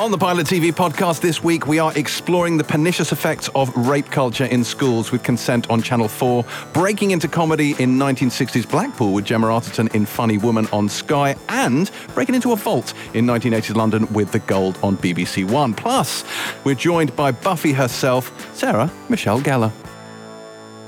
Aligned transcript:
On 0.00 0.10
the 0.10 0.16
Pilot 0.16 0.46
TV 0.46 0.72
podcast 0.72 1.20
this 1.20 1.44
week, 1.44 1.66
we 1.66 1.78
are 1.78 1.92
exploring 1.94 2.56
the 2.56 2.64
pernicious 2.64 3.12
effects 3.12 3.50
of 3.54 3.70
rape 3.76 4.06
culture 4.06 4.46
in 4.46 4.64
schools 4.64 5.12
with 5.12 5.22
consent 5.22 5.68
on 5.68 5.82
Channel 5.82 6.08
4, 6.08 6.42
breaking 6.72 7.10
into 7.10 7.28
comedy 7.28 7.72
in 7.72 7.98
1960s 7.98 8.66
Blackpool 8.66 9.12
with 9.12 9.26
Gemma 9.26 9.48
Arterton 9.48 9.94
in 9.94 10.06
Funny 10.06 10.38
Woman 10.38 10.66
on 10.72 10.88
Sky, 10.88 11.36
and 11.50 11.90
breaking 12.14 12.34
into 12.34 12.52
a 12.52 12.56
vault 12.56 12.94
in 13.12 13.26
1980s 13.26 13.74
London 13.74 14.10
with 14.10 14.32
The 14.32 14.38
Gold 14.38 14.78
on 14.82 14.96
BBC 14.96 15.44
One. 15.44 15.74
Plus, 15.74 16.24
we're 16.64 16.74
joined 16.74 17.14
by 17.14 17.30
Buffy 17.30 17.74
herself, 17.74 18.32
Sarah 18.56 18.90
Michelle 19.10 19.42
Gellar. 19.42 19.70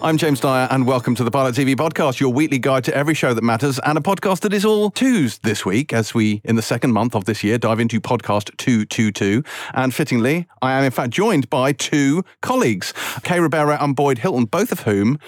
I'm 0.03 0.19
James 0.19 0.41
Dyer, 0.41 0.67
and 0.73 0.85
welcome 0.85 1.15
to 1.15 1.23
the 1.23 1.31
Pilot 1.31 1.55
TV 1.55 1.77
podcast, 1.77 2.19
your 2.19 2.33
weekly 2.33 2.59
guide 2.59 2.83
to 2.85 2.97
every 2.97 3.15
show 3.15 3.35
that 3.35 3.45
matters, 3.45 3.79
and 3.85 3.97
a 3.97 4.01
podcast 4.01 4.41
that 4.41 4.53
is 4.53 4.65
all 4.65 4.91
twos 4.91 5.39
this 5.39 5.65
week, 5.65 5.93
as 5.93 6.13
we, 6.13 6.41
in 6.43 6.57
the 6.57 6.63
second 6.63 6.91
month 6.91 7.15
of 7.15 7.25
this 7.25 7.45
year, 7.45 7.57
dive 7.57 7.79
into 7.79 8.01
podcast 8.01 8.51
222. 8.57 9.45
And 9.75 9.95
fittingly, 9.95 10.49
I 10.61 10.73
am 10.73 10.83
in 10.83 10.91
fact 10.91 11.11
joined 11.11 11.49
by 11.51 11.71
two 11.71 12.25
colleagues, 12.41 12.93
Kay 13.23 13.39
Ribeiro 13.39 13.77
and 13.81 13.95
Boyd 13.95 14.19
Hilton, 14.19 14.47
both 14.47 14.73
of 14.73 14.81
whom 14.81 15.21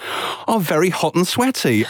are 0.49 0.59
very 0.59 0.91
hot 0.91 1.15
and 1.15 1.25
sweaty. 1.25 1.83
H- 1.83 1.87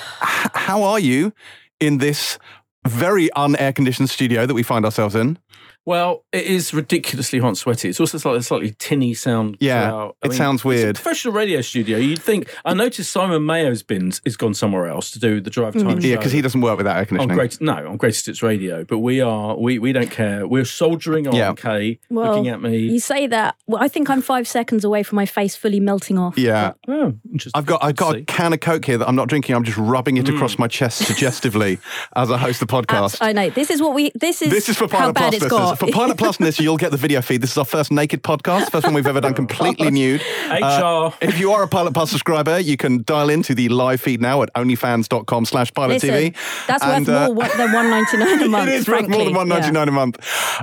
how 0.52 0.82
are 0.82 1.00
you 1.00 1.32
in 1.80 1.96
this 1.96 2.38
very 2.86 3.32
un-air 3.32 3.72
conditioned 3.72 4.10
studio 4.10 4.44
that 4.44 4.52
we 4.52 4.62
find 4.62 4.84
ourselves 4.84 5.14
in? 5.14 5.38
Well, 5.86 6.24
it 6.32 6.44
is 6.46 6.72
ridiculously 6.72 7.38
hot 7.40 7.48
and 7.48 7.58
sweaty. 7.58 7.90
It's 7.90 8.00
also 8.00 8.16
slightly, 8.16 8.38
a 8.40 8.42
slightly 8.42 8.74
tinny 8.78 9.12
sound. 9.12 9.56
Yeah, 9.60 9.88
throughout. 9.90 10.16
I 10.22 10.26
it 10.28 10.32
sounds 10.32 10.60
it's 10.60 10.64
a 10.64 10.68
weird. 10.68 10.94
professional 10.96 11.34
radio 11.34 11.60
studio. 11.60 11.98
You'd 11.98 12.22
think. 12.22 12.48
I 12.64 12.72
noticed 12.74 13.12
Simon 13.12 13.44
Mayo's 13.44 13.82
bins 13.82 14.20
has 14.24 14.36
gone 14.36 14.54
somewhere 14.54 14.86
else 14.86 15.10
to 15.10 15.18
do 15.18 15.40
the 15.40 15.50
drive 15.50 15.74
time. 15.74 16.00
Yeah, 16.00 16.16
because 16.16 16.32
he 16.32 16.40
doesn't 16.40 16.60
work 16.62 16.78
without 16.78 16.94
air 16.96 17.00
On 17.02 17.06
conditioning. 17.06 17.36
great, 17.36 17.60
no, 17.60 17.74
on 17.90 17.96
Greatest 17.98 18.26
Hits 18.26 18.42
Radio, 18.42 18.84
but 18.84 18.98
we 19.00 19.20
are 19.20 19.56
we 19.58 19.78
we 19.78 19.92
don't 19.92 20.10
care. 20.10 20.46
We're 20.46 20.64
soldiering 20.64 21.28
on. 21.28 21.34
Yeah. 21.36 21.52
Kay, 21.54 21.98
Well, 22.08 22.30
looking 22.32 22.48
at 22.48 22.62
me. 22.62 22.78
You 22.78 22.98
say 23.00 23.26
that. 23.26 23.56
Well, 23.66 23.82
I 23.82 23.88
think 23.88 24.08
I'm 24.08 24.22
five 24.22 24.48
seconds 24.48 24.84
away 24.84 25.02
from 25.02 25.16
my 25.16 25.26
face 25.26 25.54
fully 25.54 25.80
melting 25.80 26.18
off. 26.18 26.38
Yeah. 26.38 26.72
Oh, 26.88 27.12
interesting. 27.30 27.52
I've 27.58 27.66
got 27.66 27.84
I've 27.84 27.96
got 27.96 28.16
a 28.16 28.22
can 28.24 28.52
of 28.54 28.60
Coke 28.60 28.86
here 28.86 28.96
that 28.98 29.06
I'm 29.08 29.16
not 29.16 29.28
drinking. 29.28 29.54
I'm 29.54 29.64
just 29.64 29.76
rubbing 29.78 30.16
it 30.16 30.24
Mm. 30.24 30.36
across 30.36 30.58
my 30.58 30.66
chest 30.68 31.04
suggestively 31.04 31.78
as 32.16 32.30
I 32.30 32.38
host 32.38 32.60
the 32.60 32.66
podcast. 32.66 33.04
Abs- 33.14 33.18
I 33.20 33.32
know. 33.32 33.50
This 33.50 33.70
is 33.70 33.82
what 33.82 33.94
we. 33.94 34.10
This 34.14 34.40
is. 34.40 34.50
This 34.50 34.70
is 34.70 34.78
for 34.78 34.88
how 34.88 35.12
bad 35.12 35.34
it's 35.34 35.42
listeners. 35.42 35.73
Got. 35.78 35.86
For 35.88 35.92
Pilot 35.92 36.16
Plus 36.16 36.40
listeners, 36.40 36.64
you'll 36.64 36.76
get 36.76 36.90
the 36.90 36.96
video 36.96 37.20
feed. 37.22 37.40
This 37.40 37.52
is 37.52 37.58
our 37.58 37.64
first 37.64 37.90
naked 37.92 38.22
podcast, 38.22 38.70
first 38.70 38.84
one 38.86 38.94
we've 38.94 39.06
ever 39.06 39.20
done 39.20 39.34
completely 39.34 39.90
nude. 40.00 40.22
Uh, 40.48 41.10
HR. 41.12 41.24
if 41.24 41.38
you 41.38 41.52
are 41.52 41.62
a 41.62 41.68
Pilot 41.68 41.94
Plus 41.94 42.10
subscriber, 42.10 42.58
you 42.58 42.76
can 42.76 43.02
dial 43.02 43.30
into 43.30 43.54
the 43.54 43.68
live 43.68 44.00
feed 44.00 44.20
now 44.20 44.42
at 44.42 44.52
onlyfans.com 44.54 45.44
slash 45.44 45.72
pilot 45.74 46.02
Listen, 46.02 46.10
TV. 46.10 46.66
that's 46.66 46.82
And, 46.84 47.06
worth 47.06 47.30
uh, 47.30 47.32
more 47.34 47.48
than 47.56 47.72
one 47.72 47.90
ninety 47.90 48.16
nine 48.16 48.42
a 48.42 48.48
month. 48.48 48.68
it 48.70 48.74
is 48.74 48.88
worth 48.88 49.08
more 49.08 49.24
than 49.24 49.34
one 49.34 49.48
ninety 49.48 49.70
nine 49.70 49.88
a 49.88 49.92
month. 49.92 50.18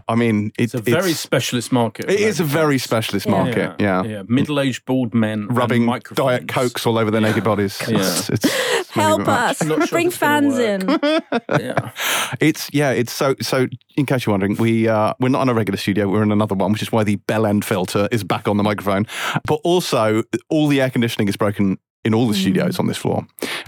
I 0.07 0.15
mean, 0.15 0.47
it, 0.57 0.63
it's 0.65 0.73
a 0.73 0.81
very 0.81 1.13
specialist 1.13 1.71
market. 1.71 2.09
it 2.09 2.19
is 2.19 2.39
a 2.39 2.43
very 2.43 2.77
specialist 2.77 3.25
Yeah. 3.25 3.31
market. 3.31 3.75
Yeah. 3.79 4.03
yeah. 4.03 4.23
Middle-aged 4.27 4.85
bald 4.85 5.13
men 5.13 5.47
Rubbing 5.47 5.85
diet 6.13 6.47
cokes 6.47 6.85
all 6.85 6.97
over 6.97 7.11
their 7.11 7.21
naked 7.21 7.43
bodies. 7.43 7.81
Yeah. 7.87 7.97
It's, 7.99 8.29
it's, 8.29 8.45
it's 8.45 8.89
Help 8.91 9.27
us! 9.27 9.57
Sure 9.65 9.77
Bring 9.87 10.07
if 10.07 10.13
it's 10.13 10.17
gonna 10.17 10.51
fans 10.51 10.57
in. 10.57 11.31
Yeah. 11.59 11.91
It's 12.39 12.69
yeah, 12.73 12.91
it's 12.91 13.11
so 13.13 13.35
so. 13.41 13.67
In 13.97 14.05
case 14.05 14.25
you're 14.25 14.31
wondering, 14.33 14.55
we 14.57 14.87
uh, 14.87 14.95
we're 15.19 15.29
not 15.29 15.41
in 15.43 15.49
a 15.49 15.53
regular 15.53 15.77
studio. 15.77 16.09
We're 16.09 16.23
in 16.23 16.31
another 16.31 16.55
one, 16.55 16.71
which 16.71 16.81
is 16.81 16.91
why 16.91 17.03
the 17.03 17.15
bell 17.15 17.45
end 17.45 17.65
filter 17.65 18.07
is 18.11 18.23
back 18.23 18.47
on 18.47 18.57
the 18.57 18.63
microphone. 18.63 19.05
But 19.45 19.59
also, 19.63 20.23
all 20.49 20.67
the 20.67 20.81
air 20.81 20.89
conditioning 20.89 21.27
is 21.27 21.37
broken 21.37 21.77
in 22.03 22.13
all 22.13 22.27
the 22.27 22.33
studios 22.33 22.79
on 22.79 22.87
this 22.87 22.97
floor, 22.97 23.25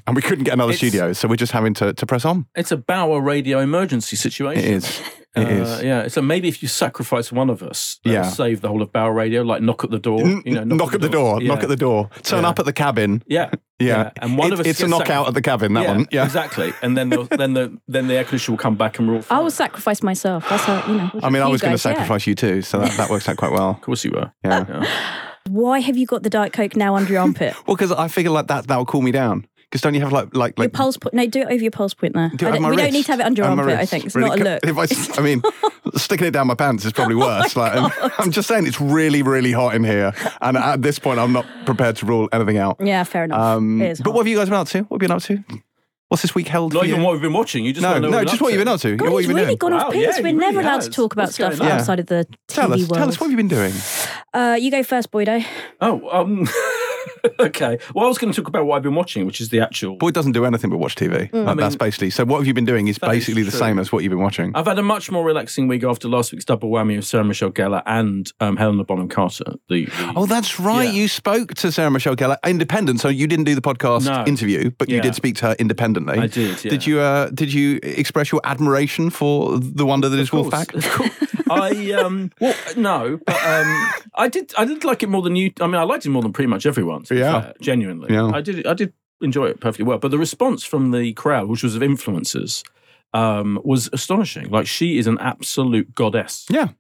and 0.08 0.16
we 0.16 0.22
couldn't 0.22 0.44
get 0.46 0.54
another. 0.54 0.72
It's- 0.72 0.80
studio, 0.80 1.14
so 1.14 1.28
we're 1.28 1.36
just 1.36 1.52
having 1.52 1.74
to 1.76 1.94
to 1.94 2.06
press 2.06 2.26
on. 2.26 2.46
It's 2.56 2.72
a 2.72 2.78
Bauer 2.78 3.22
radio 3.22 3.60
emergency 3.60 4.16
situation. 4.16 4.64
It 4.64 4.70
is. 4.72 5.02
It 5.36 5.48
is. 5.48 5.68
Uh, 5.68 5.82
yeah. 5.84 6.08
So 6.10 6.22
maybe 6.22 6.48
if 6.48 6.62
you 6.62 6.68
sacrifice 6.68 7.32
one 7.32 7.50
of 7.50 7.64
us, 7.64 8.00
that'll 8.04 8.22
Yeah. 8.24 8.30
save 8.30 8.62
the 8.62 8.68
whole 8.68 8.84
of 8.84 8.92
Bauer 8.92 9.14
Radio. 9.14 9.42
Like 9.42 9.64
knock 9.64 9.84
at 9.84 9.90
the 9.90 9.98
door. 9.98 10.22
You 10.22 10.54
know, 10.54 10.64
knock, 10.64 10.94
at 10.94 11.02
the 11.02 11.10
door. 11.10 11.42
Yeah. 11.42 11.48
Knock 11.48 11.64
at 11.64 11.70
the 11.70 11.76
door. 11.76 12.10
Turn 12.22 12.44
Yeah. 12.44 12.50
up 12.50 12.60
at 12.60 12.66
the 12.66 12.74
cabin. 12.74 13.24
Yeah. 13.28 13.50
Yeah, 13.80 14.12
And 14.22 14.38
one 14.38 14.48
It- 14.48 14.54
of 14.54 14.60
us 14.62 14.68
It's 14.68 14.82
a 14.82 14.88
knockout 14.88 15.08
sacri- 15.08 15.28
at 15.28 15.34
the 15.34 15.42
cabin. 15.42 15.74
That 15.74 15.88
one. 15.88 16.08
Yeah. 16.10 16.24
Exactly. 16.24 16.72
And 16.82 16.96
then 16.96 17.10
then 17.32 17.54
the 17.54 17.78
then 17.88 18.08
the 18.08 18.14
air 18.16 18.24
conditioner 18.24 18.54
will 18.54 18.62
come 18.62 18.76
back 18.78 18.98
and 19.00 19.10
we're 19.10 19.16
all. 19.18 19.24
I 19.30 19.40
will 19.42 19.52
sacrifice 19.52 20.02
myself. 20.04 20.48
That's 20.50 20.64
how 20.64 20.86
you 20.88 20.94
know. 21.00 21.10
I 21.22 21.30
mean, 21.30 21.42
I 21.42 21.48
you 21.48 21.52
was 21.52 21.62
going 21.62 21.76
to 21.76 21.84
guys, 21.84 21.86
yeah. 21.86 21.94
sacrifice 21.94 22.26
you 22.28 22.36
too, 22.36 22.62
so 22.62 22.78
that, 22.80 22.96
that 22.98 23.10
works 23.10 23.28
out 23.28 23.36
quite 23.38 23.52
well. 23.52 23.72
Of 23.72 23.82
course 23.82 24.06
you 24.06 24.12
were. 24.12 24.32
Yeah. 24.46 24.86
Why 25.50 25.80
have 25.80 25.98
you 25.98 26.06
got 26.06 26.24
the 26.24 26.30
diet 26.30 26.54
coke 26.54 26.76
now 26.76 26.96
under 26.96 27.12
your 27.12 27.22
armpit? 27.22 27.54
Well, 27.68 27.76
because 27.76 27.92
I 27.92 28.08
figure 28.08 28.32
like 28.32 28.48
that 28.48 28.68
that 28.68 28.78
will 28.78 28.86
cool 28.86 29.02
me 29.02 29.12
down. 29.12 29.46
Because 29.64 29.82
don't 29.82 29.94
you 29.96 30.02
have 30.02 30.12
like 30.12 30.36
like 30.36 30.58
your 30.58 30.70
pulse 30.70 30.98
point. 30.98 31.16
No, 31.16 31.26
do 31.26 31.42
it 31.42 31.46
over 31.46 31.56
your 31.56 31.72
pulse 31.72 31.94
point 31.96 32.14
there. 32.14 32.30
Do 32.36 32.46
it 32.48 32.50
I 32.50 32.58
don't- 32.60 32.70
we 32.70 32.76
don't 32.78 32.94
need 32.94 33.06
to 33.06 33.12
have 33.12 33.20
it 33.20 33.24
under 33.26 33.42
your 33.42 33.50
armpit. 33.50 33.80
I 33.80 33.86
think 33.86 34.06
it's 34.06 34.16
Really 34.16 34.30
not 34.30 34.40
a 34.40 34.44
look. 34.44 34.60
Oh 34.66 34.82
If 34.82 35.18
I, 35.18 35.20
I 35.20 35.24
mean, 35.24 35.42
sticking 35.96 36.28
it 36.28 36.32
down 36.32 36.46
my 36.48 36.54
pants 36.56 36.86
is 36.86 36.94
probably 36.94 37.16
worse. 37.28 37.56
like, 37.56 37.74
I'm, 37.76 38.12
I'm 38.20 38.32
just 38.32 38.48
saying, 38.48 38.68
it's 38.68 38.80
really, 38.80 39.24
really 39.24 39.52
hot 39.52 39.74
in 39.76 39.84
here, 39.84 40.14
and 40.42 40.58
at 40.58 40.82
this 40.84 41.00
point, 41.00 41.20
I'm 41.20 41.34
not 41.34 41.46
prepared 41.66 41.96
to 41.98 42.06
rule 42.06 42.30
anything 42.32 42.58
out. 42.58 42.78
yeah, 42.80 43.04
fair 43.04 43.24
enough. 43.24 43.40
Um, 43.40 43.80
but 43.80 43.98
hot. 43.98 44.08
what 44.14 44.18
have 44.18 44.28
you 44.28 44.38
guys 44.38 44.50
been 44.50 44.58
up 44.60 44.68
to? 44.70 44.82
What 44.84 45.02
have 45.02 45.02
you 45.02 45.08
been 45.08 45.12
up 45.18 45.24
to? 45.24 45.64
What's 46.14 46.22
this 46.22 46.36
week 46.36 46.48
held 46.48 46.74
Not 46.76 46.82
for 46.82 46.86
you? 46.86 46.92
even 46.94 47.04
what 47.04 47.14
we've 47.14 47.24
been 47.24 47.34
watching. 47.34 47.66
You 47.66 47.74
just 47.74 47.82
no, 47.82 47.94
wanna 47.94 48.02
know 48.02 48.10
no, 48.20 48.24
just 48.24 48.40
what 48.40 48.54
you've 48.54 48.60
been 48.60 48.68
up 48.68 48.76
up 48.76 48.82
to. 48.82 48.96
God, 48.98 49.10
what 49.10 49.18
he's 49.18 49.26
have 49.26 49.30
you 49.32 49.36
been 49.36 49.36
really 49.36 49.46
doing? 49.48 49.58
gone 49.58 49.74
off 49.74 49.84
Wow, 49.88 49.90
piece. 49.94 50.02
yeah, 50.04 50.18
We're 50.18 50.24
really 50.26 50.34
never 50.38 50.60
allowed 50.62 50.82
to 50.82 50.90
talk 50.92 51.14
about 51.14 51.24
What's 51.24 51.34
stuff 51.34 51.60
outside 51.60 52.00
of 52.02 52.06
the 52.06 52.28
Tell 52.48 52.70
TV 52.70 52.74
us, 52.74 52.80
world. 52.82 52.94
tell 52.94 53.10
us 53.10 53.20
what 53.20 53.26
have 53.26 53.32
you 53.32 53.38
been 53.38 53.48
doing. 53.48 53.74
Uh, 54.32 54.56
you 54.62 54.70
go 54.70 54.84
first, 54.84 55.10
Boydo. 55.10 55.44
Oh, 55.82 56.08
um, 56.12 56.42
okay. 57.40 57.78
Well, 57.94 58.06
I 58.06 58.08
was 58.08 58.18
going 58.18 58.34
to 58.34 58.42
talk 58.42 58.48
about 58.48 58.66
what 58.66 58.76
I've 58.78 58.84
been 58.84 58.96
watching, 58.96 59.26
which 59.26 59.40
is 59.42 59.50
the 59.50 59.60
actual. 59.62 59.96
Boyd 59.98 60.14
doesn't 60.14 60.34
do 60.34 60.46
anything 60.46 60.70
but 60.70 60.78
watch 60.78 60.96
TV. 60.96 61.30
Mm. 61.32 61.46
Like, 61.46 61.58
that's 61.58 61.74
mean, 61.74 61.78
basically. 61.80 62.10
So 62.10 62.26
what 62.26 62.38
have 62.38 62.48
you 62.48 62.54
been 62.54 62.66
doing 62.66 62.88
is 62.88 62.98
that 62.98 63.08
is 63.08 63.18
basically 63.26 63.44
the 63.44 63.52
same 63.52 63.80
as 63.80 63.92
what 63.92 64.04
you've 64.04 64.12
been 64.12 64.22
watching. 64.22 64.52
I've 64.56 64.66
had 64.66 64.80
a 64.80 64.84
much 64.84 65.10
more 65.12 65.26
relaxing 65.26 65.68
week 65.68 65.84
after 65.84 66.08
last 66.08 66.32
week's 66.32 66.46
double 66.46 66.70
whammy 66.70 66.98
of 66.98 67.06
Sarah 67.06 67.24
Michelle 67.24 67.52
Gellar 67.52 67.82
and 67.86 68.32
um, 68.40 68.58
Helena 68.58 68.84
Bonham 68.84 69.08
Carter. 69.10 69.54
The, 69.70 69.86
the 69.86 70.14
Oh, 70.16 70.26
that's 70.26 70.60
right. 70.60 70.86
Yeah. 70.86 70.92
You 70.92 71.08
spoke 71.08 71.54
to 71.56 71.72
Sarah 71.72 71.92
Michelle 71.92 72.16
Gellar 72.16 72.38
independent, 72.46 73.00
so 73.00 73.08
you 73.08 73.28
didn't 73.28 73.46
do 73.46 73.56
the 73.56 73.62
podcast 73.62 74.06
No. 74.06 74.26
interview, 74.26 74.72
but 74.78 74.90
you 74.90 75.02
did 75.02 75.16
speak 75.16 75.36
to 75.38 75.48
her 75.48 75.56
independently. 75.60 76.20
I 76.20 76.28
did. 76.28 76.64
Yeah. 76.64 76.70
Did 76.70 76.86
you 76.86 77.00
uh, 77.00 77.30
did 77.30 77.54
you 77.54 77.80
express 77.84 78.32
your 78.32 78.42
admiration 78.44 79.10
for 79.10 79.58
the 79.60 79.86
wonder 79.86 80.10
that 80.10 80.20
is 80.20 80.28
Of 80.34 80.50
course, 80.50 80.66
Wolfpack? 80.66 81.43
Of 81.56 81.60
course. 81.72 81.88
I 81.88 81.92
um 81.94 82.32
well 82.40 82.56
no, 82.78 83.20
but 83.26 83.36
um 83.46 83.88
I 84.16 84.28
did 84.30 84.54
I 84.58 84.66
did 84.66 84.84
like 84.84 85.04
it 85.04 85.08
more 85.10 85.22
than 85.22 85.36
you. 85.36 85.52
I 85.62 85.68
mean, 85.68 85.76
I 85.76 85.84
liked 85.84 86.06
it 86.06 86.10
more 86.10 86.22
than 86.22 86.34
pretty 86.34 86.48
much 86.50 86.66
everyone. 86.66 87.04
To 87.04 87.14
be 87.14 87.20
Yeah. 87.20 87.42
fair, 87.42 87.54
genuinely. 87.62 88.14
Yeah. 88.14 88.28
I 88.28 88.42
did 88.42 88.66
I 88.68 88.74
did 88.74 88.94
enjoy 89.22 89.46
it 89.48 89.60
perfectly 89.60 89.86
well. 89.86 89.98
But 90.00 90.12
the 90.12 90.18
response 90.18 90.64
from 90.64 90.92
the 90.92 91.14
crowd, 91.14 91.48
which 91.48 91.64
was 91.64 91.76
of 91.76 91.82
influencers, 91.82 92.64
um, 93.14 93.60
was 93.64 93.90
astonishing. 93.94 94.50
Like 94.50 94.68
she 94.68 94.98
is 94.98 95.08
an 95.08 95.18
absolute 95.20 95.94
goddess. 95.96 96.46
Yeah. 96.50 96.68
To- 96.68 96.74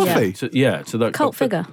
Oh, 0.00 0.04
yeah. 0.04 0.30
To, 0.32 0.50
yeah, 0.52 0.82
to 0.84 0.98
that 0.98 1.12
Cult 1.12 1.34
figure. 1.36 1.66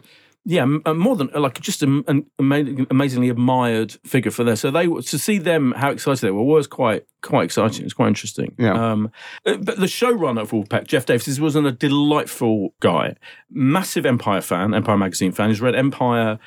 Yeah, 0.46 0.66
uh, 0.86 0.94
more 0.94 1.16
than 1.16 1.30
like 1.34 1.60
just 1.62 1.84
an 1.84 2.04
amazingly 2.38 3.30
admired 3.30 3.94
figure 4.06 4.32
for 4.32 4.44
there. 4.44 4.58
So 4.58 4.72
they 4.72 4.88
to 4.88 5.18
see 5.20 5.38
them 5.38 5.74
how 5.78 5.90
excited 5.92 6.22
they 6.26 6.32
were 6.32 6.44
was 6.44 6.68
quite 6.68 7.06
quite 7.22 7.46
exciting. 7.46 7.86
It's 7.86 7.94
quite 7.94 8.10
interesting. 8.10 8.54
Yeah. 8.58 8.74
Um, 8.74 9.10
uh, 9.46 9.56
but 9.58 9.78
the 9.78 9.86
showrunner 9.86 10.42
of 10.42 10.52
Wolfpack, 10.52 10.86
Jeff 10.88 11.06
Davis, 11.06 11.40
was 11.40 11.56
a 11.56 11.72
delightful 11.72 12.74
guy, 12.82 13.16
massive 13.50 14.06
Empire 14.06 14.42
fan, 14.42 14.74
Empire 14.74 14.98
magazine 14.98 15.32
fan. 15.32 15.50
He's 15.50 15.62
read 15.62 15.76
Empire. 15.76 16.40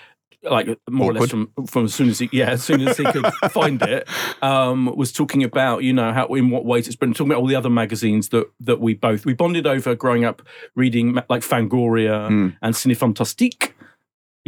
Like 0.43 0.69
more 0.89 1.11
or 1.11 1.15
less 1.15 1.31
from, 1.31 1.51
from 1.67 1.87
as 1.87 1.95
soon 1.95 2.09
as 2.09 2.21
he 2.21 2.29
yeah 2.31 2.51
as 2.51 2.63
soon 2.63 2.87
as 2.87 2.97
he 2.97 3.05
could 3.05 3.27
find 3.51 3.83
it 3.83 4.07
um, 4.43 4.95
was 4.95 5.11
talking 5.11 5.43
about 5.43 5.83
you 5.83 5.93
know 5.93 6.13
how 6.13 6.27
in 6.35 6.51
what 6.51 6.65
ways 6.65 6.87
it's 6.87 6.95
been 6.95 7.13
talking 7.15 7.33
about 7.33 7.41
all 7.41 7.49
the 7.49 7.57
other 7.57 7.71
magazines 7.71 8.29
that 8.29 8.49
that 8.61 8.79
we 8.79 8.95
both 8.95 9.27
we 9.27 9.33
bonded 9.33 9.67
over 9.67 9.97
growing 9.97 10.25
up 10.25 10.43
reading 10.77 11.15
like 11.29 11.43
Fangoria 11.43 12.29
Mm. 12.29 12.57
and 12.63 12.75
Cine 12.77 12.97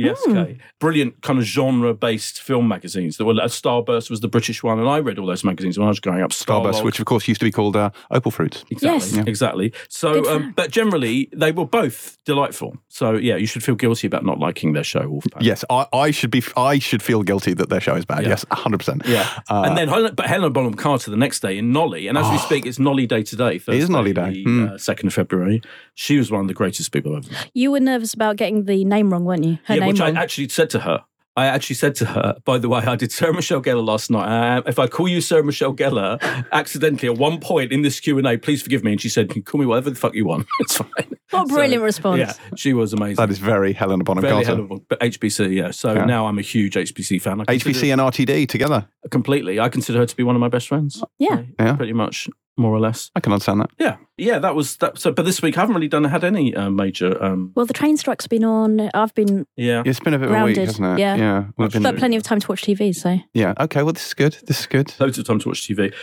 Fantastique 0.06 0.34
Yes, 0.34 0.42
okay. 0.46 0.58
Brilliant 0.80 1.20
kind 1.22 1.38
of 1.38 1.44
genre-based 1.44 2.40
film 2.40 2.68
magazines. 2.68 3.16
That 3.16 3.24
were 3.24 3.32
uh, 3.34 3.44
Starburst 3.46 4.10
was 4.10 4.20
the 4.20 4.28
British 4.28 4.62
one, 4.62 4.78
and 4.78 4.88
I 4.88 4.98
read 5.00 5.18
all 5.18 5.26
those 5.26 5.44
magazines 5.44 5.78
when 5.78 5.86
I 5.86 5.88
was 5.90 6.00
growing 6.00 6.22
up. 6.22 6.30
Starburst, 6.30 6.74
Starlog. 6.80 6.84
which 6.84 7.00
of 7.00 7.06
course 7.06 7.28
used 7.28 7.40
to 7.40 7.44
be 7.46 7.50
called 7.52 7.76
uh, 7.76 7.90
Opal 8.10 8.30
Fruits. 8.30 8.64
Exactly. 8.70 8.98
Yes. 8.98 9.16
Yeah. 9.16 9.24
Exactly. 9.26 9.72
So, 9.88 10.28
um, 10.34 10.52
but 10.56 10.70
generally, 10.70 11.28
they 11.34 11.52
were 11.52 11.66
both 11.66 12.16
delightful. 12.24 12.76
So, 12.88 13.12
yeah, 13.14 13.36
you 13.36 13.46
should 13.46 13.62
feel 13.62 13.74
guilty 13.74 14.06
about 14.06 14.24
not 14.24 14.38
liking 14.38 14.72
their 14.72 14.84
show, 14.84 15.00
Wolfpack. 15.00 15.40
Yes, 15.42 15.64
I, 15.70 15.86
I 15.92 16.10
should 16.10 16.30
be. 16.30 16.42
I 16.56 16.78
should 16.78 17.02
feel 17.02 17.22
guilty 17.22 17.54
that 17.54 17.68
their 17.68 17.80
show 17.80 17.94
is 17.94 18.04
bad. 18.04 18.22
Yeah. 18.22 18.30
Yes, 18.30 18.44
hundred 18.50 18.78
percent. 18.78 19.02
Yeah. 19.06 19.28
Uh, 19.50 19.62
and 19.66 19.76
then, 19.76 19.88
Helen- 19.88 20.14
but 20.14 20.26
Helena 20.26 20.50
Bonham 20.50 20.74
Carter 20.74 21.10
the 21.10 21.16
next 21.16 21.40
day 21.40 21.58
in 21.58 21.72
Nolly, 21.72 22.06
and 22.08 22.16
as 22.18 22.30
we 22.30 22.38
speak, 22.38 22.66
it's 22.66 22.78
Nolly 22.78 23.06
Day 23.06 23.22
today. 23.22 23.58
Thursday, 23.58 23.80
Oh. 23.80 23.84
is 23.84 23.90
Nolly 23.90 24.12
Day. 24.12 24.30
the, 24.30 24.44
Hmm. 24.44 24.68
uh, 24.74 24.78
second 24.78 25.08
of 25.08 25.14
February. 25.14 25.60
She 25.94 26.16
was 26.18 26.30
one 26.30 26.42
of 26.42 26.48
the 26.48 26.54
greatest 26.54 26.92
people 26.92 27.16
I've 27.16 27.26
ever. 27.30 27.36
You 27.54 27.70
were 27.72 27.80
nervous 27.80 28.14
about 28.14 28.36
getting 28.36 28.64
the 28.64 28.84
name 28.84 29.10
wrong, 29.12 29.24
weren't 29.24 29.44
you? 29.44 29.58
Her 29.64 29.74
yeah, 29.76 29.80
name 29.88 29.94
which 29.94 30.00
wrong. 30.00 30.16
I 30.16 30.22
actually 30.22 30.48
said 30.48 30.70
to 30.70 30.80
her. 30.80 31.04
I 31.36 31.46
actually 31.46 31.76
said 31.76 31.94
to 31.96 32.04
her, 32.04 32.36
by 32.44 32.58
the 32.58 32.68
way, 32.68 32.80
I 32.80 32.96
did 32.96 33.12
Sarah 33.12 33.32
Michelle 33.32 33.62
Gellar 33.62 33.84
last 33.86 34.10
night. 34.10 34.26
Uh, 34.56 34.62
if 34.66 34.80
I 34.80 34.88
call 34.88 35.06
you 35.06 35.20
Sarah 35.20 35.44
Michelle 35.44 35.72
Gellar 35.72 36.18
accidentally 36.52 37.08
at 37.08 37.16
one 37.16 37.38
point 37.38 37.70
in 37.70 37.82
this 37.82 38.00
Q 38.00 38.18
and 38.18 38.26
A, 38.26 38.36
please 38.38 38.60
forgive 38.60 38.82
me. 38.82 38.90
And 38.90 39.00
she 39.00 39.08
said, 39.08 39.28
"You 39.28 39.34
can 39.34 39.42
call 39.44 39.60
me 39.60 39.66
whatever 39.66 39.88
the 39.90 39.94
fuck 39.94 40.14
you 40.16 40.24
want. 40.24 40.48
it's 40.60 40.78
fine." 40.78 40.88
what 41.30 41.44
a 41.44 41.46
So, 41.48 41.54
brilliant 41.54 41.84
response. 41.84 42.18
Yeah, 42.18 42.32
she 42.56 42.72
was 42.72 42.92
amazing. 42.92 43.16
that 43.16 43.30
is 43.30 43.38
very 43.38 43.72
Helena 43.72 44.02
Bonham 44.02 44.22
Fairly 44.22 44.44
Carter. 44.44 44.62
hell 44.66 44.76
of 44.78 44.88
but 44.88 44.98
HBC, 44.98 45.54
yeah. 45.54 45.70
So 45.70 45.92
Yeah. 45.94 46.06
now 46.06 46.26
I'm 46.26 46.38
a 46.40 46.42
huge 46.42 46.74
HBC 46.74 47.20
fan. 47.22 47.38
HBC 47.46 47.92
and 47.92 48.00
RTD 48.00 48.48
together. 48.48 48.88
completely. 49.12 49.60
I 49.60 49.68
consider 49.68 50.00
her 50.00 50.06
to 50.06 50.16
be 50.16 50.24
one 50.24 50.34
of 50.34 50.40
my 50.40 50.48
best 50.48 50.66
friends. 50.66 51.04
Yeah. 51.20 51.36
So, 51.36 51.44
Yeah. 51.60 51.76
pretty 51.76 51.92
much. 51.92 52.28
More 52.58 52.72
or 52.72 52.80
less. 52.80 53.10
I 53.14 53.20
can 53.20 53.32
understand 53.32 53.60
that. 53.60 53.70
Yeah, 53.78 53.96
yeah, 54.16 54.38
that 54.40 54.54
was 54.54 54.76
that. 54.78 54.98
So, 54.98 55.12
but 55.12 55.24
this 55.24 55.40
week 55.40 55.56
I 55.56 55.60
haven't 55.60 55.74
really 55.76 55.88
done 55.88 56.04
had 56.04 56.24
any 56.24 56.54
uh, 56.54 56.70
major. 56.70 57.22
Um, 57.22 57.52
Well, 57.54 57.66
the 57.66 57.72
train 57.72 57.96
strike's 57.96 58.26
been 58.26 58.44
on. 58.44 58.90
I've 58.92 59.14
been, 59.14 59.46
yeah, 59.56 59.82
It's 59.86 60.00
been 60.00 60.14
a 60.14 60.18
bit 60.18 60.30
of 60.30 60.34
a 60.36 60.44
week, 60.44 60.56
hasn't 60.56 60.98
it? 60.98 61.00
yeah. 61.00 61.14
Yeah. 61.16 61.44
We've 61.56 61.72
been, 61.72 61.82
but 61.82 61.96
plenty 61.96 62.16
of 62.16 62.22
time 62.22 62.40
to 62.40 62.48
watch 62.48 62.62
TV. 62.62 62.94
So 62.94 63.18
yeah. 63.32 63.54
Okay. 63.60 63.82
Well, 63.82 63.92
this 63.92 64.06
is 64.08 64.14
good. 64.14 64.36
This 64.46 64.60
is 64.60 64.66
good. 64.66 64.92
loads 65.00 65.18
of 65.18 65.26
time 65.26 65.38
to 65.40 65.48
watch 65.48 65.62
TV. 65.66 65.94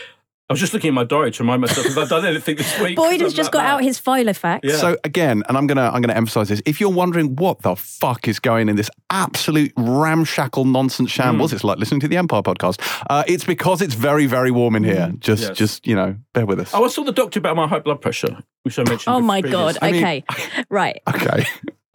I 0.48 0.52
was 0.52 0.60
just 0.60 0.72
looking 0.72 0.88
at 0.88 0.94
my 0.94 1.02
diary 1.02 1.32
to 1.32 1.42
remind 1.42 1.60
myself 1.60 1.86
if 1.88 1.98
I've 1.98 2.08
done 2.08 2.24
anything 2.24 2.54
this 2.54 2.78
week. 2.78 2.94
Boyd 2.94 3.20
has 3.20 3.32
I'm 3.32 3.36
just 3.36 3.50
that 3.50 3.58
got 3.58 3.64
out 3.66 3.82
his 3.82 4.00
Filofax. 4.00 4.60
Yeah. 4.62 4.76
So 4.76 4.96
again, 5.02 5.42
and 5.48 5.56
I'm 5.58 5.66
gonna 5.66 5.90
I'm 5.92 6.00
gonna 6.02 6.14
emphasize 6.14 6.48
this. 6.48 6.62
If 6.64 6.80
you're 6.80 6.88
wondering 6.92 7.34
what 7.34 7.62
the 7.62 7.74
fuck 7.74 8.28
is 8.28 8.38
going 8.38 8.68
in 8.68 8.76
this 8.76 8.88
absolute 9.10 9.72
ramshackle 9.76 10.64
nonsense 10.64 11.10
shambles, 11.10 11.50
Hmm. 11.50 11.56
it's 11.56 11.64
like 11.64 11.78
listening 11.78 11.98
to 12.02 12.08
the 12.08 12.16
Empire 12.16 12.42
podcast. 12.42 12.80
Uh, 13.10 13.24
it's 13.26 13.42
because 13.44 13.82
it's 13.82 13.94
very 13.94 14.26
very 14.26 14.52
warm 14.52 14.76
in 14.76 14.84
here. 14.84 15.12
Just 15.18 15.42
Hmm. 15.42 15.48
Yes. 15.50 15.58
just 15.58 15.86
you 15.86 15.96
know, 15.96 16.14
bear 16.32 16.46
with 16.46 16.60
us. 16.60 16.70
Oh, 16.72 16.84
I 16.84 16.88
saw 16.88 17.02
the 17.02 17.12
doctor 17.12 17.40
about 17.40 17.56
my 17.56 17.66
high 17.66 17.80
blood 17.80 18.00
pressure, 18.00 18.38
which 18.62 18.78
I 18.78 18.84
mentioned. 18.84 19.16
Oh 19.16 19.20
my 19.20 19.40
previous- 19.40 19.60
god. 19.74 19.78
I 19.82 19.90
mean- 19.90 20.04
Okay. 20.04 20.24
right. 20.70 21.00
Okay. 21.08 21.44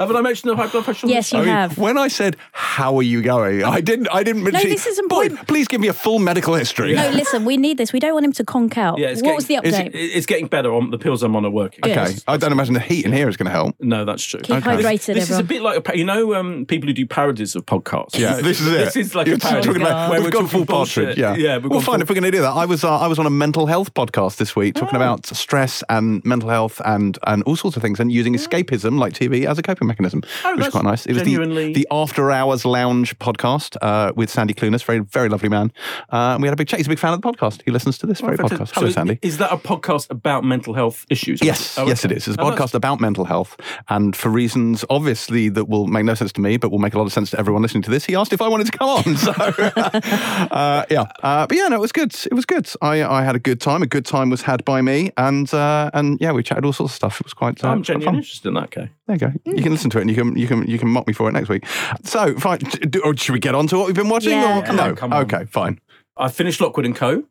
Haven't 0.02 0.16
I 0.16 0.22
mentioned 0.22 0.52
the 0.52 0.56
high 0.56 0.68
blood 0.68 0.84
pressure? 0.84 1.08
Yes, 1.08 1.32
you 1.32 1.40
I 1.40 1.42
mean, 1.42 1.50
have. 1.50 1.78
when 1.78 1.98
I 1.98 2.08
said 2.10 2.36
how 2.52 2.96
are 2.98 3.04
you 3.04 3.22
going, 3.22 3.64
I 3.64 3.82
didn't 3.82 4.08
I 4.12 4.24
didn't 4.24 4.44
mention. 4.44 4.70
this 4.70 4.86
is 4.86 4.98
Boy, 5.08 5.26
important. 5.26 5.48
please 5.48 5.68
give 5.68 5.80
me 5.82 5.88
a 5.88 5.94
full 5.94 6.20
medical 6.20 6.54
history. 6.56 6.94
No, 6.94 7.10
listen. 7.12 7.46
We 7.46 7.58
need 7.58 7.78
this. 7.78 7.94
We 7.94 8.00
don't 8.00 8.14
want 8.14 8.26
him 8.26 8.34
to 8.34 8.44
conk 8.44 8.78
out. 8.78 8.98
Yeah, 9.00 9.08
it's 9.10 9.22
what 9.22 9.36
was 9.36 9.48
the 9.48 9.56
getting- 9.56 9.72
update? 9.74 9.96
It's, 9.96 10.16
it's 10.18 10.26
getting 10.26 10.48
better. 10.48 10.74
On 10.74 10.90
the 10.92 10.98
pills 10.98 11.24
I'm 11.24 11.36
on 11.36 11.46
are 11.46 11.50
working. 11.50 11.80
Good. 11.82 11.98
Okay, 11.98 12.14
I 12.28 12.38
don't 12.38 12.52
imagine 12.52 12.74
the 12.74 12.80
heat 12.80 13.06
in 13.06 13.14
here 13.14 13.30
is 13.30 13.38
going 13.38 13.46
to 13.46 13.52
help. 13.52 13.76
No, 13.80 14.06
that's 14.06 14.24
true. 14.24 14.40
Keep 14.42 14.58
Okay. 14.58 14.72
hydrated, 14.84 15.14
This 15.16 15.30
is 15.30 15.38
a 15.40 15.44
bit 15.44 15.62
like 15.62 15.88
a, 15.90 15.98
you 15.98 16.06
know 16.06 16.34
um, 16.36 16.66
people 16.66 16.88
who 16.88 16.94
do 16.94 17.06
parodies 17.06 17.56
of 17.56 17.66
podcasts. 17.66 18.18
Yeah, 18.18 18.36
this 18.42 18.60
is 18.62 18.68
it. 18.68 18.72
This 18.92 18.96
is 18.96 19.16
like 19.16 19.28
You're 19.28 19.36
a 19.38 19.40
parody 19.40 19.68
talking 19.68 19.82
about, 19.82 20.10
where 20.10 20.20
we've 20.20 20.26
we're 20.26 20.32
gone 20.32 20.44
talking 20.50 20.66
full 20.66 20.66
partridge. 20.66 21.16
bullshit. 21.16 21.18
Yeah, 21.18 21.36
yeah. 21.36 21.58
we've 21.58 21.70
well, 21.72 21.80
fine 21.82 21.96
full- 21.96 22.02
if 22.02 22.10
we're 22.10 22.16
going 22.16 22.24
to 22.24 22.32
do 22.32 22.42
that. 22.42 22.52
I 22.52 22.66
was 22.66 22.84
uh, 22.84 22.98
I 22.98 23.08
was 23.08 23.20
on 23.20 23.26
a 23.26 23.30
mental 23.30 23.66
health 23.68 23.94
podcast 23.94 24.38
this 24.38 24.56
week 24.56 24.76
talking 24.76 24.96
Oh. 24.96 25.02
about 25.02 25.26
stress 25.28 25.84
and 25.90 26.24
mental 26.26 26.50
health 26.50 26.82
and 26.86 27.18
and 27.28 27.44
all 27.44 27.56
sorts 27.56 27.76
of 27.78 27.84
things 27.84 28.00
and 28.00 28.12
using 28.12 28.34
escapism 28.34 29.00
like 29.00 29.14
TV 29.14 29.46
as 29.46 29.58
a 29.58 29.62
coping 29.62 29.88
mechanism, 29.92 30.22
Oh, 30.46 30.56
which 30.56 30.66
is 30.68 30.72
quite 30.72 30.84
nice. 30.84 31.06
It 31.06 31.14
was 31.14 31.24
the, 31.24 31.32
genuinely- 31.36 31.74
the 31.74 31.88
After 31.92 32.32
Hours 32.32 32.64
Lounge 32.66 33.18
podcast 33.20 33.76
uh, 33.82 34.12
with 34.16 34.30
Sandy 34.30 34.54
Clunas, 34.54 34.84
very 34.84 35.00
very 35.18 35.30
lovely 35.30 35.50
man. 35.50 35.72
Uh, 36.12 36.34
and 36.34 36.42
we 36.42 36.48
had 36.48 36.54
a 36.54 36.62
big 36.62 36.68
chat. 36.70 36.80
He's 36.80 36.88
a 36.88 36.90
big 36.96 37.00
fan 37.00 37.14
of 37.14 37.22
the 37.22 37.28
podcast. 37.32 37.62
He 37.66 37.72
listens 37.72 37.98
to 38.00 38.08
this 38.08 38.22
very 38.22 38.38
podcast. 38.38 38.74
So 38.76 38.90
Sandy. 38.90 39.20
Is 39.22 39.38
that 39.40 39.52
a 39.52 39.58
podcast 39.58 40.10
about 40.10 40.44
mental 40.44 40.74
health 40.74 41.06
issues? 41.10 41.42
Yes, 41.42 41.78
Oh, 41.78 41.86
yes, 41.88 42.04
it 42.06 42.08
okay. 42.12 42.16
is. 42.18 42.28
It's 42.28 42.38
a 42.38 42.42
Oh, 42.42 42.50
that's- 42.50 42.72
podcast 42.72 42.74
about 42.76 43.00
mental 43.00 43.26
health, 43.26 43.56
and 43.90 44.16
for 44.16 44.30
reasons 44.30 44.84
obviously 44.90 45.50
that 45.50 45.66
will 45.68 45.88
make 45.88 46.06
no 46.06 46.14
sense 46.16 46.32
to 46.34 46.42
me, 46.42 46.58
but 46.58 46.72
will 46.72 46.80
make 46.88 46.94
a 46.94 46.98
lot 46.98 47.06
of 47.08 47.14
sense 47.14 47.30
to 47.32 47.40
everyone 47.40 47.62
listening 47.62 47.84
to 47.84 47.92
this. 47.92 48.06
He 48.06 48.16
asked 48.16 48.34
if 48.34 48.42
I 48.42 48.48
wanted 48.48 48.68
to 48.72 48.78
come 48.78 48.90
on, 48.90 49.18
so 49.28 49.32
uh, 49.32 50.86
yeah. 50.90 51.06
Uh, 51.24 51.48
but 51.48 51.56
yeah, 51.58 51.68
no, 51.68 51.76
it 51.78 51.80
was 51.82 51.92
good. 51.92 52.14
It 52.26 52.34
was 52.34 52.46
good. 52.46 52.70
I, 52.82 53.04
I 53.04 53.24
had 53.24 53.36
a 53.36 53.40
good 53.40 53.60
time. 53.62 53.82
A 53.84 53.88
good 53.88 54.06
time 54.06 54.30
was 54.30 54.42
had 54.44 54.64
by 54.66 54.82
me, 54.82 55.12
and 55.18 55.52
uh, 55.54 55.90
and 55.94 56.20
yeah, 56.22 56.32
we 56.32 56.44
chatted 56.44 56.66
all 56.66 56.74
sorts 56.74 56.94
of 56.94 56.96
stuff. 56.96 57.20
It 57.20 57.26
was 57.26 57.34
quite. 57.34 57.64
Uh, 57.64 57.70
I'm 57.70 57.84
genuinely 57.84 58.20
interested 58.20 58.48
in 58.50 58.54
that. 58.56 58.64
Okay. 58.66 58.90
There 59.08 59.16
you 59.16 59.20
go. 59.20 59.52
You 59.58 59.64
can 59.64 59.74
listen 59.82 59.90
to 59.92 59.98
it, 59.98 60.02
and 60.02 60.10
you 60.10 60.16
can 60.16 60.38
you 60.38 60.48
can 60.48 60.68
you 60.68 60.78
can 60.78 60.90
mock 60.90 61.08
me 61.08 61.14
for 61.14 61.28
it 61.28 61.32
next 61.34 61.50
week. 61.50 61.66
So, 62.04 62.36
fine. 62.38 62.60
Do, 62.60 63.02
or 63.04 63.16
should 63.18 63.34
we 63.34 63.40
get 63.40 63.56
on 63.56 63.68
to 63.68 63.78
what 63.78 63.88
we've 63.88 63.96
been 63.96 64.10
watching? 64.10 64.32
Yeah, 64.32 64.60
or? 64.60 64.64
come 64.64 64.76
no. 64.76 64.84
on, 64.84 64.96
come 64.96 65.14
on. 65.14 65.24
Okay, 65.24 65.46
fine. 65.46 65.80
I 66.18 66.30
finished 66.30 66.62
Lockwood 66.62 66.86
and 66.86 66.96
Co, 66.96 67.24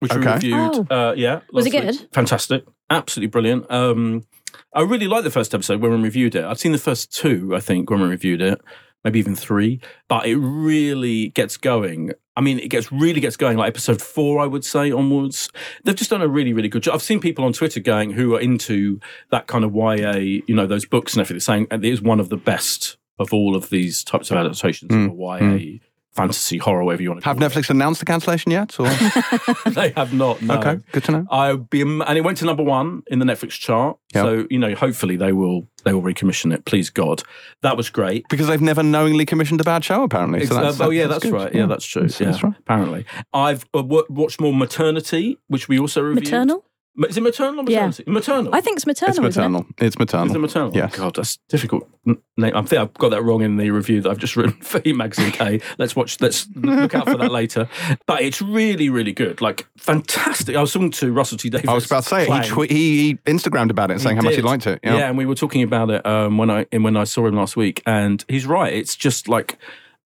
which 0.00 0.12
we 0.14 0.20
Okay. 0.20 0.34
reviewed. 0.34 0.90
Uh, 0.92 1.14
yeah, 1.16 1.40
Was 1.52 1.66
it 1.66 1.72
last 1.72 1.84
week. 1.86 1.98
good? 2.00 2.08
Fantastic, 2.14 2.64
absolutely 2.90 3.28
brilliant. 3.30 3.70
Um, 3.70 4.26
I 4.74 4.82
really 4.82 5.06
liked 5.08 5.24
the 5.24 5.30
first 5.30 5.54
episode 5.54 5.80
when 5.80 5.90
we 5.92 5.98
reviewed 5.98 6.34
it. 6.34 6.44
I'd 6.44 6.58
seen 6.58 6.72
the 6.72 6.78
first 6.78 7.12
two, 7.14 7.54
I 7.54 7.60
think, 7.60 7.88
when 7.90 8.00
we 8.00 8.08
reviewed 8.08 8.42
it, 8.42 8.60
maybe 9.04 9.18
even 9.18 9.34
three. 9.34 9.80
But 10.08 10.26
it 10.26 10.36
really 10.36 11.28
gets 11.28 11.56
going. 11.56 12.12
I 12.36 12.42
mean, 12.42 12.58
it 12.58 12.68
gets 12.68 12.92
really 12.92 13.20
gets 13.20 13.36
going. 13.36 13.56
Like 13.56 13.68
episode 13.68 14.02
four, 14.02 14.40
I 14.40 14.46
would 14.46 14.64
say 14.64 14.92
onwards. 14.92 15.48
They've 15.84 15.94
just 15.94 16.10
done 16.10 16.22
a 16.22 16.28
really, 16.28 16.52
really 16.52 16.68
good 16.68 16.82
job. 16.82 16.94
I've 16.94 17.02
seen 17.02 17.20
people 17.20 17.44
on 17.44 17.52
Twitter 17.52 17.80
going 17.80 18.10
who 18.10 18.34
are 18.34 18.40
into 18.40 19.00
that 19.30 19.46
kind 19.46 19.64
of 19.64 19.74
YA, 19.74 20.16
you 20.46 20.54
know, 20.54 20.66
those 20.66 20.84
books 20.84 21.14
and 21.14 21.22
everything, 21.22 21.40
saying 21.40 21.66
it 21.70 21.84
is 21.84 22.02
one 22.02 22.20
of 22.20 22.28
the 22.28 22.36
best 22.36 22.98
of 23.18 23.32
all 23.32 23.56
of 23.56 23.70
these 23.70 24.04
types 24.04 24.30
of 24.30 24.36
adaptations 24.36 24.92
of 24.92 25.12
hmm. 25.12 25.20
a 25.20 25.38
YA 25.38 25.78
fantasy 26.16 26.58
horror, 26.58 26.82
whatever 26.84 27.02
you 27.02 27.10
want 27.10 27.20
to 27.22 27.28
Have 27.28 27.38
call 27.38 27.46
it. 27.46 27.52
Netflix 27.52 27.70
announced 27.70 28.00
the 28.00 28.06
cancellation 28.06 28.50
yet? 28.50 28.78
Or 28.80 28.88
they 29.70 29.90
have 29.96 30.12
not. 30.14 30.40
No. 30.42 30.54
okay, 30.58 30.80
good 30.92 31.04
to 31.04 31.12
know. 31.12 31.26
I'd 31.30 31.68
be, 31.70 31.82
and 31.82 32.02
it 32.18 32.22
went 32.22 32.38
to 32.38 32.44
number 32.46 32.62
one 32.62 33.02
in 33.08 33.18
the 33.18 33.24
Netflix 33.24 33.50
chart. 33.50 33.98
Yeah. 34.14 34.22
So 34.22 34.46
you 34.50 34.58
know, 34.58 34.74
hopefully 34.74 35.16
they 35.16 35.32
will 35.32 35.66
they 35.84 35.92
will 35.92 36.02
recommission 36.02 36.52
it. 36.52 36.64
Please 36.64 36.90
God, 36.90 37.22
that 37.62 37.76
was 37.76 37.90
great. 37.90 38.26
Because 38.28 38.46
they've 38.46 38.60
never 38.60 38.82
knowingly 38.82 39.26
commissioned 39.26 39.60
a 39.60 39.64
bad 39.64 39.84
show, 39.84 40.02
apparently. 40.02 40.46
So 40.46 40.54
that's, 40.54 40.80
oh 40.80 40.90
yeah, 40.90 41.06
that's, 41.06 41.24
good. 41.24 41.32
right. 41.32 41.54
Yeah, 41.54 41.66
that's 41.66 41.84
true. 41.84 42.02
That's- 42.02 42.20
yeah, 42.20 42.30
that's 42.30 42.42
right. 42.42 42.54
apparently. 42.58 43.04
I've 43.32 43.64
uh, 43.74 43.82
w- 43.82 44.06
watched 44.08 44.40
more 44.40 44.54
Maternity, 44.54 45.38
which 45.48 45.68
we 45.68 45.78
also 45.78 46.00
reviewed. 46.02 46.24
Maternal? 46.24 46.64
Ma- 46.98 47.06
Is 47.08 47.16
it 47.18 47.20
maternal 47.22 47.60
or 47.68 47.70
Yeah. 47.70 47.90
Maternal. 48.06 48.54
I 48.54 48.60
think 48.62 48.76
it's 48.78 48.86
maternal. 48.86 49.10
It's 49.10 49.18
isn't 49.18 49.42
it? 49.42 49.48
maternal. 49.48 49.66
It's 49.78 49.98
maternal. 49.98 50.26
Is 50.28 50.34
it 50.34 50.38
maternal? 50.38 50.72
Yes. 50.74 50.96
God, 50.96 51.14
that's 51.14 51.36
difficult. 51.48 51.88
Name. 52.06 52.52
I 52.56 52.62
think 52.62 52.80
I've 52.80 52.94
got 52.94 53.10
that 53.10 53.22
wrong 53.22 53.42
in 53.42 53.56
the 53.56 53.70
review 53.70 54.00
that 54.00 54.08
I've 54.10 54.18
just 54.18 54.36
written 54.36 54.52
for 54.62 54.80
E 54.86 54.92
Magazine 54.92 55.30
K. 55.32 55.60
Let's 55.78 55.94
watch. 55.94 56.20
Let's 56.20 56.46
look 56.54 56.94
out 56.94 57.06
for 57.08 57.16
that 57.18 57.30
later. 57.32 57.68
But 58.06 58.22
it's 58.22 58.40
really, 58.40 58.88
really 58.88 59.12
good. 59.12 59.40
Like 59.40 59.66
fantastic. 59.76 60.56
I 60.56 60.60
was 60.60 60.72
talking 60.72 60.90
to 60.92 61.12
Russell 61.12 61.36
T 61.38 61.50
Davies. 61.50 61.68
I 61.68 61.74
was 61.74 61.86
about 61.86 62.04
to 62.04 62.08
say 62.08 62.16
it. 62.22 62.24
He, 62.24 62.26
playing. 62.28 62.42
twe- 62.50 62.68
he, 62.70 62.98
he 63.08 63.14
Instagrammed 63.26 63.70
about 63.70 63.90
it, 63.90 64.00
saying 64.00 64.16
how 64.16 64.22
much 64.22 64.36
he 64.36 64.42
liked 64.42 64.66
it. 64.66 64.80
Yeah. 64.82 64.96
Yeah. 64.96 65.08
and 65.08 65.18
we 65.18 65.26
were 65.26 65.34
talking 65.34 65.62
about 65.62 65.90
it 65.90 66.06
um, 66.06 66.38
when 66.38 66.50
I 66.50 66.66
when 66.72 66.96
I 66.96 67.04
saw 67.04 67.26
him 67.26 67.34
last 67.36 67.56
week, 67.56 67.82
and 67.86 68.24
he's 68.28 68.46
right. 68.46 68.72
It's 68.72 68.96
just 68.96 69.28
like 69.28 69.58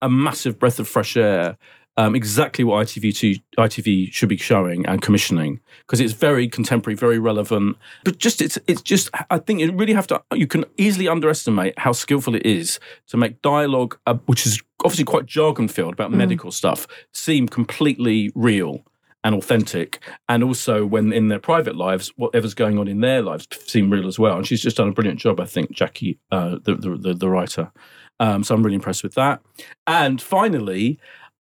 a 0.02 0.08
massive 0.10 0.58
breath 0.58 0.78
of 0.78 0.86
fresh 0.86 1.16
air. 1.16 1.56
Um, 1.98 2.14
exactly 2.14 2.62
what 2.62 2.86
ITV 2.86 3.42
ITV 3.58 4.12
should 4.12 4.28
be 4.28 4.36
showing 4.36 4.84
and 4.84 5.00
commissioning 5.00 5.60
because 5.80 5.98
it's 5.98 6.12
very 6.12 6.46
contemporary, 6.46 6.94
very 6.94 7.18
relevant. 7.18 7.78
But 8.04 8.18
just 8.18 8.42
it's 8.42 8.58
it's 8.66 8.82
just 8.82 9.08
I 9.30 9.38
think 9.38 9.60
you 9.60 9.72
really 9.72 9.94
have 9.94 10.06
to. 10.08 10.22
You 10.34 10.46
can 10.46 10.66
easily 10.76 11.08
underestimate 11.08 11.78
how 11.78 11.92
skillful 11.92 12.34
it 12.34 12.44
is 12.44 12.78
to 13.08 13.16
make 13.16 13.40
dialogue, 13.40 13.98
uh, 14.06 14.14
which 14.26 14.44
is 14.44 14.62
obviously 14.84 15.04
quite 15.04 15.24
jargon 15.24 15.68
filled 15.68 15.94
about 15.94 16.12
medical 16.12 16.52
stuff, 16.52 16.86
seem 17.12 17.48
completely 17.48 18.30
real 18.34 18.84
and 19.24 19.34
authentic, 19.34 20.00
and 20.28 20.44
also 20.44 20.86
when 20.86 21.12
in 21.12 21.28
their 21.28 21.40
private 21.40 21.76
lives, 21.76 22.12
whatever's 22.16 22.54
going 22.54 22.78
on 22.78 22.86
in 22.86 23.00
their 23.00 23.22
lives 23.22 23.48
seem 23.66 23.90
real 23.90 24.06
as 24.06 24.18
well. 24.18 24.36
And 24.36 24.46
she's 24.46 24.60
just 24.60 24.76
done 24.76 24.88
a 24.88 24.92
brilliant 24.92 25.18
job, 25.18 25.40
I 25.40 25.46
think, 25.46 25.72
Jackie, 25.72 26.18
uh, 26.30 26.58
the, 26.62 26.74
the 26.74 26.96
the 26.96 27.14
the 27.14 27.28
writer. 27.30 27.72
Um, 28.20 28.44
so 28.44 28.54
I'm 28.54 28.62
really 28.62 28.76
impressed 28.76 29.02
with 29.02 29.14
that. 29.14 29.42
And 29.86 30.22
finally, 30.22 30.98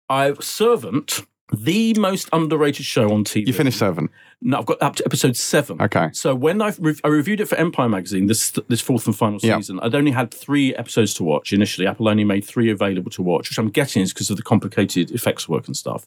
I 0.09 0.33
Servant, 0.39 1.21
the 1.55 1.93
most 1.95 2.27
underrated 2.33 2.85
show 2.85 3.11
on 3.11 3.23
TV. 3.23 3.47
You 3.47 3.53
finished 3.53 3.79
Servant. 3.79 4.11
No, 4.41 4.59
I've 4.59 4.65
got 4.65 4.81
up 4.81 4.95
to 4.97 5.05
episode 5.05 5.35
seven. 5.37 5.81
Okay. 5.81 6.09
So 6.11 6.35
when 6.35 6.61
I, 6.61 6.73
re- 6.79 6.99
I 7.03 7.07
reviewed 7.07 7.39
it 7.39 7.47
for 7.47 7.55
Empire 7.55 7.87
magazine, 7.89 8.25
this 8.27 8.51
this 8.67 8.81
fourth 8.81 9.05
and 9.07 9.15
final 9.15 9.39
Yeah. 9.41 9.57
season, 9.57 9.79
I'd 9.81 9.95
only 9.95 10.11
had 10.11 10.31
three 10.33 10.75
episodes 10.75 11.13
to 11.15 11.23
watch 11.23 11.53
initially. 11.53 11.87
Apple 11.87 12.09
only 12.09 12.23
made 12.23 12.43
three 12.45 12.69
available 12.69 13.09
to 13.11 13.21
watch, 13.23 13.49
which 13.49 13.57
I'm 13.57 13.69
getting 13.69 14.01
is 14.03 14.13
because 14.13 14.29
of 14.29 14.37
the 14.37 14.43
complicated 14.43 15.11
effects 15.11 15.47
work 15.47 15.67
and 15.67 15.75
stuff. 15.77 16.05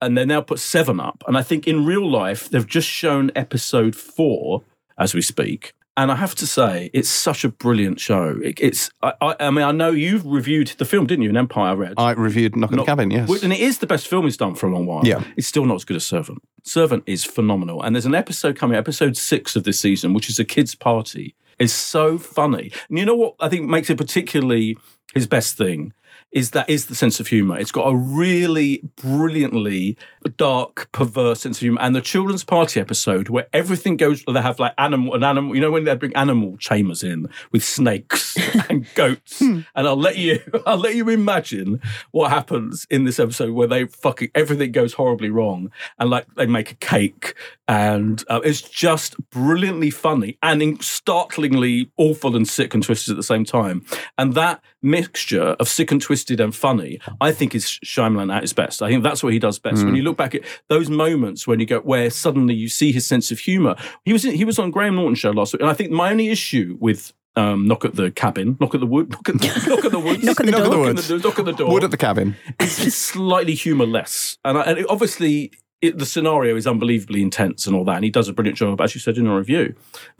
And 0.00 0.16
they 0.18 0.24
now 0.26 0.40
put 0.42 0.58
seven 0.58 1.00
up, 1.00 1.24
and 1.26 1.36
I 1.36 1.42
think 1.42 1.66
in 1.66 1.84
real 1.86 2.08
life 2.08 2.48
they've 2.48 2.66
just 2.66 2.88
shown 2.88 3.30
episode 3.34 3.96
four 3.96 4.62
as 4.98 5.14
we 5.14 5.22
speak. 5.22 5.72
And 5.98 6.12
I 6.12 6.16
have 6.16 6.34
to 6.36 6.46
say, 6.46 6.90
it's 6.92 7.08
such 7.08 7.42
a 7.42 7.48
brilliant 7.48 7.98
show. 7.98 8.38
It, 8.44 8.60
it's, 8.60 8.90
I, 9.02 9.14
I, 9.22 9.36
I 9.40 9.50
mean, 9.50 9.64
I 9.64 9.72
know 9.72 9.92
you've 9.92 10.26
reviewed 10.26 10.68
the 10.76 10.84
film, 10.84 11.06
didn't 11.06 11.22
you? 11.22 11.30
In 11.30 11.38
Empire, 11.38 11.70
I 11.70 11.74
read. 11.74 11.94
I 11.96 12.10
reviewed 12.10 12.54
Knock 12.54 12.72
on 12.72 12.78
the 12.78 12.84
Cabin, 12.84 13.10
yes. 13.10 13.42
And 13.42 13.50
it 13.52 13.60
is 13.60 13.78
the 13.78 13.86
best 13.86 14.06
film 14.06 14.24
he's 14.24 14.36
done 14.36 14.54
for 14.54 14.66
a 14.66 14.70
long 14.70 14.84
while. 14.84 15.06
Yeah. 15.06 15.24
It's 15.36 15.46
still 15.46 15.64
not 15.64 15.76
as 15.76 15.84
good 15.84 15.96
as 15.96 16.04
Servant. 16.04 16.42
Servant 16.64 17.02
is 17.06 17.24
phenomenal. 17.24 17.82
And 17.82 17.96
there's 17.96 18.04
an 18.04 18.14
episode 18.14 18.56
coming, 18.56 18.76
episode 18.76 19.16
six 19.16 19.56
of 19.56 19.64
this 19.64 19.80
season, 19.80 20.12
which 20.12 20.28
is 20.28 20.38
a 20.38 20.44
kids' 20.44 20.74
party. 20.74 21.34
It's 21.58 21.72
so 21.72 22.18
funny. 22.18 22.72
And 22.90 22.98
you 22.98 23.06
know 23.06 23.14
what 23.14 23.34
I 23.40 23.48
think 23.48 23.66
makes 23.66 23.88
it 23.88 23.96
particularly 23.96 24.76
his 25.14 25.26
best 25.26 25.56
thing? 25.56 25.94
Is 26.36 26.50
that 26.50 26.68
is 26.68 26.84
the 26.84 26.94
sense 26.94 27.18
of 27.18 27.28
humor. 27.28 27.58
It's 27.58 27.72
got 27.72 27.86
a 27.86 27.96
really 27.96 28.82
brilliantly 28.96 29.96
dark, 30.36 30.92
perverse 30.92 31.40
sense 31.40 31.56
of 31.56 31.60
humor. 31.62 31.80
And 31.80 31.96
the 31.96 32.02
children's 32.02 32.44
party 32.44 32.78
episode 32.78 33.30
where 33.30 33.46
everything 33.54 33.96
goes, 33.96 34.22
they 34.22 34.42
have 34.42 34.58
like 34.58 34.74
animal, 34.76 35.14
an 35.14 35.24
animal, 35.24 35.54
you 35.54 35.62
know, 35.62 35.70
when 35.70 35.84
they 35.84 35.94
bring 35.96 36.14
animal 36.14 36.58
chambers 36.58 37.02
in 37.02 37.30
with 37.52 37.64
snakes 37.64 38.36
and 38.68 38.86
goats. 38.94 39.40
And 39.40 39.64
I'll 39.74 39.96
let 39.96 40.18
you, 40.18 40.40
I'll 40.66 40.76
let 40.76 40.94
you 40.94 41.08
imagine 41.08 41.80
what 42.10 42.30
happens 42.30 42.86
in 42.90 43.04
this 43.04 43.18
episode 43.18 43.52
where 43.52 43.66
they 43.66 43.86
fucking, 43.86 44.30
everything 44.34 44.72
goes 44.72 44.92
horribly 44.92 45.30
wrong. 45.30 45.70
And 45.98 46.10
like 46.10 46.26
they 46.34 46.44
make 46.44 46.70
a 46.70 46.76
cake 46.76 47.34
and 47.66 48.22
uh, 48.28 48.40
it's 48.44 48.60
just 48.60 49.16
brilliantly 49.30 49.90
funny 49.90 50.36
and 50.42 50.62
in- 50.62 50.80
startlingly 50.80 51.90
awful 51.96 52.36
and 52.36 52.46
sick 52.46 52.74
and 52.74 52.82
twisted 52.82 53.12
at 53.12 53.16
the 53.16 53.22
same 53.22 53.44
time. 53.44 53.86
And 54.18 54.34
that 54.34 54.60
mixture 54.86 55.56
of 55.60 55.68
sick 55.68 55.90
and 55.90 56.00
twisted 56.00 56.40
and 56.40 56.54
funny, 56.54 56.98
I 57.20 57.32
think 57.32 57.54
is 57.54 57.64
Shyamalan 57.84 58.34
at 58.34 58.42
his 58.42 58.52
best. 58.52 58.80
I 58.82 58.88
think 58.88 59.02
that's 59.02 59.22
what 59.22 59.32
he 59.32 59.38
does 59.38 59.58
best. 59.58 59.84
When 59.84 59.94
you 59.96 60.02
look 60.02 60.16
back 60.16 60.34
at 60.34 60.42
those 60.68 60.88
moments 60.88 61.46
when 61.46 61.60
you 61.60 61.66
go 61.66 61.80
where 61.80 62.08
suddenly 62.10 62.54
you 62.54 62.68
see 62.68 62.92
his 62.92 63.06
sense 63.06 63.30
of 63.30 63.38
humor. 63.40 63.74
He 64.04 64.12
was 64.12 64.24
in, 64.24 64.34
he 64.34 64.44
was 64.44 64.58
on 64.58 64.70
Graham 64.70 64.94
Norton 64.96 65.14
show 65.14 65.30
last 65.32 65.52
week, 65.52 65.60
and 65.62 65.70
I 65.70 65.74
think 65.74 65.90
my 65.90 66.10
only 66.10 66.28
issue 66.28 66.76
with 66.80 67.12
um, 67.34 67.66
knock 67.66 67.84
at 67.84 67.94
the 67.96 68.10
cabin, 68.10 68.56
knock 68.60 68.74
at 68.74 68.80
the 68.80 68.86
wood, 68.86 69.10
knock 69.10 69.28
at 69.28 69.38
the, 69.40 69.46
knock 69.68 69.84
at 69.84 69.90
the 69.92 69.98
woods, 69.98 70.24
Knock 70.24 70.40
at 70.40 70.46
the 70.46 70.52
Knock 70.52 70.60
at 70.60 70.64
the 70.64 70.70
door. 70.70 70.80
woods. 70.86 71.10
knock 71.10 71.38
at 71.38 71.44
the 71.44 71.52
door, 71.52 71.70
Wood 71.72 71.84
at 71.84 71.90
the 71.90 71.96
cabin. 71.98 72.36
it's 72.60 72.82
just 72.82 72.98
slightly 72.98 73.54
humorless, 73.54 74.38
and, 74.44 74.56
I, 74.56 74.62
and 74.62 74.78
it, 74.78 74.86
obviously 74.88 75.52
it, 75.86 75.98
the 75.98 76.06
scenario 76.06 76.56
is 76.56 76.66
unbelievably 76.66 77.22
intense 77.22 77.66
and 77.66 77.74
all 77.74 77.84
that, 77.84 77.96
and 77.96 78.04
he 78.04 78.10
does 78.10 78.28
a 78.28 78.32
brilliant 78.32 78.58
job, 78.58 78.80
as 78.80 78.94
you 78.94 79.00
said 79.00 79.18
in 79.18 79.26
a 79.26 79.36
review, 79.36 79.74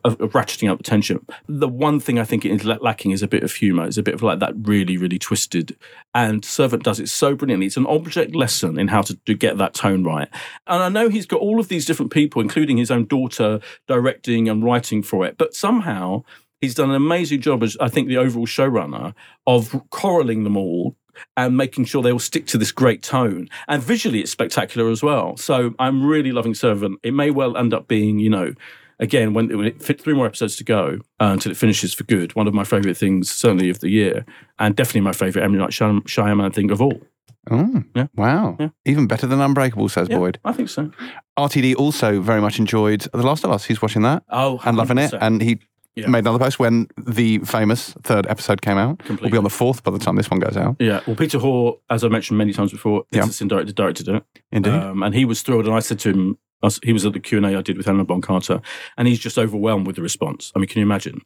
of, 0.04 0.20
of 0.20 0.32
ratcheting 0.32 0.70
up 0.70 0.78
the 0.78 0.84
tension. 0.84 1.24
The 1.46 1.68
one 1.68 2.00
thing 2.00 2.18
I 2.18 2.24
think 2.24 2.44
it 2.44 2.52
is 2.52 2.64
lacking 2.64 3.10
is 3.10 3.22
a 3.22 3.28
bit 3.28 3.42
of 3.42 3.52
humour. 3.52 3.86
It's 3.86 3.96
a 3.96 4.02
bit 4.02 4.14
of 4.14 4.22
like 4.22 4.38
that 4.40 4.54
really, 4.62 4.96
really 4.96 5.18
twisted. 5.18 5.76
And 6.14 6.44
Servant 6.44 6.82
does 6.82 7.00
it 7.00 7.08
so 7.08 7.34
brilliantly. 7.34 7.66
It's 7.66 7.76
an 7.76 7.86
object 7.86 8.34
lesson 8.34 8.78
in 8.78 8.88
how 8.88 9.02
to, 9.02 9.16
to 9.16 9.34
get 9.34 9.58
that 9.58 9.74
tone 9.74 10.04
right. 10.04 10.28
And 10.66 10.82
I 10.82 10.88
know 10.88 11.08
he's 11.08 11.26
got 11.26 11.40
all 11.40 11.60
of 11.60 11.68
these 11.68 11.84
different 11.84 12.12
people, 12.12 12.40
including 12.40 12.76
his 12.76 12.90
own 12.90 13.06
daughter, 13.06 13.60
directing 13.86 14.48
and 14.48 14.64
writing 14.64 15.02
for 15.02 15.26
it, 15.26 15.36
but 15.38 15.54
somehow 15.54 16.24
he's 16.60 16.74
done 16.74 16.90
an 16.90 16.96
amazing 16.96 17.40
job 17.40 17.62
as 17.62 17.76
I 17.80 17.88
think 17.88 18.08
the 18.08 18.16
overall 18.16 18.46
showrunner 18.46 19.14
of 19.46 19.82
corralling 19.90 20.44
them 20.44 20.56
all 20.56 20.96
and 21.36 21.56
making 21.56 21.84
sure 21.84 22.02
they 22.02 22.12
all 22.12 22.18
stick 22.18 22.46
to 22.46 22.58
this 22.58 22.72
great 22.72 23.02
tone. 23.02 23.48
And 23.68 23.82
visually, 23.82 24.20
it's 24.20 24.30
spectacular 24.30 24.90
as 24.90 25.02
well. 25.02 25.36
So 25.36 25.74
I'm 25.78 26.04
really 26.04 26.32
loving 26.32 26.54
Servant. 26.54 26.98
It 27.02 27.14
may 27.14 27.30
well 27.30 27.56
end 27.56 27.74
up 27.74 27.88
being, 27.88 28.18
you 28.18 28.30
know, 28.30 28.54
again, 28.98 29.34
when, 29.34 29.56
when 29.56 29.66
it 29.66 29.82
fit 29.82 30.00
three 30.00 30.14
more 30.14 30.26
episodes 30.26 30.56
to 30.56 30.64
go 30.64 31.00
uh, 31.20 31.26
until 31.26 31.52
it 31.52 31.56
finishes 31.56 31.94
for 31.94 32.04
good, 32.04 32.34
one 32.34 32.46
of 32.46 32.54
my 32.54 32.64
favourite 32.64 32.96
things, 32.96 33.30
certainly 33.30 33.70
of 33.70 33.80
the 33.80 33.90
year, 33.90 34.24
and 34.58 34.76
definitely 34.76 35.02
my 35.02 35.12
favourite 35.12 35.44
M. 35.44 35.56
Night 35.56 35.70
Shyamalan 35.70 36.54
thing 36.54 36.70
of 36.70 36.80
all. 36.80 37.00
Oh, 37.48 37.84
yeah. 37.94 38.08
wow. 38.16 38.56
Yeah. 38.58 38.70
Even 38.84 39.06
better 39.06 39.26
than 39.26 39.40
Unbreakable, 39.40 39.88
says 39.88 40.08
yeah, 40.08 40.18
Boyd. 40.18 40.40
I 40.44 40.52
think 40.52 40.68
so. 40.68 40.90
RTD 41.38 41.76
also 41.76 42.20
very 42.20 42.40
much 42.40 42.58
enjoyed 42.58 43.02
The 43.12 43.22
Last 43.22 43.44
of 43.44 43.52
Us. 43.52 43.64
He's 43.64 43.80
watching 43.80 44.02
that. 44.02 44.24
Oh, 44.30 44.60
and 44.64 44.76
loving 44.76 44.98
it. 44.98 45.14
And 45.20 45.40
he 45.40 45.60
yeah. 45.96 46.06
made 46.06 46.20
another 46.20 46.38
post 46.38 46.58
when 46.58 46.88
the 46.96 47.38
famous 47.38 47.92
third 48.02 48.26
episode 48.26 48.62
came 48.62 48.76
out. 48.76 48.98
Completely. 48.98 49.22
We'll 49.22 49.30
be 49.32 49.38
on 49.38 49.44
the 49.44 49.50
fourth 49.50 49.82
by 49.82 49.90
the 49.90 49.98
time 49.98 50.16
this 50.16 50.30
one 50.30 50.40
goes 50.40 50.56
out. 50.56 50.76
Yeah. 50.78 51.00
Well, 51.06 51.16
Peter 51.16 51.38
Hoare, 51.38 51.74
as 51.90 52.04
I 52.04 52.08
mentioned 52.08 52.38
many 52.38 52.52
times 52.52 52.70
before, 52.70 53.04
yeah. 53.10 53.26
director, 53.46 53.72
directed 53.72 54.08
it. 54.08 54.24
Indeed. 54.52 54.74
Um, 54.74 55.02
and 55.02 55.14
he 55.14 55.24
was 55.24 55.42
thrilled. 55.42 55.66
And 55.66 55.74
I 55.74 55.80
said 55.80 55.98
to 56.00 56.10
him, 56.10 56.38
he 56.82 56.92
was 56.92 57.04
at 57.04 57.12
the 57.12 57.20
Q&A 57.20 57.56
I 57.56 57.62
did 57.62 57.76
with 57.76 57.86
Helena 57.86 58.04
Bonham 58.04 58.22
Carter, 58.22 58.60
and 58.96 59.06
he's 59.06 59.18
just 59.18 59.38
overwhelmed 59.38 59.86
with 59.86 59.96
the 59.96 60.02
response. 60.02 60.52
I 60.54 60.58
mean, 60.58 60.68
can 60.68 60.80
you 60.80 60.86
imagine? 60.86 61.20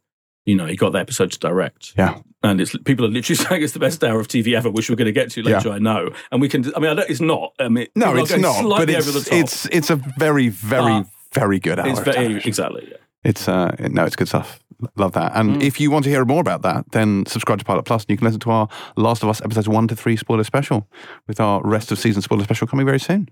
You 0.45 0.55
know, 0.55 0.65
he 0.65 0.75
got 0.75 0.91
the 0.91 0.99
episode 0.99 1.31
to 1.33 1.39
direct. 1.39 1.93
Yeah. 1.97 2.19
And 2.43 2.59
it's 2.59 2.75
people 2.79 3.05
are 3.05 3.09
literally 3.09 3.35
saying 3.43 3.61
it's 3.61 3.73
the 3.73 3.79
best 3.79 4.03
hour 4.03 4.19
of 4.19 4.27
TV 4.27 4.55
ever, 4.55 4.71
which 4.71 4.89
we're 4.89 4.95
going 4.95 5.05
to 5.05 5.11
get 5.11 5.29
to 5.31 5.43
later, 5.43 5.69
yeah. 5.69 5.75
I 5.75 5.79
know. 5.79 6.11
And 6.31 6.41
we 6.41 6.49
can, 6.49 6.65
I 6.75 6.79
mean, 6.79 6.97
I 6.97 7.03
it's 7.03 7.21
not. 7.21 7.53
I 7.59 7.69
mean, 7.69 7.87
no, 7.95 8.15
it's 8.15 8.35
not. 8.35 8.63
But 8.63 8.89
it's, 8.89 9.31
it's, 9.31 9.65
it's 9.67 9.89
a 9.89 9.95
very, 9.95 10.49
very, 10.49 10.93
uh, 10.93 11.03
very 11.33 11.59
good 11.59 11.79
hour. 11.79 11.87
It's 11.87 11.99
very, 11.99 12.41
exactly. 12.43 12.87
Yeah. 12.89 12.97
It's, 13.23 13.47
uh, 13.47 13.75
no, 13.79 14.05
it's 14.05 14.15
good 14.15 14.27
stuff. 14.27 14.59
Love 14.95 15.11
that. 15.13 15.33
And 15.35 15.57
mm. 15.57 15.63
if 15.63 15.79
you 15.79 15.91
want 15.91 16.05
to 16.05 16.09
hear 16.09 16.25
more 16.25 16.41
about 16.41 16.63
that, 16.63 16.91
then 16.91 17.25
subscribe 17.27 17.59
to 17.59 17.65
Pilot 17.65 17.83
Plus 17.85 18.03
and 18.03 18.09
you 18.09 18.17
can 18.17 18.25
listen 18.25 18.39
to 18.41 18.51
our 18.51 18.67
Last 18.95 19.21
of 19.21 19.29
Us 19.29 19.41
episodes 19.41 19.69
one 19.69 19.87
to 19.87 19.95
three 19.95 20.15
spoiler 20.15 20.43
special 20.43 20.87
with 21.27 21.39
our 21.39 21.61
rest 21.63 21.91
of 21.91 21.99
season 21.99 22.21
spoiler 22.21 22.43
special 22.43 22.67
coming 22.67 22.85
very 22.85 22.99
soon. 22.99 23.29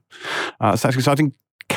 Uh, 0.59 0.75
so 0.75 0.87
that's 0.87 0.97
exciting. 0.97 1.33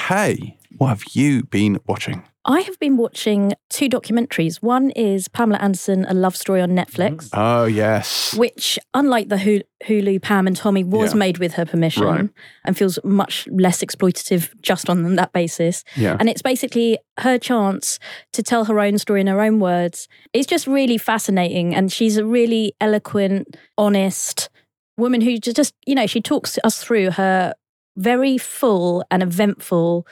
Kay, 0.09 0.57
what 0.79 0.89
have 0.89 1.05
you 1.13 1.45
been 1.45 1.79
watching? 1.87 2.25
I 2.45 2.63
have 2.63 2.77
been 2.81 2.97
watching 2.97 3.53
two 3.71 3.89
documentaries. 3.89 4.57
One 4.57 4.91
is 4.91 5.29
Pamela 5.29 5.61
Anderson, 5.61 6.05
A 6.09 6.15
Love 6.15 6.35
Story 6.35 6.61
on 6.61 6.71
Netflix. 6.71 7.29
Mm-hmm. 7.29 7.39
Oh, 7.39 7.65
yes. 7.67 8.35
Which, 8.35 8.81
unlike 8.95 9.29
the 9.29 9.63
Hulu 9.85 10.21
Pam 10.21 10.49
and 10.49 10.57
Tommy, 10.57 10.83
was 10.83 11.13
yeah. 11.13 11.19
made 11.19 11.39
with 11.39 11.55
her 11.55 11.65
permission 11.65 12.05
right. 12.05 12.29
and 12.65 12.77
feels 12.77 12.99
much 13.05 13.47
less 13.53 13.81
exploitative 13.81 14.51
just 14.61 14.91
on 14.91 15.15
that 15.15 15.33
basis. 15.33 15.85
Yeah. 15.95 16.17
And 16.19 16.29
it's 16.29 16.43
basically 16.43 16.99
her 17.21 17.39
chance 17.39 18.01
to 18.33 18.43
tell 18.43 18.65
her 18.65 18.81
own 18.81 18.99
story 18.99 19.21
in 19.21 19.29
her 19.29 19.41
own 19.41 19.61
words. 19.61 20.09
It's 20.33 20.49
just 20.49 20.67
really 20.67 20.99
fascinating. 20.99 21.77
And 21.77 21.93
she's 21.93 22.17
a 22.17 22.25
really 22.25 22.75
eloquent, 22.81 23.57
honest 23.79 24.51
woman 24.97 25.21
who 25.21 25.39
just, 25.39 25.75
you 25.87 25.95
know, 25.95 26.07
she 26.07 26.21
talks 26.21 26.59
us 26.65 26.83
through 26.83 27.13
her 27.13 27.55
very 27.97 28.39
full 28.39 29.05
and 29.11 29.23
eventful 29.23 30.07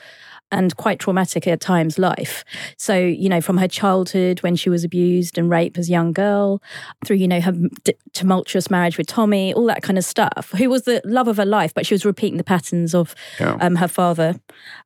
and 0.51 0.75
quite 0.75 0.99
traumatic 0.99 1.47
at 1.47 1.61
times 1.61 1.97
life. 1.97 2.43
So, 2.77 2.97
you 2.97 3.29
know, 3.29 3.39
from 3.39 3.57
her 3.57 3.67
childhood 3.67 4.41
when 4.41 4.55
she 4.55 4.69
was 4.69 4.83
abused 4.83 5.37
and 5.37 5.49
raped 5.49 5.77
as 5.77 5.87
a 5.87 5.91
young 5.91 6.11
girl, 6.11 6.61
through, 7.05 7.17
you 7.17 7.27
know, 7.27 7.39
her 7.39 7.53
d- 7.83 7.93
tumultuous 8.13 8.69
marriage 8.69 8.97
with 8.97 9.07
Tommy, 9.07 9.53
all 9.53 9.65
that 9.67 9.81
kind 9.81 9.97
of 9.97 10.03
stuff, 10.03 10.51
who 10.57 10.69
was 10.69 10.83
the 10.83 11.01
love 11.05 11.29
of 11.29 11.37
her 11.37 11.45
life, 11.45 11.73
but 11.73 11.85
she 11.85 11.93
was 11.93 12.05
repeating 12.05 12.37
the 12.37 12.43
patterns 12.43 12.93
of 12.93 13.15
yeah. 13.39 13.57
um, 13.61 13.75
her 13.75 13.87
father, 13.87 14.35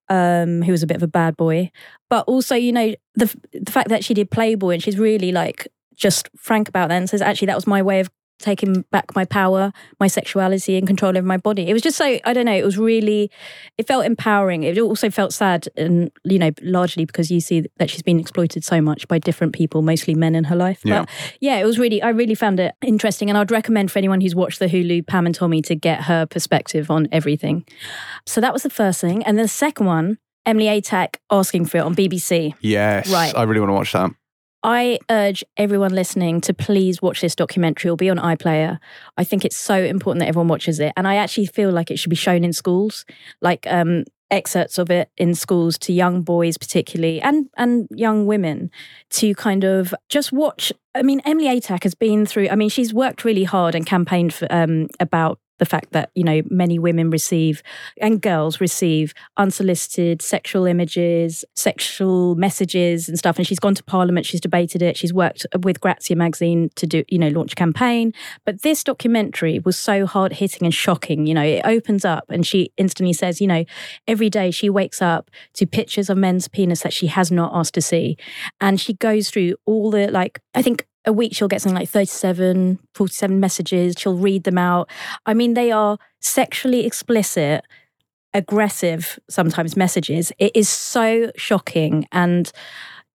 um, 0.10 0.62
who 0.62 0.72
was 0.72 0.84
a 0.84 0.88
bit 0.88 0.98
of 0.98 1.04
a 1.04 1.08
bad 1.08 1.36
boy. 1.36 1.72
But 2.10 2.25
also, 2.28 2.56
you 2.56 2.72
know, 2.72 2.94
the, 3.16 3.36
the 3.52 3.72
fact 3.72 3.90
that 3.90 4.04
she 4.04 4.14
did 4.14 4.30
Playboy 4.30 4.75
and 4.75 4.84
she's 4.84 5.00
really 5.00 5.32
like, 5.32 5.68
just 5.96 6.30
frank 6.36 6.70
about 6.70 6.90
that 6.90 6.98
and 6.98 7.10
says, 7.10 7.22
actually, 7.22 7.48
that 7.48 7.56
was 7.56 7.66
my 7.66 7.82
way 7.82 8.02
of 8.02 8.10
taking 8.39 8.82
back 8.92 9.15
my 9.15 9.25
power, 9.25 9.72
my 10.00 10.08
sexuality, 10.08 10.77
and 10.77 10.88
control 10.88 11.18
over 11.18 11.25
my 11.25 11.38
body. 11.38 11.70
It 11.70 11.74
was 11.74 11.82
just 11.82 11.98
so 11.98 12.20
I 12.25 12.34
don't 12.34 12.46
know. 12.46 12.54
It 12.54 12.65
was 12.65 12.77
really, 12.77 13.32
it 13.77 13.88
felt 13.88 14.06
empowering. 14.06 14.63
It 14.63 14.77
also 14.80 15.10
felt 15.10 15.34
sad, 15.34 15.68
and 15.77 16.12
you 16.24 16.39
know, 16.39 16.51
largely 16.62 17.06
because 17.06 17.32
you 17.32 17.39
see 17.39 17.65
that 17.77 17.89
she's 17.89 18.04
been 18.04 18.20
exploited 18.20 18.63
so 18.63 18.82
much 18.82 19.08
by 19.08 19.20
different 19.20 19.54
people, 19.54 19.82
mostly 19.82 20.15
men 20.15 20.36
in 20.36 20.46
her 20.46 20.56
life. 20.56 20.82
Yeah. 20.84 21.01
But 21.01 21.10
yeah, 21.39 21.58
it 21.58 21.65
was 21.65 21.80
really. 21.80 22.01
I 22.01 22.10
really 22.10 22.36
found 22.36 22.60
it 22.60 22.75
interesting, 22.82 23.30
and 23.30 23.38
I'd 23.38 23.51
recommend 23.51 23.92
for 23.92 24.00
anyone 24.00 24.22
who's 24.22 24.36
watched 24.36 24.60
the 24.60 24.68
Hulu 24.68 25.08
Pam 25.08 25.25
and 25.25 25.36
Tommy 25.36 25.62
to 25.63 25.75
get 25.75 26.04
her 26.04 26.25
perspective 26.25 26.92
on 26.92 27.08
everything. 27.12 27.65
So 28.25 28.42
that 28.42 28.54
was 28.54 28.63
the 28.63 28.70
first 28.70 29.01
thing, 29.01 29.24
and 29.24 29.39
the 29.39 29.48
second 29.48 29.86
one. 29.86 30.18
Emily 30.48 30.65
Atack 30.65 31.15
asking 31.32 31.65
for 31.65 31.80
it 31.80 31.82
on 31.82 31.96
BBC. 31.96 32.54
Yes, 32.62 33.12
right. 33.12 33.36
I 33.36 33.42
really 33.42 33.62
want 33.62 33.72
to 33.72 33.74
watch 33.74 33.94
that. 33.94 34.12
I 34.66 34.98
urge 35.12 35.44
everyone 35.58 35.94
listening 35.94 36.42
to 36.42 36.54
please 36.54 37.00
watch 37.00 37.22
this 37.22 37.36
documentary 37.36 37.92
or 37.92 37.96
be 37.96 38.10
on 38.10 38.18
iPlayer. 38.18 38.80
I 39.16 39.24
think 39.24 39.46
it's 39.46 39.56
so 39.56 39.76
important 39.76 40.22
that 40.22 40.28
everyone 40.28 40.48
watches 40.48 40.80
it. 40.80 40.92
And 40.98 41.08
I 41.08 41.18
actually 41.18 41.46
feel 41.46 41.70
like 41.70 41.92
it 41.92 42.00
should 42.00 42.10
be 42.10 42.16
shown 42.16 42.44
in 42.44 42.52
schools, 42.52 43.06
like 43.42 43.68
um, 43.70 44.06
excerpts 44.32 44.80
of 44.80 44.90
it 44.90 45.12
in 45.18 45.36
schools 45.36 45.78
to 45.78 45.94
young 45.94 46.24
boys, 46.24 46.58
particularly, 46.58 47.22
and, 47.22 47.48
and 47.58 47.88
young 47.92 48.26
women 48.26 48.72
to 49.12 49.36
kind 49.36 49.64
of 49.64 49.94
just 50.10 50.32
watch. 50.32 50.74
I 50.96 51.04
mean, 51.04 51.22
Emily 51.26 51.46
Atack 51.46 51.84
has 51.84 51.94
been 51.94 52.26
through, 52.26 52.50
I 52.50 52.56
mean, 52.56 52.70
she's 52.70 52.92
worked 52.92 53.24
really 53.24 53.44
hard 53.44 53.76
and 53.76 53.86
campaigned 53.86 54.34
for, 54.34 54.48
um, 54.50 54.88
about 55.00 55.38
the 55.58 55.66
fact 55.66 55.92
that 55.92 56.12
you 56.16 56.24
know 56.24 56.42
many 56.50 56.80
women 56.80 57.10
receive 57.10 57.64
and 58.02 58.22
girls 58.22 58.60
receive 58.60 59.14
unsolicited 59.38 60.22
sexual 60.22 60.66
images 60.66 61.46
sexual 61.56 62.36
messages 62.36 63.08
and 63.10 63.18
stuff. 63.18 63.38
And 63.38 63.48
she's 63.48 63.60
gone 63.60 63.76
to 63.76 63.84
parliament 63.84 64.26
she's 64.26 64.42
debated 64.42 64.82
it 64.82 64.98
she's 64.98 65.14
worked 65.14 65.46
with 65.64 65.80
grazia 65.80 66.16
magazine 66.16 66.70
to 66.76 66.86
do 66.86 67.04
you 67.08 67.18
know 67.18 67.30
launch 67.30 67.54
a 67.54 67.56
campaign. 67.56 68.14
But 68.46 68.62
this 68.62 68.84
documentary 68.84 69.60
was 69.60 69.78
so 69.78 70.06
hard 70.06 70.34
hitting 70.34 70.66
and 70.66 70.74
shocking 70.74 71.26
you 71.26 71.34
know 71.34 71.44
it 71.44 71.62
opens 71.66 72.06
up 72.06 72.26
and 72.30 72.46
she 72.46 72.72
instantly 72.78 73.14
says 73.14 73.42
you 73.42 73.48
know 73.48 73.66
every 74.08 74.30
day 74.30 74.52
she 74.52 74.70
wakes 74.70 75.02
up 75.02 75.32
to 75.54 75.66
pictures 75.66 76.10
of 76.10 76.18
men's 76.18 76.48
penis 76.48 76.82
that 76.82 76.94
she 76.94 77.08
has 77.08 77.32
not 77.32 77.52
asked 77.54 77.74
to 77.76 77.82
see. 77.82 78.18
And 78.62 78.80
she 78.80 78.94
goes 78.94 79.30
through 79.30 79.56
all 79.66 79.92
the 79.92 80.10
like 80.10 80.40
i 80.54 80.62
think 80.62 80.88
a 81.06 81.14
week 81.14 81.36
she'll 81.36 81.48
get 81.48 81.62
something 81.62 81.78
like 81.78 81.90
37, 81.90 82.80
47 82.94 83.40
messages. 83.40 83.96
She'll 83.98 84.16
read 84.18 84.44
them 84.44 84.58
out. 84.58 84.90
I 85.26 85.34
mean, 85.34 85.54
they 85.54 85.72
are 85.72 85.98
sexually 86.20 86.86
explicit, 86.86 87.64
aggressive, 88.34 89.20
sometimes 89.30 89.78
messages. 89.78 90.32
It 90.40 90.52
is 90.56 90.70
so 90.70 91.32
shocking. 91.36 92.08
And 92.12 92.52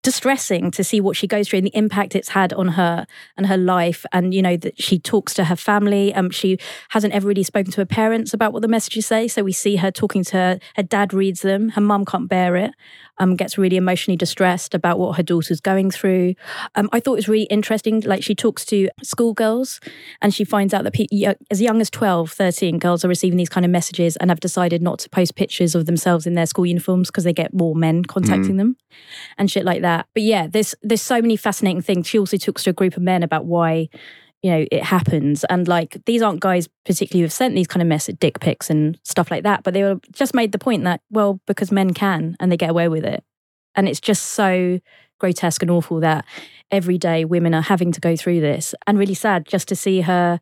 distressing 0.03 0.71
to 0.71 0.83
see 0.83 1.01
what 1.01 1.17
she 1.17 1.27
goes 1.27 1.49
through 1.49 1.59
and 1.59 1.67
the 1.67 1.77
impact 1.77 2.15
it's 2.15 2.31
had 2.31 2.53
on 2.55 2.69
her 2.69 3.07
and 3.37 3.47
her 3.47 3.57
life. 3.57 4.07
And, 4.13 4.33
you 4.33 4.41
know, 4.41 4.57
that 4.57 4.81
she 4.81 4.99
talks 4.99 5.35
to 5.35 5.45
her 5.45 5.57
family. 5.57 6.15
Um, 6.15 6.31
she 6.31 6.59
hasn't 6.91 7.13
ever 7.13 7.29
really 7.29 7.43
spoken 7.43 7.71
to 7.73 7.81
her 7.83 7.87
parents 7.87 8.33
about 8.33 8.53
what 8.53 8.63
the 8.63 8.69
messages 8.69 9.07
say. 9.07 9.29
So 9.29 9.43
we 9.43 9.53
see 9.53 9.77
her 9.77 9.91
talking 9.91 10.25
to 10.25 10.37
her, 10.37 10.59
her 10.77 10.83
dad 10.83 11.13
reads 11.13 11.43
them. 11.43 11.71
Her 11.71 11.81
mum 11.81 12.05
can't 12.05 12.29
bear 12.29 12.57
it, 12.57 12.73
um, 13.21 13.37
gets 13.37 13.57
really 13.57 13.77
emotionally 13.77 14.17
distressed 14.17 14.75
about 14.75 14.99
what 14.99 15.17
her 15.17 15.23
daughter's 15.23 15.61
going 15.61 15.91
through. 15.91 16.35
Um, 16.75 16.89
I 16.93 16.99
thought 16.99 17.13
it 17.13 17.17
was 17.17 17.29
really 17.29 17.45
interesting. 17.45 18.01
Like 18.01 18.25
she 18.25 18.35
talks 18.35 18.65
to 18.67 18.89
schoolgirls 19.03 19.81
and 20.21 20.35
she 20.35 20.45
finds 20.45 20.75
out 20.75 20.83
that 20.85 20.95
pe- 20.95 21.35
as 21.51 21.63
young 21.63 21.81
as 21.81 21.91
12, 21.91 22.33
13, 22.33 22.79
girls 22.79 23.05
are 23.05 23.09
receiving 23.09 23.37
these 23.37 23.49
kind 23.49 23.65
of 23.65 23.71
messages 23.71 24.17
and 24.17 24.31
have 24.31 24.41
decided 24.41 24.83
not 24.83 24.99
to 25.01 25.09
post 25.09 25.37
pictures 25.37 25.75
of 25.75 25.87
themselves 25.87 26.27
in 26.27 26.35
their 26.35 26.47
school 26.47 26.67
uniforms 26.67 27.11
because 27.11 27.25
they 27.25 27.33
get 27.33 27.55
more 27.55 27.77
men 27.77 28.05
contacting 28.05 28.55
mm. 28.55 28.59
them 28.59 28.77
and 29.39 29.51
shit 29.51 29.65
like 29.65 29.83
that 29.83 30.01
that. 30.01 30.07
But 30.15 30.23
yeah, 30.23 30.47
there's 30.47 30.75
there's 30.83 31.03
so 31.03 31.21
many 31.21 31.37
fascinating 31.37 31.83
things. 31.83 32.07
She 32.07 32.19
also 32.19 32.37
talks 32.37 32.65
to 32.65 32.71
a 32.71 32.73
group 32.73 32.97
of 32.97 33.03
men 33.03 33.23
about 33.23 33.45
why 33.45 33.89
you 34.43 34.51
know 34.51 34.67
it 34.71 34.83
happens. 34.83 35.45
And 35.45 35.67
like 35.69 35.97
these 36.07 36.23
aren't 36.23 36.41
guys 36.41 36.69
particularly 36.85 37.23
who've 37.23 37.33
sent 37.33 37.55
these 37.55 37.67
kind 37.67 37.83
of 37.83 37.89
mess 37.89 38.07
dick 38.19 38.41
pics 38.41 38.71
and 38.71 38.99
stuff 39.05 39.31
like 39.31 39.43
that 39.45 39.63
but 39.63 39.75
they 39.75 39.83
were 39.83 40.01
just 40.13 40.35
made 40.35 40.53
the 40.53 40.59
point 40.59 40.85
that 40.85 41.01
well 41.11 41.41
because 41.47 41.71
men 41.71 41.93
can 41.93 42.37
and 42.41 42.51
they 42.51 42.57
get 42.57 42.71
away 42.71 42.89
with 42.89 43.05
it. 43.05 43.25
And 43.75 43.89
it's 43.89 44.01
just 44.01 44.29
so 44.29 44.81
grotesque 45.19 45.63
and 45.63 45.71
awful 45.71 46.01
that 46.01 46.25
every 46.71 46.99
day 46.99 47.25
women 47.25 47.55
are 47.55 47.63
having 47.63 47.93
to 47.93 48.01
go 48.01 48.17
through 48.17 48.41
this. 48.41 48.75
And 48.87 48.99
really 48.99 49.15
sad 49.15 49.47
just 49.47 49.69
to 49.69 49.77
see 49.77 50.01
her 50.03 50.41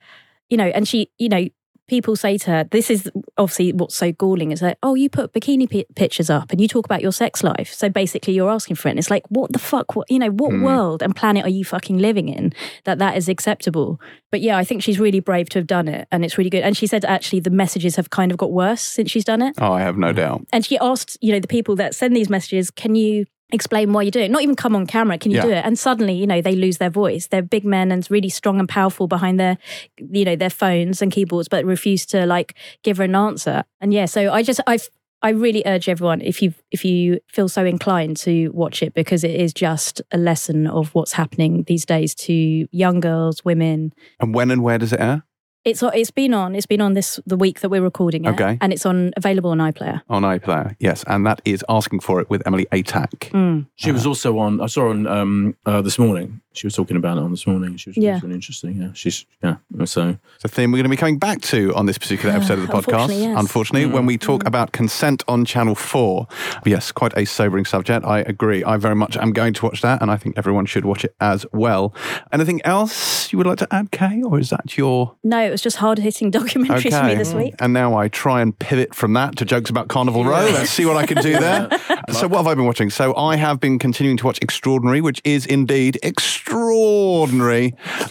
you 0.48 0.56
know 0.56 0.66
and 0.66 0.88
she 0.88 1.10
you 1.18 1.28
know 1.28 1.46
people 1.88 2.14
say 2.14 2.38
to 2.38 2.50
her, 2.50 2.64
this 2.64 2.90
is 2.90 3.10
obviously 3.36 3.72
what's 3.72 3.96
so 3.96 4.12
galling 4.12 4.52
is 4.52 4.60
that, 4.60 4.78
oh, 4.82 4.94
you 4.94 5.08
put 5.08 5.32
bikini 5.32 5.70
pi- 5.70 5.86
pictures 5.96 6.30
up 6.30 6.50
and 6.52 6.60
you 6.60 6.68
talk 6.68 6.84
about 6.84 7.02
your 7.02 7.12
sex 7.12 7.42
life. 7.42 7.72
So 7.72 7.88
basically, 7.88 8.34
you're 8.34 8.50
asking 8.50 8.76
for 8.76 8.88
it. 8.88 8.92
And 8.92 8.98
it's 8.98 9.10
like, 9.10 9.24
what 9.28 9.52
the 9.52 9.58
fuck? 9.58 9.96
What, 9.96 10.10
you 10.10 10.18
know, 10.18 10.30
what 10.30 10.52
hmm. 10.52 10.62
world 10.62 11.02
and 11.02 11.16
planet 11.16 11.44
are 11.44 11.50
you 11.50 11.64
fucking 11.64 11.98
living 11.98 12.28
in 12.28 12.52
that 12.84 12.98
that 12.98 13.16
is 13.16 13.28
acceptable? 13.28 14.00
But 14.30 14.40
yeah, 14.40 14.56
I 14.56 14.64
think 14.64 14.82
she's 14.82 15.00
really 15.00 15.20
brave 15.20 15.48
to 15.50 15.58
have 15.58 15.66
done 15.66 15.88
it. 15.88 16.06
And 16.12 16.24
it's 16.24 16.38
really 16.38 16.50
good. 16.50 16.62
And 16.62 16.76
she 16.76 16.86
said 16.86 17.04
actually 17.04 17.40
the 17.40 17.50
messages 17.50 17.96
have 17.96 18.10
kind 18.10 18.30
of 18.30 18.38
got 18.38 18.52
worse 18.52 18.82
since 18.82 19.10
she's 19.10 19.24
done 19.24 19.42
it. 19.42 19.56
Oh, 19.58 19.72
I 19.72 19.80
have 19.80 19.96
no 19.96 20.12
doubt. 20.12 20.46
And 20.52 20.64
she 20.64 20.78
asked, 20.78 21.16
you 21.20 21.32
know, 21.32 21.40
the 21.40 21.48
people 21.48 21.74
that 21.76 21.94
send 21.94 22.14
these 22.14 22.28
messages, 22.28 22.70
can 22.70 22.94
you 22.94 23.24
explain 23.52 23.92
why 23.92 24.02
you 24.02 24.10
do 24.10 24.20
it? 24.20 24.30
Not 24.30 24.42
even 24.42 24.54
come 24.56 24.76
on 24.76 24.86
camera, 24.86 25.18
can 25.18 25.30
you 25.30 25.38
Yeah. 25.38 25.42
do 25.42 25.50
it? 25.50 25.64
And 25.64 25.78
suddenly, 25.78 26.14
you 26.14 26.26
know, 26.26 26.40
they 26.42 26.54
lose 26.54 26.78
their 26.78 26.90
voice. 26.90 27.26
They're 27.28 27.42
big 27.42 27.64
men 27.64 27.90
and 27.90 28.06
really 28.10 28.28
strong 28.28 28.58
and 28.58 28.68
powerful 28.68 29.06
behind 29.06 29.40
their, 29.40 29.58
you 29.98 30.24
know, 30.24 30.36
their 30.36 30.50
phones 30.50 31.00
and 31.00 31.10
keyboards, 31.10 31.48
but 31.48 31.64
refuse 31.64 32.04
to 32.06 32.26
like 32.26 32.54
give 32.82 32.98
her 32.98 33.04
an 33.04 33.14
answer. 33.14 33.64
And 33.80 33.92
yeah, 33.92 34.04
so 34.06 34.32
I 34.32 34.42
just, 34.42 34.60
I, 34.66 34.78
I 35.22 35.30
really 35.30 35.62
urge 35.66 35.88
everyone 35.88 36.20
if 36.20 36.40
you 36.42 36.54
if 36.70 36.84
you 36.84 37.18
feel 37.26 37.48
so 37.48 37.64
inclined 37.64 38.16
to 38.18 38.50
watch 38.50 38.84
it 38.84 38.94
because 38.94 39.24
it 39.24 39.34
is 39.34 39.52
just 39.52 40.00
a 40.12 40.18
lesson 40.18 40.68
of 40.68 40.94
what's 40.94 41.12
happening 41.14 41.64
these 41.64 41.84
days 41.84 42.14
to 42.16 42.68
young 42.70 43.00
girls, 43.00 43.44
women. 43.44 43.92
And 44.20 44.32
when 44.32 44.50
and 44.52 44.62
where 44.62 44.78
does 44.78 44.92
it 44.92 45.00
air? 45.00 45.24
It's 45.64 45.82
it's 45.82 46.10
been 46.10 46.34
on. 46.34 46.54
It's 46.54 46.66
been 46.66 46.80
on 46.80 46.94
this 46.94 47.20
the 47.26 47.36
week 47.36 47.60
that 47.60 47.68
we're 47.68 47.82
recording 47.82 48.24
it, 48.24 48.30
Okay. 48.30 48.56
and 48.60 48.72
it's 48.72 48.86
on 48.86 49.12
available 49.16 49.50
on 49.50 49.58
iPlayer. 49.58 50.00
On 50.08 50.22
iPlayer, 50.22 50.76
yes. 50.78 51.04
And 51.06 51.26
that 51.26 51.42
is 51.44 51.64
Asking 51.68 52.00
for 52.00 52.20
It 52.20 52.30
with 52.30 52.42
Emily 52.46 52.66
Atack. 52.72 53.30
Mm. 53.32 53.66
She 53.74 53.92
was 53.92 54.06
also 54.06 54.38
on. 54.38 54.60
I 54.60 54.66
saw 54.66 54.90
on 54.90 55.06
um, 55.06 55.56
uh, 55.66 55.82
this 55.82 55.98
morning. 55.98 56.40
She 56.58 56.66
was 56.66 56.74
talking 56.74 56.96
about 56.96 57.16
it 57.18 57.22
on 57.22 57.30
this 57.30 57.44
hmm. 57.44 57.52
morning. 57.52 57.76
She 57.76 57.90
was, 57.90 57.96
Yeah. 57.96 58.14
was 58.14 58.22
really 58.22 58.34
interesting. 58.34 58.80
Yeah, 58.80 58.92
she's 58.92 59.24
yeah. 59.42 59.56
So 59.84 60.18
It's 60.34 60.44
a 60.44 60.48
theme 60.48 60.72
we're 60.72 60.78
going 60.78 60.84
to 60.84 60.90
be 60.90 60.96
coming 60.96 61.18
back 61.18 61.40
to 61.42 61.74
on 61.74 61.86
this 61.86 61.98
particular 61.98 62.34
episode 62.34 62.58
of 62.58 62.66
the 62.66 62.72
podcast. 62.72 63.04
Unfortunately, 63.04 63.22
yes. 63.22 63.38
Unfortunately, 63.38 63.86
when 63.86 64.06
we 64.06 64.18
talk 64.18 64.40
mm-hmm. 64.40 64.48
about 64.48 64.72
consent 64.72 65.22
on 65.28 65.44
Channel 65.44 65.74
4. 65.74 66.26
Yes, 66.64 66.92
quite 66.92 67.16
a 67.16 67.24
sobering 67.24 67.64
subject. 67.64 68.04
I 68.04 68.20
agree. 68.20 68.64
I 68.64 68.76
very 68.76 68.94
much 68.94 69.16
am 69.16 69.32
going 69.32 69.54
to 69.54 69.64
watch 69.64 69.80
that, 69.82 70.02
and 70.02 70.10
I 70.10 70.16
think 70.16 70.36
everyone 70.36 70.66
should 70.66 70.84
watch 70.84 71.04
it 71.04 71.14
as 71.20 71.46
well. 71.52 71.94
Anything 72.32 72.60
else 72.64 73.32
you 73.32 73.38
would 73.38 73.46
like 73.46 73.58
to 73.58 73.68
add, 73.72 73.90
Kay, 73.90 74.22
or 74.22 74.38
is 74.38 74.50
that 74.50 74.76
your. 74.76 75.14
No, 75.22 75.44
it 75.44 75.50
was 75.50 75.62
just 75.62 75.76
hard 75.76 75.98
hitting 75.98 76.32
documentaries 76.38 76.98
for 76.98 77.06
me 77.06 77.14
this 77.14 77.34
week. 77.34 77.54
And 77.60 77.72
now 77.72 77.96
I 77.96 78.08
try 78.08 78.40
and 78.40 78.58
pivot 78.58 78.94
from 78.94 79.12
that 79.14 79.36
to 79.36 79.44
jokes 79.44 79.70
about 79.70 79.88
Carnival 79.88 80.24
Row. 80.24 80.44
Let's 80.52 80.70
see 80.70 80.84
what 80.84 80.96
I 80.96 81.06
can 81.06 81.22
do 81.22 81.32
there. 81.40 81.68
so, 82.12 82.26
what 82.28 82.38
have 82.38 82.46
I 82.46 82.54
been 82.54 82.66
watching? 82.66 82.90
So, 82.90 83.14
I 83.16 83.36
have 83.36 83.60
been 83.60 83.78
continuing 83.78 84.16
to 84.18 84.26
watch 84.26 84.38
Extraordinary, 84.42 85.00
which 85.00 85.20
is 85.24 85.46
indeed 85.46 85.98
extraordinary. 86.02 86.47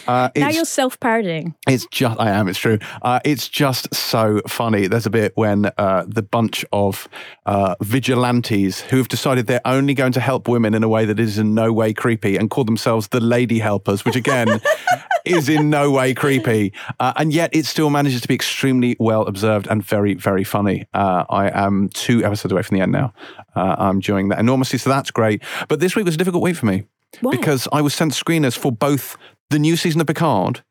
Uh, 0.06 0.30
Now 0.36 0.48
you're 0.48 0.64
self 0.64 0.98
parodying. 1.00 1.54
it's 1.68 1.86
just, 1.90 2.18
I 2.20 2.30
am, 2.30 2.48
it's 2.48 2.58
true. 2.58 2.78
Uh, 3.02 3.20
it's 3.24 3.48
just 3.48 3.94
so 3.94 4.40
funny. 4.46 4.86
There's 4.86 5.06
a 5.06 5.10
bit 5.10 5.32
when 5.34 5.66
uh, 5.78 6.04
the 6.06 6.22
bunch 6.22 6.64
of 6.72 7.08
uh, 7.46 7.74
vigilantes 7.82 8.80
who 8.82 8.96
have 8.98 9.08
decided 9.08 9.46
they're 9.46 9.60
only 9.66 9.94
going 9.94 10.12
to 10.12 10.20
help 10.20 10.48
women 10.48 10.74
in 10.74 10.82
a 10.82 10.88
way 10.88 11.04
that 11.04 11.18
is 11.20 11.38
in 11.38 11.54
no 11.54 11.72
way 11.72 11.92
creepy 11.92 12.36
and 12.36 12.50
call 12.50 12.64
themselves 12.64 13.08
the 13.08 13.20
lady 13.20 13.58
helpers, 13.58 14.04
which 14.04 14.16
again 14.16 14.60
is 15.24 15.48
in 15.48 15.70
no 15.70 15.90
way 15.90 16.14
creepy. 16.14 16.72
Uh, 17.00 17.12
and 17.16 17.32
yet 17.32 17.50
it 17.52 17.66
still 17.66 17.90
manages 17.90 18.20
to 18.22 18.28
be 18.28 18.34
extremely 18.34 18.96
well 18.98 19.22
observed 19.26 19.66
and 19.68 19.82
very, 19.82 20.14
very 20.14 20.44
funny. 20.44 20.86
Uh, 20.94 21.24
I 21.28 21.50
am 21.50 21.88
two 21.90 22.24
episodes 22.24 22.52
away 22.52 22.62
from 22.62 22.76
the 22.76 22.82
end 22.82 22.92
now. 22.92 23.12
Uh, 23.54 23.76
I'm 23.78 23.96
enjoying 23.96 24.28
that 24.28 24.38
enormously. 24.38 24.78
So 24.78 24.90
that's 24.90 25.10
great. 25.10 25.42
But 25.68 25.80
this 25.80 25.96
week 25.96 26.04
was 26.06 26.14
a 26.14 26.18
difficult 26.18 26.42
week 26.42 26.56
for 26.56 26.66
me 26.66 26.84
Why? 27.20 27.30
because 27.32 27.68
I 27.72 27.80
was 27.80 27.94
sent 27.94 28.12
screeners 28.12 28.56
for 28.56 28.70
both 28.72 29.16
the 29.50 29.58
new 29.58 29.76
season 29.76 30.00
of 30.00 30.06
Picard 30.06 30.62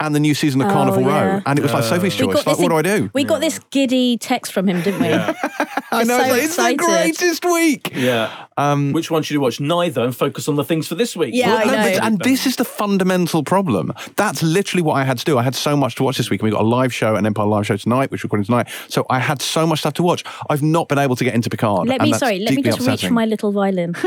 and 0.00 0.14
the 0.14 0.20
new 0.20 0.34
season 0.34 0.60
of 0.60 0.68
Oh, 0.68 0.72
Carnival 0.72 1.02
yeah. 1.02 1.34
Row, 1.36 1.42
and 1.46 1.58
it 1.58 1.62
was 1.62 1.72
like 1.72 1.84
Sophie's 1.84 2.14
choice. 2.14 2.46
Like, 2.46 2.58
what 2.58 2.68
do 2.68 2.76
I 2.76 2.82
do? 2.82 3.10
We 3.14 3.24
got 3.24 3.40
this 3.40 3.58
giddy 3.70 4.18
text 4.18 4.52
from 4.52 4.68
him, 4.68 4.82
didn't 4.82 5.00
we? 5.00 5.08
I 5.92 6.02
know 6.02 6.18
so 6.18 6.34
it's, 6.34 6.58
like, 6.58 6.74
it's 6.74 6.86
the 6.86 6.92
greatest 6.92 7.44
week. 7.44 7.92
yeah. 7.94 8.46
Um, 8.58 8.92
Which 8.92 9.10
one 9.10 9.22
should 9.22 9.34
you 9.34 9.40
watch? 9.40 9.60
Neither, 9.60 10.02
and 10.02 10.14
focus 10.16 10.48
on 10.48 10.56
the 10.56 10.64
things 10.64 10.88
for 10.88 10.94
this 10.94 11.14
week. 11.16 11.30
Yeah, 11.34 11.48
Well, 11.48 11.58
I 11.58 11.64
no, 11.64 11.70
know. 11.72 11.92
but- 11.94 12.02
and 12.04 12.18
this 12.20 12.46
is 12.46 12.56
the 12.56 12.64
fundamental 12.64 13.42
problem. 13.42 13.92
That's 14.16 14.42
literally 14.42 14.82
what 14.82 14.94
I 14.94 15.04
had 15.04 15.18
to 15.18 15.24
do. 15.24 15.38
I 15.38 15.42
had 15.42 15.54
so 15.54 15.76
much 15.76 15.94
to 15.96 16.02
watch 16.02 16.16
this 16.16 16.28
week. 16.30 16.40
and 16.40 16.46
We 16.46 16.50
got 16.50 16.62
a 16.62 16.64
live 16.68 16.92
show, 16.92 17.14
an 17.16 17.24
Empire 17.26 17.46
live 17.46 17.66
show 17.66 17.76
tonight, 17.76 18.10
which 18.10 18.22
we're 18.24 18.28
recording 18.28 18.46
tonight. 18.46 18.68
So 18.88 19.06
I 19.10 19.18
had 19.18 19.40
so 19.40 19.66
much 19.66 19.80
stuff 19.80 19.94
to 19.94 20.02
watch. 20.02 20.24
I've 20.50 20.62
not 20.62 20.88
been 20.88 20.98
able 20.98 21.16
to 21.16 21.24
get 21.24 21.34
into 21.34 21.48
Picard. 21.50 21.86
Let 21.88 22.00
me 22.02 22.12
sorry, 22.14 22.38
let 22.40 22.50
me 22.50 22.56
deeply 22.62 22.72
just 22.72 22.86
reach 22.88 23.06
for 23.06 23.12
my 23.12 23.26
little 23.26 23.52
violin. 23.52 23.94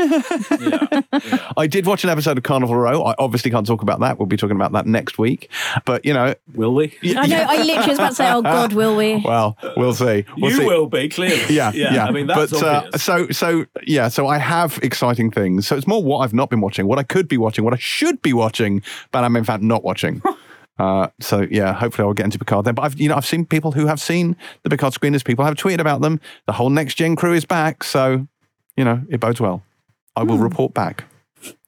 I 1.56 1.66
did 1.68 1.86
watch 1.86 2.04
an 2.04 2.10
episode 2.10 2.36
of 2.38 2.44
Carnival 2.44 2.76
Row. 2.76 3.02
I 3.04 3.14
obviously 3.18 3.50
can't 3.50 3.66
talk 3.66 3.82
about 3.82 4.00
that. 4.00 4.18
We'll 4.18 4.26
be 4.26 4.36
talking 4.36 4.56
about 4.56 4.72
that 4.72 4.86
next 4.86 5.18
week. 5.18 5.50
But 5.84 6.04
you 6.04 6.12
know, 6.12 6.34
Will 6.54 6.74
we? 6.74 6.96
I 7.04 7.26
know. 7.26 7.44
I 7.48 7.62
literally 7.62 7.88
was 7.88 7.98
about 7.98 8.08
to 8.10 8.14
say, 8.14 8.30
"Oh 8.32 8.42
God, 8.42 8.72
will 8.72 8.96
we?" 8.96 9.16
well, 9.24 9.56
we'll 9.76 9.94
see. 9.94 10.24
We'll 10.36 10.50
you 10.50 10.58
see. 10.58 10.64
will 10.64 10.86
be 10.86 11.08
clearly. 11.08 11.54
yeah, 11.54 11.72
yeah, 11.72 12.04
I 12.04 12.10
mean, 12.10 12.26
that's 12.26 12.52
but 12.52 12.62
uh, 12.62 12.82
obvious. 12.84 13.02
so 13.02 13.28
so 13.30 13.66
yeah, 13.86 14.08
so 14.08 14.26
I 14.26 14.38
have 14.38 14.78
exciting 14.82 15.30
things. 15.30 15.66
So 15.66 15.76
it's 15.76 15.86
more 15.86 16.02
what 16.02 16.18
I've 16.18 16.34
not 16.34 16.50
been 16.50 16.60
watching, 16.60 16.86
what 16.86 16.98
I 16.98 17.02
could 17.02 17.28
be 17.28 17.38
watching, 17.38 17.64
what 17.64 17.74
I 17.74 17.78
should 17.78 18.20
be 18.22 18.32
watching, 18.32 18.82
but 19.12 19.24
I'm 19.24 19.36
in 19.36 19.44
fact 19.44 19.62
not 19.62 19.84
watching. 19.84 20.22
Uh, 20.78 21.08
so 21.20 21.46
yeah, 21.50 21.74
hopefully 21.74 22.08
I'll 22.08 22.14
get 22.14 22.24
into 22.24 22.38
Picard 22.38 22.64
then. 22.64 22.74
But 22.74 22.82
I've 22.82 22.98
you 22.98 23.10
know 23.10 23.14
I've 23.14 23.26
seen 23.26 23.44
people 23.44 23.72
who 23.72 23.84
have 23.84 24.00
seen 24.00 24.34
the 24.62 24.70
Picard 24.70 24.94
screeners. 24.94 25.22
People 25.22 25.44
have 25.44 25.54
tweeted 25.54 25.78
about 25.78 26.00
them. 26.00 26.18
The 26.46 26.54
whole 26.54 26.70
next 26.70 26.94
gen 26.94 27.16
crew 27.16 27.34
is 27.34 27.44
back, 27.44 27.84
so 27.84 28.26
you 28.78 28.84
know 28.84 29.02
it 29.10 29.20
bodes 29.20 29.42
well. 29.42 29.62
I 30.16 30.22
will 30.22 30.38
report 30.38 30.72
back. 30.72 31.04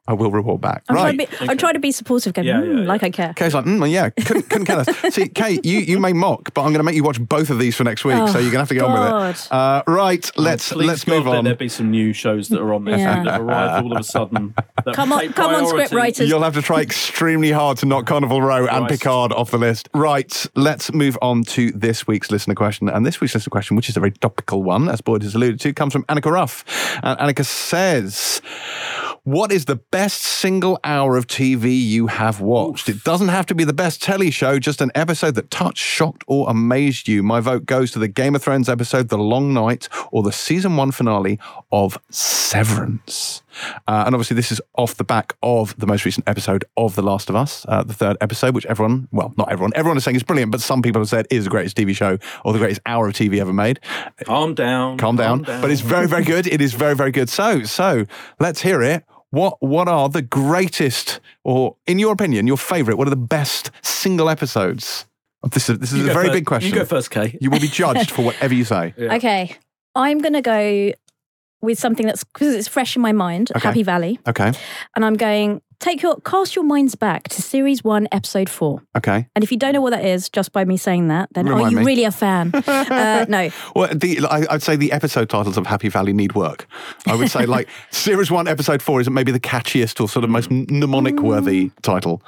I 0.09 0.15
will 0.15 0.33
report 0.33 0.61
back. 0.61 0.83
I'm, 0.89 0.97
right. 0.97 1.17
trying 1.17 1.19
to 1.19 1.27
be, 1.45 1.49
I'm 1.51 1.57
trying 1.59 1.75
to 1.75 1.79
be 1.79 1.93
supportive, 1.93 2.35
going, 2.35 2.49
Yeah, 2.49 2.61
"Hmm, 2.61 2.71
yeah, 2.73 2.81
yeah. 2.81 2.87
like 2.89 3.05
I 3.05 3.11
care. 3.11 3.33
Kay's 3.35 3.55
like, 3.55 3.65
mm, 3.67 3.89
yeah, 3.89 4.11
couldn't, 4.11 4.51
couldn't 4.51 4.67
care 4.67 4.79
less. 4.79 5.15
See, 5.15 5.29
Kay, 5.29 5.61
you, 5.63 5.79
you 5.79 6.01
may 6.01 6.13
mock, 6.13 6.53
but 6.55 6.63
I'm 6.63 6.71
going 6.73 6.79
to 6.81 6.83
make 6.83 6.97
you 6.97 7.05
watch 7.05 7.21
both 7.21 7.51
of 7.51 7.61
these 7.61 7.77
for 7.77 7.85
next 7.85 8.05
week, 8.05 8.17
Oh, 8.17 8.27
so 8.27 8.41
you're 8.41 8.51
going 8.51 8.55
to 8.55 8.59
have 8.59 8.69
to 8.69 8.75
get 8.75 8.83
on 8.83 9.23
with 9.23 9.37
it. 9.47 9.53
Uh, 9.53 9.83
right, 9.87 10.29
let's 10.37 10.73
Please 10.73 10.87
let's 10.89 11.05
God, 11.05 11.15
move 11.19 11.27
let 11.27 11.39
on. 11.39 11.45
There'll 11.45 11.57
be 11.57 11.69
some 11.69 11.93
new 11.93 12.13
shows 12.13 12.49
that 12.49 12.61
are 12.61 12.75
on 12.75 12.85
there 12.85 12.99
Yeah. 12.99 13.23
that 13.23 13.31
have 13.33 13.41
arrived 13.43 13.85
all 13.85 13.93
of 13.93 14.01
a 14.01 14.05
sudden. 14.05 14.55
Come 14.93 15.13
on- 15.13 15.33
come 15.35 15.51
on, 15.55 15.61
priority. 15.61 15.69
script 15.69 15.93
writers. 15.93 16.29
You'll 16.29 16.43
have 16.43 16.55
to 16.55 16.63
try 16.63 16.81
extremely 16.81 17.53
hard 17.53 17.79
to 17.79 17.87
knock 17.87 18.07
Carnival 18.07 18.43
Row 18.43 18.67
and 18.67 18.87
Christ. 18.89 19.03
Picard 19.03 19.33
off 19.33 19.53
the 19.53 19.59
list. 19.59 19.89
Right, 19.95 20.47
let's 20.57 20.93
move 20.93 21.17
on 21.23 21.45
to 21.45 21.71
this 21.71 22.09
week's 22.09 22.33
listener 22.33 22.57
question. 22.57 22.89
And 22.89 23.07
this 23.07 23.21
week's 23.21 23.35
listener 23.35 23.51
question, 23.53 23.77
which 23.77 23.89
is 23.89 23.97
a 23.97 24.01
very 24.01 24.11
topical 24.11 24.65
one, 24.65 24.89
as 24.89 25.01
Boyd 25.01 25.23
has 25.23 25.37
alluded 25.37 25.61
to, 25.61 25.73
comes 25.73 25.93
from 25.93 26.03
Annika 26.07 26.33
Ruff. 26.33 26.65
And 27.05 27.17
Annika 27.21 27.45
says, 27.45 28.43
What 29.25 29.53
is 29.53 29.67
the 29.67 29.77
best 29.77 30.21
single 30.21 30.81
hour 30.83 31.17
of 31.17 31.29
TV 31.29 31.81
you 31.81 32.09
have 32.09 32.41
watched? 32.41 32.89
It 32.89 33.05
doesn't 33.05 33.29
have 33.29 33.47
to 33.47 33.55
be 33.55 33.63
the 33.63 33.73
best 33.73 34.03
telly 34.03 34.33
show, 34.33 34.59
just 34.59 34.81
an 34.81 34.91
episode 34.97 35.37
that 35.37 35.49
touched, 35.49 35.79
shocked, 35.79 36.25
or 36.27 36.51
amazed 36.51 37.07
you. 37.07 37.23
My 37.23 37.39
vote 37.39 37.65
goes 37.65 37.93
to 37.93 38.01
the 38.01 38.09
Game 38.09 38.35
of 38.35 38.43
Thrones 38.43 38.69
episode, 38.69 39.11
The 39.11 39.19
Long 39.19 39.55
Night, 39.55 39.89
or 40.11 40.25
the 40.25 40.33
season 40.33 40.77
one 40.77 40.91
finale 40.91 41.39
of 41.71 42.01
Severance. 42.11 43.45
Uh, 43.87 44.03
and 44.07 44.15
obviously, 44.17 44.35
this 44.35 44.51
is 44.51 44.61
off 44.77 44.97
the 44.97 45.05
back 45.05 45.37
of 45.41 45.79
the 45.79 45.87
most 45.87 46.05
recent 46.05 46.29
episode 46.29 46.65
of 46.77 46.97
The 46.97 47.03
Last 47.03 47.29
of 47.31 47.37
Us, 47.37 47.65
uh, 47.69 47.85
the 47.85 47.95
third 47.95 48.17
episode, 48.21 48.57
which 48.57 48.67
everyone, 48.67 49.07
well, 49.13 49.33
not 49.37 49.53
everyone, 49.53 49.71
everyone 49.77 49.97
is 49.97 50.03
saying 50.03 50.17
is 50.17 50.25
brilliant, 50.25 50.51
but 50.51 50.61
some 50.61 50.83
people 50.83 51.01
have 51.01 51.09
said 51.09 51.29
is 51.31 51.45
the 51.45 51.51
greatest 51.51 51.77
TV 51.77 51.95
show 51.95 52.19
or 52.45 52.53
the 52.53 52.59
greatest 52.59 52.81
hour 52.87 53.07
of 53.07 53.15
TV 53.15 53.39
ever 53.39 53.53
made. 53.53 53.79
Calm 54.25 54.55
down. 54.55 54.99
Calm 54.99 55.15
down. 55.15 55.43
But 55.43 55.71
it's 55.71 55.81
very, 55.81 56.09
very 56.09 56.25
good. 56.25 56.49
It 56.49 56.61
is 56.61 56.75
very, 56.75 56.97
very 56.97 57.13
good. 57.13 57.29
So, 57.29 57.63
so 57.63 58.07
let's 58.41 58.63
hear 58.63 58.83
it. 58.83 59.05
What 59.33 59.57
what 59.63 59.89
are 59.89 60.09
the 60.11 60.21
greatest, 60.23 61.21
or 61.43 61.77
in 61.87 61.99
your 61.99 62.13
opinion, 62.13 62.47
your 62.47 62.59
favourite? 62.59 62.97
What 62.99 63.07
are 63.07 63.11
the 63.11 63.17
best 63.17 63.71
single 63.83 64.29
episodes? 64.29 65.07
Oh, 65.43 65.49
this 65.49 65.69
is 65.71 65.79
this 65.79 65.93
is 65.93 65.99
You 66.05 66.11
a 66.11 66.13
very 66.13 66.27
first. 66.27 66.33
big 66.35 66.47
question. 66.47 66.71
You 66.71 66.77
go 66.77 66.85
first, 66.85 67.11
Kay. 67.11 67.37
You 67.41 67.51
will 67.51 67.59
be 67.61 67.69
judged 67.83 68.11
for 68.11 68.23
whatever 68.25 68.53
you 68.55 68.65
say. 68.65 68.93
Yeah. 68.97 69.15
Okay, 69.15 69.57
I'm 69.95 70.19
going 70.19 70.35
to 70.35 70.43
go 70.43 70.93
with 71.63 71.79
something 71.79 72.07
that's 72.07 72.25
because 72.25 72.55
it's 72.55 72.69
fresh 72.69 72.95
in 72.95 73.01
my 73.03 73.13
mind. 73.13 73.51
Okay. 73.57 73.67
Happy 73.69 73.83
Valley, 73.83 74.21
Okay. 74.29 74.53
and 74.95 75.05
I'm 75.05 75.15
going 75.15 75.63
take 75.83 76.01
your 76.01 76.17
cast 76.21 76.55
your 76.57 76.65
minds 76.65 76.95
back 76.95 77.25
to 77.29 77.43
series 77.43 77.83
one, 77.85 78.07
episode 78.13 78.49
four. 78.49 78.83
Okay. 78.97 79.27
And 79.35 79.43
if 79.45 79.51
you 79.53 79.59
don't 79.59 79.75
know 79.75 79.81
what 79.81 79.91
that 79.91 80.05
is, 80.05 80.29
just 80.31 80.53
by 80.53 80.65
me 80.65 80.77
saying 80.77 81.09
that, 81.09 81.29
then 81.35 81.49
are 81.49 81.71
you 81.71 81.79
me. 81.79 81.85
really 81.85 82.05
a 82.05 82.11
fan? 82.13 82.53
uh, 82.67 83.27
no, 83.29 83.51
Well, 83.77 83.93
the, 83.95 84.21
I, 84.31 84.47
I'd 84.49 84.63
say 84.63 84.77
the 84.77 84.93
episode 84.93 85.29
titles 85.29 85.59
of 85.59 85.67
Happy 85.67 85.89
Valley 85.89 86.13
need 86.13 86.35
work. 86.35 86.67
I 87.07 87.15
would 87.15 87.31
say 87.31 87.45
like 87.47 87.69
series 87.91 88.31
one, 88.31 88.49
episode 88.49 88.81
four 88.81 89.01
is 89.01 89.11
maybe 89.11 89.33
the 89.33 89.41
catchiest 89.41 90.01
or 90.01 90.09
sort 90.09 90.25
of 90.25 90.31
most 90.31 90.51
mnemonic 90.51 91.21
worthy 91.21 91.67
Mm. 91.67 91.73
title. 91.83 92.23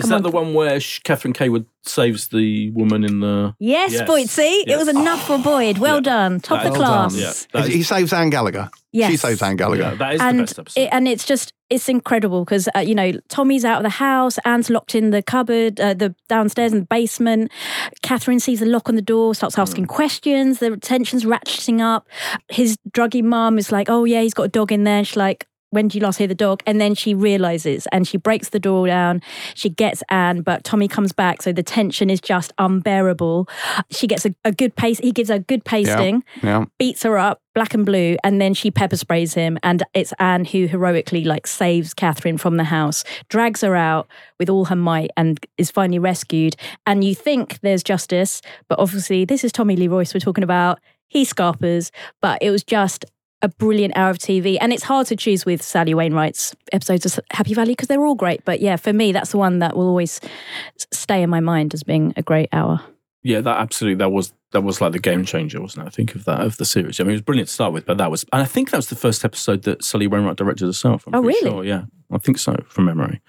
Is 0.00 0.08
that 0.10 0.22
the 0.22 0.30
one 0.30 0.54
where 0.54 0.80
Sh- 0.80 1.00
Catherine 1.00 1.32
Cawood 1.34 1.66
saves 1.82 2.28
the 2.28 2.70
woman 2.72 3.04
in 3.04 3.20
the? 3.20 3.54
yes, 3.58 3.92
Yes. 3.92 4.02
Boyd. 4.06 4.28
See, 4.28 4.60
it 4.62 4.68
Yes. 4.68 4.78
was 4.78 4.88
enough 4.88 5.26
for 5.26 5.38
Boyd. 5.38 5.78
Well 5.78 5.96
Yeah. 5.96 6.00
done, 6.00 6.40
top 6.40 6.58
That 6.62 6.66
of 6.68 6.72
is- 6.72 6.78
class. 6.78 7.16
Yeah, 7.16 7.32
that 7.60 7.68
is, 7.68 7.74
he 7.74 7.82
saves 7.82 8.12
Anne 8.12 8.30
Gallagher. 8.30 8.68
She 8.92 8.98
Yes. 8.98 9.20
saves 9.20 9.40
Anne 9.42 9.56
Gallagher. 9.56 9.82
yeah, 9.82 9.94
that 9.94 10.14
is 10.14 10.20
the 10.20 10.26
and 10.26 10.38
best 10.40 10.58
episode. 10.58 10.80
it, 10.80 10.88
and 10.92 11.06
it's 11.08 11.24
just 11.24 11.52
it's 11.70 11.88
incredible 11.88 12.44
because 12.44 12.68
uh, 12.74 12.80
you 12.80 12.94
know 12.96 13.12
Tommy's 13.28 13.64
out 13.64 13.76
of 13.76 13.84
the 13.84 13.88
house, 13.88 14.38
Anne's 14.44 14.68
locked 14.70 14.96
in 14.96 15.10
the 15.10 15.22
cupboard, 15.22 15.78
uh, 15.80 15.94
the 15.94 16.12
downstairs 16.28 16.72
in 16.72 16.80
the 16.80 16.86
basement. 16.86 17.52
Catherine 18.02 18.40
sees 18.40 18.58
the 18.60 18.66
lock 18.66 18.88
on 18.88 18.96
the 18.96 19.02
door, 19.02 19.34
starts 19.36 19.56
asking 19.58 19.86
questions. 19.86 20.58
The 20.58 20.76
tension's 20.76 21.24
ratcheting 21.24 21.80
up. 21.80 22.08
His 22.48 22.76
druggy 22.90 23.22
mum 23.22 23.58
is 23.58 23.70
like, 23.70 23.88
"Oh 23.88 24.04
yeah, 24.04 24.22
he's 24.22 24.34
got 24.34 24.44
a 24.44 24.48
dog 24.48 24.72
in 24.72 24.84
there." 24.84 25.04
She's 25.04 25.16
like. 25.16 25.46
When 25.70 25.88
do 25.88 25.98
you 25.98 26.04
last 26.04 26.18
hear 26.18 26.26
the 26.26 26.34
dog? 26.34 26.62
And 26.66 26.80
then 26.80 26.94
she 26.94 27.14
realizes 27.14 27.86
and 27.92 28.06
she 28.06 28.16
breaks 28.16 28.50
the 28.50 28.58
door 28.60 28.86
down. 28.86 29.22
She 29.54 29.70
gets 29.70 30.02
Anne, 30.10 30.42
but 30.42 30.64
Tommy 30.64 30.88
comes 30.88 31.12
back. 31.12 31.42
So 31.42 31.52
the 31.52 31.62
tension 31.62 32.10
is 32.10 32.20
just 32.20 32.52
unbearable. 32.58 33.48
She 33.90 34.06
gets 34.06 34.26
a, 34.26 34.34
a 34.44 34.52
good 34.52 34.74
pace. 34.76 34.98
He 34.98 35.12
gives 35.12 35.28
her 35.28 35.36
a 35.36 35.40
good 35.40 35.64
pasting, 35.64 36.22
Yeah. 36.42 36.64
beats 36.78 37.02
her 37.04 37.16
up, 37.18 37.40
black 37.54 37.74
and 37.74 37.86
blue. 37.86 38.16
And 38.24 38.40
then 38.40 38.54
she 38.54 38.70
pepper 38.70 38.96
sprays 38.96 39.34
him. 39.34 39.58
And 39.62 39.82
it's 39.94 40.12
Anne 40.18 40.44
who 40.44 40.66
heroically 40.66 41.24
like 41.24 41.46
saves 41.46 41.94
Catherine 41.94 42.38
from 42.38 42.56
the 42.56 42.64
house, 42.64 43.04
drags 43.28 43.60
her 43.62 43.76
out 43.76 44.08
with 44.38 44.48
all 44.50 44.66
her 44.66 44.76
might 44.76 45.10
and 45.16 45.38
is 45.58 45.70
finally 45.70 45.98
rescued. 45.98 46.56
And 46.86 47.04
you 47.04 47.14
think 47.14 47.60
there's 47.60 47.82
justice, 47.82 48.42
but 48.68 48.78
obviously 48.78 49.24
this 49.24 49.44
is 49.44 49.52
Tommy 49.52 49.76
Lee 49.76 49.88
Royce 49.88 50.12
we're 50.14 50.20
talking 50.20 50.44
about. 50.44 50.80
He 51.08 51.24
scarpers, 51.24 51.90
but 52.22 52.40
it 52.40 52.50
was 52.50 52.62
just 52.62 53.04
a 53.42 53.48
brilliant 53.48 53.96
hour 53.96 54.10
of 54.10 54.18
TV. 54.18 54.58
And 54.60 54.72
it's 54.72 54.82
hard 54.82 55.06
to 55.08 55.16
choose 55.16 55.44
with 55.46 55.62
Sally 55.62 55.94
Wainwright's 55.94 56.54
episodes 56.72 57.06
of 57.06 57.20
Happy 57.30 57.54
Valley 57.54 57.72
because 57.72 57.88
they're 57.88 58.04
all 58.04 58.14
great. 58.14 58.44
But 58.44 58.60
yeah, 58.60 58.76
for 58.76 58.92
me, 58.92 59.12
that's 59.12 59.30
the 59.30 59.38
one 59.38 59.60
that 59.60 59.76
will 59.76 59.88
always 59.88 60.20
stay 60.92 61.22
in 61.22 61.30
my 61.30 61.40
mind 61.40 61.74
as 61.74 61.82
being 61.82 62.12
a 62.16 62.22
great 62.22 62.48
hour. 62.52 62.80
Yeah, 63.22 63.42
that 63.42 63.58
absolutely 63.58 63.96
that 63.96 64.10
was 64.10 64.32
that 64.52 64.62
was 64.62 64.80
like 64.80 64.92
the 64.92 64.98
game 64.98 65.24
changer, 65.24 65.60
wasn't 65.60 65.84
it? 65.84 65.88
I 65.88 65.90
think 65.90 66.14
of 66.14 66.24
that 66.24 66.40
of 66.40 66.56
the 66.56 66.64
series. 66.64 66.98
I 66.98 67.04
mean, 67.04 67.10
it 67.10 67.14
was 67.14 67.22
brilliant 67.22 67.48
to 67.48 67.54
start 67.54 67.72
with, 67.72 67.84
but 67.84 67.98
that 67.98 68.10
was, 68.10 68.24
and 68.32 68.42
I 68.42 68.46
think 68.46 68.70
that 68.70 68.78
was 68.78 68.88
the 68.88 68.96
first 68.96 69.24
episode 69.24 69.62
that 69.64 69.84
Sally 69.84 70.06
Wainwright 70.06 70.36
directed 70.36 70.64
herself. 70.64 71.04
I'm 71.06 71.14
Oh, 71.14 71.20
really? 71.20 71.38
Sure, 71.40 71.62
yeah, 71.62 71.84
I 72.10 72.18
think 72.18 72.38
so 72.38 72.56
from 72.68 72.86
memory. 72.86 73.20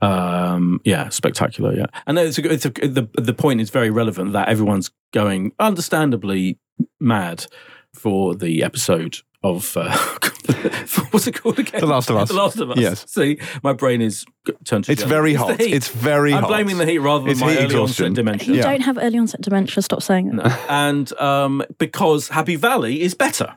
Um, 0.00 0.80
yeah, 0.84 1.08
spectacular. 1.08 1.74
Yeah, 1.74 1.86
and 2.06 2.18
it's 2.18 2.38
a, 2.38 2.52
it's 2.52 2.66
a, 2.66 2.70
the 2.70 3.08
the 3.14 3.34
point 3.34 3.60
is 3.60 3.70
very 3.70 3.90
relevant 3.90 4.32
that 4.32 4.48
everyone's 4.48 4.92
going 5.12 5.52
understandably 5.58 6.58
mad 7.00 7.46
for 7.92 8.36
the 8.36 8.62
episode 8.62 9.18
of 9.42 9.76
uh, 9.76 9.90
what's 11.10 11.26
it 11.26 11.32
called 11.40 11.58
again? 11.58 11.80
The 11.80 11.86
Last 11.86 12.10
of 12.10 12.16
Us. 12.16 12.28
The 12.28 12.34
Last 12.34 12.58
of 12.58 12.70
Us. 12.70 12.78
Yes. 12.78 13.04
See, 13.10 13.38
my 13.62 13.72
brain 13.72 14.00
is 14.00 14.24
turned 14.64 14.84
to 14.84 14.92
It's 14.92 15.02
jelly. 15.02 15.10
very 15.10 15.32
the 15.32 15.38
hot. 15.38 15.60
heat. 15.60 15.72
It's 15.74 15.88
very 15.88 16.32
I'm 16.32 16.42
hot. 16.42 16.48
blaming 16.48 16.78
the 16.78 16.86
heat 16.86 16.98
rather 16.98 17.24
than 17.24 17.32
It's 17.32 17.40
my 17.40 17.52
early 17.56 17.64
exhaustion. 17.64 18.06
onset 18.06 18.14
dementia. 18.16 18.48
You 18.48 18.56
Yeah. 18.60 18.70
don't 18.70 18.80
have 18.82 18.98
early 18.98 19.18
onset 19.18 19.40
dementia. 19.40 19.82
Stop 19.82 20.02
saying 20.02 20.36
that. 20.36 20.46
No. 20.46 20.56
and 20.68 21.12
um, 21.20 21.62
because 21.78 22.28
Happy 22.28 22.56
Valley 22.56 23.02
is 23.02 23.14
better, 23.14 23.56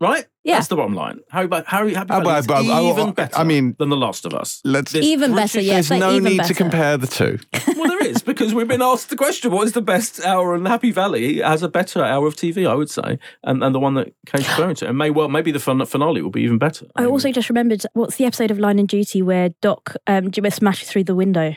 right? 0.00 0.26
Yeah. 0.44 0.56
that's 0.56 0.68
the 0.68 0.76
bottom 0.76 0.94
line. 0.94 1.20
Happy, 1.30 1.46
Va- 1.46 1.64
Happy, 1.66 1.94
Happy 1.94 2.10
Uh, 2.10 2.20
Valley 2.20 2.24
but- 2.24 2.38
is 2.40 2.46
but- 2.46 2.64
I- 2.66 2.90
even 2.90 3.08
I- 3.08 3.12
better. 3.12 3.36
I 3.38 3.44
mean- 3.44 3.74
than 3.78 3.88
The 3.88 3.96
Last 3.96 4.26
of 4.26 4.34
Us. 4.34 4.60
Let's. 4.64 4.92
This 4.92 5.04
Even 5.04 5.32
British- 5.32 5.52
better, 5.54 5.64
yeah. 5.64 5.72
There's 5.74 5.86
say 5.88 5.98
no 5.98 6.10
even 6.12 6.24
need 6.24 6.36
better. 6.38 6.48
to 6.48 6.54
compare 6.54 6.96
the 6.98 7.06
two. 7.06 7.38
Well, 7.76 7.88
there 7.98 8.06
is 8.10 8.22
because 8.22 8.54
we've 8.54 8.68
been 8.68 8.80
asked 8.82 9.10
the 9.10 9.16
question: 9.16 9.50
What 9.50 9.66
is 9.66 9.72
the 9.72 9.82
best 9.82 10.24
hour 10.24 10.54
in 10.54 10.64
Happy 10.66 10.90
Valley? 10.90 11.38
It 11.40 11.44
has 11.44 11.62
a 11.62 11.68
better 11.68 12.02
hour 12.04 12.26
of 12.26 12.34
TV, 12.36 12.66
I 12.68 12.74
would 12.74 12.88
say, 12.90 13.18
and, 13.42 13.62
and 13.64 13.74
the 13.74 13.80
one 13.80 13.94
that 13.94 14.12
Kate's 14.26 14.48
referring 14.48 14.74
to, 14.76 14.88
and 14.88 14.96
may 14.98 15.10
well 15.10 15.28
maybe 15.28 15.50
the 15.52 15.58
fin- 15.60 15.84
finale 15.86 16.22
will 16.22 16.30
be 16.30 16.42
even 16.42 16.58
better. 16.58 16.86
I 16.96 17.04
also 17.06 17.30
just 17.32 17.48
remembered 17.50 17.82
what's 17.92 18.16
the 18.16 18.24
episode 18.24 18.50
of 18.50 18.58
Line 18.58 18.78
of 18.78 18.86
Duty 18.86 19.20
where 19.22 19.50
Dot 19.60 19.96
um, 20.06 20.30
just 20.30 20.56
smashes 20.56 20.88
through 20.88 21.04
the 21.04 21.14
window 21.14 21.54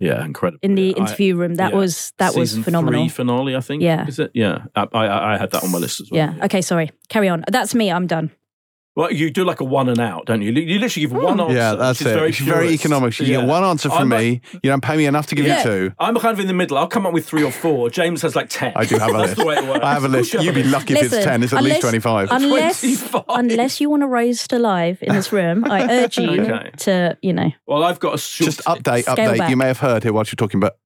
yeah, 0.00 0.24
incredible 0.24 0.58
in 0.62 0.74
the 0.74 0.90
interview 0.90 1.36
room. 1.36 1.54
That 1.54 1.72
yeah. 1.72 1.78
was 1.78 2.12
that 2.16 2.34
was 2.34 2.58
phenomenal. 2.58 3.02
Three 3.02 3.08
finale, 3.08 3.54
I 3.54 3.60
think. 3.60 3.82
Yeah. 3.82 4.06
is 4.06 4.18
it? 4.18 4.30
Yeah, 4.34 4.64
I, 4.74 4.86
I, 4.92 5.34
I 5.34 5.38
had 5.38 5.50
that 5.52 5.62
on 5.62 5.70
my 5.70 5.78
list 5.78 6.00
as 6.00 6.10
well. 6.10 6.18
Yeah. 6.18 6.44
Okay. 6.46 6.62
Sorry. 6.62 6.90
Carry 7.08 7.28
on. 7.28 7.44
That's 7.48 7.74
me. 7.74 7.92
I'm 7.92 8.06
done. 8.06 8.30
Well, 9.00 9.10
you 9.10 9.30
do 9.30 9.44
like 9.46 9.60
a 9.60 9.64
one 9.64 9.88
and 9.88 9.98
out, 9.98 10.26
don't 10.26 10.42
you? 10.42 10.52
You 10.52 10.78
literally 10.78 11.06
give 11.06 11.12
one 11.16 11.34
hmm. 11.36 11.40
answer. 11.40 11.54
Yeah, 11.54 11.74
that's 11.74 12.00
which 12.00 12.08
it. 12.08 12.12
Very 12.12 12.28
It's 12.28 12.38
very 12.40 12.68
economic. 12.68 13.18
You 13.18 13.24
Yeah. 13.24 13.40
get 13.40 13.48
one 13.48 13.64
answer 13.64 13.88
from 13.88 14.12
I'm 14.12 14.20
me. 14.20 14.42
You 14.52 14.68
don't 14.68 14.82
pay 14.82 14.94
me 14.98 15.06
enough 15.06 15.26
to 15.28 15.34
give 15.34 15.46
Yeah. 15.46 15.56
you 15.58 15.62
two. 15.64 15.92
I'm 15.98 16.14
kind 16.16 16.34
of 16.34 16.40
in 16.40 16.48
the 16.48 16.52
middle. 16.52 16.76
I'll 16.76 16.86
come 16.86 17.06
up 17.06 17.14
with 17.14 17.26
three 17.26 17.42
or 17.42 17.50
four. 17.50 17.88
James 17.88 18.20
has 18.20 18.36
like 18.36 18.50
ten. 18.50 18.74
I 18.76 18.84
do 18.84 18.98
have 18.98 19.08
a 19.08 19.12
That's 19.16 19.22
list. 19.28 19.36
the 19.38 19.46
way 19.46 19.56
it 19.56 19.64
works. 19.64 19.82
I 19.82 19.94
have 19.94 20.04
a 20.04 20.08
list. 20.08 20.34
you 20.34 20.40
have 20.40 20.44
You'd 20.44 20.54
be 20.54 20.60
a 20.60 20.64
list. 20.64 20.74
lucky 20.74 20.94
if 20.94 21.12
it's 21.14 21.24
ten. 21.24 21.42
It's 21.42 21.54
at 21.54 21.62
least 21.62 21.80
twenty-five. 21.80 22.28
Unless 22.30 22.80
25. 22.82 23.24
unless 23.30 23.80
you 23.80 23.88
want 23.88 24.02
to 24.02 24.06
roast 24.06 24.52
alive 24.52 24.98
in 25.00 25.14
this 25.14 25.32
room, 25.32 25.64
I 25.64 26.02
urge 26.02 26.18
you 26.18 26.30
Okay. 26.42 26.70
to 26.80 27.16
you 27.22 27.32
know. 27.32 27.50
Well, 27.66 27.82
I've 27.82 28.00
got 28.00 28.16
a 28.16 28.18
short 28.18 28.46
Just 28.50 28.60
update, 28.64 29.04
update. 29.04 29.38
back. 29.38 29.48
You 29.48 29.56
may 29.56 29.68
have 29.68 29.78
heard 29.78 30.02
here 30.02 30.12
whilst 30.12 30.30
you're 30.30 30.36
talking, 30.36 30.60
but 30.60 30.78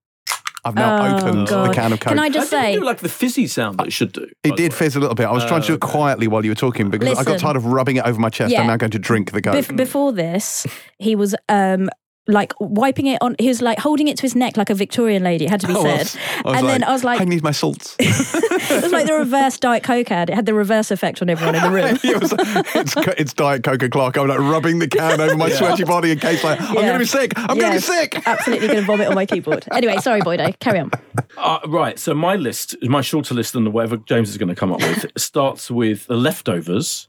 I've 0.65 0.75
now 0.75 0.97
Oh, 1.17 1.17
opened 1.19 1.49
God. 1.49 1.71
the 1.71 1.75
can 1.75 1.93
of 1.93 2.01
Coke. 2.01 2.09
Can 2.11 2.19
I 2.19 2.25
I 2.25 2.29
just 2.31 2.51
didn't 2.51 2.65
say? 2.65 2.75
do 2.77 2.85
like 2.85 2.99
the 2.99 3.09
fizzy 3.09 3.47
sound 3.47 3.79
that 3.79 3.87
it 3.89 3.93
should 3.93 4.13
do. 4.13 4.27
by 4.43 4.49
it 4.51 4.57
did 4.57 4.73
fizz 4.75 4.97
a 4.97 5.01
little 5.01 5.15
bit. 5.15 5.27
I 5.27 5.33
was 5.33 5.45
trying 5.45 5.61
to 5.63 5.67
do 5.67 5.75
it 5.75 5.81
quietly 5.81 6.27
while 6.29 6.45
you 6.45 6.51
were 6.51 6.55
talking 6.57 6.91
because 6.91 7.19
I 7.19 7.25
got 7.25 7.39
tired 7.39 7.57
of 7.57 7.67
rubbing 7.67 7.97
it 7.97 8.05
over 8.07 8.19
my 8.19 8.31
chest. 8.31 8.53
Yeah. 8.53 8.61
I'm 8.63 8.67
now 8.67 8.77
going 8.77 8.91
to 8.93 8.99
drink 8.99 9.33
the 9.33 9.43
Coke. 9.43 9.55
Bef- 9.55 9.77
before 9.77 10.13
this, 10.13 10.67
he 10.99 11.15
was 11.17 11.35
um 11.49 11.91
like 12.27 12.55
wiping 12.59 13.07
it 13.07 13.19
on. 13.21 13.37
He 13.39 13.49
was 13.49 13.61
like 13.61 13.79
holding 13.79 14.09
it 14.09 14.17
to 14.17 14.23
his 14.23 14.35
neck 14.35 14.57
like 14.57 14.71
a 14.71 14.75
Victorian 14.75 15.23
lady. 15.23 15.45
It 15.45 15.51
had 15.51 15.61
to 15.61 15.67
be 15.67 15.75
I 15.79 15.83
said. 15.83 15.99
was- 15.99 16.17
I 16.17 16.43
was 16.49 16.59
and 16.61 16.69
then 16.69 16.85
I 16.85 16.93
was 16.93 17.05
like, 17.05 17.21
I 17.21 17.25
need 17.25 17.43
my 17.43 17.51
salts. 17.53 17.97
it 18.75 18.83
was 18.83 18.93
like 18.93 19.07
the 19.07 19.15
reverse 19.15 19.59
Diet 19.59 19.83
Coke 19.83 20.11
ad. 20.11 20.31
It 20.31 20.35
had 20.35 20.47
the 20.47 20.55
reverse 20.55 20.91
effect 20.91 21.23
on 21.23 21.29
everyone 21.31 21.55
in 21.55 21.63
the 21.63 21.71
room. 21.71 21.99
it 22.05 22.21
was, 22.21 22.35
it's, 22.75 22.95
it's 23.19 23.33
Diet 23.33 23.63
Coca 23.65 23.89
Clark. 23.89 24.17
I'm 24.17 24.29
like 24.29 24.39
rubbing 24.39 24.79
the 24.79 24.89
can 24.89 25.21
over 25.21 25.37
my 25.37 25.49
sweaty 25.51 25.85
body 25.85 26.11
in 26.13 26.19
case 26.19 26.43
like, 26.45 26.61
I'm 26.61 26.75
Yeah. 26.77 26.83
going 26.83 26.93
to 26.95 26.99
be 27.01 27.05
sick. 27.07 27.33
I'm 27.37 27.59
going 27.59 27.73
to 27.73 27.79
be 27.79 27.81
sick. 27.81 28.27
Absolutely 28.27 28.67
going 28.69 28.81
to 28.81 28.87
vomit 28.87 29.09
on 29.09 29.15
my 29.15 29.27
keyboard. 29.27 29.67
Anyway, 29.73 29.97
sorry, 29.99 30.21
Boydo. 30.21 30.59
Carry 30.61 30.81
on. 30.81 30.91
Uh, 31.37 31.59
right. 31.67 31.99
So 31.99 32.15
my 32.15 32.37
list, 32.37 32.77
my 32.83 33.01
shorter 33.01 33.35
list 33.35 33.53
than 33.55 33.73
whatever 33.73 33.97
James 33.97 34.29
is 34.31 34.39
going 34.39 34.49
to 34.49 34.55
come 34.55 34.73
up 34.73 34.81
with, 34.81 35.07
starts 35.17 35.71
with 35.71 36.07
the 36.07 36.17
leftovers, 36.17 37.09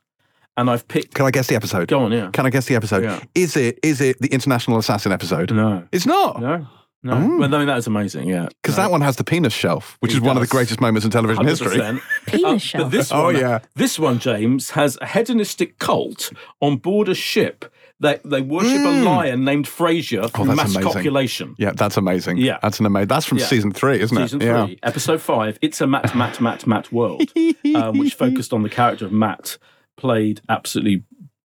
and 0.57 0.69
I've 0.69 0.87
picked. 0.87 1.13
Can 1.13 1.25
I 1.25 1.31
guess 1.31 1.47
the 1.47 1.55
episode? 1.55 1.87
Go 1.87 1.99
on, 2.05 2.11
yeah. 2.11 2.29
Can 2.31 2.45
I 2.45 2.49
guess 2.49 2.65
the 2.65 2.75
episode? 2.75 3.03
Yeah. 3.03 3.21
Is 3.35 3.57
it 3.57 3.77
is 3.83 3.99
it 4.01 4.19
the 4.21 4.27
International 4.29 4.77
Assassin 4.77 5.11
episode? 5.11 5.51
No, 5.51 5.87
It's 5.91 6.05
not. 6.05 6.39
no, 6.41 6.65
no. 7.05 7.13
Oh. 7.13 7.37
Well, 7.39 7.55
I 7.55 7.57
mean 7.59 7.67
that 7.67 7.77
is 7.77 7.87
amazing. 7.87 8.27
Yeah, 8.27 8.47
Because 8.61 8.75
No. 8.77 8.83
that 8.83 8.91
one 8.91 9.01
has 9.01 9.15
the 9.15 9.23
penis 9.23 9.53
shelf, 9.53 9.95
which 10.01 10.11
It 10.11 10.15
is 10.15 10.21
one 10.21 10.35
of 10.35 10.41
the 10.41 10.47
greatest 10.47 10.81
moments 10.81 11.05
in 11.05 11.11
television 11.11 11.45
history. 11.45 11.77
100%. 11.77 12.01
Penis 12.27 12.43
Uh, 12.45 12.57
shelf. 12.57 12.83
But 12.83 12.91
this 12.97 13.11
Oh, 13.13 13.23
one, 13.25 13.35
yeah. 13.37 13.59
this 13.75 13.97
one, 13.97 14.19
James, 14.19 14.71
has 14.71 14.97
a 15.01 15.05
hedonistic 15.05 15.79
cult 15.79 16.31
on 16.61 16.77
board 16.77 17.07
a 17.07 17.15
ship. 17.15 17.65
They 18.01 18.19
they 18.25 18.41
worship 18.41 18.83
a 18.83 19.03
lion 19.03 19.45
named 19.45 19.67
Frasier 19.67 20.29
through 20.29 20.45
Mm. 20.45 20.51
Oh, 20.51 20.55
mass 20.55 20.75
amazing. 20.75 20.81
copulation. 20.91 21.55
Yeah, 21.57 21.71
that's 21.73 21.95
amazing. 21.95 22.37
Yeah. 22.37 22.57
That's 22.61 22.79
an 22.81 22.85
amazing. 22.85 23.07
That's 23.07 23.25
from 23.25 23.37
Yeah. 23.37 23.45
season 23.45 23.71
three, 23.71 24.01
isn't 24.01 24.17
Season 24.17 24.41
it? 24.41 24.65
three, 24.65 24.79
episode 24.83 25.21
five. 25.21 25.57
It's 25.61 25.79
a 25.79 25.87
Matt, 25.87 26.13
Matt, 26.13 26.41
Matt, 26.41 26.67
Matt 26.67 26.91
world, 26.91 27.31
um, 27.75 27.97
which 27.97 28.13
focused 28.15 28.51
on 28.51 28.63
the 28.63 28.69
character 28.69 29.05
of 29.05 29.13
Matt, 29.13 29.57
played 29.95 30.41
absolutely 30.49 31.03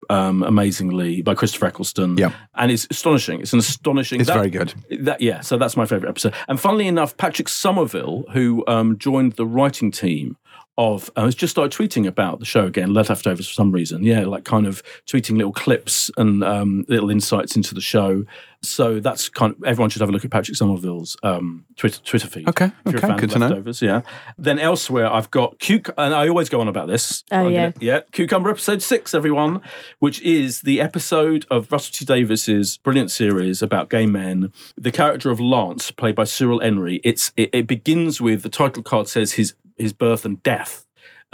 um, 0.10 0.44
amazingly 0.44 1.22
by 1.22 1.36
Christopher 1.36 1.68
Eccleston. 1.68 2.18
Yeah. 2.18 2.32
and 2.56 2.72
it's 2.72 2.88
astonishing. 2.90 3.42
It's 3.42 3.54
an 3.54 3.60
astonishing. 3.60 4.20
It's 4.20 4.28
that- 4.30 4.36
very 4.36 4.50
good. 4.50 4.74
That 5.02 5.22
yeah, 5.22 5.42
so 5.42 5.58
that's 5.58 5.78
my 5.78 5.86
favorite 5.86 6.10
episode. 6.10 6.34
And 6.48 6.60
funnily 6.60 6.88
enough, 6.88 7.16
Patrick 7.18 7.48
Somerville, 7.50 8.24
who 8.34 8.64
um, 8.68 8.98
joined 8.98 9.34
the 9.34 9.46
writing 9.46 9.92
team 9.92 10.38
of, 10.80 11.12
uh, 11.18 11.26
has 11.26 11.36
just 11.36 11.52
started 11.52 11.78
tweeting 11.78 12.08
about 12.08 12.40
the 12.40 12.46
show 12.46 12.66
again, 12.66 12.94
Leftovers 12.94 13.46
for 13.48 13.54
some 13.54 13.70
reason. 13.70 14.02
Yeah, 14.02 14.22
like 14.22 14.46
kind 14.46 14.66
of 14.66 14.82
tweeting 15.06 15.36
little 15.36 15.52
clips 15.52 16.10
and 16.16 16.42
um, 16.42 16.86
little 16.88 17.10
insights 17.10 17.58
into 17.58 17.76
the 17.76 17.82
show. 17.82 18.24
So 18.62 19.00
that's 19.02 19.28
kind 19.30 19.54
of 19.54 19.64
everyone 19.66 19.90
should 19.90 20.02
have 20.02 20.10
a 20.10 20.12
look 20.14 20.24
at 20.26 20.32
Patrick 20.32 20.56
Somerville's 20.56 21.18
um, 21.22 21.66
Twitter 21.76 22.00
Twitter 22.02 22.28
feed. 22.28 22.48
Okay, 22.48 22.66
if 22.66 22.74
you're 22.86 22.96
a 22.96 22.98
okay, 22.98 23.08
fan 23.08 23.18
good 23.18 23.36
of 23.36 23.74
to 23.76 23.88
know. 23.88 23.94
Yeah. 23.94 24.02
Then 24.38 24.58
elsewhere, 24.60 25.12
I've 25.12 25.30
got 25.32 25.60
Cuc- 25.60 25.94
and 25.98 26.14
I 26.14 26.28
always 26.30 26.48
go 26.50 26.62
on 26.62 26.68
about 26.70 26.88
this. 26.88 27.24
Oh, 27.32 27.48
I'm 27.48 27.52
yeah. 27.52 27.72
gonna- 27.72 27.74
yeah, 27.80 28.00
Cucumber 28.12 28.50
episode 28.50 28.82
six, 28.82 29.14
everyone, 29.14 29.62
which 30.00 30.22
is 30.22 30.62
the 30.62 30.80
episode 30.82 31.46
of 31.52 31.72
Russell 31.72 31.94
T 31.94 32.06
Davies's 32.06 32.78
brilliant 32.78 33.12
series 33.12 33.62
about 33.62 33.90
gay 33.90 34.06
men. 34.06 34.52
The 34.78 34.92
character 34.92 35.30
of 35.30 35.40
Lance, 35.40 35.92
played 35.92 36.16
by 36.16 36.24
Cyril 36.26 36.60
Nri, 36.60 37.00
it's 37.04 37.32
it, 37.38 37.50
it 37.54 37.68
begins 37.68 38.20
with 38.22 38.44
the 38.44 38.50
title 38.50 38.84
card 38.84 39.08
says 39.10 39.34
his 39.34 39.54
his 39.80 39.94
birth 39.94 40.26
and 40.26 40.42
death. 40.44 40.86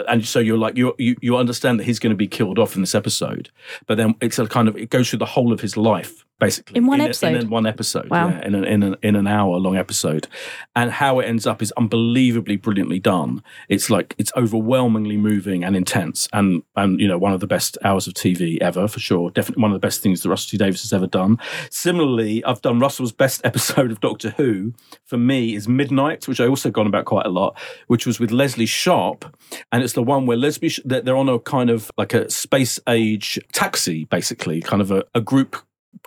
And 0.07 0.25
so 0.25 0.39
you're 0.39 0.57
like 0.57 0.75
you 0.75 0.93
you 0.97 1.37
understand 1.37 1.79
that 1.79 1.85
he's 1.85 1.99
going 1.99 2.11
to 2.11 2.17
be 2.17 2.27
killed 2.27 2.59
off 2.59 2.75
in 2.75 2.81
this 2.81 2.95
episode, 2.95 3.49
but 3.87 3.95
then 3.95 4.15
it's 4.21 4.37
a 4.37 4.47
kind 4.47 4.67
of 4.67 4.75
it 4.75 4.89
goes 4.89 5.09
through 5.09 5.19
the 5.19 5.25
whole 5.25 5.53
of 5.53 5.61
his 5.61 5.77
life 5.77 6.24
basically 6.39 6.77
In 6.77 6.85
one 6.85 6.99
a- 7.01 7.05
episode? 7.05 7.35
in 7.35 7.49
one 7.49 7.65
episode, 7.65 8.09
Wow. 8.09 8.29
yeah, 8.29 8.45
in 8.45 8.55
an, 8.55 8.63
in 8.65 8.83
an 8.83 8.95
in 9.01 9.15
an 9.15 9.27
hour 9.27 9.57
long 9.57 9.77
episode, 9.77 10.27
and 10.75 10.91
how 10.91 11.19
it 11.19 11.25
ends 11.25 11.47
up 11.47 11.61
is 11.61 11.71
unbelievably 11.77 12.57
brilliantly 12.57 12.99
done. 12.99 13.41
It's 13.69 13.89
like 13.89 14.15
it's 14.17 14.31
overwhelmingly 14.35 15.17
moving 15.17 15.63
and 15.63 15.75
intense, 15.75 16.27
and 16.33 16.63
and 16.75 16.99
you 16.99 17.07
know 17.07 17.17
one 17.17 17.33
of 17.33 17.39
the 17.39 17.47
best 17.47 17.77
hours 17.83 18.07
of 18.07 18.13
TV 18.13 18.57
ever 18.61 18.87
for 18.87 18.99
sure. 18.99 19.29
Definitely 19.31 19.61
one 19.61 19.71
of 19.71 19.75
the 19.81 19.85
best 19.85 20.01
things 20.01 20.21
that 20.21 20.29
Russell 20.29 20.49
T 20.51 20.57
Davies 20.57 20.81
has 20.81 20.93
ever 20.93 21.07
done. 21.07 21.37
Similarly, 21.69 22.43
I've 22.45 22.61
done 22.61 22.79
Russell's 22.79 23.11
best 23.11 23.41
episode 23.45 23.91
of 23.91 23.99
Doctor 24.01 24.31
Who 24.31 24.73
for 25.05 25.17
me 25.17 25.55
is 25.55 25.67
Midnight, 25.67 26.27
which 26.27 26.39
I 26.39 26.47
also 26.47 26.69
gone 26.71 26.87
about 26.87 27.05
quite 27.05 27.25
a 27.25 27.29
lot, 27.29 27.57
which 27.87 28.05
was 28.05 28.19
with 28.19 28.31
Lesley 28.31 28.65
Sharp, 28.65 29.25
and 29.71 29.83
it's 29.83 29.93
the 29.93 30.03
one 30.03 30.25
where 30.25 30.37
Lesley 30.37 30.71
they're 30.83 31.01
they're 31.01 31.17
on 31.17 31.29
a 31.29 31.39
kind 31.39 31.69
of 31.69 31.91
like 31.97 32.13
a 32.13 32.29
space 32.29 32.79
age 32.87 33.39
taxi, 33.53 34.05
basically, 34.05 34.61
kind 34.61 34.81
of 34.81 34.91
a, 34.91 35.03
a 35.13 35.21
group 35.21 35.55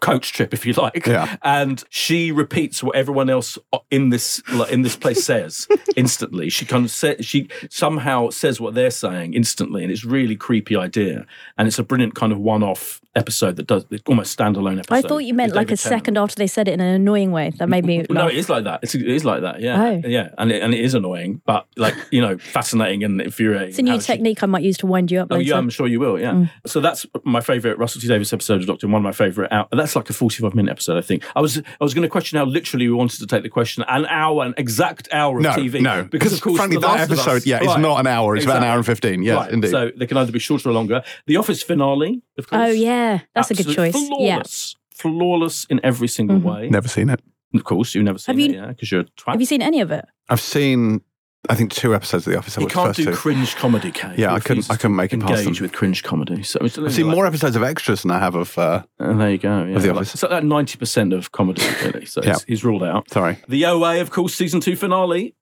coach 0.00 0.32
trip, 0.32 0.52
if 0.54 0.64
you 0.66 0.72
like. 0.74 1.06
Yeah. 1.06 1.36
And 1.42 1.82
she 1.90 2.32
repeats 2.32 2.82
what 2.82 2.96
everyone 2.96 3.30
else 3.30 3.58
in 3.90 4.10
this 4.10 4.42
like, 4.52 4.70
in 4.72 4.82
this 4.82 4.96
place 4.96 5.24
says 5.24 5.66
instantly. 5.96 6.48
She 6.50 6.64
kind 6.66 6.84
of 6.84 6.90
says 6.90 7.24
she 7.24 7.48
somehow 7.70 8.30
says 8.30 8.60
what 8.60 8.74
they're 8.74 8.90
saying 8.90 9.34
instantly, 9.34 9.82
and 9.82 9.92
it's 9.92 10.04
really 10.04 10.36
creepy 10.36 10.76
idea. 10.76 11.26
And 11.56 11.66
it's 11.68 11.78
a 11.78 11.82
brilliant 11.84 12.14
kind 12.14 12.32
of 12.32 12.38
one-off 12.38 13.00
episode 13.16 13.56
that 13.56 13.66
does 13.66 13.84
it's 13.90 14.02
almost 14.06 14.38
standalone 14.38 14.78
episode. 14.78 14.94
I 14.94 15.02
thought 15.02 15.18
you 15.18 15.34
meant 15.34 15.52
like 15.54 15.70
a 15.72 15.76
Tennant. 15.76 15.80
second 15.80 16.18
after 16.18 16.36
they 16.36 16.46
said 16.46 16.68
it 16.68 16.74
in 16.74 16.80
an 16.80 16.94
annoying 16.94 17.32
way. 17.32 17.50
That 17.58 17.68
made 17.68 17.84
me 17.84 18.04
No, 18.10 18.28
it 18.28 18.36
is 18.36 18.48
like 18.48 18.64
that. 18.64 18.80
It's, 18.84 18.94
it 18.94 19.08
is 19.08 19.24
like 19.24 19.42
that. 19.42 19.60
Yeah, 19.60 19.82
Oh. 19.82 20.02
yeah, 20.06 20.28
and 20.38 20.52
it, 20.52 20.62
and 20.62 20.72
it 20.74 20.80
is 20.80 20.94
annoying, 20.94 21.40
but 21.44 21.66
like 21.76 21.94
you 22.12 22.20
know, 22.20 22.38
fascinating 22.38 23.02
and 23.02 23.20
infuriating. 23.20 23.70
It's 23.70 23.78
a 23.78 23.82
new 23.82 23.92
how 23.92 23.98
she- 23.98 24.06
technique 24.06 24.42
I 24.42 24.46
might 24.46 24.62
use 24.62 24.76
to 24.78 24.86
wind 24.86 25.10
you 25.10 25.20
up 25.20 25.28
Oh 25.30 25.36
later. 25.36 25.48
yeah, 25.50 25.56
I'm 25.56 25.70
sure 25.70 25.86
you 25.88 25.98
will. 25.98 26.18
Yeah. 26.20 26.32
Mm. 26.32 26.50
So 26.66 26.80
that's 26.80 27.06
my 27.24 27.40
favourite 27.40 27.78
Russell 27.78 28.00
T 28.00 28.06
Davies 28.06 28.32
episode 28.32 28.60
of 28.60 28.66
Doctor. 28.66 28.86
Who, 28.86 28.92
One 28.92 29.00
of 29.00 29.04
my 29.04 29.12
favourite. 29.12 29.50
Out. 29.52 29.68
That's 29.78 29.96
like 29.96 30.10
a 30.10 30.12
45 30.12 30.54
minute 30.54 30.70
episode. 30.70 30.98
I 30.98 31.00
think. 31.00 31.24
I 31.34 31.40
was 31.40 31.58
I 31.58 31.62
was 31.84 31.94
going 31.94 32.02
to 32.02 32.08
question 32.08 32.38
how 32.38 32.44
literally 32.44 32.88
we 32.88 32.94
wanted 32.94 33.18
to 33.20 33.26
take 33.26 33.42
the 33.42 33.48
question 33.48 33.84
an 33.88 34.04
hour, 34.06 34.44
an 34.44 34.54
exact 34.58 35.08
hour 35.12 35.38
of 35.38 35.42
No, 35.44 35.50
TV. 35.52 35.80
no, 35.80 36.04
because 36.04 36.32
of 36.32 36.40
course, 36.40 36.56
frankly, 36.56 36.76
The 36.76 36.80
that 36.82 36.86
Last 36.98 37.10
episode, 37.10 37.36
Us- 37.36 37.46
yeah, 37.46 37.58
it's 37.62 37.78
not 37.78 38.00
an 38.00 38.06
hour; 38.06 38.36
it's 38.36 38.44
about 38.44 38.58
an 38.58 38.64
hour 38.64 38.76
and 38.76 38.86
fifteen. 38.86 39.22
Yeah, 39.22 39.34
Right. 39.34 39.52
indeed. 39.52 39.70
So 39.70 39.90
they 39.96 40.06
can 40.06 40.16
either 40.18 40.32
be 40.32 40.38
shorter 40.38 40.68
or 40.68 40.72
longer. 40.72 41.02
The 41.26 41.36
Office 41.36 41.62
finale, 41.62 42.22
of 42.36 42.48
course. 42.48 42.60
oh 42.62 42.70
yeah, 42.72 43.20
that's 43.34 43.50
a 43.50 43.54
good 43.54 43.66
Absolute 43.68 43.92
choice. 43.92 43.94
Yeah. 44.20 44.34
Flawless. 44.36 44.76
Flawless 44.90 45.64
in 45.70 45.80
every 45.84 46.08
single 46.08 46.38
Mhm. 46.38 46.42
way. 46.42 46.68
Never 46.70 46.88
seen 46.88 47.08
it. 47.08 47.20
Of 47.54 47.64
course, 47.64 47.94
you've 47.94 48.04
never 48.04 48.18
seen 48.18 48.34
Have 48.36 48.40
it, 48.44 48.50
you- 48.54 48.60
yeah, 48.60 48.66
because 48.68 48.90
you're 48.92 49.00
a 49.02 49.04
twat. 49.04 49.30
Have 49.32 49.40
you 49.40 49.46
seen 49.46 49.62
any 49.62 49.80
of 49.80 49.90
it? 49.90 50.04
I've 50.28 50.40
seen, 50.40 51.00
I 51.48 51.54
think, 51.54 51.72
two 51.72 51.94
episodes 51.94 52.26
of 52.26 52.32
The 52.32 52.38
Office. 52.38 52.58
I 52.58 52.60
you 52.62 52.66
can't 52.66 52.88
first 52.88 52.98
do 52.98 53.04
two. 53.06 53.12
cringe 53.12 53.56
comedy, 53.56 53.90
Kay. 53.90 54.14
Yeah, 54.16 54.32
I 54.34 54.40
couldn't- 54.40 54.70
I 54.70 54.76
couldn't 54.76 54.96
make 54.96 55.12
it 55.12 55.18
to 55.20 55.26
past 55.26 55.40
engage 55.42 55.58
them. 55.58 55.64
with 55.64 55.72
cringe 55.72 56.02
comedy. 56.02 56.42
So 56.42 56.58
I've 56.62 56.72
seen 56.92 57.06
like- 57.06 57.14
more 57.16 57.26
episodes 57.26 57.56
of 57.56 57.62
Extras 57.62 58.02
than 58.02 58.10
I 58.10 58.18
have 58.18 58.34
of. 58.34 58.56
Uh, 58.58 58.82
And 58.98 59.20
there 59.20 59.30
you 59.30 59.38
go. 59.38 59.64
Yeah. 59.64 59.76
Of 59.76 59.82
The 59.82 59.88
Like, 59.88 59.96
Office. 59.96 60.14
It's 60.14 60.22
like 60.22 60.30
that 60.30 60.44
ninety 60.44 60.76
percent 60.78 61.12
of 61.12 61.32
comedy, 61.32 61.62
really. 61.84 62.04
So 62.06 62.22
Yeah. 62.22 62.36
he's 62.46 62.64
ruled 62.64 62.82
out. 62.84 63.10
sorry. 63.10 63.38
The 63.48 63.64
OA, 63.66 64.00
of 64.00 64.10
course, 64.10 64.34
season 64.34 64.60
two 64.60 64.76
finale. 64.76 65.34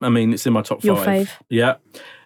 I 0.00 0.08
mean, 0.08 0.32
it's 0.32 0.46
in 0.46 0.52
my 0.52 0.62
top 0.62 0.82
Your 0.82 0.96
five. 0.96 1.28
fave? 1.28 1.30
Yeah. 1.48 1.74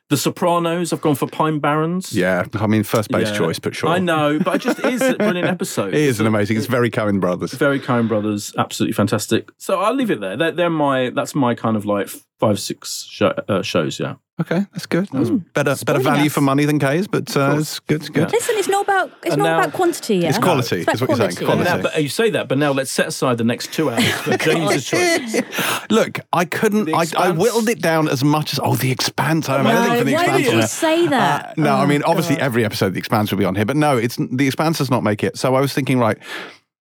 The 0.09 0.17
Sopranos. 0.17 0.93
I've 0.93 1.01
gone 1.01 1.17
for 1.17 1.27
Pine 1.29 1.59
Barrens. 1.59 2.13
Yeah, 2.13 2.45
I 2.55 2.67
mean, 2.69 2.85
first 2.85 3.11
base 3.11 3.29
Yeah. 3.31 3.37
choice, 3.39 3.59
but 3.59 3.75
sure. 3.75 3.89
I 3.91 3.99
know, 3.99 4.39
but 4.39 4.57
it 4.57 4.59
just 4.63 4.79
is 4.81 5.03
a 5.03 5.15
brilliant 5.15 5.49
episode. 5.49 5.95
It 5.95 6.01
is 6.01 6.21
an 6.21 6.27
amazing. 6.27 6.57
It's 6.57 6.67
very 6.67 6.91
Coen 6.91 7.21
Brothers. 7.21 7.53
very 7.55 7.81
Coen 7.81 8.07
Brothers, 8.07 8.53
absolutely 8.57 8.93
fantastic. 8.93 9.51
So 9.59 9.81
I'll 9.81 9.95
leave 9.95 10.11
it 10.13 10.21
there. 10.21 10.37
They're, 10.37 10.53
they're 10.53 10.71
my 10.71 11.11
that's 11.11 11.35
my 11.35 11.55
kind 11.57 11.77
of 11.77 11.85
like 11.87 12.09
five 12.39 12.61
six 12.61 13.07
show, 13.11 13.29
uh, 13.49 13.63
shows. 13.63 13.99
Yeah, 13.99 14.15
Okay, 14.39 14.67
that's 14.73 14.85
good. 14.85 15.09
That's 15.13 15.31
better, 15.31 15.45
better 15.55 15.77
Spoiling 15.77 16.03
value 16.03 16.27
us. 16.27 16.33
for 16.35 16.43
money 16.43 16.67
than 16.67 16.79
K's, 16.79 17.09
but 17.09 17.35
uh, 17.35 17.57
it's 17.59 17.79
good. 17.81 18.03
It's 18.03 18.11
good. 18.11 18.31
Listen, 18.31 18.55
it's 18.59 18.69
not 18.69 18.85
about 18.85 19.11
it's 19.23 19.33
And 19.33 19.39
not 19.43 19.45
now- 19.49 19.59
about 19.61 19.73
quantity. 19.73 20.17
Yeah? 20.17 20.29
It's 20.29 20.37
quality, 20.39 20.77
It's 20.77 20.83
about 20.85 20.95
is 20.97 21.01
what 21.01 21.09
you're 21.09 21.17
saying, 21.31 21.47
quality. 21.47 21.65
quality. 21.65 21.83
Now, 21.83 21.91
but 21.91 22.03
you 22.03 22.09
say 22.11 22.29
that, 22.31 22.47
but 22.47 22.59
now 22.59 22.73
let's 22.73 22.91
set 22.91 23.07
aside 23.07 23.39
the 23.39 23.45
next 23.45 23.73
two 23.73 23.89
hours 23.89 24.05
for 24.21 24.37
James's 24.37 24.85
choices. 24.87 25.43
Look, 25.89 26.21
I 26.35 26.45
couldn't. 26.45 26.93
I, 26.95 27.05
I 27.17 27.31
whittled 27.31 27.71
it 27.71 27.81
down 27.81 28.09
as 28.11 28.23
much 28.23 28.53
as. 28.53 28.61
Oh, 28.63 28.77
the 28.77 28.91
Expanse. 28.91 29.49
I 29.49 29.57
have 29.57 29.65
No, 29.65 29.71
anything 29.71 29.99
for 30.01 30.05
the 30.05 30.13
why 30.13 30.21
Expanse. 30.25 30.45
would 30.47 30.55
on 30.55 30.61
you 30.61 30.67
say 30.67 31.07
that? 31.09 31.47
Uh, 31.47 31.53
no, 31.57 31.75
I 31.77 31.85
Oh, 31.85 31.87
mean, 31.87 32.03
obviously, 32.03 32.37
God. 32.37 32.45
every 32.45 32.65
episode 32.67 32.87
of 32.89 32.93
The 32.93 32.99
Expanse 32.99 33.31
will 33.31 33.39
be 33.39 33.47
on 33.47 33.55
here, 33.55 33.65
but 33.65 33.77
no, 33.77 33.97
it's 33.97 34.17
The 34.17 34.47
Expanse 34.47 34.77
does 34.77 34.91
not 34.91 35.03
make 35.03 35.25
it. 35.25 35.39
So 35.39 35.55
I 35.55 35.63
was 35.63 35.73
thinking, 35.73 35.99
right, 35.99 36.19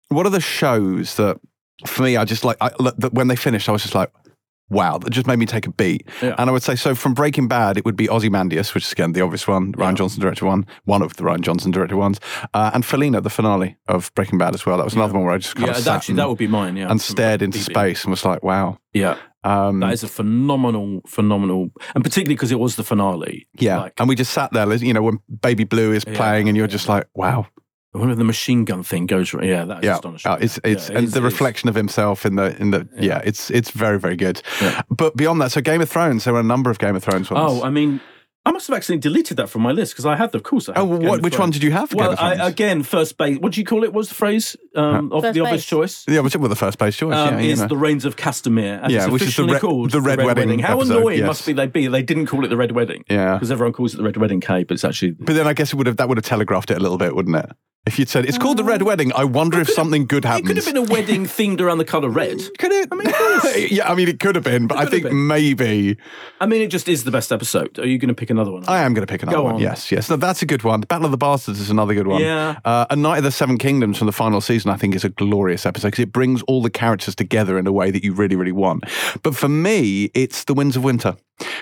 what 0.08 0.26
are 0.26 0.30
the 0.30 0.40
shows 0.40 1.14
that, 1.16 1.38
for 1.86 2.02
me, 2.02 2.16
I 2.16 2.24
just 2.24 2.44
like, 2.44 2.56
I, 2.60 2.72
look, 2.80 2.96
that 2.96 3.14
when 3.14 3.28
they 3.28 3.36
finished, 3.36 3.68
I 3.68 3.72
was 3.72 3.82
just 3.82 3.94
like, 3.94 4.10
wow, 4.74 4.98
that 4.98 5.10
just 5.10 5.26
made 5.26 5.38
me 5.38 5.46
take 5.46 5.66
a 5.66 5.70
beat. 5.72 6.06
Yeah. 6.22 6.34
And 6.38 6.50
I 6.50 6.52
would 6.52 6.62
say, 6.62 6.74
so 6.76 6.94
from 6.94 7.14
Breaking 7.14 7.48
Bad, 7.48 7.78
it 7.78 7.84
would 7.84 7.96
be 7.96 8.08
Ozymandias, 8.10 8.74
which 8.74 8.84
is 8.84 8.92
again 8.92 9.12
the 9.12 9.22
obvious 9.22 9.48
one, 9.48 9.72
Ryan 9.76 9.94
Yeah. 9.94 9.98
Johnson 9.98 10.20
directed 10.20 10.44
one, 10.44 10.66
one 10.84 11.00
of 11.02 11.14
the 11.16 11.22
Rian 11.22 11.40
Johnson 11.40 11.70
directed 11.70 11.96
ones, 11.96 12.20
uh, 12.52 12.70
and 12.74 12.84
Felina, 12.84 13.20
the 13.22 13.30
finale 13.30 13.76
of 13.88 14.12
Breaking 14.14 14.38
Bad 14.38 14.54
as 14.54 14.66
well. 14.66 14.76
That 14.76 14.84
was 14.84 14.94
another 14.94 15.14
one 15.14 15.24
where 15.24 15.34
I 15.34 15.38
just 15.38 15.54
kind 15.56 15.68
Yeah, 15.68 15.76
of 15.78 15.82
sat 15.84 15.96
actually, 15.96 16.12
and, 16.12 16.18
that 16.18 16.28
would 16.28 16.38
be 16.38 16.46
mine. 16.48 16.76
Yeah, 16.76 16.90
and 16.90 17.00
stared 17.00 17.40
into 17.40 17.58
Easy. 17.58 17.72
space 17.72 18.04
and 18.04 18.10
was 18.10 18.24
like, 18.24 18.42
wow. 18.42 18.78
Yeah, 18.92 19.16
Um, 19.42 19.80
that 19.80 19.92
is 19.92 20.02
a 20.04 20.08
phenomenal, 20.08 21.00
phenomenal, 21.06 21.70
and 21.94 22.02
particularly 22.04 22.34
because 22.34 22.52
it 22.52 22.58
was 22.58 22.76
the 22.76 22.84
finale. 22.84 23.46
yeah, 23.58 23.80
like, 23.80 23.92
and 23.98 24.08
we 24.08 24.14
just 24.14 24.32
sat 24.32 24.52
there, 24.52 24.72
you 24.74 24.92
know, 24.92 25.02
when 25.02 25.18
Baby 25.42 25.64
Blue 25.64 25.92
is 25.92 26.04
Yeah. 26.06 26.14
playing, 26.16 26.48
and 26.48 26.56
you're 26.56 26.66
just 26.66 26.88
like, 26.88 27.06
wow, 27.14 27.46
when 27.94 28.18
the 28.18 28.24
machine 28.24 28.64
gun 28.64 28.82
thing 28.82 29.06
goes. 29.06 29.32
Yeah, 29.32 29.64
that 29.64 29.78
is 29.78 29.84
yeah, 29.84 29.94
astonishing. 29.94 30.30
Uh, 30.32 30.38
it's 30.40 30.58
it's 30.64 30.88
Yeah, 30.90 30.96
and 30.98 31.04
is- 31.06 31.12
the 31.12 31.20
it 31.20 31.26
is. 31.26 31.32
reflection 31.32 31.68
of 31.68 31.74
himself 31.74 32.26
in 32.26 32.34
the 32.36 32.60
in 32.60 32.70
the 32.72 32.86
yeah, 32.96 33.02
Yeah. 33.02 33.22
it's 33.24 33.50
it's 33.50 33.70
very 33.70 33.98
very 33.98 34.16
good. 34.16 34.42
But 34.90 35.16
beyond 35.16 35.40
that, 35.40 35.52
so 35.52 35.60
Game 35.60 35.80
of 35.80 35.88
Thrones, 35.88 36.24
there 36.24 36.34
were 36.34 36.40
a 36.40 36.50
number 36.54 36.70
of 36.70 36.78
Game 36.78 36.96
of 36.96 37.02
Thrones 37.04 37.30
ones. 37.30 37.60
Oh, 37.60 37.64
I 37.64 37.70
mean, 37.70 38.00
I 38.46 38.50
must 38.50 38.66
have 38.66 38.76
accidentally 38.76 39.00
deleted 39.00 39.38
that 39.38 39.48
from 39.48 39.62
my 39.62 39.72
list 39.72 39.92
because 39.92 40.04
I 40.04 40.16
had, 40.16 40.32
the, 40.32 40.38
of 40.38 40.44
course. 40.44 40.68
I 40.68 40.72
had 40.72 40.82
oh, 40.82 40.98
Game 40.98 41.08
what, 41.08 41.22
which 41.22 41.38
one 41.38 41.50
did 41.50 41.62
you 41.62 41.70
have? 41.70 41.94
Well, 41.94 42.08
Game 42.08 42.12
of 42.12 42.18
Thrones? 42.18 42.40
I, 42.40 42.48
again, 42.48 42.82
first 42.82 43.16
base. 43.16 43.38
What 43.38 43.52
do 43.52 43.60
you 43.60 43.64
call 43.64 43.84
it? 43.84 43.92
Was 43.94 44.08
the 44.10 44.14
phrase 44.14 44.54
um, 44.74 45.10
of 45.12 45.22
First 45.22 45.34
the 45.34 45.40
obvious 45.40 45.64
choice? 45.64 46.04
yeah, 46.06 46.20
was 46.20 46.34
it 46.34 46.40
with 46.42 46.50
the 46.50 46.56
first 46.56 46.78
page 46.78 46.96
choice? 46.96 47.14
Um, 47.14 47.34
yeah, 47.34 47.40
you 47.40 47.52
is 47.52 47.62
know. 47.62 47.68
the 47.68 47.76
Rains 47.76 48.04
of 48.04 48.16
Castamere, 48.16 48.82
as 48.82 48.92
Yeah, 48.92 49.04
it's 49.04 49.12
which 49.12 49.22
is 49.22 49.36
the 49.36 49.44
re- 49.44 49.58
called 49.58 49.92
the 49.92 50.00
Red 50.02 50.22
Wedding 50.22 50.58
How 50.58 50.78
episode, 50.78 50.98
annoying 50.98 51.18
yes. 51.20 51.26
must 51.26 51.46
be 51.46 51.54
they 51.54 51.66
be? 51.66 51.86
They 51.86 52.02
didn't 52.02 52.26
call 52.26 52.44
it 52.44 52.48
the 52.48 52.56
Red 52.56 52.72
Wedding 52.72 53.04
yeah. 53.08 53.34
because 53.34 53.50
everyone 53.50 53.72
calls 53.72 53.94
it 53.94 53.96
the 53.96 54.04
Red 54.04 54.18
Wedding, 54.18 54.40
Kate, 54.40 54.68
but 54.68 54.74
it's 54.74 54.84
actually 54.84 55.12
But 55.12 55.34
then 55.34 55.46
I 55.46 55.54
guess 55.54 55.72
it 55.72 55.76
would 55.76 55.86
have 55.86 55.96
that 55.96 56.08
would 56.08 56.18
have 56.18 56.26
telegraphed 56.26 56.70
it 56.70 56.76
a 56.76 56.80
little 56.80 56.98
bit, 56.98 57.16
wouldn't 57.16 57.36
it? 57.36 57.50
If 57.86 57.98
you'd 57.98 58.08
said 58.08 58.24
it's 58.24 58.38
called 58.38 58.56
the 58.56 58.64
Red 58.64 58.80
Wedding, 58.80 59.12
I 59.14 59.24
wonder 59.24 59.60
if 59.60 59.68
something 59.68 60.06
good 60.06 60.24
it 60.24 60.28
happens. 60.28 60.48
could 60.48 60.56
have 60.56 60.64
been 60.64 60.76
a 60.78 60.82
wedding 60.82 61.24
themed 61.26 61.60
around 61.60 61.76
the 61.78 61.84
color 61.84 62.08
red. 62.08 62.38
Could 62.58 62.72
it? 62.72 62.88
I 62.90 62.94
mean, 62.94 63.68
yeah, 63.70 63.90
I 63.90 63.94
mean, 63.94 64.08
it 64.08 64.20
could 64.20 64.36
have 64.36 64.44
been, 64.44 64.66
but 64.66 64.78
I 64.78 64.86
think 64.86 65.12
maybe 65.12 65.98
I 66.40 66.46
mean, 66.46 66.62
it 66.62 66.68
just 66.68 66.88
is 66.88 67.04
the 67.04 67.10
best 67.10 67.30
episode. 67.30 67.78
Are 67.78 67.86
you 67.86 67.98
going 67.98 68.08
to 68.08 68.14
pick 68.14 68.30
another 68.34 68.52
one? 68.52 68.64
I 68.66 68.82
am 68.82 68.94
going 68.94 69.06
to 69.06 69.10
pick 69.10 69.22
another 69.22 69.38
Go 69.38 69.44
one. 69.44 69.54
on. 69.54 69.60
Yes, 69.60 69.90
yes. 69.90 70.10
No, 70.10 70.16
that's 70.16 70.42
a 70.42 70.46
good 70.46 70.62
one. 70.62 70.80
The 70.80 70.86
Battle 70.86 71.06
of 71.06 71.10
the 71.10 71.16
Bastards 71.16 71.60
is 71.60 71.70
another 71.70 71.94
good 71.94 72.06
one. 72.06 72.20
Yeah. 72.20 72.58
Uh, 72.64 72.86
a 72.90 72.96
Knight 72.96 73.18
of 73.18 73.24
the 73.24 73.30
Seven 73.30 73.58
Kingdoms 73.58 73.98
from 73.98 74.06
the 74.06 74.12
final 74.12 74.40
season, 74.40 74.70
I 74.70 74.76
think, 74.76 74.94
is 74.94 75.04
a 75.04 75.08
glorious 75.08 75.64
episode 75.66 75.88
because 75.88 76.02
it 76.02 76.12
brings 76.12 76.42
all 76.42 76.62
the 76.62 76.70
characters 76.70 77.14
together 77.14 77.58
in 77.58 77.66
a 77.66 77.72
way 77.72 77.90
that 77.90 78.04
you 78.04 78.12
really, 78.12 78.36
really 78.36 78.52
want. 78.52 78.84
But 79.22 79.34
for 79.34 79.48
me, 79.48 80.10
it's 80.14 80.44
The 80.44 80.54
Winds 80.54 80.76
of 80.76 80.84
Winter, 80.84 81.16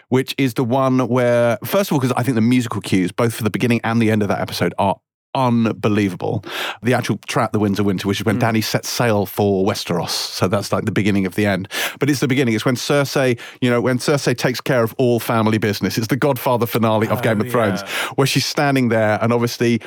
which 0.08 0.34
is 0.38 0.54
the 0.54 0.64
one 0.64 1.06
where, 1.08 1.58
first 1.64 1.90
of 1.90 1.94
all, 1.94 2.00
because 2.00 2.14
I 2.16 2.22
think 2.22 2.34
the 2.34 2.40
musical 2.40 2.80
cues, 2.80 3.12
both 3.12 3.34
for 3.34 3.44
the 3.44 3.50
beginning 3.50 3.80
and 3.84 4.00
the 4.00 4.10
end 4.10 4.22
of 4.22 4.28
that 4.28 4.40
episode, 4.40 4.74
are 4.78 4.96
unbelievable. 5.34 6.44
The 6.82 6.94
actual 6.94 7.18
track, 7.26 7.52
The 7.52 7.58
Winds 7.58 7.78
of 7.78 7.86
Winter, 7.86 8.08
which 8.08 8.20
is 8.20 8.26
when 8.26 8.36
hmm. 8.36 8.40
Danny 8.40 8.60
sets 8.60 8.88
sail 8.88 9.26
for 9.26 9.64
Westeros. 9.64 10.10
So 10.10 10.48
that's 10.48 10.72
like 10.72 10.84
the 10.84 10.92
beginning 10.92 11.26
of 11.26 11.34
the 11.34 11.46
end. 11.46 11.68
But 11.98 12.10
it's 12.10 12.20
the 12.20 12.28
beginning. 12.28 12.54
It's 12.54 12.64
when 12.64 12.76
Cersei, 12.76 13.38
you 13.60 13.70
know, 13.70 13.80
when 13.80 13.98
Cersei 13.98 14.36
takes 14.36 14.60
care 14.60 14.82
of 14.82 14.94
all 14.98 15.20
family 15.20 15.58
business. 15.58 15.98
It's 15.98 16.08
the 16.08 16.16
Godfather 16.16 16.66
finale 16.66 17.08
of 17.08 17.22
Game 17.22 17.40
of 17.40 17.46
oh, 17.48 17.50
Thrones, 17.50 17.82
where 18.16 18.26
she's 18.26 18.46
standing 18.46 18.88
there 18.88 19.18
and 19.22 19.32
obviously 19.32 19.80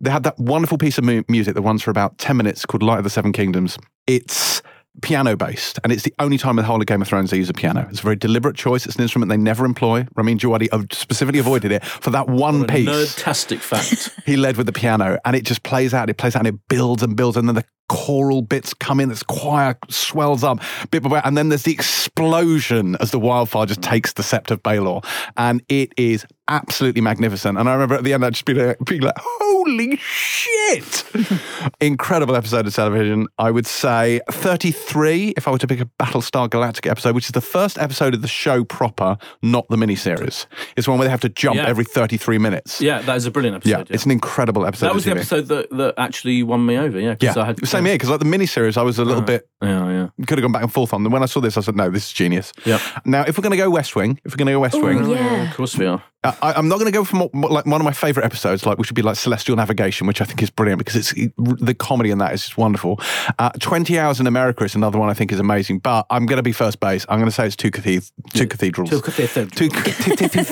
they 0.00 0.10
had 0.10 0.22
that 0.22 0.38
wonderful 0.38 0.78
piece 0.78 0.98
of 0.98 1.04
mu- 1.04 1.24
music 1.28 1.54
that 1.54 1.62
runs 1.62 1.82
for 1.82 1.90
about 1.90 2.18
10 2.18 2.36
minutes 2.36 2.64
called 2.64 2.82
Light 2.82 2.98
of 2.98 3.04
the 3.04 3.10
Seven 3.10 3.32
Kingdoms. 3.32 3.78
It's 4.06 4.62
piano 5.02 5.36
based, 5.36 5.78
and 5.82 5.92
it's 5.92 6.02
the 6.02 6.14
only 6.18 6.38
time 6.38 6.58
in 6.58 6.62
the 6.62 6.66
whole 6.66 6.80
of 6.80 6.86
Game 6.86 7.02
of 7.02 7.08
Thrones 7.08 7.30
they 7.30 7.36
use 7.36 7.50
a 7.50 7.54
piano. 7.54 7.86
It's 7.90 8.00
a 8.00 8.02
very 8.02 8.16
deliberate 8.16 8.56
choice. 8.56 8.86
It's 8.86 8.96
an 8.96 9.02
instrument 9.02 9.30
they 9.30 9.36
never 9.36 9.64
employ. 9.64 10.06
Ramin 10.14 10.38
Djawadi 10.38 10.68
uh, 10.72 10.84
specifically 10.92 11.40
avoided 11.40 11.72
it 11.72 11.84
for 11.84 12.10
that 12.10 12.28
one 12.28 12.66
piece 12.66 12.88
nerdtastic 12.88 13.60
fact. 13.60 14.10
he 14.26 14.36
led 14.36 14.56
with 14.56 14.66
the 14.66 14.72
piano 14.72 15.18
and 15.24 15.36
it 15.36 15.44
just 15.44 15.62
plays 15.62 15.94
out, 15.94 16.10
it 16.10 16.16
plays 16.16 16.34
out 16.36 16.46
and 16.46 16.48
it 16.48 16.68
builds 16.68 17.02
and 17.02 17.16
builds 17.16 17.36
and 17.36 17.48
then 17.48 17.54
the 17.54 17.64
choral 17.88 18.42
bits 18.42 18.74
come 18.74 19.00
in, 19.00 19.08
this 19.08 19.22
choir 19.22 19.76
swells 19.88 20.44
up 20.44 20.60
bit 20.90 21.02
by 21.02 21.10
bit, 21.10 21.22
and 21.24 21.36
then 21.36 21.48
there's 21.48 21.62
the 21.64 21.72
explosion 21.72 22.96
as 23.00 23.10
the 23.10 23.18
wildfire 23.18 23.66
just 23.66 23.80
mm. 23.80 23.88
takes 23.90 24.12
the 24.12 24.22
sept 24.22 24.50
of 24.50 24.62
Baelor. 24.62 25.04
And 25.36 25.62
it 25.68 25.92
is 25.96 26.26
absolutely 26.48 27.00
magnificent. 27.02 27.58
And 27.58 27.68
I 27.68 27.74
remember 27.74 27.94
at 27.94 28.04
the 28.04 28.14
end 28.14 28.24
I'd 28.24 28.32
just 28.32 28.44
be 28.44 28.54
like, 28.54 28.78
being 28.84 29.02
like 29.02 29.14
holy 29.18 29.96
shit. 29.96 31.04
Incredible 31.80 32.34
episode 32.34 32.66
of 32.66 32.74
television. 32.74 33.26
I 33.38 33.50
would 33.50 33.66
say 33.66 34.20
33 34.30 35.34
if 35.36 35.46
I 35.46 35.50
were 35.50 35.58
to 35.58 35.66
pick 35.66 35.80
a 35.80 35.84
Battlestar 36.00 36.48
Galactica 36.48 36.90
episode, 36.90 37.14
which 37.14 37.26
is 37.26 37.32
the 37.32 37.40
first 37.40 37.78
episode 37.78 38.14
of 38.14 38.22
the 38.22 38.28
show 38.28 38.64
proper, 38.64 39.18
not 39.42 39.68
the 39.68 39.76
miniseries. 39.76 40.46
It's 40.76 40.88
one 40.88 40.98
where 40.98 41.06
they 41.06 41.10
have 41.10 41.20
to 41.20 41.28
jump 41.28 41.56
Yeah. 41.56 41.66
every 41.66 41.84
33 41.84 42.38
minutes. 42.38 42.80
yeah, 42.80 43.02
that 43.02 43.16
is 43.16 43.26
a 43.26 43.30
brilliant 43.30 43.56
episode. 43.56 43.70
Yeah, 43.70 43.78
episode. 43.80 43.94
it's 43.94 44.04
an 44.04 44.10
incredible 44.10 44.66
episode. 44.66 44.86
that 44.86 44.94
was 44.94 45.04
the 45.04 45.10
episode 45.10 45.46
that, 45.48 45.70
that 45.70 45.94
actually 45.98 46.42
won 46.42 46.64
me 46.64 46.78
over. 46.78 46.98
Yeah, 46.98 47.14
'cause 47.14 47.36
Yeah, 47.36 47.42
I 47.42 47.46
had 47.46 47.66
same 47.78 47.84
here 47.86 47.94
because 47.94 48.10
like 48.10 48.20
the 48.20 48.26
miniseries, 48.26 48.76
I 48.76 48.82
was 48.82 48.98
a 48.98 49.04
little 49.04 49.22
bit 49.22 49.48
Yeah, 49.62 49.90
yeah. 49.90 50.24
could 50.26 50.38
have 50.38 50.42
gone 50.42 50.52
back 50.52 50.62
and 50.62 50.72
forth 50.72 50.92
on. 50.94 51.02
And 51.04 51.12
when 51.12 51.22
I 51.22 51.26
saw 51.26 51.40
this, 51.40 51.56
I 51.56 51.60
said, 51.62 51.76
"No, 51.76 51.90
this 51.90 52.06
is 52.06 52.12
genius." 52.12 52.52
Yep. 52.64 52.80
Now, 53.04 53.22
if 53.26 53.36
we're 53.36 53.42
going 53.42 53.50
to 53.52 53.56
go 53.56 53.70
West 53.70 53.96
Wing, 53.96 54.20
if 54.24 54.32
we're 54.32 54.36
going 54.36 54.46
to 54.46 54.52
go 54.52 54.60
West 54.60 54.80
Wing, 54.80 55.04
Ooh, 55.04 55.14
yeah. 55.14 55.48
Of 55.50 55.56
course 55.56 55.76
we 55.78 55.86
are. 55.86 56.02
I, 56.24 56.34
I'm 56.54 56.66
not 56.68 56.78
going 56.80 56.90
to 56.90 56.98
go 56.98 57.04
for 57.04 57.14
more, 57.16 57.30
more- 57.32 57.48
like 57.50 57.64
one 57.64 57.80
of 57.80 57.84
my 57.84 57.92
favorite 57.92 58.24
episodes, 58.26 58.66
like 58.66 58.76
which 58.76 58.90
would 58.90 58.96
be 58.96 59.02
like 59.02 59.14
Celestial 59.16 59.54
Navigation, 59.56 60.06
which 60.08 60.20
I 60.20 60.24
think 60.24 60.42
is 60.42 60.50
brilliant 60.50 60.78
because 60.78 60.96
it's 60.96 61.12
the 61.36 61.74
comedy 61.78 62.10
in 62.10 62.18
that 62.18 62.34
is 62.34 62.42
just 62.42 62.58
wonderful. 62.58 63.00
Uh, 63.38 63.50
Twenty 63.60 63.98
Hours 63.98 64.18
in 64.20 64.26
America 64.26 64.64
is 64.64 64.74
another 64.74 64.98
one 64.98 65.08
I 65.08 65.14
think 65.14 65.30
is 65.32 65.38
amazing. 65.38 65.78
But 65.78 66.06
I'm 66.10 66.26
going 66.26 66.38
to 66.38 66.42
be 66.42 66.52
first 66.52 66.80
base. 66.80 67.06
I'm 67.08 67.18
going 67.18 67.28
to 67.30 67.34
say 67.34 67.46
it's 67.46 67.54
two, 67.56 67.70
cathed- 67.70 68.12
two 68.34 68.46
cathedrals. 68.48 68.90
Two 68.90 69.00
cathedrals. 69.00 69.50
Two, 69.52 69.68
two, 69.68 70.16
two, 70.16 70.28
two, 70.28 70.44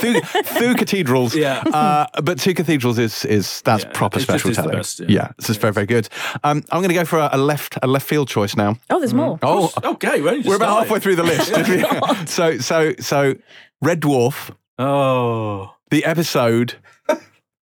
two, 0.00 0.20
two 0.58 0.74
cathedrals. 0.74 1.34
Yeah. 1.36 1.58
Uh, 1.60 2.06
but 2.22 2.38
two 2.40 2.52
cathedrals 2.54 2.98
is 2.98 3.24
is 3.24 3.62
that's 3.62 3.84
Yeah, 3.84 3.90
proper 3.92 4.18
special 4.20 4.50
is 4.50 4.56
telling. 4.56 4.72
best, 4.76 5.00
yeah. 5.00 5.06
yeah, 5.08 5.32
this 5.38 5.50
is 5.50 5.56
very 5.56 5.72
very 5.72 5.86
good. 5.86 6.08
Um, 6.42 6.55
Um, 6.56 6.64
I'm 6.70 6.80
going 6.80 6.88
to 6.88 6.94
go 6.94 7.04
for 7.04 7.18
a, 7.18 7.30
a 7.32 7.38
left 7.38 7.78
a 7.82 7.86
left 7.86 8.06
field 8.06 8.28
choice 8.28 8.56
now. 8.56 8.76
Oh, 8.90 8.98
there's 8.98 9.12
mm. 9.12 9.16
more. 9.16 9.38
Oh, 9.42 9.72
Okay, 9.84 10.20
we're, 10.20 10.30
only 10.30 10.48
we're 10.48 10.56
about 10.56 10.86
starting. 10.86 10.88
halfway 10.88 11.00
through 11.00 11.16
the 11.16 11.22
list. 11.22 12.28
so 12.28 12.58
so 12.58 12.94
so 12.98 13.34
Red 13.82 14.00
Dwarf, 14.00 14.54
Oh, 14.78 15.74
the 15.90 16.04
episode 16.04 16.74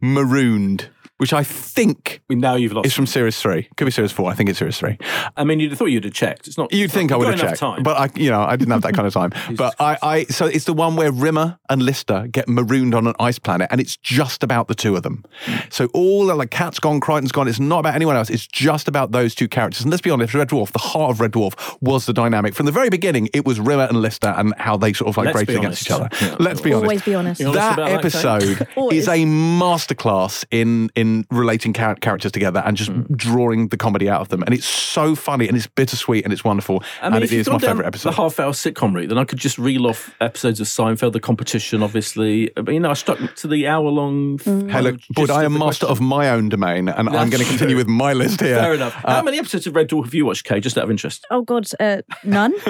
Marooned. 0.01 0.89
which 1.19 1.33
I 1.33 1.45
think 1.45 2.21
I 2.29 2.35
mean, 2.35 2.41
now 2.41 2.57
you've 2.57 2.73
lost. 2.73 2.87
is 2.87 2.95
from 2.95 3.07
series 3.07 3.39
three. 3.39 3.69
Could 3.77 3.85
be 3.85 3.91
series 3.91 4.11
four. 4.13 4.31
I 4.31 4.35
think 4.35 4.51
it's 4.51 4.59
series 4.59 4.77
three. 4.79 4.99
I 5.37 5.45
mean, 5.45 5.61
you'd 5.61 5.71
have 5.71 5.79
thought 5.79 5.87
you'd 5.87 6.05
have 6.05 6.13
checked. 6.13 6.49
It's 6.49 6.59
not. 6.59 6.73
You'd 6.73 6.91
think 6.91 7.13
I 7.13 7.17
would 7.17 7.29
have 7.29 7.41
checked, 7.41 7.61
time. 7.61 7.83
but 7.83 7.97
I, 7.97 8.19
you 8.19 8.31
know, 8.31 8.43
I 8.43 8.57
didn't 8.57 8.73
have 8.73 8.83
that 8.83 8.95
kind 8.95 9.07
of 9.07 9.15
time. 9.15 9.33
but 9.57 9.75
I, 9.79 9.97
I, 10.03 10.25
so 10.25 10.47
it's 10.47 10.65
the 10.65 10.73
one 10.73 10.97
where 10.97 11.13
Rimmer 11.13 11.59
and 11.71 11.83
Lister 11.83 12.27
get 12.29 12.49
marooned 12.49 12.95
on 12.95 13.07
an 13.07 13.15
ice 13.21 13.39
planet, 13.39 13.69
and 13.71 13.81
it's 13.81 13.97
just 13.97 14.43
about 14.43 14.69
the 14.69 14.75
two 14.75 14.97
of 14.97 15.05
them. 15.05 15.25
So 15.71 15.87
all 15.95 16.27
the 16.27 16.35
like 16.35 16.51
Cat's 16.51 16.81
gone, 16.81 17.01
Kryten's 17.01 17.33
gone. 17.33 17.47
It's 17.47 17.61
not 17.61 17.81
about 17.81 17.95
anyone 17.95 18.17
else. 18.17 18.29
It's 18.29 18.47
just 18.47 18.89
about 18.89 19.13
those 19.13 19.35
two 19.35 19.49
characters. 19.49 19.83
And 19.83 19.91
let's 19.91 20.03
be 20.03 20.11
honest, 20.11 20.35
Red 20.35 20.49
Dwarf, 20.49 20.73
the 20.73 20.81
heart 20.81 21.11
of 21.11 21.21
Red 21.21 21.33
Dwarf 21.33 21.79
was 21.81 22.07
the 22.07 22.13
dynamic 22.13 22.55
from 22.55 22.67
the 22.67 22.73
very 22.73 22.91
beginning. 22.91 23.29
It 23.33 23.45
was 23.45 23.61
Rimmer 23.61 23.85
and 23.85 24.01
Lister 24.01 24.29
and 24.29 24.55
how 24.59 24.77
they 24.77 24.93
sort 24.93 25.09
of 25.09 25.17
like 25.17 25.27
Let's 25.27 25.37
rated 25.37 25.55
be 25.55 25.59
against 25.59 25.83
each 25.83 25.91
other. 25.93 26.09
Yeah. 26.21 26.37
Let's 26.41 26.61
be 26.61 26.73
honest. 26.73 26.85
Always 26.85 27.03
be 27.03 27.15
honest. 27.15 27.41
That 27.41 27.77
that, 27.77 27.93
episode 27.93 28.67
Always. 28.77 29.03
is 29.03 29.09
a 29.09 29.25
masterclass 29.25 30.45
in 30.51 30.91
in 30.97 31.12
relating 31.31 31.73
char- 31.73 31.95
characters 31.97 32.33
together 32.33 32.63
and 32.65 32.77
just 32.77 32.91
Hmm. 32.91 33.03
drawing 33.15 33.69
the 33.69 33.77
comedy 33.77 34.09
out 34.09 34.21
of 34.21 34.29
them. 34.29 34.43
And 34.45 34.55
it's 34.55 34.67
so 34.67 35.15
funny 35.15 35.47
and 35.49 35.57
it's 35.57 35.67
bittersweet 35.67 36.25
and 36.25 36.33
it's 36.33 36.45
wonderful. 36.45 36.83
I 37.01 37.07
mean, 37.07 37.15
and 37.17 37.25
if 37.25 37.33
it 37.33 37.49
my 37.49 37.59
favorite 37.59 37.87
episode. 37.87 38.11
the 38.11 38.17
half-hour 38.17 38.53
sitcom 38.53 38.95
route, 38.95 39.09
then 39.09 39.19
I 39.19 39.25
could 39.25 39.39
just 39.39 39.59
reel 39.59 39.87
off 39.87 40.11
episodes 40.21 40.61
of 40.61 40.67
Seinfeld, 40.67 41.13
the 41.13 41.21
competition, 41.21 41.83
obviously. 41.83 42.51
But, 42.57 42.69
you 42.75 42.81
know, 42.81 42.91
I 42.91 42.95
stuck 42.95 43.19
to 43.37 43.49
the 43.49 43.67
hour-long. 43.69 44.39
Hey, 44.69 44.81
look, 44.83 45.01
but 45.15 45.31
I 45.31 45.45
am 45.45 45.59
master 45.59 45.87
of 45.87 46.01
my 46.01 46.31
own 46.31 46.49
domain, 46.49 46.89
and 46.89 47.09
I'm 47.09 47.31
going 47.31 47.43
to 47.45 47.49
continue 47.49 47.75
true. 47.75 47.77
with 47.77 47.89
my 47.89 48.13
list 48.13 48.41
here. 48.41 48.57
Fair 48.59 48.75
enough. 48.75 48.97
Uh, 49.05 49.15
How 49.17 49.23
many 49.23 49.39
episodes 49.39 49.67
of 49.67 49.75
Red 49.77 49.89
Dwarf 49.89 50.05
have 50.05 50.15
you 50.15 50.27
watched, 50.27 50.45
Kay? 50.45 50.61
Just 50.61 50.77
out 50.79 50.85
of 50.85 50.91
interest. 50.91 51.27
Oh 51.31 51.43
God, 51.43 51.67
uh, 51.81 52.03
none. 52.25 52.55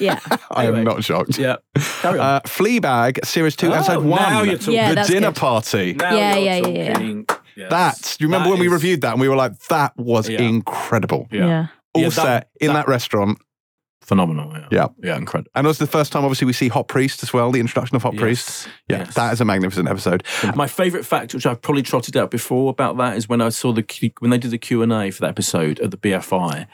yeah, 0.00 0.18
I 0.50 0.66
am 0.66 0.84
not 0.84 1.04
shocked. 1.04 1.38
Yeah. 1.38 1.56
Carry 2.00 2.18
on. 2.18 2.26
Uh, 2.26 2.40
Fleabag, 2.40 3.24
series 3.24 3.56
two, 3.56 3.68
Oh, 3.70 3.74
episode 3.74 4.04
now 4.04 4.36
one. 4.36 4.46
you're 4.48 4.58
talking. 4.58 4.74
Yeah, 4.74 4.88
the 4.90 4.94
that's 4.96 5.08
dinner 5.08 5.28
good. 5.28 5.36
party. 5.36 5.92
now 5.94 6.14
yeah, 6.16 6.34
you're 6.36 6.44
yeah, 6.68 6.68
yeah, 6.68 6.98
yeah. 6.98 7.36
Talking. 7.56 7.70
Yes. 7.70 7.70
That. 7.70 8.16
Do 8.18 8.24
you 8.24 8.28
remember 8.28 8.44
That 8.44 8.50
when 8.50 8.60
we 8.60 8.68
reviewed 8.68 9.00
that 9.02 9.12
and 9.12 9.20
we 9.20 9.28
were 9.28 9.36
like, 9.36 9.58
that 9.68 9.92
was 9.96 10.28
Yeah. 10.28 10.40
incredible. 10.42 11.26
Yeah. 11.30 11.46
yeah. 11.46 11.66
All 11.94 12.02
Yeah, 12.02 12.08
that- 12.10 12.14
set 12.14 12.48
in 12.60 12.68
that, 12.68 12.74
that- 12.74 12.88
restaurant. 12.88 13.38
Phenomenal. 14.02 14.52
Yeah. 14.52 14.66
Yeah. 14.70 14.86
Yeah, 15.02 15.16
incredible. 15.16 15.50
And 15.56 15.66
it 15.66 15.68
was 15.68 15.78
the 15.78 15.86
first 15.88 16.12
time, 16.12 16.22
obviously, 16.22 16.46
we 16.46 16.52
see 16.52 16.68
Hot 16.68 16.86
Priest 16.86 17.24
as 17.24 17.32
well, 17.32 17.50
the 17.50 17.58
introduction 17.58 17.96
of 17.96 18.04
Hot 18.04 18.14
Priest. 18.14 18.68
Yeah, 18.88 18.98
Yes. 18.98 19.14
that 19.14 19.32
is 19.32 19.40
a 19.40 19.44
magnificent 19.44 19.88
episode. 19.88 20.22
My 20.54 20.68
favourite 20.68 21.04
fact, 21.04 21.34
which 21.34 21.44
I've 21.44 21.60
probably 21.60 21.82
trotted 21.82 22.16
out 22.16 22.30
before 22.30 22.70
about 22.70 22.96
that, 22.98 23.16
is 23.16 23.28
when 23.28 23.40
I 23.40 23.48
saw 23.48 23.72
the 23.72 23.82
Q- 23.82 24.12
when 24.20 24.30
they 24.30 24.38
did 24.38 24.52
the 24.52 24.58
Q 24.58 24.82
and 24.82 24.92
A 24.92 25.10
for 25.10 25.22
that 25.22 25.30
episode 25.30 25.80
at 25.80 25.90
the 25.90 25.96
BFI, 25.96 26.68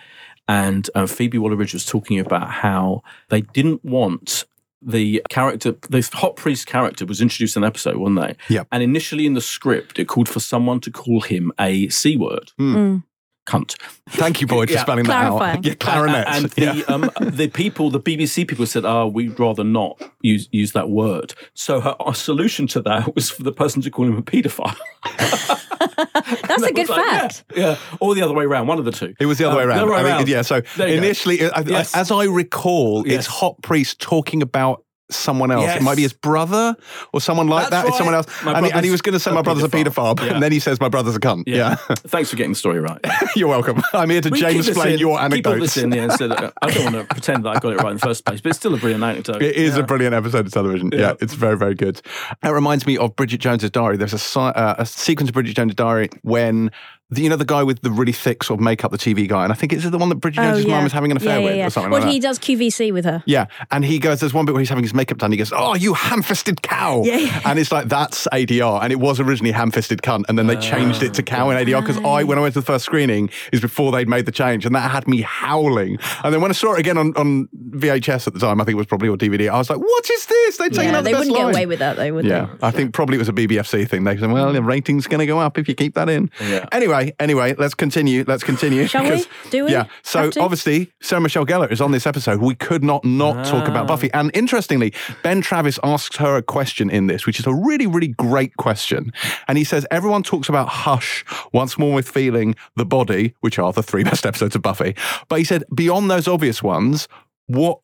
and 0.46 0.90
uh, 0.94 1.06
Phoebe 1.06 1.38
Waller-Bridge 1.38 1.72
was 1.72 1.86
talking 1.86 2.18
about 2.18 2.50
how 2.50 3.02
they 3.30 3.40
didn't 3.40 3.82
want 3.82 4.44
the 4.84 5.22
character, 5.30 5.74
the 5.90 6.08
hot 6.12 6.36
priest 6.36 6.66
character, 6.66 7.06
was 7.06 7.20
introduced 7.20 7.56
in 7.56 7.62
an 7.62 7.66
episode, 7.66 7.96
wasn't 7.96 8.20
they? 8.20 8.54
Yep. 8.54 8.68
And 8.72 8.82
initially 8.82 9.26
in 9.26 9.34
the 9.34 9.40
script, 9.40 9.98
it 9.98 10.06
called 10.08 10.28
for 10.28 10.40
someone 10.40 10.80
to 10.80 10.90
call 10.90 11.20
him 11.20 11.52
a 11.60 11.88
c 11.88 12.16
word, 12.16 12.52
Mm. 12.58 13.04
cunt. 13.48 13.74
Thank 14.10 14.40
you, 14.40 14.46
Boyd, 14.46 14.68
for 14.68 14.74
Yeah. 14.76 14.80
spelling 14.82 15.04
that 15.06 15.24
out. 15.32 15.64
Yeah, 15.64 15.74
clarinet. 15.74 16.26
And, 16.28 16.44
and 16.44 16.52
the 16.52 16.62
yeah. 16.78 16.82
um, 16.94 17.10
the 17.20 17.48
people, 17.48 17.90
the 17.90 18.00
BBC 18.00 18.46
people 18.46 18.66
said, 18.66 18.84
"Oh, 18.84 19.06
we'd 19.08 19.38
rather 19.38 19.64
not 19.64 20.00
use 20.22 20.48
use 20.52 20.72
that 20.72 20.90
word." 20.90 21.34
So 21.54 21.80
her, 21.80 21.96
our 22.00 22.14
solution 22.14 22.66
to 22.68 22.80
that 22.82 23.14
was 23.14 23.30
for 23.30 23.42
the 23.42 23.52
person 23.52 23.82
to 23.82 23.90
call 23.90 24.06
him 24.06 24.16
a 24.16 24.22
paedophile. 24.22 24.76
That's 26.14 26.62
a 26.62 26.72
good 26.72 26.88
like, 26.88 27.04
fact. 27.04 27.44
Yeah, 27.54 27.62
yeah, 27.70 27.76
or 28.00 28.14
the 28.14 28.22
other 28.22 28.34
way 28.34 28.44
around. 28.44 28.66
One 28.66 28.78
of 28.78 28.84
the 28.84 28.92
two. 28.92 29.14
It 29.20 29.26
was 29.26 29.38
the 29.38 29.44
other 29.44 29.52
Um, 29.52 29.58
way 29.58 29.64
around. 29.64 29.76
The 29.78 29.82
other 29.94 30.04
way 30.04 30.12
I 30.12 30.18
mean, 30.18 30.26
yeah, 30.26 30.42
so 30.42 30.60
There 30.76 30.88
you 30.88 30.96
go. 31.00 31.02
initially, 31.04 31.44
I, 31.44 31.60
I- 31.60 31.86
as 31.94 32.10
I 32.10 32.24
recall, 32.24 33.06
Yes. 33.06 33.18
it's 33.20 33.26
Hot 33.28 33.60
Priest 33.62 34.00
talking 34.00 34.42
about 34.42 34.84
someone 35.14 35.50
else. 35.50 35.62
Yes. 35.64 35.80
It 35.80 35.82
might 35.82 35.96
be 35.96 36.02
his 36.02 36.12
brother 36.12 36.74
or 37.12 37.20
someone 37.20 37.46
like 37.48 37.70
That's 37.70 37.84
that. 37.84 37.88
It's 37.88 37.96
someone 37.98 38.14
else. 38.14 38.26
And 38.44 38.66
he, 38.66 38.72
and 38.72 38.84
he 38.84 38.90
was 38.90 39.02
going 39.02 39.12
to 39.14 39.20
say, 39.20 39.30
my 39.32 39.42
brother's 39.42 39.64
a 39.64 39.68
paedophile." 39.68 40.18
Yeah. 40.20 40.34
And 40.34 40.42
then 40.42 40.52
he 40.52 40.58
says, 40.60 40.80
my 40.80 40.88
brother's 40.88 41.16
a 41.16 41.20
cunt. 41.20 41.44
Yeah. 41.46 41.74
Thanks 42.06 42.30
for 42.30 42.36
getting 42.36 42.52
the 42.52 42.56
story 42.56 42.80
right. 42.80 43.00
You're 43.36 43.48
welcome. 43.48 43.82
I'm 43.92 44.10
here 44.10 44.20
to 44.20 44.30
We 44.30 44.40
James 44.40 44.66
keep 44.66 44.68
explain 44.72 44.92
in- 44.94 44.98
your 44.98 45.16
Keep 45.18 45.24
anecdotes. 45.24 45.60
this 45.74 45.76
in, 45.84 45.92
yeah, 45.92 46.04
instead 46.04 46.32
of, 46.32 46.52
I 46.62 46.70
don't 46.70 46.84
want 46.92 46.96
to 46.96 47.04
pretend 47.14 47.44
that 47.44 47.56
I 47.56 47.58
got 47.60 47.72
it 47.72 47.76
right 47.76 47.90
in 47.90 47.96
the 47.96 48.00
first 48.06 48.24
place, 48.24 48.40
but 48.40 48.50
it's 48.50 48.58
still 48.58 48.74
a 48.74 48.78
brilliant 48.78 49.04
anecdote. 49.04 49.42
It 49.42 49.56
is 49.56 49.76
Yeah. 49.76 49.82
a 49.82 49.86
brilliant 49.86 50.14
episode 50.14 50.46
of 50.46 50.52
television. 50.52 50.90
Yeah. 50.92 50.98
Yeah. 51.00 51.14
it's 51.20 51.34
very, 51.34 51.56
very 51.56 51.74
good. 51.74 52.00
It 52.44 52.48
reminds 52.48 52.86
me 52.86 52.96
of 52.98 53.14
Bridget 53.16 53.38
Jones's 53.40 53.70
Diary. 53.70 53.96
There's 53.96 54.12
a, 54.36 54.40
uh, 54.40 54.74
a 54.78 54.86
sequence 54.86 55.30
of 55.30 55.34
Bridget 55.34 55.56
Jones's 55.56 55.74
Diary 55.76 56.08
when, 56.22 56.70
the, 57.12 57.22
you 57.22 57.28
know, 57.28 57.36
the 57.36 57.44
guy 57.44 57.62
with 57.62 57.80
the 57.82 57.90
really 57.90 58.12
thick 58.12 58.42
sort 58.42 58.58
of 58.58 58.64
makeup, 58.64 58.90
the 58.90 58.98
TV 58.98 59.28
guy, 59.28 59.44
and 59.44 59.52
I 59.52 59.56
think 59.56 59.72
it's 59.72 59.88
the 59.88 59.98
one 59.98 60.08
that 60.08 60.16
Bridget 60.16 60.40
Oh, 60.40 60.44
Jones's 60.52 60.64
yeah. 60.64 60.76
mum 60.76 60.86
is 60.86 60.92
having 60.92 61.10
an 61.10 61.16
affair 61.18 61.38
yeah, 61.38 61.44
with 61.44 61.54
yeah, 61.54 61.58
yeah. 61.60 61.66
or 61.66 61.70
something 61.70 61.90
Well, 61.92 62.00
like 62.00 62.08
that. 62.08 62.12
he 62.12 62.20
does 62.20 62.38
QVC 62.38 62.92
with 62.92 63.04
her. 63.04 63.22
Yeah, 63.26 63.46
and 63.70 63.84
he 63.84 63.98
goes. 63.98 64.20
There's 64.20 64.34
one 64.34 64.44
bit 64.46 64.52
where 64.52 64.60
he's 64.60 64.68
having 64.68 64.84
his 64.84 64.94
makeup 64.94 65.18
done. 65.18 65.30
He 65.30 65.36
goes, 65.38 65.52
"Oh, 65.54 65.74
you 65.74 65.94
ham-fisted 65.94 66.62
cow!" 66.62 67.02
Yeah, 67.04 67.16
yeah. 67.18 67.40
and 67.44 67.58
it's 67.58 67.70
like 67.70 67.88
that's 67.88 68.26
ADR, 68.32 68.82
and 68.82 68.92
it 68.92 68.96
was 69.00 69.20
originally 69.20 69.52
ham-fisted 69.52 70.00
cunt, 70.02 70.24
and 70.28 70.38
then 70.38 70.46
they 70.46 70.56
changed 70.56 71.02
it 71.02 71.14
to 71.14 71.22
cow 71.22 71.50
in 71.50 71.56
ADR 71.58 71.80
because 71.80 71.98
I, 72.04 72.24
when 72.24 72.38
I 72.38 72.40
went 72.40 72.54
to 72.54 72.60
the 72.60 72.66
first 72.66 72.84
screening, 72.84 73.30
is 73.52 73.60
before 73.60 73.92
they'd 73.92 74.08
made 74.08 74.26
the 74.26 74.32
change, 74.32 74.64
and 74.66 74.74
that 74.74 74.90
had 74.90 75.06
me 75.06 75.20
howling. 75.20 75.98
And 76.24 76.32
then 76.32 76.40
when 76.40 76.50
I 76.50 76.54
saw 76.54 76.74
it 76.74 76.80
again 76.80 76.96
on, 76.98 77.12
on 77.16 77.48
VHS 77.70 78.26
at 78.26 78.34
the 78.34 78.40
time, 78.40 78.60
I 78.60 78.64
think 78.64 78.74
it 78.74 78.78
was 78.78 78.86
probably 78.86 79.08
or 79.08 79.16
DVD, 79.16 79.48
I 79.50 79.58
was 79.58 79.68
like, 79.70 79.78
"What 79.80 80.08
is 80.10 80.26
this? 80.26 80.56
They've 80.56 80.70
taken 80.70 80.86
Yeah, 80.92 80.98
out 80.98 81.04
the 81.04 81.10
they 81.10 81.12
best 81.12 81.28
wouldn't 81.30 81.36
get 81.36 81.54
away 81.54 81.66
with 81.66 81.78
that 81.80 81.96
though, 81.96 82.12
would 82.14 82.24
Yeah, 82.24 82.48
I 82.62 82.70
think 82.70 82.94
probably 82.94 83.16
it 83.16 83.18
was 83.18 83.28
a 83.28 83.32
BBFC 83.32 83.88
thing. 83.88 84.04
They 84.04 84.16
said, 84.16 84.30
"Well, 84.30 84.52
the 84.52 84.62
rating's 84.62 85.06
going 85.06 85.20
to 85.20 85.26
go 85.26 85.38
up 85.40 85.58
if 85.58 85.68
you 85.68 85.74
keep 85.74 85.94
that 85.94 86.08
in." 86.08 86.30
Yeah. 86.40 86.66
Anyway, 86.72 87.01
anyway, 87.18 87.54
let's 87.56 87.74
continue. 87.74 88.24
Let's 88.26 88.44
continue. 88.44 88.86
Shall 88.86 89.08
we? 89.08 89.24
Do 89.50 89.64
we? 89.64 89.72
Yeah. 89.72 89.86
So 90.02 90.30
obviously, 90.40 90.92
Sarah 91.00 91.20
Michelle 91.20 91.46
Gellar 91.46 91.70
is 91.70 91.80
on 91.80 91.92
this 91.92 92.06
episode. 92.06 92.40
We 92.40 92.54
could 92.54 92.84
not 92.84 93.04
not 93.04 93.44
talk 93.46 93.68
about 93.68 93.84
ah. 93.84 93.88
Buffy. 93.88 94.12
And 94.12 94.30
interestingly, 94.34 94.92
Ben 95.22 95.40
Travis 95.40 95.78
asks 95.82 96.16
her 96.16 96.36
a 96.36 96.42
question 96.42 96.90
in 96.90 97.06
this, 97.06 97.26
which 97.26 97.38
is 97.38 97.46
a 97.46 97.54
really, 97.54 97.86
really 97.86 98.08
great 98.08 98.56
question. 98.56 99.12
And 99.48 99.58
he 99.58 99.64
says, 99.64 99.86
"Everyone 99.90 100.22
talks 100.22 100.48
about 100.48 100.68
Hush, 100.68 101.24
Once 101.52 101.78
More 101.78 101.94
with 101.94 102.08
Feeling, 102.08 102.54
The 102.76 102.84
Body, 102.84 103.34
which 103.40 103.58
are 103.58 103.72
the 103.72 103.82
three 103.82 104.04
best 104.10 104.26
episodes 104.26 104.54
of 104.54 104.62
Buffy." 104.62 104.94
But 105.28 105.38
he 105.38 105.44
said, 105.44 105.64
beyond 105.74 106.10
those 106.10 106.28
obvious 106.28 106.62
ones, 106.62 107.08
what 107.46 107.80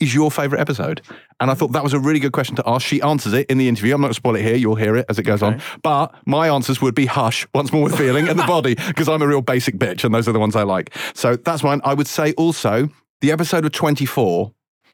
is 0.00 0.14
your 0.14 0.30
favorite 0.30 0.60
episode? 0.60 1.00
And 1.40 1.50
I 1.50 1.54
thought 1.54 1.72
that 1.72 1.82
was 1.84 1.92
a 1.92 1.98
really 2.00 2.18
good 2.20 2.32
question 2.32 2.56
to 2.56 2.62
ask. 2.66 2.86
She 2.86 3.00
answers 3.02 3.32
it 3.32 3.46
in 3.48 3.58
the 3.58 3.68
interview. 3.68 3.94
I'm 3.94 4.00
not 4.00 4.06
going 4.08 4.14
to 4.14 4.16
spoil 4.16 4.36
it 4.36 4.42
here. 4.42 4.56
You'll 4.56 4.74
hear 4.74 4.96
it 4.96 5.06
as 5.08 5.18
it 5.18 5.22
goes 5.22 5.42
on. 5.42 5.60
But 5.82 6.14
my 6.26 6.48
answers 6.48 6.80
would 6.82 6.94
be 6.94 7.06
Hush, 7.06 7.46
Once 7.54 7.72
More 7.72 7.84
with 7.84 7.96
Feeling, 7.96 8.28
and 8.28 8.38
The 8.38 8.44
Body, 8.46 8.74
because 8.74 9.08
I'm 9.08 9.22
a 9.22 9.26
real 9.26 9.42
basic 9.42 9.76
bitch, 9.76 10.02
and 10.04 10.14
those 10.14 10.28
are 10.28 10.32
the 10.32 10.40
ones 10.40 10.56
I 10.56 10.62
like. 10.64 10.92
So 11.14 11.36
that's 11.36 11.62
mine. 11.62 11.80
I 11.84 11.94
would 11.94 12.06
say 12.08 12.32
also 12.34 12.88
the 13.20 13.32
episode 13.32 13.64
of 13.64 13.72
24. 13.72 14.52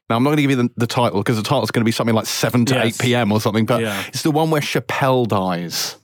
Now, 0.09 0.17
I'm 0.17 0.23
not 0.23 0.29
going 0.31 0.37
to 0.37 0.41
give 0.43 0.51
you 0.51 0.57
the, 0.57 0.69
the 0.75 0.87
title 0.87 1.19
because 1.21 1.37
the 1.37 1.43
title's 1.43 1.71
going 1.71 1.81
to 1.81 1.85
be 1.85 1.91
something 1.91 2.13
like 2.15 2.25
7 2.25 2.65
to 2.65 2.75
Yes. 2.75 2.99
8 2.99 3.03
p.m. 3.03 3.31
or 3.31 3.39
something, 3.41 3.65
but 3.65 3.81
Yeah. 3.81 4.03
it's 4.09 4.21
the 4.21 4.31
one 4.31 4.51
where 4.51 4.61
Chappelle 4.61 5.27
dies. 5.27 5.95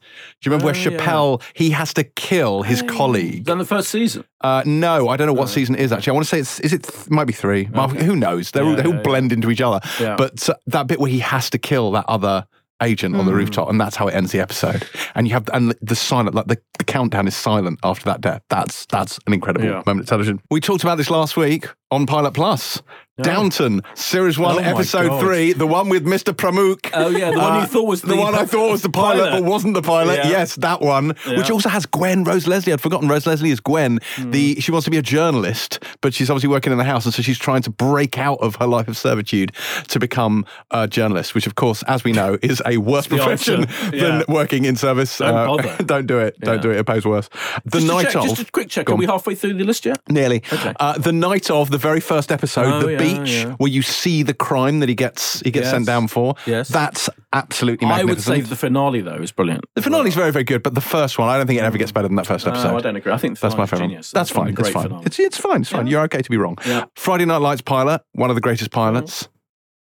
Do 0.41 0.49
you 0.49 0.52
remember 0.56 0.69
Oh, 0.69 0.73
where 0.82 0.91
yeah. 0.91 0.97
Chappelle, 0.99 1.41
he 1.54 1.71
has 1.71 1.93
to 1.95 2.04
kill 2.04 2.62
his 2.63 2.82
colleague? 2.84 3.43
Done 3.43 3.58
the 3.58 3.65
first 3.65 3.89
season. 3.89 4.23
Uh, 4.41 4.63
no, 4.65 5.10
I 5.10 5.17
don't 5.17 5.28
know 5.28 5.34
what 5.34 5.49
season 5.49 5.75
it 5.75 5.82
is 5.82 5.91
actually. 5.91 6.12
I 6.12 6.13
want 6.13 6.25
to 6.28 6.30
say 6.30 6.39
it's 6.39 6.60
is 6.62 6.71
it 6.73 6.84
th- 6.84 7.10
might 7.10 7.25
be 7.25 7.34
three. 7.34 7.67
Well, 7.73 7.89
who 7.89 8.15
knows? 8.15 8.52
They're 8.52 8.63
all, 8.63 8.69
Yeah, 8.71 8.75
they 8.82 8.88
all 8.89 8.95
yeah, 8.95 9.02
blend 9.02 9.32
into 9.34 9.52
each 9.52 9.62
other. 9.62 9.82
Yeah. 9.99 10.15
But 10.15 10.47
uh, 10.49 10.56
that 10.67 10.88
bit 10.88 10.99
where 10.99 11.12
he 11.12 11.19
has 11.19 11.49
to 11.49 11.58
kill 11.58 11.91
that 11.91 12.06
other 12.08 12.47
agent 12.82 13.13
on 13.17 13.25
the 13.25 13.34
rooftop, 13.34 13.69
and 13.69 13.82
that's 13.82 13.97
how 13.97 14.08
it 14.08 14.13
ends 14.15 14.32
the 14.32 14.39
episode. 14.39 14.88
And 15.13 15.28
you 15.28 15.34
have 15.34 15.49
and 15.52 15.75
the 15.82 15.95
silent, 15.95 16.34
like 16.34 16.47
the, 16.47 16.58
the 16.78 16.86
countdown 16.86 17.28
is 17.28 17.36
silent 17.36 17.78
after 17.84 18.06
that 18.06 18.21
death. 18.21 18.41
That's 18.49 18.86
that's 18.86 19.19
an 19.28 19.34
incredible 19.34 19.65
Yeah. 19.65 19.84
moment 19.86 20.02
of 20.02 20.06
television. 20.06 20.39
We 20.49 20.62
talked 20.62 20.84
about 20.84 20.95
this 20.95 21.10
last 21.10 21.36
week 21.36 21.67
on 21.91 22.06
Pilot 22.06 22.32
Plus. 22.34 22.82
Downton, 23.23 23.82
series 23.95 24.38
one, 24.38 24.55
Oh 24.55 24.60
episode 24.60 25.19
three, 25.19 25.53
the 25.53 25.67
one 25.67 25.89
with 25.89 26.05
Mr. 26.05 26.34
Pamuk. 26.34 26.89
Oh, 26.93 27.10
yeah, 27.10 27.32
the 27.32 27.38
one 27.38 27.62
you 27.62 27.67
thought 27.67 27.84
was 27.88 28.01
the, 28.01 28.08
the 28.10 28.15
one 28.17 28.36
I 28.36 28.45
thought 28.45 28.71
was 28.71 28.82
the 28.82 28.89
pilot, 28.89 29.29
pilot. 29.29 29.41
but 29.41 29.43
wasn't 29.49 29.73
the 29.73 29.82
pilot. 29.82 30.17
Yeah. 30.17 30.29
Yes, 30.29 30.55
that 30.55 30.82
one, 30.82 31.15
which 31.27 31.49
also 31.51 31.69
has 31.69 31.86
Gwen 31.86 32.23
Rose 32.23 32.47
Leslie. 32.47 32.73
I'd 32.73 32.82
forgotten 32.82 33.08
Rose 33.08 33.25
Leslie 33.27 33.51
is 33.51 33.60
Gwen. 33.60 33.99
Hmm. 34.15 34.32
The 34.32 34.60
she 34.60 34.71
wants 34.71 34.86
to 34.86 34.91
be 34.91 34.97
a 34.97 35.01
journalist, 35.01 35.84
but 36.01 36.13
she's 36.13 36.29
obviously 36.29 36.49
working 36.49 36.71
in 36.71 36.77
the 36.77 36.84
house, 36.84 37.05
and 37.05 37.13
so 37.13 37.21
she's 37.21 37.38
trying 37.39 37.62
to 37.63 37.69
break 37.69 38.17
out 38.17 38.39
of 38.41 38.55
her 38.55 38.67
life 38.67 38.88
of 38.88 38.97
servitude 38.97 39.51
to 39.89 39.99
become 39.99 40.45
a 40.71 40.88
journalist. 40.88 41.36
Which, 41.36 41.47
of 41.47 41.55
course, 41.55 41.84
as 41.84 42.03
we 42.03 42.12
know, 42.12 42.38
is 42.41 42.62
a 42.65 42.77
worse 42.77 43.08
profession 43.08 43.65
answer. 43.65 43.91
than 43.91 44.23
working 44.27 44.65
in 44.65 44.75
service. 44.75 45.17
Don't 45.17 45.36
Uh, 45.36 45.45
bother. 45.47 45.84
don't 45.84 46.05
do 46.08 46.19
it. 46.19 46.39
Don't 46.39 46.62
do 46.62 46.71
it. 46.71 46.77
It 46.77 46.86
pays 46.86 47.05
worse. 47.05 47.29
The 47.65 47.79
Just, 47.79 47.88
night 47.88 48.03
check, 48.08 48.15
of 48.15 48.23
just 48.23 48.41
a 48.41 48.51
quick 48.51 48.69
check. 48.69 48.89
Are 48.89 48.95
we 48.95 49.05
halfway 49.05 49.36
through 49.36 49.55
the 49.55 49.63
list 49.63 49.86
yet? 49.86 49.99
Nearly. 50.10 50.43
Okay. 50.51 50.73
Uh, 50.79 50.97
the 50.97 51.12
night 51.12 51.49
of 51.49 51.69
the 51.71 51.77
very 51.77 51.99
first 51.99 52.32
episode, 52.32 52.65
Oh, 52.65 52.79
the 52.82 52.91
yeah, 52.93 52.97
beach, 53.17 53.31
yeah. 53.45 53.53
where 53.57 53.69
you 53.71 53.81
see 53.81 54.23
the 54.23 54.33
crime 54.33 54.79
that 54.79 54.89
he 54.89 54.95
gets 54.95 55.39
he 55.41 55.51
gets 55.51 55.65
Yes. 55.65 55.71
sent 55.71 55.85
down 55.85 56.07
for. 56.07 56.35
Yes. 56.45 56.67
That's 56.69 57.09
absolutely 57.33 57.87
magnificent. 57.87 58.27
I 58.35 58.37
would 58.37 58.45
say 58.45 58.49
the 58.49 58.55
finale 58.55 59.01
though 59.01 59.15
is 59.15 59.31
brilliant. 59.31 59.65
The 59.75 59.81
finale 59.81 60.09
is 60.09 60.15
very, 60.15 60.31
very 60.31 60.43
good, 60.43 60.63
but 60.63 60.73
the 60.75 60.81
first 60.81 61.17
one, 61.19 61.29
I 61.29 61.37
don't 61.37 61.47
think 61.47 61.59
it 61.59 61.63
ever 61.63 61.77
gets 61.77 61.91
better 61.91 62.07
than 62.07 62.15
that 62.17 62.27
first 62.27 62.47
episode. 62.47 62.71
No, 62.71 62.77
I 62.77 62.81
don't 62.81 62.95
agree. 62.95 63.11
I 63.11 63.17
think 63.17 63.37
the 63.37 63.41
That's 63.47 63.57
my 63.57 63.65
favorite. 63.65 63.91
That's 64.13 64.29
It's 64.29 64.31
fine. 64.31 64.49
of 64.49 64.55
the 64.55 64.61
It's 64.61 64.71
great 64.71 64.89
fine. 64.89 65.03
It's, 65.05 65.19
it's 65.19 65.37
fine. 65.37 65.61
It's 65.61 65.69
fine. 65.69 65.87
You're 65.87 66.01
okay 66.03 66.21
to 66.21 66.29
be 66.29 66.37
wrong. 66.37 66.57
Yeah. 66.65 66.85
Friday 66.95 67.25
Night 67.25 67.37
Lights 67.41 67.61
pilot, 67.61 68.01
one 68.13 68.29
of 68.29 68.35
the 68.35 68.41
greatest 68.41 68.71
pilots. 68.71 69.27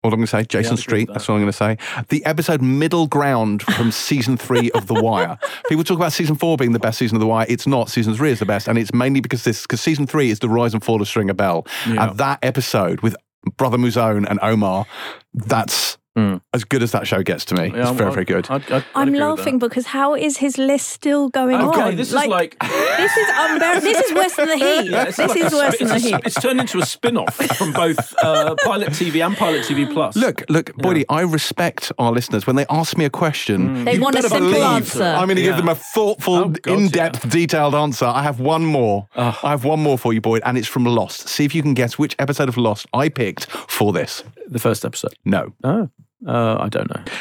All 0.03 0.11
I'm 0.11 0.17
going 0.19 0.25
to 0.25 0.27
say, 0.27 0.43
Jason 0.43 0.73
I'd 0.73 0.79
Street. 0.79 1.07
That's 1.11 1.27
what 1.29 1.35
I'm 1.35 1.41
going 1.41 1.51
to 1.51 1.57
say. 1.57 1.77
The 2.09 2.25
episode 2.25 2.61
Middle 2.61 3.07
Ground 3.07 3.61
from 3.63 3.89
season 3.91 4.35
three 4.35 4.69
of 4.71 4.87
The 4.87 4.95
Wire. 4.95 5.37
People 5.69 5.85
talk 5.85 5.95
about 5.97 6.11
season 6.11 6.35
four 6.35 6.57
being 6.57 6.73
the 6.73 6.79
best 6.79 6.97
season 6.99 7.15
of 7.15 7.21
The 7.21 7.27
Wire. 7.27 7.45
It's 7.47 7.65
not. 7.65 7.89
Season 7.89 8.13
three 8.13 8.31
is 8.31 8.39
the 8.39 8.45
best, 8.45 8.67
and 8.67 8.77
it's 8.77 8.93
mainly 8.93 9.21
because 9.21 9.45
this 9.45 9.61
because 9.61 9.79
season 9.79 10.05
three 10.05 10.29
is 10.29 10.39
the 10.39 10.49
rise 10.49 10.73
and 10.73 10.83
fall 10.83 11.01
of 11.01 11.07
Stringer 11.07 11.33
Bell, 11.33 11.65
Yeah. 11.87 12.09
and 12.09 12.17
that 12.17 12.39
episode 12.43 12.99
with 12.99 13.15
Brother 13.57 13.77
Mouzone 13.77 14.25
and 14.29 14.39
Omar. 14.41 14.85
That's 15.33 15.97
as 16.15 16.63
good 16.63 16.83
as 16.83 16.91
that 16.91 17.07
show 17.07 17.23
gets 17.23 17.45
to 17.45 17.55
me. 17.55 17.63
Yeah, 17.69 17.77
it's 17.79 17.87
I'm- 17.87 17.97
very, 17.97 18.11
very 18.11 18.25
good. 18.25 18.47
I'd- 18.49 18.65
I'd- 18.65 18.85
I'd 18.95 19.07
I'm 19.07 19.13
laughing 19.13 19.57
because 19.59 19.87
how 19.87 20.13
is 20.15 20.37
his 20.37 20.57
list 20.57 20.89
still 20.89 21.29
going 21.29 21.57
that. 21.57 21.63
on? 21.67 21.79
Okay, 21.79 21.95
this 21.95 22.09
is 22.09 22.13
like. 22.27 22.57
this 22.59 23.17
is 23.17 23.27
unbearable. 23.35 23.81
This 23.81 23.99
is 24.05 24.13
worse 24.13 24.35
than 24.35 24.47
the 24.49 24.57
heat. 24.65 24.91
Yeah, 24.91 25.03
it's 25.07 25.17
this 25.17 25.29
like 25.29 25.37
is 25.39 25.53
a- 25.53 25.55
worse 25.57 25.77
than 25.79 25.87
the 25.87 25.99
heat. 25.99 26.15
it's 26.25 26.39
turned 26.39 26.59
into 26.59 26.79
a 26.79 26.85
spin-off 26.85 27.35
from 27.57 27.73
both 27.73 28.13
uh, 28.23 28.55
Pilot 28.63 28.89
TV 28.89 29.25
and 29.25 29.35
Pilot 29.35 29.63
TV 29.65 29.91
Plus. 29.91 30.15
Look, 30.15 30.43
look, 30.49 30.67
Boydie, 30.77 31.05
I 31.09 31.21
respect 31.21 31.91
our 31.97 32.11
listeners. 32.11 32.45
When 32.45 32.55
they 32.55 32.65
ask 32.69 32.95
me 32.97 33.05
a 33.05 33.09
question, 33.09 33.83
They 33.85 33.97
want 33.97 34.15
a 34.15 34.21
simple 34.21 34.39
believe 34.39 34.61
answer. 34.63 35.03
I'm 35.03 35.25
going 35.27 35.37
to 35.37 35.41
Yeah. 35.41 35.49
give 35.49 35.57
them 35.57 35.69
a 35.69 35.75
thoughtful, 35.75 36.35
Oh, 36.35 36.49
God, 36.49 36.67
in-depth, 36.79 37.29
detailed 37.29 37.73
answer. 37.75 38.05
I 38.05 38.21
have 38.23 38.39
one 38.39 38.65
more. 38.65 39.07
I 39.15 39.31
have 39.31 39.63
one 39.65 39.81
more 39.81 39.97
for 39.97 40.13
you, 40.13 40.21
Boyd, 40.21 40.43
and 40.45 40.57
it's 40.57 40.67
from 40.67 40.85
Lost. 40.85 41.27
See 41.27 41.43
if 41.45 41.55
you 41.55 41.61
can 41.63 41.73
guess 41.73 41.97
which 41.97 42.15
episode 42.19 42.49
of 42.49 42.57
Lost 42.57 42.85
I 42.93 43.09
picked 43.09 43.45
for 43.47 43.91
this. 43.93 44.23
the 44.47 44.59
first 44.59 44.85
episode. 44.85 45.13
No. 45.25 45.53
Oh, 45.63 45.89
uh, 46.27 46.57
I 46.59 46.69
don't 46.69 46.89
know. 46.95 47.03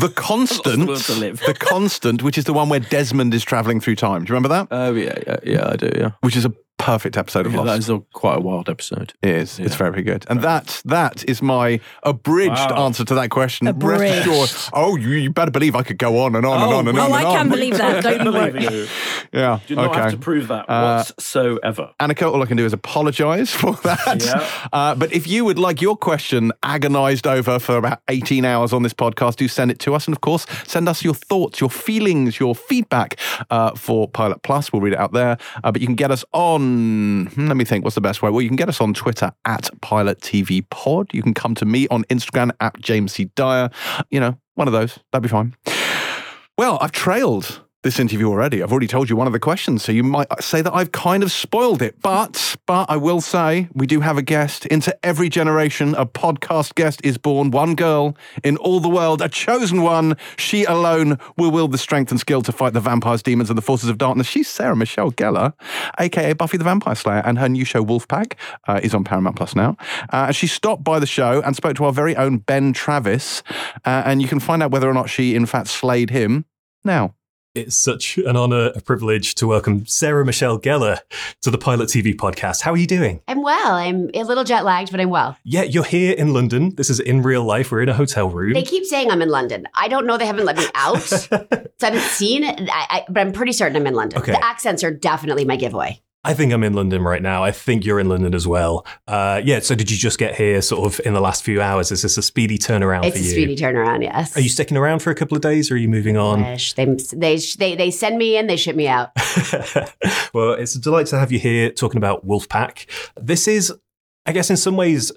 The 0.00 0.08
Constant. 0.08 0.86
will 0.88 0.96
to 0.96 1.12
live. 1.14 1.40
the 1.46 1.54
Constant, 1.54 2.22
which 2.22 2.36
is 2.36 2.44
the 2.44 2.52
one 2.52 2.68
where 2.68 2.80
Desmond 2.80 3.32
is 3.34 3.44
traveling 3.44 3.80
through 3.80 3.96
time. 3.96 4.24
Do 4.24 4.30
you 4.30 4.34
remember 4.34 4.48
that? 4.48 4.68
Oh 4.70 4.92
yeah, 4.94 5.14
yeah, 5.26 5.36
yeah, 5.44 5.68
I 5.70 5.76
do. 5.76 5.90
Yeah, 5.96 6.10
Which 6.22 6.34
is 6.36 6.44
a 6.44 6.52
perfect 6.78 7.16
episode 7.16 7.46
of 7.46 7.52
yeah 7.52 7.58
Lost. 7.60 7.66
that 7.68 7.78
is 7.78 7.88
a, 7.90 7.98
quite 8.12 8.36
a 8.38 8.40
wild 8.40 8.68
episode. 8.68 9.14
It 9.22 9.30
is. 9.30 9.58
It's 9.58 9.74
very, 9.74 9.90
very 9.90 10.02
good. 10.02 10.24
And 10.28 10.42
that 10.42 10.82
that 10.84 11.24
is 11.28 11.40
my 11.42 11.80
abridged 12.02 12.70
Wow. 12.70 12.84
answer 12.86 13.04
to 13.04 13.14
that 13.14 13.30
question. 13.30 13.66
Abridged. 13.66 14.26
Rest 14.26 14.28
assured. 14.54 14.70
Oh, 14.74 14.96
you, 14.96 15.08
you 15.10 15.30
better 15.30 15.50
believe 15.50 15.74
I 15.74 15.82
could 15.82 15.98
go 15.98 16.18
on 16.18 16.36
and 16.36 16.44
on 16.46 16.62
and 16.62 16.72
Oh, 16.72 16.76
on 16.78 16.88
and 16.88 16.98
on. 16.98 17.10
oh. 17.10 17.14
I 17.14 17.22
can 17.22 17.36
on. 17.38 17.48
believe 17.48 17.76
that. 17.78 18.02
Don't 18.02 18.18
you 18.18 18.24
Believe 18.32 18.54
worry. 18.54 18.62
you. 18.80 18.86
Yeah. 19.32 19.60
Do 19.66 19.74
not 19.76 19.90
okay. 19.90 20.00
have 20.00 20.10
to 20.12 20.18
prove 20.18 20.48
that 20.48 20.66
Uh, 20.68 21.02
whatsoever. 21.04 21.90
Annika, 22.00 22.30
all 22.32 22.42
I 22.42 22.46
can 22.46 22.56
do 22.56 22.64
is 22.66 22.72
apologise 22.72 23.50
for 23.60 23.72
that. 23.82 24.22
Yeah. 24.24 24.46
Uh, 24.72 24.94
but 24.94 25.12
if 25.12 25.26
you 25.26 25.44
would 25.44 25.58
like 25.58 25.80
your 25.80 25.96
question 25.96 26.52
agonised 26.62 27.26
over 27.26 27.58
for 27.58 27.76
about 27.78 28.00
18 28.08 28.44
hours 28.44 28.72
on 28.72 28.82
this 28.82 28.94
podcast, 28.94 29.36
do 29.36 29.48
send 29.48 29.70
it 29.70 29.78
to 29.80 29.94
us. 29.94 30.06
And 30.06 30.14
of 30.16 30.20
course, 30.20 30.46
send 30.66 30.88
us 30.88 31.02
your 31.04 31.14
thoughts, 31.14 31.60
your 31.60 31.70
feelings, 31.70 32.38
your 32.38 32.54
feedback 32.54 33.18
uh, 33.50 33.74
for 33.74 34.08
Pilot 34.08 34.42
Plus. 34.42 34.72
We'll 34.72 34.82
read 34.82 34.92
it 34.92 34.98
out 34.98 35.12
there. 35.12 35.38
Uh, 35.64 35.72
but 35.72 35.80
you 35.80 35.86
can 35.86 35.96
get 35.96 36.10
us 36.10 36.24
on, 36.32 36.65
hmm, 36.66 37.48
let 37.48 37.56
me 37.56 37.64
think, 37.64 37.84
what's 37.84 37.94
the 37.94 38.00
best 38.00 38.22
way? 38.22 38.30
Well, 38.30 38.42
you 38.42 38.48
can 38.48 38.56
get 38.56 38.68
us 38.68 38.80
on 38.80 38.94
Twitter 38.94 39.32
at 39.44 39.70
Pilot 39.80 40.20
TV 40.20 40.68
Pod. 40.70 41.12
You 41.12 41.22
can 41.22 41.34
come 41.34 41.54
to 41.56 41.64
me 41.64 41.86
on 41.88 42.04
Instagram 42.04 42.50
at 42.60 42.80
James 42.80 43.12
C. 43.12 43.24
Dyer. 43.36 43.70
You 44.10 44.20
know, 44.20 44.38
one 44.54 44.68
of 44.68 44.72
those. 44.72 44.98
That'd 45.12 45.22
be 45.22 45.28
fine. 45.28 45.54
Well, 46.58 46.78
I've 46.80 46.92
trailed 46.92 47.62
this 47.86 48.00
interview 48.00 48.28
already. 48.28 48.64
I've 48.64 48.72
already 48.72 48.88
told 48.88 49.08
you 49.08 49.14
one 49.14 49.28
of 49.28 49.32
the 49.32 49.38
questions, 49.38 49.84
so 49.84 49.92
you 49.92 50.02
might 50.02 50.26
say 50.42 50.60
that 50.60 50.74
I've 50.74 50.90
kind 50.90 51.22
of 51.22 51.30
spoiled 51.30 51.82
it. 51.82 51.94
But, 52.02 52.56
but 52.66 52.90
I 52.90 52.96
will 52.96 53.20
say 53.20 53.68
we 53.74 53.86
do 53.86 54.00
have 54.00 54.18
a 54.18 54.22
guest. 54.22 54.66
Into 54.66 54.94
every 55.06 55.28
generation, 55.28 55.94
a 55.94 56.04
podcast 56.04 56.74
guest 56.74 57.00
is 57.04 57.16
born. 57.16 57.52
One 57.52 57.76
girl 57.76 58.16
in 58.42 58.56
all 58.56 58.80
the 58.80 58.88
world, 58.88 59.22
a 59.22 59.28
chosen 59.28 59.82
one. 59.82 60.16
She 60.36 60.64
alone 60.64 61.18
will 61.36 61.52
wield 61.52 61.70
the 61.70 61.78
strength 61.78 62.10
and 62.10 62.18
skill 62.18 62.42
to 62.42 62.52
fight 62.52 62.72
the 62.72 62.80
vampires, 62.80 63.22
demons, 63.22 63.50
and 63.50 63.56
the 63.56 63.62
forces 63.62 63.88
of 63.88 63.98
darkness. 63.98 64.26
She's 64.26 64.48
Sarah 64.48 64.76
Michelle 64.76 65.12
Gellar, 65.12 65.52
aka 65.98 66.32
Buffy 66.32 66.58
the 66.58 66.64
Vampire 66.64 66.96
Slayer, 66.96 67.22
and 67.24 67.38
her 67.38 67.48
new 67.48 67.64
show 67.64 67.84
Wolfpack 67.84 68.34
uh, 68.66 68.80
is 68.82 68.94
on 68.94 69.04
Paramount 69.04 69.36
Plus 69.36 69.54
now. 69.54 69.76
Uh, 70.10 70.32
she 70.32 70.48
stopped 70.48 70.82
by 70.82 70.98
the 70.98 71.06
show 71.06 71.40
and 71.42 71.54
spoke 71.54 71.76
to 71.76 71.84
our 71.84 71.92
very 71.92 72.16
own 72.16 72.38
Ben 72.38 72.72
Travis, 72.72 73.44
uh, 73.84 74.02
and 74.04 74.20
you 74.20 74.26
can 74.26 74.40
find 74.40 74.60
out 74.60 74.72
whether 74.72 74.90
or 74.90 74.94
not 74.94 75.08
she 75.08 75.36
in 75.36 75.46
fact 75.46 75.68
slayed 75.68 76.10
him 76.10 76.46
now. 76.84 77.15
It's 77.56 77.74
such 77.74 78.18
an 78.18 78.36
honor, 78.36 78.70
a 78.74 78.82
privilege 78.82 79.34
to 79.36 79.46
welcome 79.46 79.86
Sarah 79.86 80.26
Michelle 80.26 80.60
Gellar 80.60 80.98
to 81.40 81.50
the 81.50 81.56
Pilot 81.56 81.88
TV 81.88 82.14
podcast. 82.14 82.60
How 82.60 82.72
are 82.72 82.76
you 82.76 82.86
doing? 82.86 83.22
I'm 83.28 83.42
well. 83.42 83.72
I'm 83.72 84.10
a 84.12 84.24
little 84.24 84.44
jet 84.44 84.62
lagged, 84.62 84.90
but 84.90 85.00
I'm 85.00 85.08
well. 85.08 85.38
Yeah, 85.42 85.62
you're 85.62 85.82
here 85.82 86.12
in 86.12 86.34
London. 86.34 86.74
This 86.74 86.90
is 86.90 87.00
in 87.00 87.22
real 87.22 87.44
life. 87.44 87.72
We're 87.72 87.80
in 87.80 87.88
a 87.88 87.94
hotel 87.94 88.28
room. 88.28 88.52
They 88.52 88.62
keep 88.62 88.84
saying 88.84 89.10
I'm 89.10 89.22
in 89.22 89.30
London. 89.30 89.66
I 89.74 89.88
don't 89.88 90.06
know. 90.06 90.18
They 90.18 90.26
haven't 90.26 90.44
let 90.44 90.58
me 90.58 90.66
out, 90.74 91.00
so 91.00 91.46
I 91.50 91.66
haven't 91.80 92.02
seen 92.02 92.44
it. 92.44 92.60
I, 92.70 92.86
I, 92.90 93.04
but 93.08 93.20
I'm 93.20 93.32
pretty 93.32 93.52
certain 93.52 93.74
I'm 93.74 93.86
in 93.86 93.94
London. 93.94 94.18
Okay. 94.18 94.32
The 94.32 94.44
accents 94.44 94.84
are 94.84 94.90
definitely 94.90 95.46
my 95.46 95.56
giveaway. 95.56 96.02
I 96.26 96.34
think 96.34 96.52
I'm 96.52 96.64
in 96.64 96.74
London 96.74 97.02
right 97.02 97.22
now. 97.22 97.44
I 97.44 97.52
think 97.52 97.84
you're 97.84 98.00
in 98.00 98.08
London 98.08 98.34
as 98.34 98.48
well. 98.48 98.84
Uh, 99.06 99.40
yeah, 99.44 99.60
so 99.60 99.76
did 99.76 99.92
you 99.92 99.96
just 99.96 100.18
get 100.18 100.34
here 100.34 100.60
sort 100.60 100.84
of 100.84 101.00
in 101.06 101.14
the 101.14 101.20
last 101.20 101.44
few 101.44 101.62
hours? 101.62 101.92
Is 101.92 102.02
this 102.02 102.18
a 102.18 102.22
speedy 102.22 102.58
turnaround 102.58 103.04
It's 103.04 103.16
for 103.16 103.22
a 103.22 103.26
speedy 103.26 103.54
turnaround. 103.54 104.02
Yes. 104.02 104.36
Are 104.36 104.40
you 104.40 104.48
sticking 104.48 104.76
around 104.76 105.02
for 105.02 105.12
a 105.12 105.14
couple 105.14 105.36
of 105.36 105.42
days 105.42 105.70
or 105.70 105.74
are 105.74 105.76
you 105.76 105.88
moving 105.88 106.16
on? 106.16 106.42
Wish. 106.42 106.72
They, 106.72 106.84
they 107.12 107.36
they 107.36 107.76
they 107.76 107.90
send 107.92 108.18
me 108.18 108.36
in. 108.36 108.48
They 108.48 108.56
ship 108.56 108.74
me 108.74 108.88
out. 108.88 109.10
well, 110.34 110.54
it's 110.54 110.74
a 110.74 110.80
delight 110.80 111.06
to 111.06 111.18
have 111.20 111.30
you 111.30 111.38
here 111.38 111.70
talking 111.70 111.98
about 111.98 112.26
Wolfpack. 112.26 112.86
This 113.14 113.46
is, 113.46 113.72
I 114.26 114.32
guess, 114.32 114.50
in 114.50 114.56
some 114.56 114.76
ways, 114.76 115.12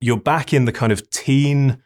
you're 0.00 0.18
back 0.18 0.52
in 0.52 0.64
the 0.64 0.72
kind 0.72 0.90
of 0.90 1.08
teen 1.10 1.80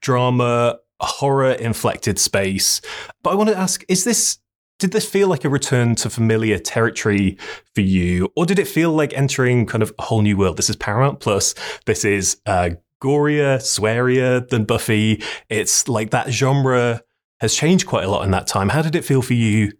drama, 0.00 0.80
horror 0.98 1.52
inflected 1.52 2.18
space. 2.18 2.80
But 3.22 3.30
I 3.30 3.34
want 3.36 3.50
to 3.50 3.56
ask 3.56 3.84
is 3.86 4.02
this. 4.02 4.38
Did 4.80 4.92
this 4.92 5.06
feel 5.06 5.28
like 5.28 5.44
a 5.44 5.50
return 5.50 5.94
to 5.96 6.08
familiar 6.08 6.58
territory 6.58 7.36
for 7.74 7.82
you, 7.82 8.32
or 8.34 8.46
did 8.46 8.58
it 8.58 8.66
feel 8.66 8.90
like 8.92 9.12
entering 9.12 9.66
kind 9.66 9.82
of 9.82 9.92
a 9.98 10.02
whole 10.02 10.22
new 10.22 10.38
world? 10.38 10.56
This 10.56 10.70
is 10.70 10.76
Paramount 10.76 11.20
Plus. 11.20 11.54
This 11.84 12.02
is 12.02 12.40
uh, 12.46 12.70
gorier, 13.02 13.58
swearier 13.58 14.48
than 14.48 14.64
Buffy. 14.64 15.22
It's 15.50 15.86
like 15.86 16.12
that 16.12 16.30
genre 16.30 17.02
has 17.40 17.54
changed 17.54 17.86
quite 17.86 18.04
a 18.04 18.08
lot 18.08 18.24
in 18.24 18.30
that 18.30 18.46
time. 18.46 18.70
How 18.70 18.80
did 18.80 18.96
it 18.96 19.04
feel 19.04 19.20
for 19.20 19.34
you 19.34 19.72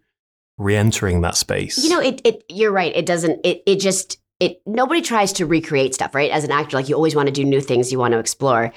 re-entering 0.59 1.21
that 1.21 1.35
space? 1.35 1.83
You 1.83 1.89
know, 1.89 1.99
it 1.99 2.21
it 2.23 2.43
you're 2.47 2.71
right. 2.71 2.95
It 2.95 3.07
doesn't. 3.07 3.43
It 3.43 3.63
it 3.65 3.79
just 3.79 4.19
it. 4.39 4.61
Nobody 4.67 5.01
tries 5.01 5.33
to 5.33 5.47
recreate 5.47 5.95
stuff, 5.95 6.13
right? 6.13 6.29
As 6.29 6.43
an 6.43 6.51
actor, 6.51 6.77
like 6.77 6.89
you 6.89 6.95
always 6.95 7.15
want 7.15 7.25
to 7.25 7.33
do 7.33 7.43
new 7.43 7.59
things. 7.59 7.91
You 7.91 7.97
want 7.97 8.11
to 8.11 8.19
explore. 8.19 8.71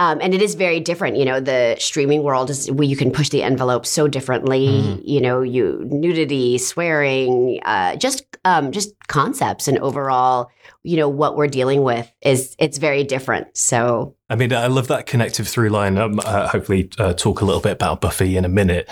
Um, 0.00 0.18
and 0.22 0.32
it 0.32 0.40
is 0.40 0.54
very 0.54 0.80
different. 0.80 1.18
You 1.18 1.26
know, 1.26 1.40
the 1.40 1.76
streaming 1.78 2.22
world 2.22 2.48
is 2.48 2.70
where 2.70 2.88
you 2.88 2.96
can 2.96 3.10
push 3.10 3.28
the 3.28 3.42
envelope 3.42 3.84
so 3.84 4.08
differently. 4.08 4.66
Mhm. 4.66 5.02
You 5.04 5.20
know, 5.20 5.42
you 5.42 5.84
nudity, 5.90 6.56
swearing, 6.56 7.60
uh, 7.66 7.96
just 7.96 8.24
um, 8.46 8.72
just 8.72 8.94
concepts, 9.08 9.68
and 9.68 9.78
overall, 9.80 10.48
you 10.82 10.96
know, 10.96 11.08
what 11.08 11.36
we're 11.36 11.48
dealing 11.48 11.82
with 11.82 12.10
is 12.22 12.56
it's 12.58 12.78
very 12.78 13.04
different. 13.04 13.48
So 13.58 14.14
I 14.30 14.36
mean, 14.36 14.52
I 14.52 14.68
love 14.68 14.86
that 14.88 15.06
connective 15.06 15.48
through 15.48 15.70
line. 15.70 15.98
Um, 15.98 16.20
uh, 16.24 16.48
hopefully, 16.48 16.88
uh, 16.98 17.12
talk 17.12 17.40
a 17.40 17.44
little 17.44 17.60
bit 17.60 17.72
about 17.72 18.00
Buffy 18.00 18.36
in 18.36 18.44
a 18.44 18.48
minute. 18.48 18.88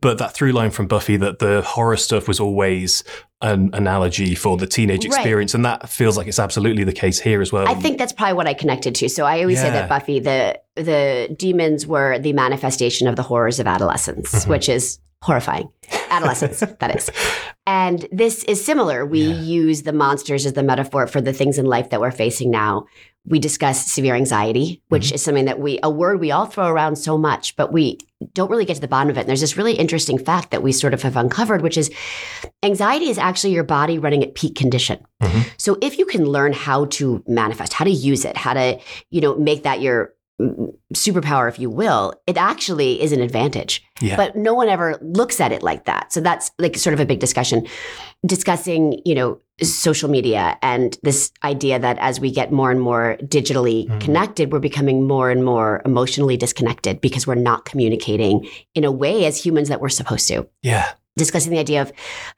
But 0.00 0.18
that 0.18 0.34
through 0.34 0.50
line 0.52 0.70
from 0.72 0.88
Buffy 0.88 1.16
that 1.18 1.38
the 1.38 1.62
horror 1.62 1.96
stuff 1.96 2.26
was 2.26 2.40
always 2.40 3.04
an 3.40 3.70
analogy 3.72 4.34
for 4.34 4.56
the 4.58 4.66
teenage 4.66 5.04
Right. 5.06 5.14
experience, 5.14 5.54
and 5.54 5.64
that 5.64 5.88
feels 5.88 6.16
like 6.18 6.26
it's 6.26 6.38
absolutely 6.40 6.84
the 6.84 6.92
case 6.92 7.20
here 7.20 7.40
as 7.40 7.50
well. 7.52 7.66
I 7.68 7.74
think 7.74 7.96
that's 7.98 8.12
probably 8.12 8.34
what 8.34 8.46
I 8.48 8.52
connected 8.52 8.94
to. 8.96 9.08
So 9.08 9.24
I 9.24 9.40
always 9.40 9.60
say 9.60 9.70
that 9.70 9.88
Buffy, 9.88 10.18
the 10.20 10.58
the 10.76 11.34
demons 11.38 11.86
were 11.86 12.18
the 12.18 12.32
manifestation 12.32 13.06
of 13.08 13.16
the 13.16 13.22
horrors 13.22 13.58
of 13.60 13.66
adolescence, 13.66 14.44
Mhm. 14.44 14.48
which 14.48 14.68
is 14.68 14.98
horrifying. 15.22 15.68
Adolescence, 16.10 16.60
that 16.80 16.96
is. 16.96 17.10
And 17.66 18.06
this 18.10 18.42
is 18.44 18.64
similar. 18.64 19.04
We 19.06 19.22
Yeah. 19.22 19.40
use 19.40 19.82
the 19.82 19.92
monsters 19.92 20.46
as 20.46 20.54
the 20.54 20.62
metaphor 20.62 21.06
for 21.06 21.20
the 21.20 21.32
things 21.32 21.58
in 21.58 21.66
life 21.66 21.90
that 21.90 22.00
we're 22.00 22.10
facing 22.10 22.50
now. 22.50 22.86
We 23.26 23.38
discuss 23.38 23.92
severe 23.92 24.14
anxiety, 24.14 24.82
which 24.88 25.06
Mm-hmm. 25.08 25.14
is 25.14 25.22
something 25.22 25.44
that 25.44 25.60
we, 25.60 25.78
a 25.82 25.90
word 25.90 26.20
we 26.20 26.30
all 26.30 26.46
throw 26.46 26.66
around 26.68 26.96
so 26.96 27.18
much, 27.18 27.54
but 27.56 27.70
we 27.70 27.98
don't 28.32 28.50
really 28.50 28.64
get 28.64 28.74
to 28.76 28.80
the 28.80 28.88
bottom 28.88 29.10
of 29.10 29.16
it. 29.18 29.20
And 29.20 29.28
there's 29.28 29.42
this 29.42 29.58
really 29.58 29.74
interesting 29.74 30.18
fact 30.18 30.50
that 30.52 30.62
we 30.62 30.72
sort 30.72 30.94
of 30.94 31.02
have 31.02 31.16
uncovered, 31.16 31.60
which 31.60 31.76
is 31.76 31.90
anxiety 32.62 33.10
is 33.10 33.18
actually 33.18 33.52
your 33.52 33.64
body 33.64 33.98
running 33.98 34.22
at 34.24 34.34
peak 34.34 34.54
condition. 34.56 35.04
Mhm. 35.22 35.46
So 35.58 35.76
if 35.82 35.98
you 35.98 36.06
can 36.06 36.24
learn 36.24 36.54
how 36.54 36.86
to 36.86 37.22
manifest, 37.28 37.74
how 37.74 37.84
to 37.84 37.90
use 37.90 38.24
it, 38.24 38.36
how 38.38 38.54
to, 38.54 38.78
you 39.10 39.20
know, 39.20 39.36
make 39.36 39.64
that 39.64 39.80
your 39.82 40.14
superpower, 40.94 41.48
if 41.48 41.58
you 41.58 41.70
will, 41.70 42.14
it 42.26 42.36
actually 42.36 43.00
is 43.02 43.12
an 43.12 43.20
advantage. 43.20 43.82
yeah. 44.00 44.16
But 44.16 44.36
no 44.36 44.54
one 44.54 44.68
ever 44.68 44.98
looks 45.02 45.40
at 45.40 45.52
it 45.52 45.62
like 45.62 45.84
that. 45.84 46.12
So 46.12 46.20
that's 46.20 46.50
like 46.58 46.76
sort 46.76 46.94
of 46.94 47.00
a 47.00 47.06
big 47.06 47.20
discussion. 47.20 47.66
Discussing, 48.26 49.00
you 49.04 49.14
know, 49.14 49.38
social 49.62 50.08
media 50.10 50.58
and 50.62 50.98
this 51.02 51.30
idea 51.44 51.78
that 51.78 51.98
as 51.98 52.18
we 52.20 52.30
get 52.30 52.50
more 52.52 52.70
and 52.70 52.80
more 52.80 53.16
digitally 53.22 53.86
Mhm. 53.88 54.00
connected, 54.00 54.52
we're 54.52 54.58
becoming 54.58 55.06
more 55.06 55.30
and 55.30 55.44
more 55.44 55.82
emotionally 55.84 56.36
disconnected 56.36 57.00
because 57.00 57.26
we're 57.26 57.34
not 57.34 57.64
communicating 57.64 58.46
in 58.74 58.84
a 58.84 58.90
way 58.92 59.26
as 59.26 59.42
humans 59.44 59.68
that 59.68 59.80
we're 59.80 59.88
supposed 59.90 60.28
to 60.28 60.46
yeah. 60.62 60.86
discussing 61.16 61.52
the 61.52 61.58
idea 61.58 61.82
of 61.82 61.92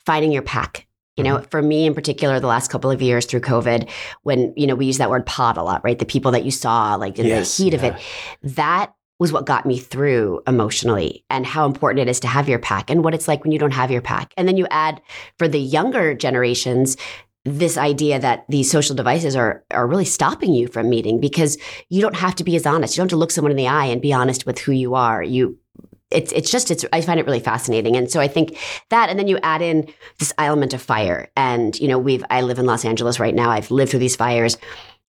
finding 0.04 0.32
your 0.32 0.42
pack. 0.42 0.86
You 1.16 1.24
know, 1.24 1.36
mm-hmm. 1.36 1.46
for 1.46 1.60
me 1.60 1.86
in 1.86 1.94
particular, 1.94 2.40
the 2.40 2.46
last 2.46 2.70
couple 2.70 2.90
of 2.90 3.02
years 3.02 3.26
through 3.26 3.40
COVID, 3.40 3.90
when, 4.22 4.54
you 4.56 4.66
know, 4.66 4.74
we 4.74 4.86
use 4.86 4.98
that 4.98 5.10
word 5.10 5.26
pod 5.26 5.58
a 5.58 5.62
lot, 5.62 5.84
right? 5.84 5.98
The 5.98 6.06
people 6.06 6.32
that 6.32 6.44
you 6.44 6.50
saw, 6.50 6.94
like 6.94 7.18
in 7.18 7.26
Yes, 7.26 7.56
the 7.56 7.64
heat 7.64 7.74
of 7.74 7.84
it, 7.84 7.94
that 8.42 8.94
was 9.18 9.32
what 9.32 9.46
got 9.46 9.66
me 9.66 9.78
through 9.78 10.42
emotionally 10.46 11.24
and 11.30 11.46
how 11.46 11.64
important 11.66 12.00
it 12.00 12.10
is 12.10 12.18
to 12.20 12.26
have 12.26 12.48
your 12.48 12.58
pack 12.58 12.90
and 12.90 13.04
what 13.04 13.14
it's 13.14 13.28
like 13.28 13.44
when 13.44 13.52
you 13.52 13.58
don't 13.58 13.70
have 13.72 13.90
your 13.90 14.00
pack. 14.00 14.32
And 14.36 14.48
then 14.48 14.56
you 14.56 14.66
add 14.70 15.00
for 15.38 15.46
the 15.46 15.60
younger 15.60 16.14
generations, 16.14 16.96
this 17.44 17.76
idea 17.76 18.18
that 18.18 18.44
these 18.48 18.70
social 18.70 18.94
devices 18.94 19.36
are 19.36 19.64
are 19.70 19.86
really 19.86 20.04
stopping 20.04 20.54
you 20.54 20.68
from 20.68 20.88
meeting 20.88 21.20
because 21.20 21.58
you 21.88 22.00
don't 22.00 22.16
have 22.16 22.34
to 22.36 22.44
be 22.44 22.56
as 22.56 22.66
honest. 22.66 22.96
You 22.96 23.00
don't 23.00 23.06
have 23.06 23.10
to 23.10 23.16
look 23.16 23.30
someone 23.30 23.50
in 23.50 23.56
the 23.56 23.68
eye 23.68 23.86
and 23.86 24.00
be 24.00 24.12
honest 24.12 24.46
with 24.46 24.58
who 24.58 24.72
you 24.72 24.94
are. 24.94 25.22
You 25.22 25.58
it's 26.12 26.32
it's 26.32 26.50
just 26.50 26.70
it's 26.70 26.84
I 26.92 27.00
find 27.00 27.18
it 27.18 27.26
really 27.26 27.40
fascinating. 27.40 27.96
And 27.96 28.10
so 28.10 28.20
I 28.20 28.28
think 28.28 28.56
that 28.90 29.08
and 29.10 29.18
then 29.18 29.28
you 29.28 29.38
add 29.42 29.62
in 29.62 29.88
this 30.18 30.32
element 30.38 30.74
of 30.74 30.82
fire. 30.82 31.30
And 31.36 31.78
you 31.80 31.88
know, 31.88 31.98
we've 31.98 32.24
I 32.30 32.42
live 32.42 32.58
in 32.58 32.66
Los 32.66 32.84
Angeles 32.84 33.18
right 33.18 33.34
now. 33.34 33.50
I've 33.50 33.70
lived 33.70 33.90
through 33.90 34.00
these 34.00 34.16
fires. 34.16 34.56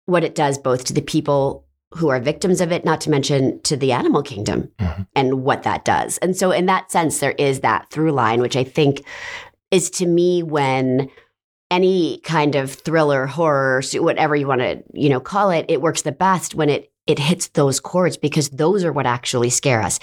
What 0.05 0.23
it 0.23 0.35
does 0.35 0.57
both 0.57 0.85
to 0.85 0.93
the 0.93 1.01
people 1.01 1.65
who 1.95 2.09
are 2.09 2.19
victims 2.19 2.59
of 2.59 2.71
it, 2.71 2.83
not 2.83 3.01
to 3.01 3.11
mention 3.11 3.61
to 3.61 3.77
the 3.77 3.91
animal 3.91 4.23
kingdom 4.23 4.69
Mhm. 4.81 5.07
and 5.15 5.43
what 5.43 5.61
that 5.63 5.85
does. 5.85 6.17
And 6.19 6.35
so, 6.35 6.49
in 6.51 6.65
that 6.65 6.91
sense, 6.91 7.19
there 7.19 7.35
is 7.37 7.59
that 7.59 7.85
through 7.91 8.11
line, 8.13 8.41
which 8.41 8.55
I 8.55 8.63
think 8.63 9.03
is 9.69 9.89
to 9.91 10.07
me 10.07 10.41
when 10.41 11.09
any 11.69 12.19
kind 12.23 12.55
of 12.55 12.71
thriller, 12.73 13.25
horror, 13.27 13.81
whatever 13.95 14.35
you 14.35 14.47
want 14.47 14.61
to, 14.61 14.83
you 14.93 15.09
know, 15.09 15.19
call 15.19 15.49
it, 15.51 15.65
it 15.69 15.81
works 15.81 16.01
the 16.01 16.11
best 16.11 16.55
when 16.55 16.69
it 16.69 16.89
it 17.05 17.19
hits 17.19 17.49
those 17.49 17.79
chords 17.81 18.15
because 18.15 18.47
those 18.49 18.83
are 18.85 18.93
what 18.93 19.05
actually 19.05 19.49
scare 19.49 19.81
us. 19.81 19.99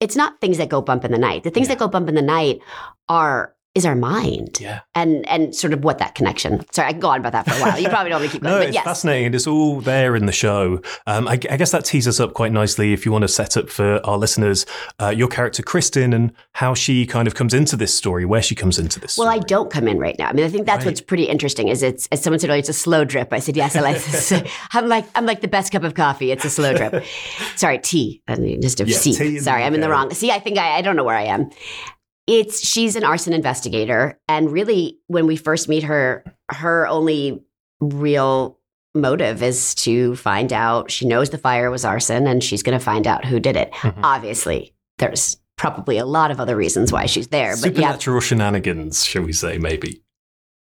It's 0.00 0.16
not 0.16 0.40
things 0.40 0.56
that 0.58 0.68
go 0.70 0.80
bump 0.80 1.04
in 1.04 1.12
the 1.12 1.18
night. 1.18 1.42
The 1.44 1.50
things 1.50 1.68
Yeah. 1.68 1.74
that 1.74 1.78
go 1.80 1.88
bump 1.88 2.08
in 2.08 2.14
the 2.14 2.22
night 2.22 2.60
are 3.08 3.54
is 3.76 3.86
our 3.86 3.94
mind 3.94 4.58
Yeah. 4.60 4.80
and 4.96 5.26
and 5.28 5.54
sort 5.54 5.72
of 5.72 5.84
what 5.84 5.98
that 5.98 6.16
connection. 6.16 6.64
Sorry, 6.72 6.88
I 6.88 6.92
can 6.92 7.00
go 7.00 7.08
on 7.10 7.20
about 7.20 7.32
that 7.32 7.46
for 7.48 7.54
a 7.56 7.60
while. 7.60 7.78
You 7.78 7.88
probably 7.94 8.10
don't 8.10 8.20
want 8.20 8.32
to 8.32 8.36
keep 8.36 8.42
going, 8.42 8.54
No, 8.54 8.58
but 8.60 8.68
it's 8.68 8.74
yes, 8.74 8.84
fascinating. 8.84 9.26
and 9.26 9.34
It's 9.34 9.46
all 9.46 9.80
there 9.80 10.16
in 10.16 10.26
the 10.26 10.32
show. 10.32 10.80
Um, 11.06 11.28
I, 11.28 11.32
I 11.34 11.56
guess 11.56 11.70
that 11.70 11.84
teases 11.84 12.16
us 12.16 12.20
up 12.20 12.34
quite 12.34 12.50
nicely 12.50 12.92
if 12.92 13.06
you 13.06 13.12
want 13.12 13.22
to 13.22 13.28
set 13.28 13.56
up 13.56 13.70
for 13.70 14.04
our 14.04 14.18
listeners 14.18 14.66
uh, 15.00 15.10
your 15.10 15.28
character, 15.28 15.62
Kristen, 15.62 16.12
and 16.12 16.32
how 16.54 16.74
she 16.74 17.06
kind 17.06 17.28
of 17.28 17.34
comes 17.36 17.54
into 17.54 17.76
this 17.76 17.96
story, 17.96 18.24
where 18.24 18.42
she 18.42 18.54
comes 18.56 18.78
into 18.78 18.98
this 18.98 19.16
Well, 19.16 19.28
I 19.28 19.38
don't 19.38 19.70
come 19.70 19.86
in 19.86 19.98
right 19.98 20.18
now. 20.18 20.28
I 20.28 20.32
mean, 20.32 20.44
I 20.44 20.48
think 20.48 20.66
that's 20.66 20.80
Right. 20.84 20.86
what's 20.90 21.00
pretty 21.00 21.24
interesting. 21.24 21.68
Is 21.68 21.82
it's 21.84 22.08
as 22.10 22.20
someone 22.22 22.40
said 22.40 22.50
earlier, 22.50 22.58
it's 22.60 22.68
a 22.68 22.72
slow 22.72 23.04
drip. 23.04 23.32
I 23.32 23.38
said 23.38 23.56
yes. 23.56 23.76
I 23.76 23.80
like. 23.82 23.96
This. 24.02 24.32
I'm 24.72 24.88
like 24.88 25.04
I'm 25.14 25.26
like 25.26 25.42
the 25.42 25.48
best 25.48 25.70
cup 25.72 25.84
of 25.84 25.94
coffee. 25.94 26.32
It's 26.32 26.44
a 26.44 26.50
slow 26.50 26.74
drip. 26.74 27.04
Sorry, 27.54 27.78
tea. 27.78 28.22
I 28.26 28.34
mean, 28.36 28.60
just 28.62 28.80
a 28.80 28.84
Yeah, 28.84 29.38
Sorry, 29.40 29.62
I'm 29.62 29.74
in 29.74 29.80
the 29.80 29.88
wrong. 29.88 30.10
See, 30.12 30.32
I 30.32 30.40
think 30.40 30.58
I, 30.58 30.78
I 30.78 30.82
don't 30.82 30.96
know 30.96 31.04
where 31.04 31.16
I 31.16 31.24
am. 31.26 31.50
It's 32.30 32.66
she's 32.66 32.94
an 32.94 33.02
arson 33.02 33.32
investigator, 33.32 34.18
and 34.28 34.50
really, 34.52 34.98
when 35.08 35.26
we 35.26 35.36
first 35.36 35.68
meet 35.68 35.82
her, 35.82 36.24
her 36.50 36.86
only 36.86 37.42
real 37.80 38.58
motive 38.94 39.42
is 39.42 39.74
to 39.76 40.14
find 40.16 40.52
out. 40.52 40.90
She 40.90 41.06
knows 41.06 41.30
the 41.30 41.38
fire 41.38 41.70
was 41.70 41.84
arson, 41.84 42.26
and 42.26 42.42
she's 42.42 42.62
going 42.62 42.78
to 42.78 42.84
find 42.84 43.06
out 43.06 43.24
who 43.24 43.40
did 43.40 43.56
it. 43.56 43.72
Mhm. 43.72 44.00
Obviously, 44.02 44.74
there's 44.98 45.38
probably 45.56 45.98
a 45.98 46.06
lot 46.06 46.30
of 46.30 46.38
other 46.40 46.56
reasons 46.56 46.92
why 46.92 47.06
she's 47.06 47.28
there, 47.28 47.56
but 47.56 47.72
yeah, 47.74 47.92
Supernatural 47.92 48.20
shenanigans, 48.20 49.04
shall 49.04 49.22
we 49.22 49.32
say? 49.32 49.58
Maybe. 49.58 50.02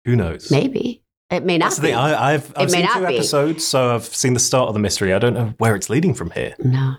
Who 0.05 0.15
knows? 0.15 0.51
maybe 0.51 1.01
it 1.31 1.43
may 1.43 1.57
not 1.57 1.71
That's 1.71 1.79
be. 1.79 1.93
I, 1.93 2.33
I've, 2.35 2.53
I've 2.55 2.69
seen 2.69 2.87
two 2.93 3.07
be. 3.07 3.15
episodes, 3.15 3.65
so 3.65 3.95
I've 3.95 4.05
seen 4.05 4.35
the 4.35 4.39
start 4.39 4.67
of 4.67 4.75
the 4.75 4.79
mystery. 4.79 5.13
I 5.13 5.19
don't 5.19 5.33
know 5.33 5.53
where 5.57 5.75
it's 5.75 5.89
leading 5.89 6.13
from 6.13 6.29
here. 6.29 6.53
No, 6.59 6.95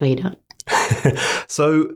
no, 0.00 0.06
you 0.06 0.16
don't. 0.16 0.38
so, 1.50 1.94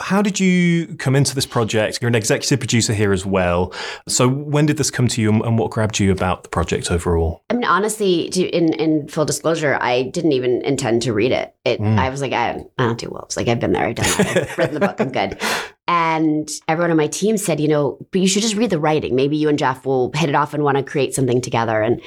how 0.00 0.22
did 0.22 0.38
you 0.40 0.86
come 0.98 1.14
into 1.16 1.34
this 1.34 1.46
project? 1.46 1.98
You're 2.00 2.08
an 2.08 2.14
executive 2.14 2.58
producer 2.60 2.92
here 2.94 3.12
as 3.12 3.26
well. 3.26 3.72
So, 4.08 4.28
when 4.28 4.66
did 4.66 4.76
this 4.76 4.90
come 4.90 5.08
to 5.08 5.20
you, 5.22 5.30
and- 5.30 5.58
what 5.58 5.70
grabbed 5.70 5.98
you 5.98 6.12
about 6.12 6.42
the 6.44 6.48
project 6.48 6.90
overall? 6.90 7.42
I 7.50 7.54
mean, 7.54 7.64
honestly, 7.64 8.30
to, 8.30 8.42
in 8.48 8.72
in 8.74 9.08
full 9.08 9.24
disclosure, 9.24 9.76
I 9.80 10.02
didn't 10.04 10.32
even 10.32 10.62
intend 10.62 11.02
to 11.02 11.12
read 11.12 11.32
it. 11.32 11.54
It, 11.64 11.80
Mm. 11.80 11.98
I 11.98 12.08
was 12.10 12.20
like, 12.20 12.32
I, 12.32 12.50
I 12.78 12.84
don't 12.84 12.98
do 12.98 13.08
wolves. 13.10 13.36
Like 13.36 13.48
I've 13.48 13.60
been 13.60 13.72
there, 13.72 13.86
I've 13.86 13.96
done 13.96 14.06
that. 14.18 14.36
I've 14.50 14.58
written 14.58 14.74
the 14.74 14.80
book. 14.80 15.00
I'm 15.00 15.12
good. 15.12 15.40
And 15.90 16.50
everyone 16.68 16.90
on 16.90 16.98
my 16.98 17.06
team 17.06 17.38
said, 17.38 17.60
you 17.60 17.66
know, 17.68 17.96
but 18.12 18.20
you 18.20 18.28
should 18.28 18.42
just 18.42 18.56
read 18.56 18.68
the 18.68 18.78
writing. 18.78 19.14
Maybe 19.16 19.38
you 19.38 19.48
and 19.48 19.58
Jeff 19.58 19.86
will 19.86 20.12
hit 20.14 20.28
it 20.28 20.34
off 20.34 20.52
and 20.52 20.62
want 20.62 20.76
to 20.76 20.82
create 20.82 21.14
something 21.14 21.40
together. 21.40 21.80
And 21.80 22.02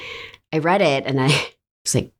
I 0.52 0.58
read 0.58 0.82
it, 0.82 1.02
and 1.04 1.20
I 1.20 1.26
was 1.84 1.92
like, 1.96 2.12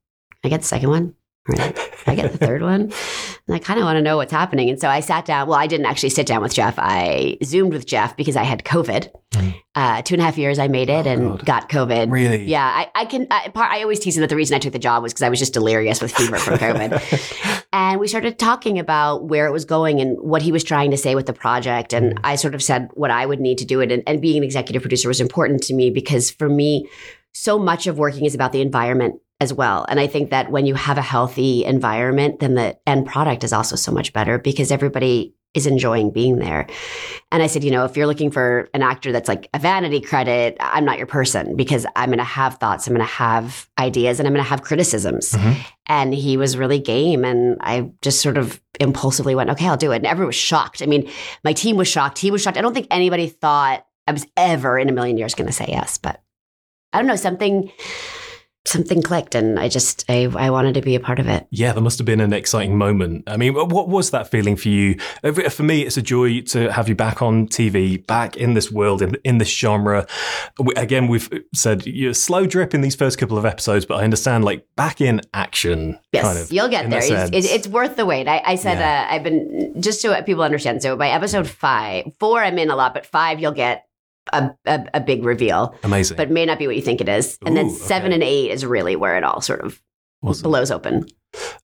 I 0.43 0.49
get 0.49 0.63
the 0.63 0.67
second 0.67 0.89
one. 0.91 1.15
Right. 1.49 1.79
I 2.09 2.17
get 2.17 2.33
the 2.33 2.39
third 2.39 2.63
one. 2.63 2.93
And 3.49 3.57
I 3.57 3.59
kind 3.59 3.81
of 3.81 3.85
want 3.85 3.97
to 3.97 4.03
know 4.03 4.17
what's 4.17 4.31
happening. 4.31 4.71
And 4.71 4.81
so 4.81 4.89
I 4.89 5.01
sat 5.01 5.25
down. 5.25 5.49
Well, 5.49 5.59
I 5.59 5.67
didn't 5.67 5.87
actually 5.87 6.11
sit 6.11 6.27
down 6.27 6.43
with 6.43 6.55
Jeff. 6.55 6.75
I 6.79 7.39
Zoomed 7.43 7.73
with 7.73 7.87
Jeff 7.87 8.17
because 8.17 8.37
I 8.37 8.45
had 8.45 8.63
COVID. 8.65 9.11
Mm. 9.33 9.55
Uh, 9.75 10.03
two 10.03 10.15
and 10.15 10.23
a 10.23 10.25
half 10.25 10.39
years 10.39 10.59
I 10.59 10.69
made 10.69 10.89
it 10.89 11.07
Oh, 11.07 11.11
and 11.11 11.23
God. 11.39 11.45
got 11.47 11.69
COVID. 11.69 12.13
Really? 12.13 12.45
Yeah, 12.45 12.65
I, 12.65 12.89
I 12.95 13.05
can. 13.05 13.27
I, 13.31 13.49
part, 13.49 13.73
I 13.73 13.83
always 13.83 13.99
tease 13.99 14.17
him 14.17 14.21
that 14.21 14.29
the 14.31 14.37
reason 14.37 14.55
I 14.55 14.59
took 14.59 14.73
the 14.73 14.79
job 14.79 15.03
was 15.03 15.13
because 15.13 15.23
I 15.23 15.29
was 15.29 15.39
just 15.41 15.55
delirious 15.55 16.01
with 16.01 16.13
fever 16.15 16.37
from 16.37 16.59
COVID. 16.59 17.65
and 17.73 17.99
we 17.99 18.07
started 18.07 18.39
talking 18.39 18.79
about 18.79 19.25
where 19.25 19.47
it 19.47 19.53
was 19.53 19.65
going 19.65 20.01
and 20.01 20.19
what 20.21 20.43
he 20.43 20.53
was 20.53 20.63
trying 20.63 20.91
to 20.93 20.97
say 20.97 21.15
with 21.15 21.27
the 21.27 21.33
project. 21.33 21.93
And 21.93 22.21
I 22.23 22.37
sort 22.37 22.55
of 22.55 22.63
said 22.63 22.91
what 22.95 23.11
I 23.11 23.27
would 23.27 23.41
need 23.41 23.59
to 23.59 23.65
do 23.65 23.81
it. 23.81 23.91
And, 23.91 24.03
and 24.07 24.21
being 24.21 24.37
an 24.37 24.45
executive 24.45 24.83
producer 24.83 25.09
was 25.09 25.21
important 25.21 25.63
to 25.65 25.75
me 25.75 25.91
because 25.91 26.31
for 26.31 26.49
me, 26.49 26.89
so 27.33 27.59
much 27.59 27.87
of 27.87 27.99
working 27.99 28.25
is 28.27 28.35
about 28.35 28.53
the 28.53 28.61
environment 28.61 29.21
as 29.43 29.53
well. 29.53 29.85
And 29.89 29.99
I 29.99 30.07
think 30.07 30.31
that 30.31 30.51
when 30.51 30.67
you 30.67 30.75
have 30.75 30.99
a 30.99 31.03
healthy 31.03 31.65
environment, 31.65 32.39
then 32.39 32.55
the 32.55 32.79
end 32.87 33.07
product 33.07 33.43
is 33.43 33.53
also 33.53 33.75
so 33.77 33.91
much 33.91 34.13
better 34.13 34.39
because 34.39 34.71
everybody 34.71 35.35
is 35.53 35.67
enjoying 35.67 36.11
being 36.13 36.39
there. 36.39 36.67
And 37.31 37.43
I 37.43 37.47
said, 37.49 37.65
you 37.65 37.71
know, 37.73 37.85
if 37.85 37.97
you're 37.97 38.07
looking 38.07 38.31
for 38.31 38.71
an 38.73 38.83
actor 38.83 39.11
that's 39.13 39.29
like 39.29 39.51
a 39.53 39.59
vanity 39.59 40.01
credit, 40.01 40.57
I'm 40.61 40.85
not 40.85 40.97
your 40.97 41.07
person 41.07 41.57
because 41.57 41.85
I'm 41.97 42.09
going 42.09 42.19
to 42.19 42.25
have 42.25 42.55
thoughts, 42.55 42.87
I'm 42.87 42.95
going 42.95 43.07
to 43.07 43.13
have 43.13 43.69
ideas, 43.79 44.19
and 44.19 44.27
I'm 44.27 44.33
going 44.33 44.45
to 44.45 44.49
have 44.49 44.63
criticisms. 44.63 45.33
Mhm. 45.33 45.57
And 45.87 46.15
he 46.15 46.37
was 46.39 46.57
really 46.57 46.79
game. 46.79 47.25
And 47.25 47.59
I 47.61 47.91
just 48.01 48.21
sort 48.23 48.39
of 48.39 48.63
impulsively 48.81 49.35
went, 49.35 49.51
okay, 49.51 49.67
I'll 49.69 49.77
do 49.77 49.93
it. 49.93 49.97
And 49.97 50.07
everyone 50.07 50.29
was 50.29 50.37
shocked. 50.37 50.81
I 50.81 50.87
mean, 50.87 51.11
my 51.45 51.53
team 51.53 51.77
was 51.77 51.89
shocked. 51.89 52.19
He 52.19 52.31
was 52.31 52.41
shocked. 52.41 52.57
I 52.57 52.63
don't 52.63 52.73
think 52.73 52.87
anybody 52.91 53.27
thought 53.29 53.85
I 54.07 54.13
was 54.13 54.25
ever 54.37 54.79
in 54.79 54.89
a 54.89 54.93
million 54.93 55.19
years 55.19 55.35
going 55.35 55.49
to 55.49 55.53
say 55.53 55.67
yes, 55.69 55.99
but 55.99 56.23
I 56.95 56.99
don't 56.99 57.09
know, 57.09 57.17
something. 57.17 57.71
Something 58.65 59.03
clicked, 59.03 59.35
and 59.35 59.59
I 59.59 59.69
just 59.69 60.05
I, 60.09 60.29
I 60.37 60.51
wanted 60.51 60.75
to 60.75 60.83
be 60.83 60.95
a 60.95 61.01
part 61.01 61.19
of 61.19 61.27
it. 61.27 61.49
Yeah, 61.51 61.73
there 61.73 61.83
must 61.83 61.99
have 61.99 62.07
been 62.07 62.21
an 62.21 62.33
exciting 62.33 62.79
moment. 62.79 63.25
I 63.27 63.37
mean, 63.37 63.55
what 63.55 63.89
was 63.89 64.13
that 64.13 64.31
feeling 64.31 64.55
for 64.55 64.69
you? 64.69 64.99
For 65.51 65.63
me, 65.65 65.83
it's 65.83 65.97
a 65.97 66.03
joy 66.03 66.43
to 66.43 66.71
have 66.73 66.89
you 66.89 66.95
back 66.95 67.23
on 67.23 67.49
TV, 67.49 68.07
back 68.07 68.37
in 68.37 68.55
this 68.55 68.71
world, 68.71 69.03
in, 69.03 69.17
in 69.25 69.39
this 69.39 69.49
genre. 69.49 70.07
Again, 70.77 71.09
we've 71.09 71.29
said 71.53 71.85
you're 71.87 72.15
slow 72.15 72.47
drip 72.47 72.73
in 72.73 72.83
these 72.83 72.95
first 72.95 73.19
couple 73.19 73.37
of 73.37 73.45
episodes, 73.45 73.85
but 73.85 73.97
I 73.99 74.05
understand 74.05 74.45
like 74.45 74.65
back 74.77 75.01
in 75.01 75.23
action. 75.35 75.99
Yes, 76.13 76.25
kind 76.25 76.39
of, 76.39 76.53
you'll 76.53 76.69
get 76.69 76.89
there. 76.89 77.01
It's, 77.01 77.31
it's, 77.33 77.53
it's 77.53 77.67
worth 77.69 77.97
the 77.97 78.07
wait. 78.07 78.29
I, 78.29 78.43
I 78.47 78.55
said 78.55 78.79
Yeah. 78.79 79.09
uh, 79.11 79.15
I've 79.15 79.25
been 79.25 79.75
just 79.83 80.01
so 80.01 80.23
people 80.23 80.45
understand. 80.45 80.83
So 80.83 80.97
by 80.97 81.09
episode 81.09 81.49
five, 81.49 82.05
four, 82.21 82.41
I'm 82.41 82.59
in 82.59 82.71
a 82.71 82.77
lot, 82.77 82.95
but 82.95 83.07
five, 83.07 83.41
you'll 83.41 83.53
get 83.53 83.87
a, 84.33 84.51
a, 84.67 84.87
a 84.95 85.01
big 85.01 85.25
reveal, 85.25 85.75
amazing. 85.83 86.17
but 86.17 86.31
may 86.31 86.47
not 86.47 86.59
be 86.59 86.67
what 86.67 86.77
you 86.77 86.83
think 86.83 87.01
it 87.01 87.09
is. 87.09 87.39
And 87.45 87.57
then 87.57 87.71
seven 87.71 88.09
okay. 88.09 88.15
and 88.15 88.23
eight 88.23 88.51
is 88.51 88.65
really 88.65 88.97
where 88.97 89.17
it 89.17 89.25
all 89.25 89.41
sort 89.41 89.61
of 89.61 89.83
Awesome. 90.23 90.45
blows 90.45 90.71
open, 90.71 91.07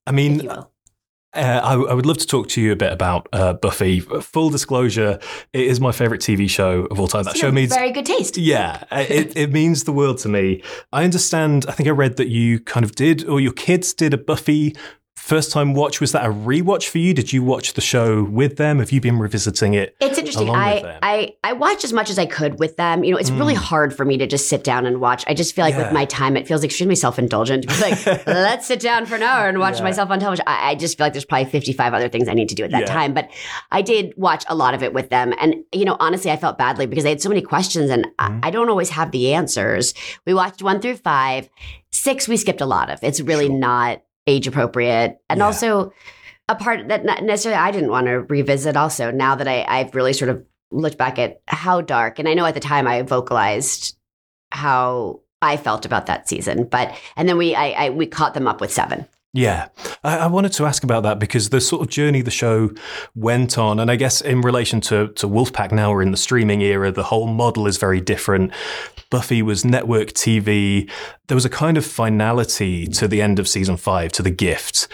I 0.06 0.12
mean. 0.12 0.48
Uh, 0.48 0.64
I, 1.34 1.74
I 1.74 1.94
would 1.94 2.06
love 2.06 2.16
to 2.18 2.26
talk 2.26 2.48
to 2.48 2.60
you 2.60 2.72
a 2.72 2.76
bit 2.76 2.90
about 2.90 3.28
uh, 3.34 3.52
Buffy. 3.52 4.00
Full 4.00 4.48
disclosure, 4.48 5.18
it 5.52 5.66
is 5.66 5.78
my 5.78 5.92
favorite 5.92 6.22
TV 6.22 6.48
show 6.48 6.86
of 6.86 6.98
all 6.98 7.06
time. 7.06 7.24
That 7.24 7.36
show 7.36 7.52
means 7.52 7.72
very 7.72 7.92
good 7.92 8.06
taste. 8.06 8.38
Yeah, 8.38 8.82
it, 8.90 9.36
it 9.36 9.52
means 9.52 9.84
the 9.84 9.92
world 9.92 10.18
to 10.18 10.28
me. 10.28 10.62
I 10.90 11.04
understand. 11.04 11.66
I 11.68 11.72
think 11.72 11.86
I 11.86 11.92
read 11.92 12.16
that 12.16 12.28
you 12.28 12.60
kind 12.60 12.82
of 12.82 12.94
did, 12.94 13.28
or 13.28 13.40
your 13.40 13.52
kids 13.52 13.92
did 13.92 14.14
a 14.14 14.18
Buffy 14.18 14.74
first 15.18 15.50
time 15.52 15.74
watch. 15.74 16.00
Was 16.00 16.12
that 16.12 16.24
a 16.24 16.30
rewatch 16.32 16.88
for 16.88 16.98
you? 16.98 17.12
Did 17.12 17.32
you 17.32 17.42
watch 17.42 17.74
the 17.74 17.80
show 17.80 18.22
with 18.24 18.56
them? 18.56 18.78
Have 18.78 18.92
you 18.92 19.00
been 19.00 19.18
revisiting 19.18 19.74
it? 19.74 19.96
It's 20.00 20.18
interesting. 20.18 20.50
I. 20.50 20.98
I 21.02 21.34
I 21.44 21.52
watched 21.54 21.84
as 21.84 21.92
much 21.92 22.10
as 22.10 22.18
I 22.18 22.26
could 22.26 22.58
with 22.58 22.76
them. 22.76 23.04
You 23.04 23.12
know, 23.12 23.18
it's 23.18 23.30
really 23.30 23.54
Mm. 23.54 23.58
hard 23.58 23.94
for 23.96 24.04
me 24.04 24.16
to 24.18 24.26
just 24.26 24.48
sit 24.48 24.64
down 24.64 24.86
and 24.86 25.00
watch. 25.00 25.24
I 25.26 25.34
just 25.34 25.54
feel 25.54 25.64
like 25.64 25.74
Yeah. 25.74 25.84
with 25.84 25.92
my 25.92 26.04
time, 26.04 26.36
it 26.36 26.46
feels 26.46 26.62
extremely 26.64 26.94
self 26.94 27.18
indulgent 27.18 27.62
to 27.64 27.68
be 27.74 27.80
like, 27.80 28.06
let's 28.26 28.66
sit 28.66 28.80
down 28.80 29.06
for 29.06 29.16
an 29.16 29.22
hour 29.22 29.48
and 29.48 29.58
watch 29.58 29.78
Yeah. 29.78 29.84
myself 29.84 30.10
on 30.10 30.20
television. 30.20 30.44
I, 30.46 30.70
I 30.70 30.74
just 30.74 30.96
feel 30.96 31.04
like 31.06 31.12
there's 31.12 31.24
probably 31.24 31.50
55 31.50 31.94
other 31.94 32.08
things 32.08 32.28
I 32.28 32.34
need 32.34 32.48
to 32.50 32.54
do 32.54 32.64
at 32.64 32.70
that 32.70 32.82
Yeah. 32.82 32.86
time. 32.94 33.14
But 33.14 33.28
I 33.70 33.82
did 33.82 34.14
watch 34.16 34.44
a 34.48 34.54
lot 34.54 34.74
of 34.74 34.82
it 34.82 34.92
with 34.92 35.10
them. 35.10 35.32
And, 35.40 35.56
you 35.72 35.84
know, 35.84 35.96
honestly, 36.00 36.30
I 36.30 36.36
felt 36.36 36.58
badly 36.58 36.86
because 36.86 37.04
i 37.04 37.08
had 37.10 37.20
so 37.20 37.28
many 37.28 37.42
questions 37.42 37.90
and 37.90 38.04
Mhm. 38.06 38.40
I, 38.44 38.48
I 38.48 38.50
don't 38.50 38.68
always 38.68 38.90
have 38.90 39.10
the 39.10 39.34
answers. 39.34 39.94
We 40.26 40.34
watched 40.34 40.62
one 40.62 40.80
through 40.80 40.96
five. 40.96 41.48
Six, 41.90 42.28
we 42.28 42.36
skipped 42.36 42.60
a 42.60 42.66
lot 42.66 42.90
of. 42.90 42.98
It's 43.02 43.20
really 43.20 43.46
Sure. 43.46 43.56
not 43.58 44.02
age 44.28 44.46
appropriate. 44.46 45.18
And 45.28 45.38
Yeah. 45.38 45.46
also, 45.46 45.92
a 46.48 46.54
part 46.54 46.88
that 46.88 47.04
not 47.04 47.22
necessarily 47.22 47.60
I 47.60 47.70
didn't 47.70 47.90
want 47.90 48.06
to 48.06 48.20
revisit 48.20 48.76
also 48.76 49.10
now 49.10 49.34
that 49.34 49.48
I, 49.48 49.64
I've 49.68 49.94
really 49.94 50.12
sort 50.12 50.30
of 50.30 50.44
looked 50.70 50.96
back 50.98 51.18
at 51.18 51.40
how 51.46 51.80
dark 51.80 52.18
and 52.18 52.28
I 52.28 52.34
know 52.34 52.44
at 52.46 52.54
the 52.54 52.60
time 52.60 52.86
I 52.86 53.02
vocalized 53.02 53.96
how 54.50 55.20
I 55.42 55.56
felt 55.56 55.84
about 55.84 56.06
that 56.06 56.28
season. 56.28 56.64
But 56.64 56.96
and 57.16 57.28
then 57.28 57.36
we 57.36 57.54
I, 57.54 57.86
I 57.86 57.90
we 57.90 58.06
caught 58.06 58.34
them 58.34 58.46
up 58.48 58.60
with 58.60 58.72
seven. 58.72 59.06
Yeah, 59.38 59.68
I, 60.02 60.18
I 60.18 60.26
wanted 60.26 60.50
to 60.54 60.66
ask 60.66 60.82
about 60.82 61.04
that 61.04 61.20
because 61.20 61.50
the 61.50 61.60
sort 61.60 61.82
of 61.82 61.88
journey 61.88 62.22
the 62.22 62.30
show 62.32 62.72
went 63.14 63.56
on, 63.56 63.78
and 63.78 63.88
I 63.88 63.94
guess 63.94 64.20
in 64.20 64.40
relation 64.40 64.80
to 64.80 65.12
to 65.12 65.28
Wolfpack, 65.28 65.70
now 65.70 65.92
we're 65.92 66.02
in 66.02 66.10
the 66.10 66.16
streaming 66.16 66.60
era. 66.60 66.90
The 66.90 67.04
whole 67.04 67.28
model 67.28 67.68
is 67.68 67.76
very 67.76 68.00
different. 68.00 68.52
Buffy 69.10 69.40
was 69.40 69.64
network 69.64 70.08
TV. 70.08 70.90
There 71.28 71.36
was 71.36 71.44
a 71.44 71.48
kind 71.48 71.78
of 71.78 71.86
finality 71.86 72.88
to 72.88 73.06
the 73.06 73.22
end 73.22 73.38
of 73.38 73.46
season 73.46 73.76
five, 73.76 74.10
to 74.14 74.22
the 74.24 74.32
gift. 74.32 74.88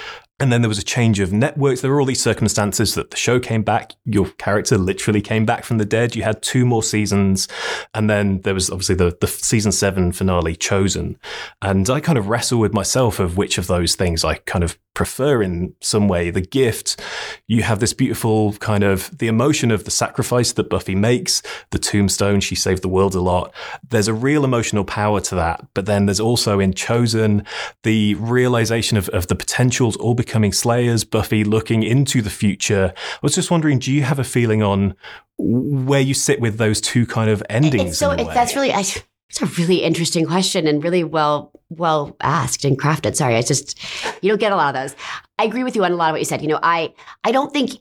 And 0.45 0.53
then 0.53 0.61
there 0.61 0.69
was 0.69 0.77
a 0.77 0.85
change 0.85 1.21
of 1.21 1.33
networks. 1.33 1.81
There 1.81 1.91
were 1.91 2.01
all 2.01 2.05
these 2.05 2.23
circumstances 2.23 2.95
that 2.97 3.11
the 3.11 3.17
show 3.17 3.41
came 3.41 3.63
back. 3.63 3.95
Your 4.05 4.27
character 4.33 4.77
literally 4.77 5.23
came 5.23 5.47
back 5.47 5.65
from 5.65 5.79
the 5.79 5.87
dead. 5.87 6.15
You 6.15 6.23
had 6.23 6.43
two 6.43 6.67
more 6.67 6.83
seasons. 6.83 7.49
And 7.95 8.11
then 8.11 8.43
there 8.43 8.53
was 8.53 8.69
obviously 8.69 8.97
the, 8.97 9.17
the 9.23 9.27
season 9.27 9.73
seven 9.73 10.13
finale 10.13 10.55
chosen. 10.55 11.19
And 11.63 11.89
I 11.89 11.99
kind 11.99 12.19
of 12.19 12.29
wrestle 12.29 12.61
with 12.61 12.75
myself 12.75 13.21
of 13.21 13.39
which 13.39 13.57
of 13.57 13.69
those 13.69 13.95
things 13.95 14.23
I 14.23 14.35
kind 14.35 14.63
of 14.63 14.79
prefer 14.95 15.43
in 15.43 15.75
some 15.81 16.09
way. 16.09 16.31
The 16.31 16.41
gift, 16.41 17.01
you 17.47 17.63
have 17.63 17.81
this 17.81 17.93
beautiful 17.93 18.55
kind 18.55 18.85
of 18.85 19.17
the 19.19 19.29
emotion 19.29 19.71
of 19.71 19.85
the 19.85 19.91
sacrifice 19.91 20.53
that 20.53 20.71
Buffy 20.71 20.95
makes, 20.95 21.43
the 21.71 21.79
tombstone, 21.79 22.41
she 22.41 22.55
saved 22.55 22.83
the 22.83 22.89
world 22.89 23.15
a 23.15 23.21
lot. 23.21 23.53
There's 23.89 24.09
a 24.09 24.15
real 24.15 24.45
emotional 24.45 24.85
power 24.85 25.21
to 25.23 25.35
that. 25.35 25.67
But 25.75 25.87
then 25.87 26.07
there's 26.07 26.21
also 26.21 26.61
in 26.61 26.73
Chosen 26.73 27.45
the 27.83 28.15
realization 28.15 28.97
of, 28.97 29.09
of 29.11 29.27
the 29.27 29.35
potentials 29.35 29.97
all 29.97 30.15
becoming 30.15 30.53
slayers, 30.53 31.05
Buffy 31.05 31.45
looking 31.45 31.83
into 31.83 32.23
the 32.23 32.31
future. 32.31 32.93
I 32.97 33.19
was 33.23 33.35
just 33.35 33.51
wondering, 33.51 33.79
do 33.79 33.93
you 33.93 34.03
have 34.03 34.19
a 34.19 34.25
feeling 34.25 34.63
on 34.63 34.95
where 35.37 36.01
you 36.01 36.15
sit 36.15 36.41
with 36.41 36.59
those 36.59 36.81
two 36.81 37.07
kind 37.07 37.31
of 37.31 37.43
endings? 37.51 37.91
It's 37.91 37.99
so 37.99 38.13
it, 38.13 38.25
that's 38.33 38.55
really 38.55 38.73
I, 38.73 38.85
it's 39.31 39.43
a 39.43 39.47
really 39.61 39.83
interesting 39.83 40.27
question 40.27 40.67
and 40.67 40.83
really 40.83 41.05
well 41.05 41.51
well 41.71 42.17
asked 42.21 42.65
and 42.65 42.79
crafted. 42.79 43.17
Sorry, 43.17 43.37
I 43.37 43.43
just 43.43 43.79
you 44.23 44.29
don't 44.29 44.39
get 44.39 44.53
a 44.53 44.57
lot 44.57 44.75
of 44.75 44.81
those. 44.81 44.97
I 45.39 45.45
agree 45.45 45.65
with 45.65 45.77
you 45.77 45.85
on 45.85 45.93
a 45.93 45.97
lot 45.97 46.11
of 46.11 46.15
what 46.15 46.21
you 46.21 46.27
said. 46.27 46.43
You 46.43 46.49
know, 46.49 46.61
I 46.63 46.95
I 47.25 47.33
don't 47.33 47.53
think 47.53 47.73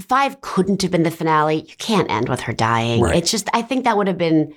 five 0.00 0.40
couldn't 0.40 0.82
have 0.82 0.90
been 0.90 1.02
the 1.02 1.10
finale. 1.10 1.62
You 1.62 1.76
can't 1.78 2.10
end 2.10 2.28
with 2.28 2.40
her 2.42 2.52
dying. 2.52 3.00
Right. 3.00 3.16
It's 3.16 3.30
just 3.30 3.48
I 3.52 3.62
think 3.62 3.84
that 3.84 3.96
would 3.96 4.08
have 4.08 4.18
been 4.18 4.54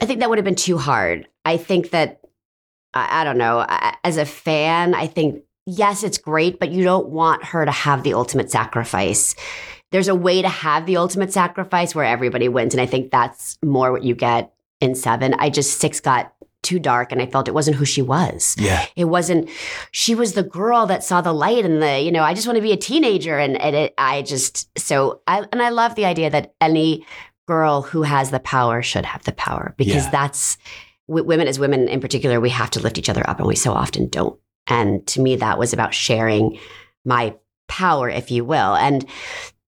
I 0.00 0.06
think 0.06 0.20
that 0.20 0.28
would 0.28 0.38
have 0.38 0.44
been 0.44 0.54
too 0.54 0.78
hard. 0.78 1.28
I 1.44 1.56
think 1.56 1.90
that 1.90 2.20
I, 2.94 3.20
I 3.20 3.24
don't 3.24 3.38
know. 3.38 3.64
I, 3.68 3.96
as 4.04 4.16
a 4.16 4.26
fan, 4.26 4.94
I 4.94 5.06
think 5.06 5.42
yes, 5.66 6.02
it's 6.02 6.18
great, 6.18 6.58
but 6.58 6.70
you 6.70 6.84
don't 6.84 7.08
want 7.08 7.44
her 7.44 7.64
to 7.64 7.70
have 7.70 8.02
the 8.02 8.14
ultimate 8.14 8.50
sacrifice. 8.50 9.34
There's 9.92 10.08
a 10.08 10.14
way 10.14 10.42
to 10.42 10.48
have 10.48 10.86
the 10.86 10.96
ultimate 10.96 11.32
sacrifice 11.32 11.94
where 11.94 12.04
everybody 12.04 12.48
wins, 12.48 12.74
and 12.74 12.80
I 12.80 12.86
think 12.86 13.10
that's 13.10 13.58
more 13.64 13.90
what 13.92 14.04
you 14.04 14.14
get 14.14 14.52
in 14.80 14.94
seven. 14.94 15.34
I 15.38 15.50
just 15.50 15.78
six 15.78 16.00
got 16.00 16.32
too 16.62 16.78
dark, 16.78 17.10
and 17.10 17.22
I 17.22 17.26
felt 17.26 17.48
it 17.48 17.54
wasn't 17.54 17.76
who 17.78 17.84
she 17.86 18.02
was. 18.02 18.54
yeah. 18.58 18.84
It 18.96 19.06
wasn't. 19.06 19.48
She 19.92 20.14
was 20.14 20.34
the 20.34 20.42
girl 20.42 20.86
that 20.86 21.02
saw 21.02 21.20
the 21.22 21.32
light 21.32 21.64
and 21.64 21.82
the. 21.82 22.00
You 22.00 22.12
know, 22.12 22.22
I 22.22 22.34
just 22.34 22.46
want 22.46 22.56
to 22.56 22.62
be 22.62 22.72
a 22.72 22.76
teenager, 22.76 23.38
and, 23.38 23.60
and 23.60 23.74
it, 23.76 23.94
I 23.96 24.22
just 24.22 24.68
so 24.78 25.22
I 25.26 25.44
and 25.52 25.62
I 25.62 25.70
love 25.70 25.94
the 25.94 26.04
idea 26.04 26.28
that 26.30 26.54
any 26.60 27.06
girl 27.48 27.82
who 27.82 28.02
has 28.02 28.30
the 28.30 28.40
power 28.40 28.82
should 28.82 29.04
have 29.06 29.24
the 29.24 29.32
power 29.32 29.74
because 29.76 30.04
Yeah. 30.04 30.10
that's 30.10 30.56
w- 31.08 31.26
women 31.26 31.48
as 31.48 31.58
women 31.58 31.88
in 31.88 32.00
particular. 32.00 32.40
We 32.40 32.50
have 32.50 32.70
to 32.70 32.80
lift 32.80 32.98
each 32.98 33.08
other 33.08 33.28
up, 33.28 33.38
and 33.38 33.48
we 33.48 33.56
so 33.56 33.72
often 33.72 34.08
don't. 34.08 34.38
And 34.66 35.06
to 35.08 35.20
me, 35.20 35.36
that 35.36 35.58
was 35.58 35.72
about 35.72 35.94
sharing 35.94 36.58
my 37.04 37.34
power, 37.68 38.08
if 38.10 38.30
you 38.30 38.44
will, 38.44 38.74
and. 38.76 39.06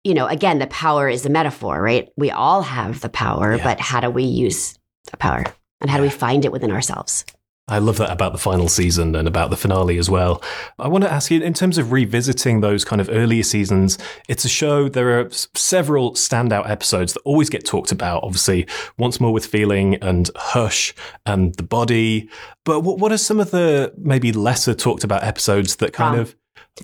You 0.04 0.14
know, 0.14 0.26
again, 0.26 0.58
the 0.58 0.68
power 0.68 1.08
is 1.08 1.22
the 1.22 1.28
metaphor, 1.28 1.82
right? 1.82 2.08
We 2.16 2.30
all 2.30 2.62
have 2.62 3.00
the 3.00 3.08
power, 3.10 3.56
Yeah. 3.56 3.64
but 3.64 3.80
how 3.80 4.00
do 4.00 4.08
we 4.08 4.22
use 4.22 4.77
the 5.10 5.16
power? 5.16 5.44
And 5.80 5.90
how 5.90 5.96
do 5.96 6.02
we 6.02 6.10
find 6.10 6.44
it 6.44 6.52
within 6.52 6.70
ourselves? 6.70 7.24
I 7.70 7.78
love 7.80 7.98
that 7.98 8.10
about 8.10 8.32
the 8.32 8.38
final 8.38 8.66
season 8.66 9.14
and 9.14 9.28
about 9.28 9.50
the 9.50 9.56
finale 9.56 9.98
as 9.98 10.08
well. 10.08 10.42
I 10.78 10.88
want 10.88 11.04
to 11.04 11.12
ask 11.12 11.30
you, 11.30 11.42
in 11.42 11.52
terms 11.52 11.76
of 11.76 11.92
revisiting 11.92 12.62
those 12.62 12.82
kind 12.82 12.98
of 12.98 13.10
earlier 13.12 13.42
seasons, 13.42 13.98
it's 14.26 14.46
a 14.46 14.48
show, 14.48 14.88
there 14.88 15.20
are 15.20 15.28
several 15.54 16.12
standout 16.14 16.68
episodes 16.70 17.12
that 17.12 17.20
always 17.26 17.50
get 17.50 17.66
talked 17.66 17.92
about. 17.92 18.24
Obviously, 18.24 18.66
Once 18.96 19.20
More 19.20 19.34
with 19.34 19.44
Feeling 19.44 19.96
and 19.96 20.30
Hush 20.34 20.94
and 21.26 21.54
The 21.56 21.62
Body. 21.62 22.30
But 22.64 22.80
what, 22.80 23.00
what 23.00 23.12
are 23.12 23.18
some 23.18 23.38
of 23.38 23.50
the 23.50 23.92
maybe 23.98 24.32
lesser 24.32 24.72
talked 24.74 25.04
about 25.04 25.22
episodes 25.22 25.76
that 25.76 25.92
kind 25.92 26.14
Prom. 26.14 26.20
of. 26.20 26.34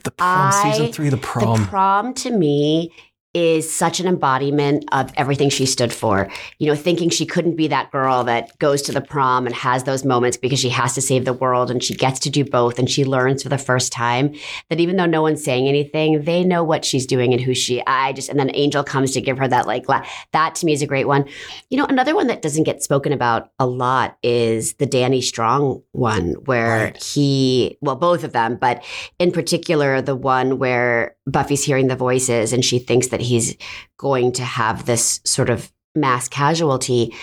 The 0.02 0.10
prom, 0.10 0.52
season 0.52 0.86
I- 0.86 0.90
three, 0.92 1.08
the 1.08 1.16
prom. 1.16 1.62
The 1.62 1.66
prom 1.68 2.14
to 2.14 2.30
me 2.30 2.92
is 3.34 3.70
such 3.72 4.00
an 4.00 4.06
embodiment 4.06 4.84
of 4.92 5.12
everything 5.16 5.50
she 5.50 5.66
stood 5.66 5.92
for. 5.92 6.30
You 6.58 6.68
know, 6.68 6.76
thinking 6.76 7.10
she 7.10 7.26
couldn't 7.26 7.56
be 7.56 7.68
that 7.68 7.90
girl 7.90 8.24
that 8.24 8.56
goes 8.58 8.80
to 8.82 8.92
the 8.92 9.00
prom 9.00 9.46
and 9.46 9.54
has 9.54 9.84
those 9.84 10.04
moments 10.04 10.36
because 10.36 10.60
she 10.60 10.68
has 10.70 10.94
to 10.94 11.00
save 11.00 11.24
the 11.24 11.32
world 11.32 11.70
and 11.70 11.82
she 11.82 11.94
gets 11.94 12.20
to 12.20 12.30
do 12.30 12.44
both 12.44 12.78
and 12.78 12.88
she 12.88 13.04
learns 13.04 13.42
for 13.42 13.48
the 13.48 13.58
first 13.58 13.92
time 13.92 14.34
that 14.70 14.80
even 14.80 14.96
though 14.96 15.06
no 15.06 15.20
one's 15.22 15.42
saying 15.42 15.66
anything, 15.68 16.22
they 16.24 16.44
know 16.44 16.62
what 16.62 16.84
she's 16.84 17.06
doing 17.06 17.32
and 17.32 17.42
who 17.42 17.54
she 17.54 17.82
I 17.86 18.12
just 18.12 18.28
and 18.28 18.38
then 18.38 18.50
Angel 18.54 18.84
comes 18.84 19.10
to 19.12 19.20
give 19.20 19.38
her 19.38 19.48
that 19.48 19.66
like 19.66 19.86
that 20.32 20.54
to 20.54 20.66
me 20.66 20.72
is 20.72 20.82
a 20.82 20.86
great 20.86 21.08
one. 21.08 21.24
You 21.70 21.78
know, 21.78 21.86
another 21.86 22.14
one 22.14 22.28
that 22.28 22.40
doesn't 22.42 22.64
get 22.64 22.82
spoken 22.82 23.12
about 23.12 23.50
a 23.58 23.66
lot 23.66 24.16
is 24.22 24.74
the 24.74 24.86
Danny 24.86 25.20
Strong 25.20 25.82
one 25.92 26.34
where 26.44 26.84
Right. 26.84 27.02
he 27.02 27.78
well 27.80 27.96
both 27.96 28.22
of 28.24 28.32
them, 28.32 28.56
but 28.56 28.84
in 29.18 29.32
particular 29.32 30.00
the 30.00 30.14
one 30.16 30.58
where 30.58 31.16
Buffy's 31.26 31.64
hearing 31.64 31.88
the 31.88 31.96
voices 31.96 32.52
and 32.52 32.64
she 32.64 32.78
thinks 32.78 33.08
that 33.08 33.20
he's 33.24 33.56
going 33.98 34.32
to 34.32 34.44
have 34.44 34.86
this 34.86 35.20
sort 35.24 35.50
of 35.50 35.72
mass 35.94 36.28
casualty. 36.28 37.14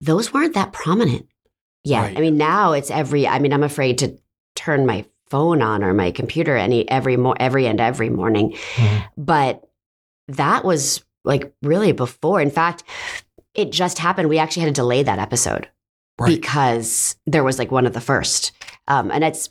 Those 0.00 0.32
weren't 0.32 0.54
that 0.54 0.72
prominent 0.72 1.26
yet. 1.84 2.02
Right. 2.02 2.18
I 2.18 2.20
mean, 2.20 2.36
now 2.36 2.72
it's 2.72 2.90
every. 2.90 3.26
I 3.26 3.38
mean, 3.38 3.52
I'm 3.52 3.62
afraid 3.62 3.98
to 3.98 4.18
turn 4.54 4.86
my 4.86 5.04
phone 5.28 5.62
on 5.62 5.82
or 5.82 5.94
my 5.94 6.10
computer 6.10 6.56
any 6.56 6.88
every 6.90 7.16
mo- 7.16 7.34
every 7.40 7.66
and 7.66 7.80
every 7.80 8.10
morning. 8.10 8.52
Mhm. 8.74 9.04
But 9.16 9.62
that 10.28 10.64
was 10.64 11.02
like 11.24 11.52
really 11.62 11.92
before. 11.92 12.40
In 12.40 12.50
fact, 12.50 12.84
it 13.54 13.70
just 13.72 13.98
happened. 13.98 14.28
We 14.28 14.38
actually 14.38 14.62
had 14.64 14.74
to 14.74 14.80
delay 14.80 15.02
that 15.02 15.18
episode 15.18 15.68
Right. 16.18 16.28
because 16.40 17.16
there 17.26 17.42
was 17.44 17.58
like 17.58 17.70
one 17.70 17.86
of 17.86 17.92
the 17.94 18.00
first. 18.00 18.52
Um, 18.88 19.10
and 19.10 19.24
it's 19.24 19.48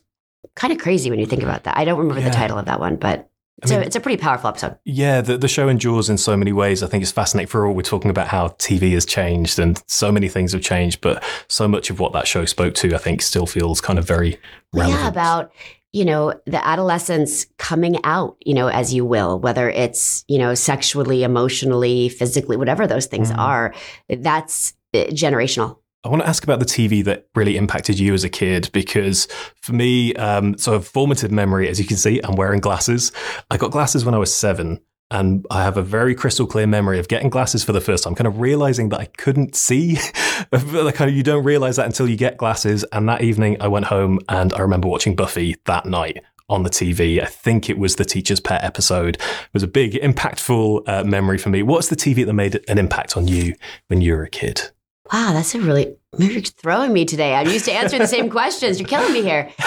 kind 0.56 0.72
of 0.72 0.80
crazy 0.80 1.10
when 1.10 1.20
you 1.20 1.26
think 1.26 1.42
about 1.44 1.64
that. 1.64 1.78
I 1.78 1.86
don't 1.86 1.98
remember 2.00 2.22
Yeah. 2.22 2.30
the 2.30 2.36
title 2.36 2.58
of 2.60 2.66
that 2.66 2.80
one, 2.80 2.96
but 2.98 3.30
I 3.62 3.66
it's, 3.66 3.72
mean- 3.72 3.82
a, 3.82 3.84
it's 3.84 3.96
a 3.96 4.00
pretty 4.00 4.22
powerful 4.22 4.50
episode. 4.50 4.78
Yeah, 4.84 5.22
the, 5.22 5.38
the 5.38 5.48
show 5.48 5.68
endures 5.70 6.10
in 6.10 6.18
so 6.18 6.36
many 6.36 6.52
ways. 6.52 6.82
I 6.84 6.88
think 6.88 7.02
it's 7.04 7.12
fascinating 7.12 7.48
for 7.50 7.66
all. 7.68 7.74
We're 7.74 7.84
talking 7.84 8.10
about 8.12 8.28
how 8.28 8.50
TV 8.60 8.92
has 8.94 9.06
changed 9.06 9.60
and 9.60 9.82
so 9.88 10.12
many 10.12 10.28
things 10.28 10.54
have 10.54 10.62
changed, 10.62 11.02
but 11.02 11.24
so 11.48 11.68
much 11.68 11.90
of 11.90 12.00
what 12.00 12.14
that 12.14 12.28
show 12.28 12.46
spoke 12.46 12.74
to, 12.76 12.94
I 12.96 12.98
think, 12.98 13.22
still 13.22 13.46
feels 13.46 13.80
kind 13.80 14.00
of 14.00 14.06
very 14.08 14.40
relevant. 14.74 15.02
Yeah, 15.02 15.08
about 15.08 15.52
you 15.92 16.04
know 16.06 16.34
the 16.48 16.66
adolescence 16.66 17.46
coming 17.60 18.04
out, 18.04 18.36
you 18.44 18.56
know, 18.56 18.68
as 18.68 18.92
you 18.94 19.06
will, 19.06 19.40
whether 19.40 19.70
it's 19.70 20.26
you 20.28 20.40
know 20.40 20.56
sexually, 20.56 21.22
emotionally, 21.24 22.10
physically, 22.10 22.58
whatever 22.58 22.88
those 22.88 23.06
things 23.06 23.32
Mhm. 23.32 23.38
are. 23.38 23.74
That's 24.10 24.74
uh, 24.96 25.06
generational. 25.12 25.78
I 26.06 26.10
want 26.10 26.22
to 26.22 26.28
ask 26.28 26.44
about 26.44 26.60
the 26.60 26.66
TV 26.66 27.04
that 27.06 27.28
really 27.34 27.56
impacted 27.56 27.98
you 27.98 28.14
as 28.14 28.26
a 28.26 28.30
kid 28.30 28.70
because 28.74 29.26
for 29.62 29.72
me, 29.72 30.14
um, 30.16 30.58
so 30.58 30.74
a 30.74 30.82
formative 30.82 31.32
memory, 31.32 31.70
as 31.70 31.80
you 31.80 31.86
can 31.86 31.96
see, 31.96 32.20
I'm 32.24 32.36
wearing 32.36 32.60
glasses. 32.60 33.14
I 33.50 33.56
got 33.56 33.72
glasses 33.72 34.04
when 34.04 34.14
I 34.14 34.18
was 34.18 34.34
seven. 34.34 34.82
And 35.12 35.46
I 35.52 35.64
have 35.64 35.78
a 35.78 35.84
very 35.84 36.16
crystal 36.16 36.48
clear 36.48 36.66
memory 36.66 36.98
of 36.98 37.08
getting 37.08 37.30
glasses 37.30 37.64
for 37.64 37.72
the 37.72 37.80
first 37.80 38.04
time, 38.04 38.16
kind 38.16 38.28
of 38.28 38.40
realizing 38.40 38.90
that 38.90 39.00
I 39.00 39.06
couldn't 39.06 39.56
see. 39.56 39.98
like, 40.52 41.00
of, 41.00 41.12
you 41.12 41.22
don't 41.22 41.44
realize 41.44 41.76
that 41.76 41.86
until 41.86 42.10
you 42.10 42.18
get 42.18 42.36
glasses. 42.36 42.84
And 42.92 43.08
that 43.08 43.22
evening, 43.22 43.62
I 43.62 43.68
went 43.68 43.86
home 43.86 44.20
and 44.28 44.52
I 44.54 44.60
remember 44.60 44.88
watching 44.88 45.16
Buffy 45.16 45.56
that 45.66 45.86
night 45.86 46.18
on 46.50 46.64
the 46.64 46.70
TV. 46.70 47.22
I 47.22 47.28
think 47.28 47.70
it 47.70 47.78
was 47.78 47.96
the 47.96 48.06
Teacher's 48.06 48.40
Pet 48.40 48.64
episode. 48.64 49.16
It 49.16 49.54
was 49.54 49.64
a 49.64 49.68
big, 49.68 49.94
impactful 49.94 50.88
uh, 50.88 51.04
memory 51.04 51.38
for 51.38 51.50
me. 51.50 51.64
What's 51.64 51.90
the 51.90 51.96
TV 51.96 52.26
that 52.26 52.34
made 52.34 52.60
an 52.68 52.80
impact 52.80 53.16
on 53.16 53.28
you 53.28 53.54
when 53.88 54.02
you 54.02 54.14
were 54.16 54.24
a 54.24 54.30
kid? 54.30 54.72
Wow, 55.12 55.34
that's 55.34 55.54
a 55.54 55.60
really 55.60 55.96
you're 56.18 56.42
throwing 56.42 56.94
me 56.94 57.06
today. 57.06 57.34
I'm 57.34 57.48
used 57.48 57.66
to 57.66 57.74
answering 57.74 58.02
the 58.02 58.08
same 58.08 58.30
questions. 58.38 58.80
You're 58.80 58.88
killing 58.88 59.14
me 59.14 59.22
here. 59.22 59.52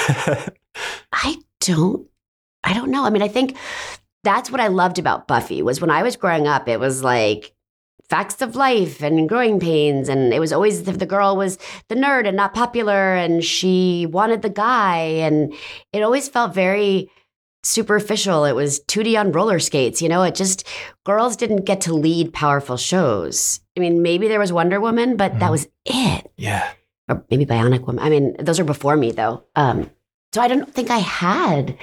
I 1.12 1.36
don't 1.60 2.08
I 2.64 2.72
don't 2.72 2.90
know. 2.90 3.04
I 3.04 3.10
mean, 3.10 3.22
I 3.22 3.28
think 3.28 3.56
that's 4.24 4.50
what 4.50 4.60
I 4.60 4.68
loved 4.68 4.98
about 4.98 5.28
Buffy 5.28 5.62
was 5.62 5.80
when 5.80 5.90
I 5.90 6.02
was 6.02 6.16
growing 6.16 6.48
up, 6.48 6.68
it 6.68 6.80
was 6.80 7.02
like 7.02 7.52
facts 8.08 8.40
of 8.40 8.56
life 8.56 9.02
and 9.02 9.28
growing 9.28 9.58
pains 9.58 10.08
and 10.08 10.32
it 10.32 10.40
was 10.40 10.52
always 10.52 10.84
the, 10.84 10.92
the 10.92 11.06
girl 11.06 11.36
was 11.36 11.58
the 11.88 11.94
nerd 11.94 12.26
and 12.26 12.36
not 12.36 12.54
popular 12.54 13.14
and 13.14 13.44
she 13.44 14.06
wanted 14.10 14.42
the 14.42 14.50
guy 14.50 14.98
and 14.98 15.52
it 15.92 16.02
always 16.02 16.28
felt 16.28 16.54
very 16.54 17.10
superficial. 17.64 18.44
It 18.44 18.52
was 18.52 18.80
2D 18.88 19.18
on 19.18 19.32
roller 19.32 19.58
skates, 19.58 20.00
you 20.00 20.08
know, 20.08 20.22
it 20.22 20.34
just 20.34 20.66
girls 21.04 21.36
didn't 21.36 21.64
get 21.64 21.80
to 21.82 21.94
lead 21.94 22.32
powerful 22.32 22.76
shows. 22.76 23.60
I 23.76 23.80
mean, 23.80 24.02
maybe 24.02 24.28
there 24.28 24.38
was 24.40 24.52
Wonder 24.52 24.80
Woman, 24.80 25.16
but 25.16 25.38
that 25.40 25.48
Mhm. 25.48 25.50
was 25.50 25.68
it 25.84 26.30
yeah. 26.36 26.68
or 27.08 27.24
maybe 27.30 27.44
Bionic 27.46 27.86
Woman. 27.86 28.02
I 28.04 28.08
mean, 28.10 28.34
those 28.38 28.58
are 28.58 28.64
before 28.64 28.96
me 28.96 29.12
though. 29.12 29.44
Um, 29.54 29.90
so 30.32 30.40
I 30.42 30.48
don't 30.48 30.72
think 30.74 30.90
I 30.90 30.98
had 30.98 31.76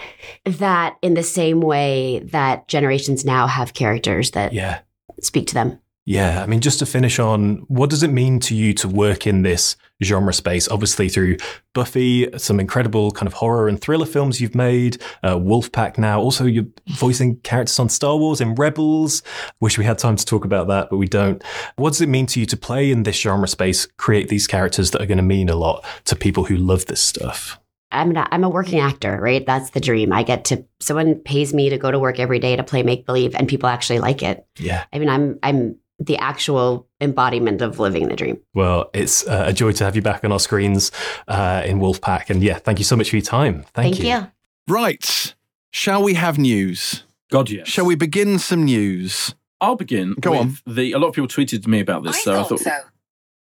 that 0.45 0.97
in 1.01 1.13
the 1.13 1.23
same 1.23 1.61
way 1.61 2.19
that 2.31 2.67
generations 2.67 3.23
now 3.25 3.47
have 3.47 3.73
characters 3.73 4.31
that 4.31 4.53
Yeah. 4.53 4.79
speak 5.21 5.47
to 5.47 5.53
them. 5.53 5.79
Yeah, 6.05 6.43
I 6.43 6.47
mean, 6.47 6.59
just 6.59 6.79
to 6.79 6.85
finish 6.85 7.17
on, 7.17 7.63
what 7.69 7.89
does 7.89 8.03
it 8.03 8.09
mean 8.09 8.39
to 8.41 8.55
you 8.55 8.73
to 8.73 8.89
work 8.89 9.25
in 9.25 9.43
this 9.43 9.77
genre 10.03 10.33
space? 10.33 10.67
Obviously, 10.67 11.07
through 11.07 11.37
Buffy, 11.73 12.27
some 12.37 12.59
incredible 12.59 13.11
kind 13.11 13.25
of 13.25 13.33
horror 13.33 13.69
and 13.69 13.79
thriller 13.79 14.05
films 14.05 14.41
you've 14.41 14.53
made, 14.53 15.01
uh, 15.23 15.37
Wolfpack 15.37 15.97
now. 15.97 16.19
Also, 16.19 16.43
you're 16.43 16.65
voicing 16.87 17.37
characters 17.37 17.79
on 17.79 17.87
Star 17.87 18.17
Wars 18.17 18.41
and 18.41 18.59
Rebels. 18.59 19.23
Wish 19.61 19.77
we 19.77 19.85
had 19.85 19.97
time 19.97 20.17
to 20.17 20.25
talk 20.25 20.43
about 20.43 20.67
that, 20.67 20.89
but 20.89 20.97
we 20.97 21.07
don't. 21.07 21.41
What 21.77 21.91
does 21.91 22.01
it 22.01 22.09
mean 22.09 22.25
to 22.27 22.39
you 22.41 22.45
to 22.47 22.57
play 22.57 22.91
in 22.91 23.03
this 23.03 23.19
genre 23.21 23.47
space, 23.47 23.85
create 23.97 24.27
these 24.27 24.45
characters 24.45 24.91
that 24.91 25.01
are 25.01 25.07
going 25.07 25.17
to 25.17 25.23
mean 25.23 25.47
a 25.47 25.55
lot 25.55 25.85
to 26.05 26.17
people 26.17 26.43
who 26.43 26.57
love 26.57 26.85
this 26.87 27.01
stuff? 27.01 27.59
I'm 27.93 28.11
not, 28.11 28.27
I'm 28.31 28.43
a 28.43 28.49
working 28.49 28.79
actor, 28.79 29.19
right? 29.21 29.45
That's 29.45 29.69
the 29.69 29.79
dream. 29.79 30.11
I 30.11 30.23
get 30.23 30.45
to 30.45 30.65
someone 30.79 31.15
pays 31.15 31.53
me 31.53 31.69
to 31.69 31.77
go 31.77 31.91
to 31.91 31.99
work 31.99 32.19
every 32.19 32.39
day 32.39 32.55
to 32.55 32.63
play 32.63 32.83
make 32.83 33.05
believe, 33.05 33.35
and 33.35 33.47
people 33.47 33.69
actually 33.69 33.99
like 33.99 34.21
it. 34.21 34.45
Yeah. 34.57 34.83
I 34.91 34.99
mean, 34.99 35.09
I'm 35.09 35.39
I'm 35.43 35.77
the 35.99 36.17
actual 36.17 36.87
embodiment 37.01 37.61
of 37.61 37.79
living 37.79 38.07
the 38.07 38.15
dream. 38.15 38.39
Well, 38.53 38.89
it's 38.93 39.25
uh, 39.27 39.45
a 39.47 39.53
joy 39.53 39.71
to 39.73 39.83
have 39.85 39.95
you 39.95 40.01
back 40.01 40.23
on 40.23 40.31
our 40.31 40.39
screens 40.39 40.91
uh, 41.27 41.61
in 41.65 41.79
Wolfpack. 41.79 42.29
And 42.29 42.41
yeah, 42.43 42.57
thank 42.59 42.79
you 42.79 42.85
so 42.85 42.95
much 42.95 43.09
for 43.09 43.15
your 43.15 43.23
time. 43.23 43.63
Thank, 43.73 43.95
Thank 43.97 43.99
you. 44.03 44.27
Right. 44.67 45.35
Shall 45.71 46.03
we 46.03 46.13
have 46.15 46.37
news? 46.37 47.03
God, 47.31 47.49
yes. 47.49 47.67
Shall 47.67 47.85
we 47.85 47.95
begin 47.95 48.39
some 48.39 48.63
news? 48.65 49.33
I'll 49.61 49.75
begin. 49.75 50.13
Go 50.19 50.31
with 50.31 50.39
on. 50.39 50.57
The 50.75 50.91
a 50.93 50.99
lot 50.99 51.07
of 51.09 51.13
people 51.15 51.27
tweeted 51.27 51.63
to 51.63 51.69
me 51.69 51.79
about 51.79 52.03
this, 52.03 52.21
so 52.23 52.39
I 52.39 52.43
thought, 52.43 52.61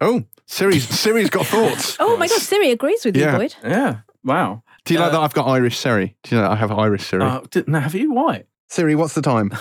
Oh, 0.02 0.24
Siri's 0.46 0.88
Siri's 0.88 1.30
got 1.30 1.46
thoughts. 1.46 1.96
Oh 2.00 2.18
my 2.18 2.28
God, 2.28 2.42
Siri 2.42 2.72
agrees 2.72 3.06
with 3.06 3.16
Yeah. 3.16 3.32
you, 3.34 3.38
Boyd. 3.38 3.56
yeah, 3.64 3.98
wow. 4.24 4.64
Do 4.86 4.94
you 4.94 5.00
like 5.00 5.10
Uh, 5.10 5.12
that 5.14 5.22
I've 5.22 5.34
got 5.34 5.48
Irish 5.48 5.78
Siri? 5.78 6.16
Do 6.24 6.36
you 6.36 6.42
know 6.42 6.48
that 6.48 6.52
I 6.52 6.56
have 6.58 6.72
Irish 6.72 7.08
Siri? 7.08 7.24
Uh, 7.24 7.42
did, 7.50 7.68
now, 7.70 7.80
have 7.80 7.96
you? 7.96 8.12
Why? 8.12 8.44
Siri, 8.68 8.96
what's 8.96 9.14
the 9.14 9.22
time? 9.22 9.52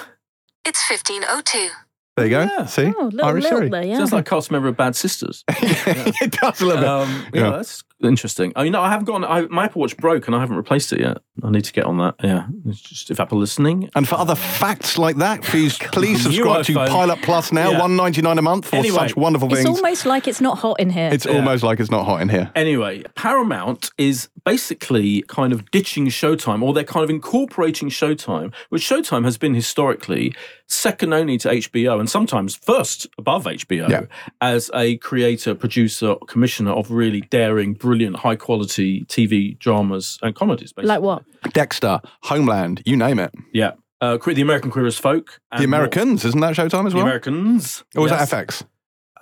It's 0.65 0.81
1502. 0.91 1.69
There 2.17 2.27
you 2.27 2.31
go. 2.31 2.43
Yeah. 2.43 2.67
See? 2.67 2.93
Oh, 2.99 3.05
little, 3.07 3.25
Irish 3.25 3.45
little 3.45 3.59
Siri. 3.61 3.71
there, 3.71 3.85
yeah. 3.85 3.97
Sounds 3.99 4.13
like 4.13 4.27
a 4.27 4.31
cast 4.31 4.51
member 4.51 4.69
of 4.69 4.77
Bad 4.77 4.95
Sisters. 4.95 5.45
it 5.49 6.33
does 6.33 6.61
a 6.61 6.67
little 6.67 6.81
bit. 6.83 6.89
Um, 6.89 7.27
yeah, 7.33 7.41
Yeah. 7.45 7.51
that's 7.57 7.83
interesting. 8.05 8.53
Oh, 8.57 8.63
you 8.63 8.71
know, 8.71 8.83
I 8.83 8.91
haven't 8.91 9.05
gotten 9.07 9.25
I, 9.25 9.43
my 9.49 9.65
Apple 9.65 9.81
Watch 9.81 9.97
broke 9.97 10.27
and 10.27 10.35
I 10.37 10.41
haven't 10.41 10.57
replaced 10.57 10.93
it 10.93 11.01
yet. 11.01 11.19
I 11.43 11.51
need 11.51 11.65
to 11.65 11.73
get 11.73 11.85
on 11.85 11.99
that. 11.99 12.15
Yeah, 12.23 12.47
it's 12.67 12.81
just 12.81 13.11
if 13.11 13.19
Apple 13.21 13.39
listening. 13.39 13.91
And 13.95 14.09
for 14.09 14.17
other 14.17 14.35
facts 14.35 14.99
like 14.99 15.17
that, 15.17 15.43
please 15.43 15.79
please 15.93 16.23
subscribe 16.23 16.65
to. 16.67 16.75
Pilot 16.75 17.21
Plus 17.23 17.53
now, 17.53 17.71
Yeah. 17.73 17.81
one 17.81 17.97
ninety 17.97 18.23
nine 18.23 18.39
a 18.39 18.43
month 18.43 18.67
for 18.69 18.77
Anyway, 18.77 18.97
such 18.97 19.17
wonderful 19.17 19.49
it's 19.49 19.57
things. 19.63 19.69
It's 19.71 19.79
almost 19.79 20.07
like 20.07 20.29
it's 20.29 20.41
not 20.41 20.59
hot 20.59 20.79
in 20.81 20.91
here. 20.91 21.11
it's 21.13 21.27
almost 21.27 21.63
like 21.63 21.81
it's 21.81 21.91
not 21.91 22.05
hot 22.05 22.21
in 22.23 22.29
here. 22.29 22.51
Anyway, 22.55 23.03
Paramount 23.15 23.91
is 23.99 24.29
basically 24.45 25.23
kind 25.29 25.53
of 25.53 25.71
ditching 25.71 26.07
Showtime, 26.07 26.63
or 26.63 26.73
they're 26.73 26.85
kind 26.85 27.05
of 27.05 27.11
incorporating 27.11 27.89
Showtime, 27.89 28.53
which 28.71 28.83
Showtime 28.83 29.25
has 29.25 29.39
been 29.39 29.55
historically 29.55 30.35
second 30.67 31.13
only 31.13 31.37
to 31.39 31.49
HBO 31.51 32.01
and 32.01 32.09
sometimes 32.09 32.57
first 32.57 33.07
above 33.19 33.45
HBO 33.45 33.89
Yeah. 33.91 34.03
as 34.41 34.71
a 34.75 34.97
creator, 34.99 35.55
producer, 35.55 36.15
commissioner 36.29 36.71
of 36.73 36.91
really 36.91 37.21
daring, 37.21 37.75
brilliant, 37.75 37.92
high 38.15 38.37
quality 38.37 39.05
TV 39.07 39.59
dramas 39.59 40.19
and 40.23 40.35
comedies. 40.35 40.73
Basically. 40.73 40.89
like 40.89 41.01
what? 41.03 41.25
Dexter, 41.53 42.01
Homeland, 42.23 42.83
you 42.87 42.97
name 42.97 43.19
it. 43.19 43.33
Yeah. 43.53 43.73
Uh, 44.01 44.17
the 44.35 44.43
American 44.43 44.71
Queer 44.71 44.87
as 44.87 44.99
Folk. 44.99 45.39
and 45.53 45.63
The 45.63 45.67
more- 45.69 45.79
Americans, 45.81 46.25
isn't 46.25 46.41
that 46.41 46.55
Showtime 46.57 46.65
as 46.65 46.73
well? 46.73 46.91
The 46.91 46.97
well? 46.97 47.05
Americans. 47.07 47.85
or 47.95 48.03
was 48.03 48.11
yes. 48.11 48.31
that 48.31 48.47
FX? 48.49 48.65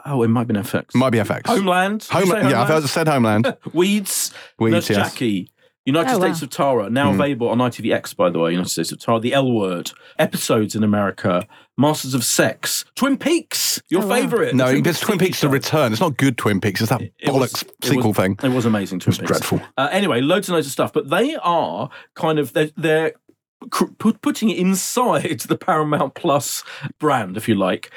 Oh, 0.06 0.22
it 0.22 0.28
might 0.28 0.40
have 0.40 0.48
been 0.48 0.56
FX. 0.56 0.94
Might 0.94 1.10
be 1.10 1.18
FX. 1.18 1.46
Homeland. 1.46 2.00
Did 2.00 2.08
you 2.12 2.18
Homeland. 2.20 2.50
Yeah, 2.50 2.60
I've 2.62 2.68
Homeland? 2.68 2.88
said 2.88 3.06
Homeland. 3.08 3.56
Weeds. 3.74 4.32
Weeds, 4.58 4.72
Nurse 4.72 4.90
yes. 4.90 5.12
Jackie. 5.12 5.50
United 5.84 6.12
Oh, 6.12 6.18
wow. 6.18 6.24
States 6.26 6.42
of 6.42 6.50
Tara, 6.50 6.88
now 6.90 7.10
Mm. 7.10 7.14
available 7.16 7.48
on 7.48 7.58
ITVX, 7.58 8.14
by 8.16 8.30
the 8.30 8.38
way, 8.38 8.52
United 8.52 8.70
States 8.70 8.92
of 8.92 8.98
Tara. 9.00 9.18
The 9.20 9.34
L 9.34 9.50
Word. 9.52 9.90
Episodes 10.18 10.74
in 10.74 10.82
America. 10.84 11.46
Masters 11.80 12.14
of 12.14 12.24
Sex. 12.24 12.84
Twin 12.94 13.16
Peaks. 13.16 13.80
Your 13.88 14.02
Oh, 14.02 14.06
wow. 14.06 14.14
favourite. 14.16 14.54
No, 14.54 14.70
the 14.80 14.88
it's 14.90 15.00
Twin 15.00 15.18
TV 15.18 15.26
Peaks 15.26 15.40
The. 15.40 15.48
Return. 15.48 15.92
It's 15.92 16.00
not 16.00 16.16
good 16.16 16.36
Twin 16.38 16.60
Peaks. 16.60 16.80
It's 16.80 16.90
that 16.90 17.00
It 17.00 17.12
was- 17.26 17.52
bollocks 17.52 17.62
it 17.62 17.84
sequel 17.84 18.08
was- 18.10 18.16
thing. 18.16 18.38
It 18.42 18.48
was 18.50 18.66
amazing, 18.66 19.00
Twin 19.00 19.10
It's 19.12 19.18
Peaks. 19.18 19.30
dreadful. 19.30 19.60
Uh, 19.78 19.88
anyway, 19.90 20.20
loads 20.20 20.48
and 20.48 20.54
loads 20.54 20.66
of 20.66 20.72
stuff, 20.72 20.92
but 20.92 21.08
they 21.10 21.36
are 21.36 21.88
kind 22.14 22.38
of 22.38 22.52
they're, 22.52 22.70
they're 22.76 23.12
putting 24.22 24.50
it 24.50 24.58
inside 24.58 25.40
the 25.48 25.56
Paramount 25.56 26.14
Plus 26.14 26.62
brand, 26.98 27.36
if 27.36 27.48
you 27.48 27.54
like. 27.54 27.90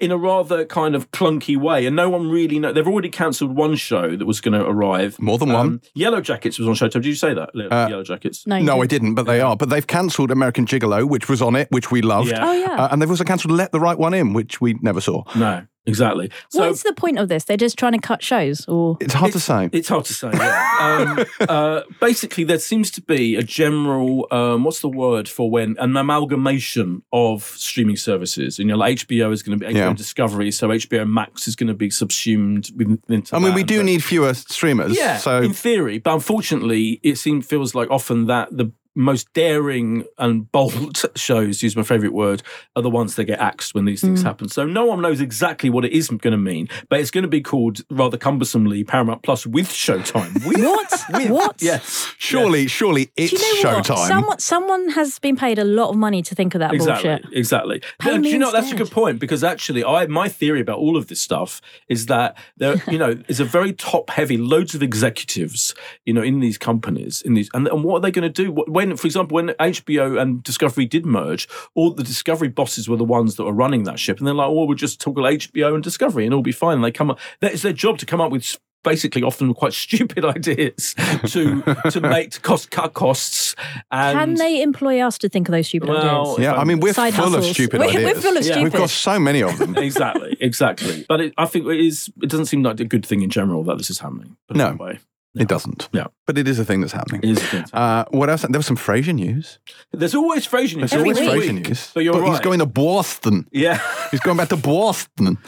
In 0.00 0.10
a 0.10 0.16
rather 0.16 0.64
kind 0.64 0.94
of 0.94 1.10
clunky 1.10 1.58
way, 1.58 1.84
and 1.84 1.94
no 1.94 2.08
one 2.08 2.30
really 2.30 2.58
know. 2.58 2.72
They've 2.72 2.86
already 2.88 3.10
cancelled 3.10 3.54
one 3.54 3.76
show 3.76 4.16
that 4.16 4.24
was 4.24 4.40
going 4.40 4.58
to 4.58 4.66
arrive. 4.66 5.20
More 5.20 5.36
than 5.36 5.52
one. 5.52 5.66
Um, 5.66 5.80
Yellow 5.94 6.22
Jackets 6.22 6.58
was 6.58 6.66
on 6.68 6.74
Showtime. 6.74 6.92
Did 7.02 7.06
you 7.06 7.14
say 7.14 7.34
that? 7.34 7.50
Yellow 7.54 7.68
Uh, 7.70 7.86
Yellow 7.88 8.02
Jackets. 8.02 8.46
No, 8.46 8.58
No, 8.60 8.76
I 8.80 8.86
didn't. 8.86 8.88
didn't, 8.88 9.14
but 9.16 9.26
they 9.26 9.42
are. 9.42 9.56
But 9.56 9.68
they've 9.68 9.86
cancelled 9.86 10.30
American 10.30 10.64
Gigolo, 10.64 11.06
which 11.06 11.28
was 11.28 11.42
on 11.42 11.54
it, 11.54 11.68
which 11.70 11.90
we 11.90 12.00
loved. 12.00 12.30
Yeah. 12.30 12.46
Oh 12.48 12.52
yeah. 12.52 12.70
Uh, 12.84 12.88
and 12.90 13.02
they've 13.02 13.10
also 13.10 13.24
cancelled 13.24 13.52
Let 13.52 13.72
the 13.72 13.80
Right 13.80 13.98
One 13.98 14.14
In, 14.14 14.32
which 14.32 14.58
we 14.60 14.74
never 14.80 15.02
saw. 15.02 15.22
No, 15.36 15.64
exactly. 15.86 16.30
So 16.50 16.60
What's 16.66 16.82
the 16.82 16.92
point 16.92 17.18
of 17.18 17.28
this? 17.28 17.44
They're 17.44 17.56
just 17.56 17.78
trying 17.78 17.92
to 17.92 17.98
cut 18.00 18.22
shows, 18.22 18.66
or 18.66 18.96
It's 19.00 19.14
hard 19.14 19.32
to 19.32 19.40
say. 19.40 19.68
It's 19.72 19.88
hard 19.88 20.04
to 20.06 20.14
say. 20.14 20.30
Yeah. 20.32 21.16
um, 21.18 21.24
uh, 21.48 21.80
basically, 22.00 22.44
there 22.44 22.58
seems 22.58 22.90
to 22.92 23.02
be 23.02 23.36
a 23.36 23.42
general 23.42 24.26
um, 24.30 24.64
what's 24.64 24.80
the 24.80 24.88
word 24.88 25.28
for 25.28 25.50
when 25.50 25.76
an 25.78 25.96
amalgamation 25.96 27.02
of 27.12 27.42
streaming 27.44 27.96
services. 27.96 28.58
And 28.58 28.68
you 28.68 28.74
know, 28.74 28.78
like 28.78 28.98
HBO 28.98 29.32
is 29.32 29.42
going 29.42 29.58
to 29.58 29.66
be 29.66 29.72
HBO 29.72 29.76
Yeah. 29.76 29.92
Discovery, 29.92 30.50
so 30.50 30.68
HBO 30.68 31.08
Max 31.08 31.46
is 31.48 31.56
going 31.56 31.68
to 31.68 31.74
be 31.74 31.90
subsumed 31.90 32.70
within. 32.76 33.00
Into 33.08 33.34
I 33.34 33.38
mean, 33.38 33.54
we 33.54 33.62
do 33.64 33.78
but- 33.78 33.84
need 33.86 34.04
fewer 34.04 34.34
streamers. 34.34 34.96
yeah, 34.96 35.16
So 35.18 35.42
in 35.42 35.52
theory, 35.52 35.98
but 35.98 36.14
unfortunately, 36.14 37.00
it 37.02 37.16
seems 37.18 37.46
feels 37.46 37.74
like 37.74 37.90
often 37.90 38.26
that 38.26 38.48
the 38.56 38.72
most 38.96 39.32
daring 39.34 40.04
and 40.18 40.50
bold 40.50 41.04
shows, 41.16 41.62
use 41.62 41.76
my 41.76 41.82
favorite 41.82 42.12
word, 42.12 42.42
are 42.74 42.82
the 42.82 42.90
ones 42.90 43.14
that 43.14 43.24
get 43.24 43.38
axed 43.38 43.74
when 43.74 43.84
these 43.84 44.00
Mm. 44.00 44.06
things 44.08 44.22
happen. 44.22 44.48
So 44.48 44.64
no 44.66 44.84
one 44.84 45.00
knows 45.00 45.20
exactly 45.20 45.70
what 45.70 45.84
it 45.84 45.92
is 45.92 46.08
going 46.08 46.32
to 46.32 46.36
mean, 46.38 46.68
but 46.88 47.00
it's 47.00 47.10
going 47.10 47.22
to 47.22 47.28
be 47.28 47.40
called 47.40 47.80
rather 47.90 48.16
cumbersomely 48.18 48.82
Paramount 48.86 49.22
Plus 49.22 49.46
with 49.46 49.68
Showtime. 49.68 50.44
With, 50.46 50.58
what? 50.64 51.04
with- 51.12 51.30
what? 51.30 51.62
Yes. 51.62 52.12
surely, 52.18 52.66
surely 52.66 53.10
it's 53.16 53.32
you 53.32 53.62
know 53.64 53.80
showtime. 53.80 54.08
Someone, 54.08 54.38
someone 54.38 54.88
has 54.90 55.18
been 55.18 55.36
paid 55.36 55.58
a 55.58 55.64
lot 55.64 55.90
of 55.90 55.96
money 55.96 56.22
to 56.22 56.34
think 56.34 56.54
of 56.54 56.58
that 56.60 56.72
Exactly, 56.74 57.10
bullshit. 57.10 57.26
exactly. 57.38 57.82
Pay 58.00 58.14
And 58.14 58.22
me 58.22 58.28
do 58.28 58.32
you 58.32 58.38
know 58.38 58.50
that's 58.52 58.72
a 58.72 58.76
good 58.76 58.90
point 58.90 59.18
because 59.20 59.44
actually, 59.44 59.84
I 59.84 60.06
my 60.06 60.28
theory 60.28 60.60
about 60.60 60.78
all 60.78 60.96
of 60.96 61.06
this 61.08 61.20
stuff 61.20 61.60
is 61.88 62.06
that 62.06 62.36
there, 62.56 62.82
you 62.90 62.98
know, 62.98 63.22
is 63.28 63.38
a 63.40 63.44
very 63.44 63.72
top 63.72 64.10
heavy, 64.10 64.36
loads 64.36 64.74
of 64.74 64.82
executives, 64.82 65.74
you 66.04 66.12
know, 66.12 66.22
in 66.22 66.40
these 66.40 66.58
companies, 66.58 67.22
in 67.22 67.34
these, 67.34 67.48
and, 67.54 67.66
and 67.68 67.84
what 67.84 67.96
are 67.96 68.00
they 68.00 68.10
going 68.10 68.30
to 68.30 68.42
do? 68.44 68.50
What- 68.52 68.68
When, 68.80 68.96
for 68.96 69.06
example, 69.06 69.34
when 69.34 69.48
HBO 69.60 70.18
and 70.20 70.42
Discovery 70.42 70.86
did 70.86 71.04
merge, 71.04 71.46
all 71.74 71.92
the 71.92 72.02
Discovery 72.02 72.48
bosses 72.48 72.88
were 72.88 72.96
the 72.96 73.04
ones 73.04 73.36
that 73.36 73.44
were 73.44 73.52
running 73.52 73.84
that 73.84 73.98
ship, 73.98 74.18
and 74.18 74.26
they're 74.26 74.32
like, 74.34 74.48
"Oh, 74.48 74.64
we'll 74.64 74.74
just 74.76 75.00
talk 75.00 75.18
about 75.18 75.32
HBO 75.32 75.74
and 75.74 75.82
Discovery, 75.84 76.24
and 76.24 76.32
it'll 76.32 76.42
be 76.42 76.50
fine." 76.52 76.76
And 76.76 76.84
they 76.84 76.90
come 76.90 77.10
up, 77.10 77.18
that 77.40 77.52
is 77.52 77.60
their 77.62 77.74
job 77.74 77.98
to 77.98 78.06
come 78.06 78.20
up 78.22 78.32
with. 78.32 78.58
Basically, 78.82 79.22
often 79.22 79.52
quite 79.52 79.74
stupid 79.84 80.24
ideas 80.24 80.94
to 81.26 81.60
to 81.90 82.00
make 82.14 82.30
to 82.30 82.40
cost 82.40 82.70
cut 82.70 82.94
costs. 82.94 83.54
And 83.90 84.18
Can 84.18 84.34
they 84.36 84.62
employ 84.62 85.00
us 85.02 85.18
to 85.18 85.28
think 85.28 85.48
of 85.48 85.52
those 85.52 85.66
stupid 85.66 85.90
Well, 85.90 86.32
ideas? 86.32 86.38
yeah, 86.38 86.54
I 86.54 86.64
mean, 86.64 86.80
we're 86.80 86.94
Side 86.94 87.12
full 87.12 87.34
of 87.34 87.44
stupid 87.44 87.78
We're- 87.80 87.92
ideas. 87.92 88.14
we're 88.14 88.20
full 88.22 88.38
of 88.38 88.46
Yeah. 88.46 88.62
We've 88.62 88.72
got 88.72 88.88
so 88.88 89.18
many 89.20 89.42
of 89.42 89.58
them. 89.58 89.76
exactly, 89.88 90.34
exactly. 90.40 91.04
But 91.06 91.20
it, 91.20 91.34
I 91.36 91.44
think 91.44 91.66
it 91.66 91.78
is. 91.78 92.08
It 92.22 92.30
doesn't 92.30 92.46
seem 92.46 92.62
like 92.62 92.80
a 92.80 92.86
good 92.86 93.04
thing 93.04 93.20
in 93.20 93.28
general 93.28 93.62
that 93.64 93.76
this 93.76 93.90
is 93.90 93.98
happening. 93.98 94.38
Put 94.48 94.56
it 94.56 95.00
No. 95.34 95.42
It 95.42 95.48
doesn't. 95.48 95.88
Yeah. 95.92 96.08
But 96.26 96.38
it 96.38 96.48
is 96.48 96.58
a 96.58 96.64
thing 96.64 96.80
that's 96.80 96.92
happening. 96.92 97.20
It 97.22 97.30
is 97.30 97.38
a 97.38 97.46
thing. 97.46 97.64
Uh, 97.72 98.04
what 98.10 98.28
else? 98.28 98.42
There 98.42 98.58
was 98.58 98.66
some 98.66 98.76
Frasier 98.76 99.14
news. 99.14 99.60
There's 99.92 100.14
always 100.14 100.46
Frasier 100.46 100.76
news. 100.76 100.90
There's 100.90 100.94
Every 100.94 101.10
always 101.10 101.20
week. 101.20 101.50
Frasier 101.50 101.68
news. 101.68 101.90
But 101.94 102.04
you're 102.04 102.14
he's 102.24 102.32
right. 102.34 102.42
going 102.42 102.58
to 102.58 102.66
Boston. 102.66 103.46
Yeah. 103.52 103.80
He's 104.10 104.20
going 104.20 104.36
back 104.36 104.48
to 104.48 104.56
Boston. 104.56 105.38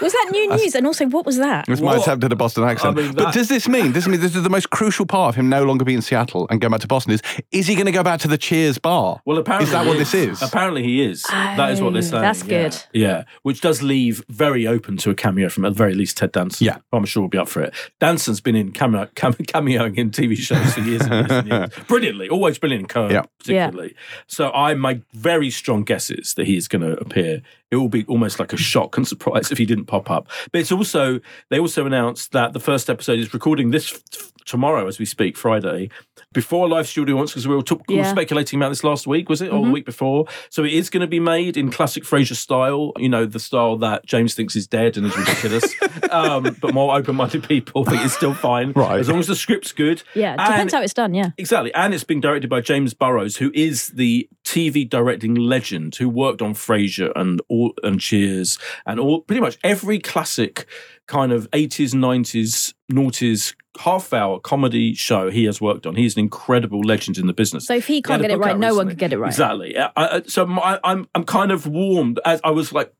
Was 0.00 0.12
that 0.12 0.28
new 0.32 0.48
news? 0.56 0.74
And 0.74 0.86
also, 0.86 1.06
what 1.06 1.24
was 1.26 1.36
that? 1.38 1.66
This 1.66 1.80
might 1.80 1.96
What? 1.96 2.02
attempt 2.02 2.24
at 2.24 2.32
a 2.32 2.36
Boston 2.36 2.64
accent. 2.64 2.98
I 2.98 3.02
mean, 3.02 3.12
but 3.14 3.24
that- 3.26 3.34
does 3.34 3.48
this 3.48 3.68
mean 3.68 3.92
this 3.92 4.06
mean 4.06 4.20
this 4.20 4.34
is 4.36 4.42
the 4.42 4.50
most 4.50 4.70
crucial 4.70 5.06
part 5.06 5.30
of 5.30 5.34
him 5.36 5.48
no 5.48 5.64
longer 5.64 5.84
being 5.84 5.96
in 5.96 6.02
Seattle 6.02 6.46
and 6.50 6.60
going 6.60 6.70
back 6.70 6.80
to 6.80 6.86
Boston? 6.86 7.12
Is 7.12 7.22
is 7.52 7.66
he 7.66 7.74
going 7.74 7.86
to 7.86 7.92
go 7.92 8.02
back 8.02 8.20
to 8.20 8.28
the 8.28 8.38
Cheers 8.38 8.78
bar? 8.78 9.20
Well, 9.24 9.38
apparently 9.38 9.66
Is 9.66 9.72
that 9.72 9.82
he 9.84 9.88
what 9.88 9.98
this 9.98 10.14
is? 10.14 10.42
Apparently 10.42 10.82
he 10.82 11.02
is. 11.02 11.22
that 11.24 11.70
is 11.70 11.80
what 11.80 11.92
they're 11.92 11.98
Oh, 11.98 12.06
saying. 12.06 12.22
that's 12.22 12.44
yeah. 12.44 12.62
good. 12.62 12.76
Yeah, 12.92 13.24
which 13.42 13.60
does 13.60 13.82
leave 13.82 14.24
very 14.28 14.66
open 14.66 14.96
to 14.98 15.10
a 15.10 15.14
cameo 15.14 15.48
from 15.48 15.64
at 15.64 15.70
the 15.70 15.78
very 15.78 15.94
least 15.94 16.16
Ted 16.18 16.32
Danson. 16.32 16.66
Yeah. 16.66 16.78
I'm 16.92 17.04
sure 17.04 17.22
we'll 17.22 17.28
be 17.30 17.38
up 17.38 17.48
for 17.48 17.62
it. 17.62 17.74
Danson's 18.00 18.40
been 18.40 18.56
in 18.56 18.72
cameo, 18.72 19.08
cam- 19.14 19.34
cameoing 19.34 19.96
in 19.98 20.10
TV 20.10 20.36
shows 20.36 20.74
for 20.74 20.80
years 20.80 21.02
and 21.02 21.12
years 21.12 21.30
and 21.30 21.48
years. 21.48 21.70
Brilliantly, 21.88 22.28
always 22.28 22.58
brilliant 22.58 22.82
in 22.82 22.88
Curb, 22.88 23.10
Yeah. 23.10 23.22
particularly. 23.38 23.94
So 24.26 24.50
I, 24.50 24.74
my 24.74 25.00
very 25.12 25.50
strong 25.50 25.82
guess 25.84 26.10
is 26.10 26.34
that 26.34 26.46
he's 26.46 26.68
going 26.68 26.82
to 26.82 26.98
appear. 27.00 27.42
It 27.70 27.76
will 27.76 27.88
be 27.88 28.04
almost 28.06 28.38
like 28.38 28.52
a 28.52 28.56
shock 28.56 28.96
and 28.96 29.06
surprise 29.06 29.50
if 29.50 29.58
he 29.58 29.66
didn't 29.66 29.86
pop 29.86 30.10
up. 30.10 30.28
But 30.52 30.60
it's 30.60 30.72
also 30.72 31.20
they 31.50 31.58
also 31.58 31.86
announced 31.86 32.32
that 32.32 32.52
the 32.52 32.60
first 32.60 32.88
episode 32.88 33.18
is 33.18 33.34
recording 33.34 33.70
this 33.70 33.92
f- 33.92 34.32
tomorrow 34.44 34.86
as 34.86 34.98
we 34.98 35.04
speak, 35.04 35.36
Friday, 35.36 35.90
before 36.32 36.66
a 36.66 36.68
live 36.68 36.86
studio 36.86 37.16
once 37.16 37.30
because 37.30 37.48
we 37.48 37.54
were, 37.56 37.62
talk- 37.62 37.82
we 37.88 37.96
were 37.96 38.04
speculating 38.04 38.58
about 38.60 38.68
this 38.68 38.84
last 38.84 39.06
week, 39.06 39.28
was 39.28 39.40
it, 39.40 39.50
or 39.50 39.64
the 39.64 39.70
week 39.70 39.86
before? 39.86 40.26
So 40.50 40.64
it 40.64 40.72
is 40.72 40.90
going 40.90 41.00
to 41.00 41.06
be 41.06 41.20
made 41.20 41.56
in 41.56 41.70
classic 41.70 42.04
Frasier 42.04 42.36
style. 42.36 42.92
You 42.98 43.08
know, 43.08 43.24
the 43.26 43.38
style 43.40 43.76
that 43.78 44.04
James 44.04 44.34
thinks 44.34 44.54
is 44.56 44.66
dead 44.66 44.96
and 44.96 45.06
is 45.06 45.16
ridiculous, 45.16 45.74
um, 46.10 46.56
but 46.60 46.74
more 46.74 46.94
open-minded 46.96 47.44
people 47.48 47.84
think 47.84 48.04
it's 48.04 48.14
still 48.14 48.34
fine, 48.34 48.72
Right. 48.76 48.98
As 49.00 49.08
long 49.08 49.18
as 49.20 49.28
the 49.28 49.36
script's 49.36 49.72
good, 49.72 50.02
Yeah, 50.14 50.32
And- 50.32 50.40
depends 50.40 50.74
how 50.74 50.82
it's 50.82 50.92
done. 50.94 51.14
Yeah. 51.14 51.30
Exactly. 51.38 51.72
And 51.74 51.94
it's 51.94 52.04
being 52.04 52.20
directed 52.20 52.50
by 52.50 52.60
James 52.60 52.92
Burrows, 52.92 53.36
who 53.36 53.50
is 53.54 53.88
the 53.88 54.28
TV 54.44 54.88
directing 54.88 55.34
legend 55.34 55.94
who 55.96 56.08
worked 56.08 56.42
on 56.42 56.52
Frasier 56.54 57.12
and 57.16 57.40
all 57.48 57.72
and 57.82 58.00
Cheers 58.00 58.58
and 58.84 59.00
all 59.00 59.22
pretty 59.22 59.40
much 59.40 59.58
every 59.64 59.98
classic 59.98 60.66
kind 61.06 61.32
of 61.32 61.50
80s, 61.52 61.94
90s, 61.94 62.74
noughties 62.92 63.54
half 63.80 64.12
hour 64.12 64.38
comedy 64.40 64.94
show 64.94 65.30
he 65.30 65.44
has 65.44 65.60
worked 65.60 65.86
on. 65.86 65.96
He's 65.96 66.16
an 66.16 66.20
incredible 66.20 66.80
legend 66.80 67.18
in 67.18 67.26
the 67.26 67.32
business. 67.32 67.66
So 67.66 67.74
if 67.74 67.86
he 67.86 68.02
can't 68.02 68.20
a 68.20 68.28
get 68.28 68.30
it 68.30 68.38
right, 68.38 68.58
no 68.58 68.74
one 68.74 68.88
can 68.88 68.96
get 68.96 69.12
it 69.12 69.18
right. 69.18 69.28
Exactly. 69.28 69.76
I, 69.78 69.90
I, 69.96 70.22
so 70.26 70.46
my, 70.46 70.80
I'm 70.84 71.08
I'm 71.14 71.24
kind 71.24 71.50
of 71.50 71.66
warmed 71.66 72.20
as 72.24 72.40
I 72.44 72.50
was 72.50 72.72
like 72.72 72.92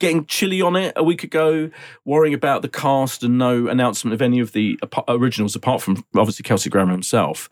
getting 0.00 0.26
chilly 0.26 0.60
on 0.60 0.76
it 0.76 0.92
a 0.96 1.04
week 1.04 1.22
ago, 1.22 1.70
worrying 2.04 2.34
about 2.34 2.62
the 2.62 2.68
cast 2.68 3.22
and 3.22 3.38
no 3.38 3.68
announcement 3.68 4.12
of 4.12 4.20
any 4.20 4.40
of 4.40 4.52
the 4.52 4.78
originals 5.08 5.54
apart 5.54 5.80
from 5.80 6.04
obviously 6.16 6.42
Kelsey 6.42 6.68
Grammer 6.68 6.92
himself. 6.92 7.48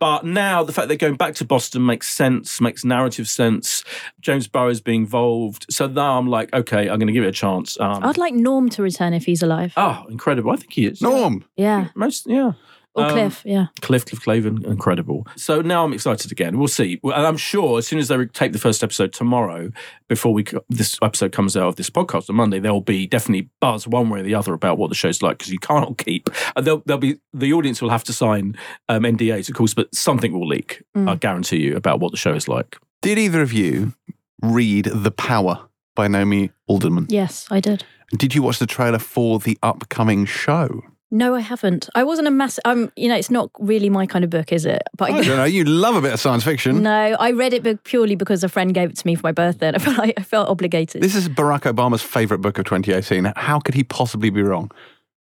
But 0.00 0.24
now 0.24 0.62
the 0.64 0.72
fact 0.72 0.88
they're 0.88 0.96
going 0.96 1.16
back 1.16 1.34
to 1.36 1.44
Boston 1.44 1.86
makes 1.86 2.08
sense, 2.08 2.60
makes 2.60 2.84
narrative 2.84 3.28
sense. 3.28 3.84
James 4.20 4.48
Burrows 4.48 4.80
being 4.80 5.02
involved, 5.02 5.66
so 5.70 5.86
now 5.86 6.18
I'm 6.18 6.28
like, 6.28 6.52
okay, 6.52 6.88
I'm 6.88 6.98
going 6.98 7.06
to 7.06 7.12
give 7.12 7.24
it 7.24 7.28
a 7.28 7.32
chance. 7.32 7.78
Um, 7.78 8.04
I'd 8.04 8.18
like 8.18 8.34
Norm 8.34 8.68
to 8.70 8.82
return 8.82 9.14
if 9.14 9.24
he's 9.24 9.42
alive. 9.42 9.72
oh, 9.76 10.04
incredible! 10.08 10.50
I 10.50 10.56
think 10.56 10.72
he 10.72 10.86
is. 10.86 11.00
Norm. 11.00 11.44
Yeah. 11.56 11.88
Most, 11.94 12.26
yeah. 12.26 12.52
Or 12.96 13.04
Um, 13.06 13.10
Cliff, 13.10 13.42
yeah. 13.44 13.66
Cliff, 13.80 14.06
Cliff 14.06 14.22
Clavin, 14.22 14.64
incredible. 14.66 15.26
So 15.36 15.60
now 15.62 15.84
I'm 15.84 15.92
excited 15.92 16.30
again. 16.30 16.58
We'll 16.58 16.68
see. 16.68 17.00
And 17.02 17.12
I'm 17.26 17.36
sure 17.36 17.78
as 17.78 17.86
soon 17.88 17.98
as 17.98 18.06
they 18.08 18.24
tape 18.26 18.52
the 18.52 18.58
first 18.58 18.84
episode 18.84 19.12
tomorrow, 19.12 19.70
before 20.08 20.32
we 20.32 20.44
co- 20.44 20.64
this 20.68 20.96
episode 21.02 21.32
comes 21.32 21.56
out 21.56 21.66
of 21.68 21.76
this 21.76 21.90
podcast 21.90 22.30
on 22.30 22.36
Monday, 22.36 22.60
there 22.60 22.72
will 22.72 22.80
be 22.80 23.06
definitely 23.08 23.48
buzz 23.60 23.88
one 23.88 24.10
way 24.10 24.20
or 24.20 24.22
the 24.22 24.34
other 24.36 24.54
about 24.54 24.78
what 24.78 24.90
the 24.90 24.94
show's 24.94 25.22
like 25.22 25.38
because 25.38 25.52
you 25.52 25.58
can't 25.58 25.98
keep. 26.04 26.30
And 26.54 26.64
there'll, 26.64 26.82
there'll 26.86 27.00
be 27.00 27.16
the 27.32 27.52
audience 27.52 27.82
will 27.82 27.90
have 27.90 28.04
to 28.04 28.12
sign 28.12 28.56
um, 28.88 29.02
NDAs, 29.02 29.48
of 29.48 29.54
course, 29.56 29.74
but 29.74 29.92
something 29.94 30.32
will 30.32 30.46
leak. 30.46 30.82
I 30.94 31.16
guarantee 31.16 31.58
you 31.62 31.76
about 31.76 31.98
what 32.00 32.12
the 32.12 32.16
show 32.16 32.34
is 32.34 32.46
like. 32.46 32.78
Did 33.02 33.18
either 33.18 33.42
of 33.42 33.52
you 33.52 33.94
read 34.40 34.84
The 34.86 35.10
Power 35.10 35.68
by 35.96 36.06
Naomi 36.06 36.50
Alderman? 36.68 37.06
Yes, 37.08 37.46
I 37.50 37.58
did. 37.60 37.84
Did 38.16 38.34
you 38.36 38.42
watch 38.42 38.60
the 38.60 38.66
trailer 38.66 39.00
for 39.00 39.40
the 39.40 39.58
upcoming 39.64 40.24
show? 40.26 40.82
No, 41.14 41.36
I 41.36 41.40
haven't. 41.40 41.88
I 41.94 42.02
wasn't 42.02 42.26
a 42.26 42.32
massive. 42.32 42.62
Um, 42.64 42.90
you 42.96 43.08
know, 43.08 43.14
it's 43.14 43.30
not 43.30 43.48
really 43.60 43.88
my 43.88 44.04
kind 44.04 44.24
of 44.24 44.30
book, 44.30 44.50
is 44.52 44.66
it? 44.66 44.82
But 44.96 45.12
I 45.12 45.22
don't 45.22 45.36
know. 45.36 45.44
You 45.44 45.64
love 45.64 45.94
a 45.94 46.00
bit 46.00 46.12
of 46.12 46.18
science 46.18 46.42
fiction. 46.42 46.82
no, 46.82 46.90
I 47.20 47.30
read 47.30 47.54
it 47.54 47.84
purely 47.84 48.16
because 48.16 48.42
a 48.42 48.48
friend 48.48 48.74
gave 48.74 48.90
it 48.90 48.96
to 48.96 49.06
me 49.06 49.14
for 49.14 49.22
my 49.22 49.30
birthday, 49.30 49.68
and 49.68 49.76
I 49.76 49.78
felt 49.78 49.96
like 49.96 50.14
I 50.18 50.22
felt 50.24 50.48
obligated. 50.48 51.02
This 51.04 51.14
is 51.14 51.28
Barack 51.28 51.72
Obama's 51.72 52.02
favorite 52.02 52.38
book 52.38 52.58
of 52.58 52.64
2018. 52.64 53.32
How 53.36 53.60
could 53.60 53.76
he 53.76 53.84
possibly 53.84 54.28
be 54.28 54.42
wrong? 54.42 54.72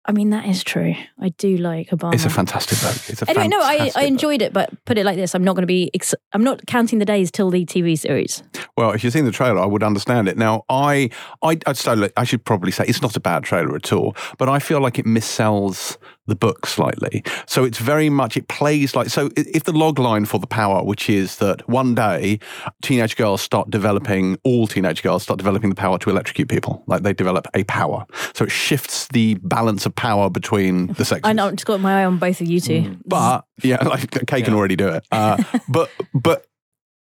I 0.08 0.12
mean, 0.12 0.30
that 0.30 0.46
is 0.46 0.64
true. 0.64 0.94
I 1.20 1.30
do 1.30 1.58
like 1.58 1.90
Obama. 1.90 2.14
It's 2.14 2.26
a 2.26 2.30
fantastic 2.30 2.80
book. 2.80 3.10
It's 3.10 3.24
a 3.24 3.30
Anyway, 3.30 3.48
no, 3.48 3.60
I, 3.60 3.74
I 3.74 3.90
book. 3.90 4.04
enjoyed 4.04 4.42
it, 4.44 4.54
but 4.54 4.70
put 4.86 4.98
it 5.00 5.06
like 5.06 5.16
this: 5.16 5.34
I'm 5.34 5.44
not 5.44 5.54
going 5.56 5.64
to 5.64 5.68
be. 5.68 5.90
Ex- 5.96 6.14
I'm 6.34 6.44
not 6.44 6.66
counting 6.68 7.00
the 7.00 7.06
days 7.06 7.32
till 7.32 7.50
the 7.50 7.66
TV 7.66 7.98
series. 7.98 8.44
Well, 8.78 8.92
if 8.92 9.04
you've 9.04 9.14
seen 9.14 9.26
the 9.26 9.32
trailer, 9.32 9.60
I 9.60 9.66
would 9.66 9.82
understand 9.82 10.28
it. 10.28 10.38
Now, 10.38 10.64
I, 10.70 11.10
I, 11.42 11.58
I'd 11.66 11.78
so 11.78 11.94
look, 11.96 12.14
I 12.18 12.24
should 12.24 12.46
probably 12.46 12.72
say 12.72 12.86
it's 12.88 13.02
not 13.02 13.16
a 13.16 13.20
bad 13.20 13.44
trailer 13.44 13.76
at 13.76 13.92
all, 13.92 14.16
but 14.38 14.48
I 14.48 14.60
feel 14.60 14.80
like 14.80 15.00
it 15.00 15.06
missells 15.06 15.98
the 16.28 16.36
book 16.36 16.66
slightly. 16.66 17.24
So 17.46 17.64
it's 17.64 17.78
very 17.78 18.10
much 18.10 18.38
it 18.38 18.48
plays 18.48 18.96
like 18.96 19.10
so. 19.10 19.30
If 19.36 19.64
the 19.64 19.72
log 19.72 20.00
line 20.00 20.26
for 20.26 20.40
the 20.40 20.48
power, 20.48 20.84
which 20.84 21.10
is 21.10 21.38
that 21.38 21.68
one 21.70 21.96
day 21.96 22.40
teenage 22.82 23.16
girls 23.16 23.42
start 23.42 23.70
developing, 23.70 24.38
all 24.44 24.68
teenage 24.68 25.04
girls 25.04 25.24
start 25.24 25.38
developing 25.38 25.70
the 25.70 25.76
power 25.76 25.98
to 26.00 26.10
electrocute 26.10 26.50
people, 26.50 26.84
like 26.88 27.04
they 27.04 27.14
develop 27.14 27.48
a 27.54 27.64
power. 27.66 28.06
So 28.34 28.46
it 28.46 28.52
shifts 28.52 29.08
the 29.10 29.36
balance 29.36 29.86
of 29.86 29.96
power 29.96 30.30
between 30.30 30.88
the 30.94 31.06
sexes. 31.06 31.22
I 31.24 31.34
know. 31.34 31.48
I've 31.48 31.56
just 31.56 31.66
got 31.66 31.80
my 31.80 32.02
eye 32.02 32.06
on 32.06 32.18
both 32.18 32.42
of 32.42 32.48
you 32.48 32.60
two. 32.60 32.82
Mm. 32.82 33.02
But 33.06 33.46
yeah, 33.64 33.84
like 33.88 34.26
Kay 34.28 34.42
can 34.42 34.54
already 34.54 34.76
do 34.76 34.90
it. 34.90 35.06
Uh, 35.12 35.42
but 35.70 35.90
but 36.14 36.46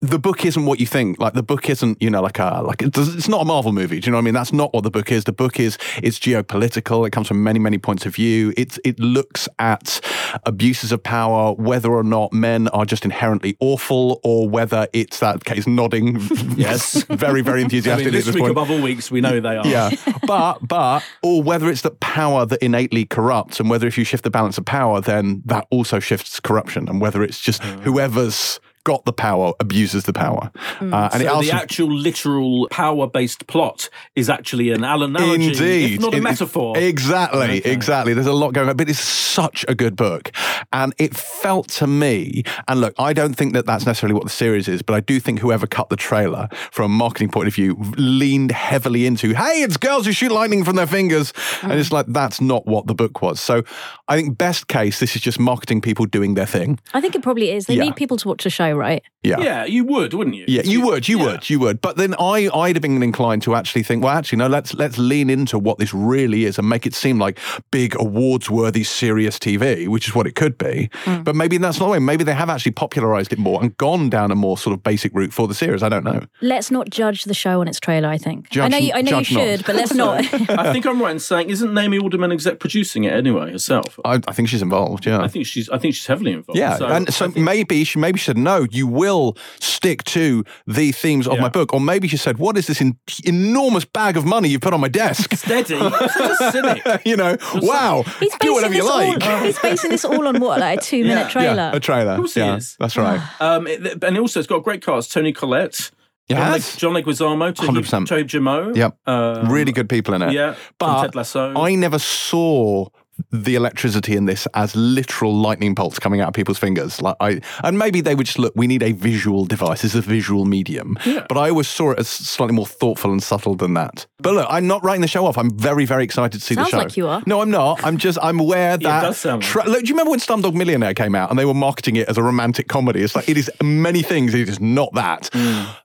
the 0.02 0.18
book 0.18 0.46
isn't 0.46 0.64
what 0.64 0.80
you 0.80 0.86
think. 0.86 1.20
Like 1.20 1.34
the 1.34 1.42
book 1.42 1.68
isn't, 1.68 2.00
you 2.00 2.08
know, 2.08 2.22
like 2.22 2.38
a 2.38 2.62
like 2.64 2.80
it's, 2.80 2.96
it's 2.96 3.28
not 3.28 3.42
a 3.42 3.44
Marvel 3.44 3.72
movie. 3.72 4.00
Do 4.00 4.06
you 4.06 4.12
know 4.12 4.16
what 4.16 4.22
I 4.22 4.24
mean? 4.24 4.34
That's 4.34 4.52
not 4.52 4.72
what 4.72 4.82
the 4.82 4.90
book 4.90 5.12
is. 5.12 5.24
The 5.24 5.32
book 5.32 5.60
is 5.60 5.76
it's 6.02 6.18
geopolitical. 6.18 7.06
It 7.06 7.10
comes 7.10 7.28
from 7.28 7.42
many 7.42 7.58
many 7.58 7.76
points 7.76 8.06
of 8.06 8.14
view. 8.14 8.54
It's 8.56 8.78
it 8.82 8.98
looks 8.98 9.46
at 9.58 10.00
abuses 10.44 10.90
of 10.90 11.02
power, 11.02 11.52
whether 11.52 11.90
or 11.90 12.02
not 12.02 12.32
men 12.32 12.68
are 12.68 12.86
just 12.86 13.04
inherently 13.04 13.56
awful, 13.60 14.20
or 14.24 14.48
whether 14.48 14.88
it's 14.94 15.20
that 15.20 15.44
case 15.44 15.66
nodding. 15.66 16.18
Yes. 16.56 17.02
very 17.10 17.42
very 17.42 17.60
I 17.60 17.64
enthusiastic 17.64 18.06
mean, 18.06 18.14
this 18.14 18.26
this 18.26 18.34
week 18.34 18.42
point. 18.42 18.50
above 18.50 18.70
all 18.70 18.82
weeks, 18.82 19.10
we 19.10 19.20
know 19.20 19.40
they 19.40 19.56
are. 19.56 19.66
Yeah, 19.66 19.90
but 20.26 20.58
but 20.66 21.02
or 21.22 21.42
whether 21.42 21.70
it's 21.70 21.82
the 21.82 21.90
power 21.90 22.44
that 22.44 22.62
innately 22.62 23.06
corrupts, 23.06 23.60
and 23.60 23.70
whether 23.70 23.86
if 23.86 23.96
you 23.96 24.04
shift 24.04 24.24
the 24.24 24.30
balance 24.30 24.58
of 24.58 24.64
power, 24.64 25.00
then 25.00 25.42
that 25.46 25.66
also 25.70 26.00
shifts 26.00 26.40
corruption, 26.40 26.88
and 26.88 27.00
whether 27.00 27.22
it's 27.22 27.40
just 27.40 27.62
uh. 27.62 27.78
whoever's 27.78 28.60
got 28.84 29.04
the 29.04 29.12
power 29.12 29.52
abuses 29.60 30.04
the 30.04 30.12
power, 30.12 30.50
uh, 30.80 31.10
and 31.12 31.22
So 31.22 31.28
also 31.34 31.50
the 31.50 31.54
actual 31.54 31.92
literal 31.92 32.66
power-based 32.70 33.46
plot 33.46 33.88
is 34.16 34.28
actually 34.30 34.70
an 34.70 34.84
analogy, 34.84 35.46
Indeed, 35.48 35.92
if 35.94 36.00
not 36.00 36.12
a 36.12 36.16
It- 36.16 36.20
it- 36.20 36.22
metaphor. 36.22 36.76
Exactly, 36.78 37.58
Okay. 37.60 37.70
exactly. 37.70 38.14
There's 38.14 38.26
a 38.26 38.32
lot 38.32 38.52
going 38.54 38.68
on, 38.68 38.76
but 38.76 38.88
it's 38.88 38.98
such 39.00 39.64
a 39.68 39.74
good 39.74 39.96
book, 39.96 40.30
and 40.72 40.94
it 40.98 41.14
felt 41.16 41.68
to 41.68 41.86
me. 41.86 42.42
And 42.68 42.80
look, 42.80 42.94
I 42.98 43.12
don't 43.12 43.34
think 43.34 43.52
that 43.52 43.66
that's 43.66 43.86
necessarily 43.86 44.14
what 44.14 44.24
the 44.24 44.30
series 44.30 44.66
is, 44.68 44.82
but 44.82 44.94
I 44.94 45.00
do 45.00 45.20
think 45.20 45.40
whoever 45.40 45.66
cut 45.66 45.88
the 45.90 45.96
trailer, 45.96 46.48
from 46.70 46.86
a 46.92 46.94
marketing 46.94 47.28
point 47.30 47.48
of 47.48 47.54
view, 47.54 47.76
leaned 47.96 48.52
heavily 48.52 49.06
into, 49.06 49.34
"Hey, 49.34 49.62
it's 49.62 49.76
girls 49.76 50.06
who 50.06 50.12
shoot 50.12 50.32
lightning 50.32 50.64
from 50.64 50.76
their 50.76 50.86
fingers," 50.86 51.32
and 51.62 51.72
it's 51.72 51.92
like 51.92 52.06
that's 52.08 52.40
not 52.40 52.66
what 52.66 52.86
the 52.86 52.94
book 52.94 53.22
was. 53.22 53.40
So, 53.40 53.62
I 54.08 54.16
think 54.16 54.38
best 54.38 54.68
case, 54.68 54.98
this 55.00 55.14
is 55.14 55.22
just 55.22 55.38
marketing 55.38 55.80
people 55.80 56.06
doing 56.06 56.34
their 56.34 56.46
thing. 56.46 56.78
I 56.94 57.00
think 57.00 57.14
it 57.14 57.22
probably 57.22 57.50
is. 57.50 57.66
They 57.66 57.74
Yeah. 57.76 57.84
need 57.84 57.96
people 57.96 58.16
to 58.18 58.28
watch 58.28 58.44
the 58.44 58.50
show, 58.50 58.69
right? 58.76 59.02
Yeah. 59.22 59.40
yeah, 59.40 59.64
you 59.66 59.84
would, 59.84 60.14
wouldn't 60.14 60.34
you? 60.34 60.46
Yeah, 60.48 60.62
you 60.64 60.80
would, 60.86 61.06
you 61.06 61.18
yeah. 61.18 61.26
would, 61.26 61.50
you 61.50 61.60
would. 61.60 61.82
But 61.82 61.98
then 61.98 62.14
I, 62.18 62.48
I'd 62.54 62.76
have 62.76 62.80
been 62.82 63.02
inclined 63.02 63.42
to 63.42 63.54
actually 63.54 63.82
think, 63.82 64.02
well, 64.02 64.16
actually, 64.16 64.38
no, 64.38 64.46
let's 64.46 64.72
let's 64.72 64.96
lean 64.96 65.28
into 65.28 65.58
what 65.58 65.76
this 65.76 65.92
really 65.92 66.46
is 66.46 66.58
and 66.58 66.66
make 66.66 66.86
it 66.86 66.94
seem 66.94 67.18
like 67.18 67.38
big 67.70 67.94
awards-worthy, 68.00 68.82
serious 68.82 69.38
TV, 69.38 69.88
which 69.88 70.08
is 70.08 70.14
what 70.14 70.26
it 70.26 70.34
could 70.34 70.56
be. 70.56 70.88
Hmm. 71.04 71.22
But 71.22 71.36
maybe 71.36 71.58
that's 71.58 71.78
not 71.78 71.86
the 71.86 71.92
way. 71.92 71.98
Maybe 71.98 72.24
they 72.24 72.32
have 72.32 72.48
actually 72.48 72.72
popularized 72.72 73.30
it 73.30 73.38
more 73.38 73.60
and 73.62 73.76
gone 73.76 74.08
down 74.08 74.30
a 74.30 74.34
more 74.34 74.56
sort 74.56 74.72
of 74.72 74.82
basic 74.82 75.14
route 75.14 75.34
for 75.34 75.46
the 75.46 75.54
series. 75.54 75.82
I 75.82 75.90
don't 75.90 76.04
know. 76.04 76.24
Let's 76.40 76.70
not 76.70 76.88
judge 76.88 77.24
the 77.24 77.34
show 77.34 77.60
on 77.60 77.68
its 77.68 77.78
trailer. 77.78 78.08
I 78.08 78.16
think. 78.16 78.56
I 78.56 78.68
know. 78.68 78.78
You, 78.78 78.92
I 78.94 79.02
know 79.02 79.18
you 79.18 79.24
judge 79.24 79.32
not. 79.32 79.40
should, 79.40 79.66
but 79.66 79.76
let's 79.76 79.92
not. 79.92 80.20
I 80.50 80.72
think 80.72 80.86
I'm 80.86 81.00
right 81.00 81.12
in 81.12 81.18
saying, 81.18 81.50
isn't 81.50 81.74
Naomi 81.74 81.98
Alderman 81.98 82.32
exec 82.32 82.58
producing 82.58 83.04
it 83.04 83.12
anyway 83.12 83.52
herself? 83.52 84.00
I, 84.02 84.20
I 84.26 84.32
think 84.32 84.48
she's 84.48 84.62
involved. 84.62 85.04
Yeah. 85.04 85.20
I 85.20 85.28
think 85.28 85.46
she's. 85.46 85.68
I 85.68 85.76
think 85.76 85.94
she's 85.94 86.06
heavily 86.06 86.32
involved. 86.32 86.58
yeah, 86.58 86.78
and 86.80 87.12
so 87.12 87.28
think- 87.30 87.44
maybe 87.44 87.84
she 87.84 87.98
maybe 87.98 88.18
she 88.18 88.24
said 88.24 88.38
no. 88.38 88.59
You 88.70 88.86
will 88.86 89.36
stick 89.60 90.04
to 90.04 90.44
the 90.66 90.92
themes 90.92 91.26
of 91.26 91.34
Yeah. 91.34 91.42
my 91.42 91.48
book, 91.48 91.72
or 91.72 91.80
maybe 91.80 92.08
she 92.08 92.16
said, 92.16 92.38
"What 92.38 92.56
is 92.56 92.66
this 92.66 92.80
in, 92.80 92.96
enormous 93.24 93.84
bag 93.84 94.16
of 94.16 94.24
money 94.24 94.48
you 94.48 94.58
put 94.58 94.74
on 94.74 94.80
my 94.80 94.88
desk?" 94.88 95.34
steady. 95.36 95.78
Such 95.78 96.40
a 96.40 96.50
cynic. 96.52 96.82
you 97.04 97.16
know, 97.16 97.36
wow, 97.56 98.02
He's 98.20 98.30
do 98.32 98.36
basing 98.40 98.52
whatever 98.54 98.74
this 98.74 98.82
you 98.82 98.88
like. 98.90 99.26
all. 99.26 99.38
He's 99.44 99.58
basing 99.58 99.90
this 99.90 100.04
all 100.04 100.26
on 100.28 100.40
what, 100.40 100.60
like 100.60 100.78
a 100.78 100.82
two-minute 100.90 101.14
Yeah. 101.26 101.28
trailer. 101.28 101.54
Yeah, 101.54 101.76
a 101.76 101.80
trailer. 101.80 102.16
course 102.16 102.34
he 102.34 102.40
yeah, 102.40 102.56
is. 102.56 102.76
that's 102.78 102.96
right. 102.96 103.20
Um, 103.40 103.66
it, 103.66 104.02
and 104.04 104.18
also, 104.18 104.38
it's 104.40 104.46
got 104.48 104.56
a 104.56 104.60
great 104.62 104.84
cast: 104.84 105.12
Toni 105.12 105.32
Collette, 105.32 105.90
John, 106.28 106.38
Yes. 106.38 106.52
Leg- 106.52 106.78
John 106.78 106.92
Leguizamo, 106.94 107.54
Toby 107.54 107.80
100%. 107.80 108.06
Toby 108.06 108.24
Jamo. 108.24 108.76
Yep. 108.76 108.96
Um, 109.06 109.48
really 109.50 109.72
good 109.72 109.88
people 109.88 110.14
in 110.14 110.22
it. 110.22 110.32
Yeah, 110.32 110.54
But 110.78 111.02
Ted 111.02 111.14
Lasso. 111.14 111.54
I 111.56 111.74
never 111.74 111.98
saw 111.98 112.86
the 113.30 113.54
electricity 113.54 114.16
in 114.16 114.26
this 114.26 114.46
as 114.54 114.74
literal 114.76 115.34
lightning 115.34 115.74
bolts 115.74 115.98
coming 115.98 116.20
out 116.20 116.28
of 116.28 116.34
people's 116.34 116.58
fingers. 116.58 117.00
Like 117.02 117.16
I, 117.20 117.40
and 117.64 117.78
maybe 117.78 118.00
they 118.00 118.14
would 118.14 118.26
just 118.26 118.38
look. 118.38 118.52
We 118.56 118.66
need 118.66 118.82
a 118.82 118.92
visual 118.92 119.44
device. 119.46 119.84
It's 119.84 119.94
a 119.94 120.00
visual 120.00 120.44
medium. 120.44 120.96
Yeah. 121.04 121.26
But 121.28 121.38
I 121.38 121.50
always 121.50 121.68
saw 121.68 121.90
it 121.92 121.98
as 121.98 122.08
slightly 122.08 122.54
more 122.54 122.66
thoughtful 122.66 123.10
and 123.12 123.22
subtle 123.22 123.54
than 123.54 123.74
that. 123.74 124.06
But 124.18 124.34
look, 124.34 124.46
I'm 124.50 124.66
not 124.66 124.84
writing 124.84 125.00
the 125.02 125.08
show 125.08 125.26
off. 125.26 125.38
I'm 125.38 125.50
very, 125.56 125.84
very 125.86 126.04
excited 126.04 126.38
to 126.38 126.44
see 126.44 126.54
Sounds 126.54 126.68
the 126.70 126.76
show. 126.76 126.82
like 126.82 126.96
you 126.96 127.08
are. 127.08 127.22
No, 127.26 127.40
I'm 127.40 127.50
not. 127.50 127.84
I'm 127.84 127.96
just. 127.96 128.18
I'm 128.22 128.38
aware 128.40 128.76
that. 128.76 129.02
it 129.04 129.06
does 129.06 129.18
sound 129.18 129.42
like- 129.54 129.66
look, 129.66 129.80
do 129.80 129.86
you 129.88 129.94
remember 129.94 130.10
when 130.10 130.20
Slumdog 130.20 130.54
Millionaire 130.54 130.94
came 130.94 131.14
out 131.14 131.30
and 131.30 131.38
they 131.38 131.44
were 131.44 131.54
marketing 131.54 131.96
it 131.96 132.08
as 132.08 132.18
a 132.18 132.22
romantic 132.22 132.68
comedy? 132.68 133.02
It's 133.02 133.14
like 133.16 133.28
it 133.28 133.36
is 133.36 133.50
many 133.62 134.02
things. 134.02 134.34
It 134.34 134.48
is 134.48 134.60
not 134.60 134.92
that. 134.94 135.30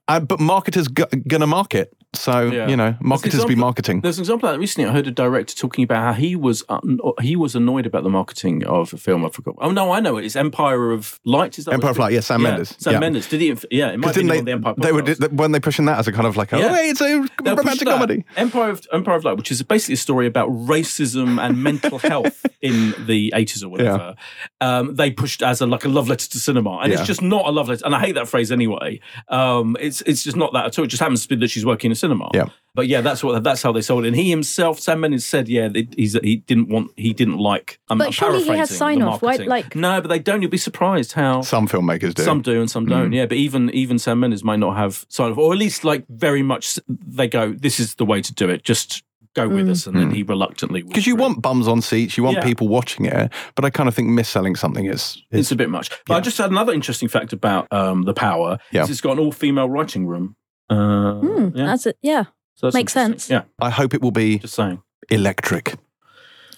Uh, 0.07 0.19
but 0.19 0.39
marketers 0.39 0.87
g- 0.87 1.03
gonna 1.27 1.47
market. 1.47 1.95
So. 2.15 2.45
Yeah. 2.55 2.67
you 2.67 2.75
know, 2.77 2.95
marketers 3.01 3.43
be 3.45 3.55
marketing. 3.55 4.01
There's 4.01 4.17
an 4.17 4.21
example 4.23 4.47
of 4.49 4.53
that 4.55 4.59
recently. 4.59 4.89
I 4.89 4.93
heard 4.93 5.07
a 5.07 5.11
director 5.11 5.55
talking 5.55 5.83
about 5.83 6.03
how 6.03 6.13
he 6.13 6.35
was 6.35 6.63
un- 6.69 6.99
he 7.21 7.35
was 7.35 7.55
annoyed 7.55 7.85
about 7.85 8.03
the 8.03 8.09
marketing 8.09 8.63
of 8.65 8.93
a 8.93 8.97
film. 8.97 9.25
I 9.25 9.29
forgot. 9.29 9.55
Oh 9.59 9.71
no, 9.71 9.91
I 9.91 9.99
know 9.99 10.17
it. 10.17 10.25
It's 10.25 10.35
Empire 10.35 10.91
of 10.91 11.19
Light. 11.25 11.57
Is 11.59 11.65
that 11.65 11.73
Empire 11.73 11.91
of 11.91 11.97
Light, 11.97 12.13
yeah, 12.13 12.19
Sam 12.21 12.41
called? 12.41 12.51
Mendes. 12.53 12.75
Sam 12.79 12.93
Yeah. 12.93 12.99
Mendes. 12.99 13.27
Did 13.27 13.41
he? 13.41 13.47
Yeah, 13.71 13.91
it 13.91 13.97
might 13.99 14.07
have 14.07 14.15
didn't 14.15 14.37
on 14.37 14.45
the 14.45 14.51
Empire. 14.51 14.73
they, 14.77 14.85
they 14.87 14.91
were 14.91 15.27
when 15.29 15.51
they 15.51 15.59
pushing 15.59 15.85
that 15.85 15.99
as 15.99 16.07
a 16.07 16.11
kind 16.11 16.27
of 16.27 16.37
like, 16.37 16.53
a, 16.53 16.57
Yeah. 16.59 16.65
oh, 16.71 16.73
hey, 16.75 16.89
it's 16.89 17.01
a 17.01 17.25
They'll 17.43 17.55
romantic 17.55 17.87
comedy. 17.87 18.25
Empire 18.37 18.69
of 18.69 18.85
Empire 18.93 19.15
of 19.15 19.23
Light, 19.25 19.37
which 19.37 19.51
is 19.51 19.61
basically 19.63 19.93
a 19.93 19.97
story 19.97 20.27
about 20.27 20.49
racism 20.49 21.39
and 21.39 21.61
mental 21.61 21.97
health 22.11 22.45
in 22.61 22.93
the 23.05 23.31
eighties 23.35 23.63
or 23.63 23.69
whatever. 23.69 24.15
Um, 24.61 24.95
they 24.95 25.11
pushed 25.11 25.41
as 25.41 25.61
a 25.61 25.65
like 25.65 25.85
a 25.85 25.89
love 25.89 26.07
letter 26.09 26.29
to 26.29 26.39
cinema, 26.39 26.77
and 26.81 26.91
Yeah. 26.91 26.99
it's 26.99 27.07
just 27.07 27.21
not 27.21 27.45
a 27.47 27.51
love 27.51 27.69
letter. 27.69 27.85
And 27.85 27.95
I 27.95 27.99
hate 27.99 28.15
that 28.15 28.27
phrase 28.27 28.51
anyway. 28.51 28.99
Um, 29.29 29.75
it's 29.79 30.01
it's 30.01 30.23
just 30.23 30.37
not 30.37 30.53
that 30.53 30.65
at 30.65 30.79
all. 30.79 30.85
It 30.85 30.89
just 30.89 31.01
happens 31.01 31.23
to 31.23 31.29
be 31.29 31.35
that 31.37 31.49
she's 31.49 31.65
working 31.65 31.89
in 31.89 31.91
a 31.93 31.95
cinema. 32.05 32.29
Yeah. 32.33 32.45
But 32.75 32.87
yeah, 32.87 32.99
that's 32.99 33.23
what 33.23 33.41
that's 33.41 33.61
how 33.61 33.71
they 33.71 33.81
sold 33.81 34.03
it. 34.03 34.09
And 34.09 34.17
he 34.17 34.29
himself, 34.29 34.79
Sam 34.81 34.99
Mendes, 34.99 35.25
said, 35.25 35.47
yeah, 35.47 35.69
that 35.69 35.93
he's 35.97 36.11
he 36.21 36.37
didn't 36.49 36.67
want 36.67 36.91
he 36.97 37.13
didn't 37.13 37.37
like. 37.37 37.79
I'm, 37.89 37.97
But 37.97 38.07
I'm 38.07 38.11
surely 38.11 38.43
he 38.43 38.49
has 38.57 38.69
sign-off, 38.69 39.23
right? 39.23 39.47
Like- 39.47 39.75
no, 39.77 40.01
but 40.01 40.09
they 40.09 40.19
don't. 40.19 40.41
You'll 40.41 40.51
be 40.51 40.57
surprised 40.57 41.13
how 41.13 41.41
Some 41.41 41.67
filmmakers 41.69 42.13
do. 42.15 42.23
some 42.23 42.41
do 42.41 42.59
and 42.59 42.69
some 42.69 42.85
Mm. 42.85 42.89
don't. 42.89 43.11
Yeah, 43.13 43.27
but 43.27 43.37
even 43.37 43.69
even 43.69 43.97
Sam 43.97 44.19
Mendes 44.19 44.43
might 44.43 44.59
not 44.59 44.75
have 44.75 45.05
sign 45.07 45.31
off, 45.31 45.37
or 45.37 45.53
at 45.53 45.57
least 45.59 45.85
like 45.85 46.03
very 46.09 46.43
much 46.43 46.77
they 46.89 47.27
go, 47.29 47.53
"This 47.53 47.79
is 47.79 47.95
the 47.95 48.05
way 48.05 48.21
to 48.21 48.33
do 48.33 48.49
it. 48.49 48.63
Just 48.63 49.03
go 49.35 49.47
with 49.47 49.69
us." 49.69 49.87
And 49.87 49.95
then 49.97 50.11
he 50.11 50.23
reluctantly 50.23 50.81
because 50.81 51.05
Mm. 51.05 51.07
you 51.07 51.15
want 51.15 51.41
bums 51.41 51.69
on 51.69 51.79
seats, 51.81 52.17
you 52.17 52.23
want 52.25 52.37
Yeah. 52.37 52.43
people 52.43 52.67
watching 52.67 53.05
it, 53.05 53.31
but 53.55 53.63
I 53.63 53.69
kind 53.69 53.87
of 53.87 53.95
think 53.95 54.09
mis-selling 54.09 54.55
something 54.57 54.85
is, 54.85 55.23
is 55.31 55.39
It's 55.39 55.51
a 55.53 55.55
bit 55.55 55.69
much. 55.69 55.89
But 56.07 56.15
I 56.15 56.19
just 56.19 56.37
had 56.37 56.51
another 56.51 56.73
interesting 56.73 57.07
fact 57.07 57.31
about 57.31 57.71
um, 57.71 58.03
the 58.03 58.13
power. 58.13 58.57
Yeah. 58.73 58.83
is 58.83 58.89
it's 58.89 58.99
got 59.01 59.13
an 59.13 59.19
all-female 59.19 59.69
writing 59.69 60.07
room. 60.07 60.35
Uh, 60.69 61.13
Hmm, 61.19 61.49
yeah, 61.57 61.65
That's 61.65 61.85
it. 61.85 61.97
Yeah. 62.01 62.23
so 62.55 62.67
that's 62.67 62.73
makes 62.73 62.93
sense. 62.93 63.29
Yeah, 63.29 63.43
I 63.61 63.69
hope 63.69 63.93
it 63.93 64.01
will 64.01 64.11
be 64.11 64.39
just 64.39 64.55
saying. 64.55 64.81
electric. 65.09 65.75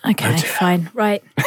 Okay. 0.07 0.37
Fine. 0.37 0.89
Right. 0.93 1.23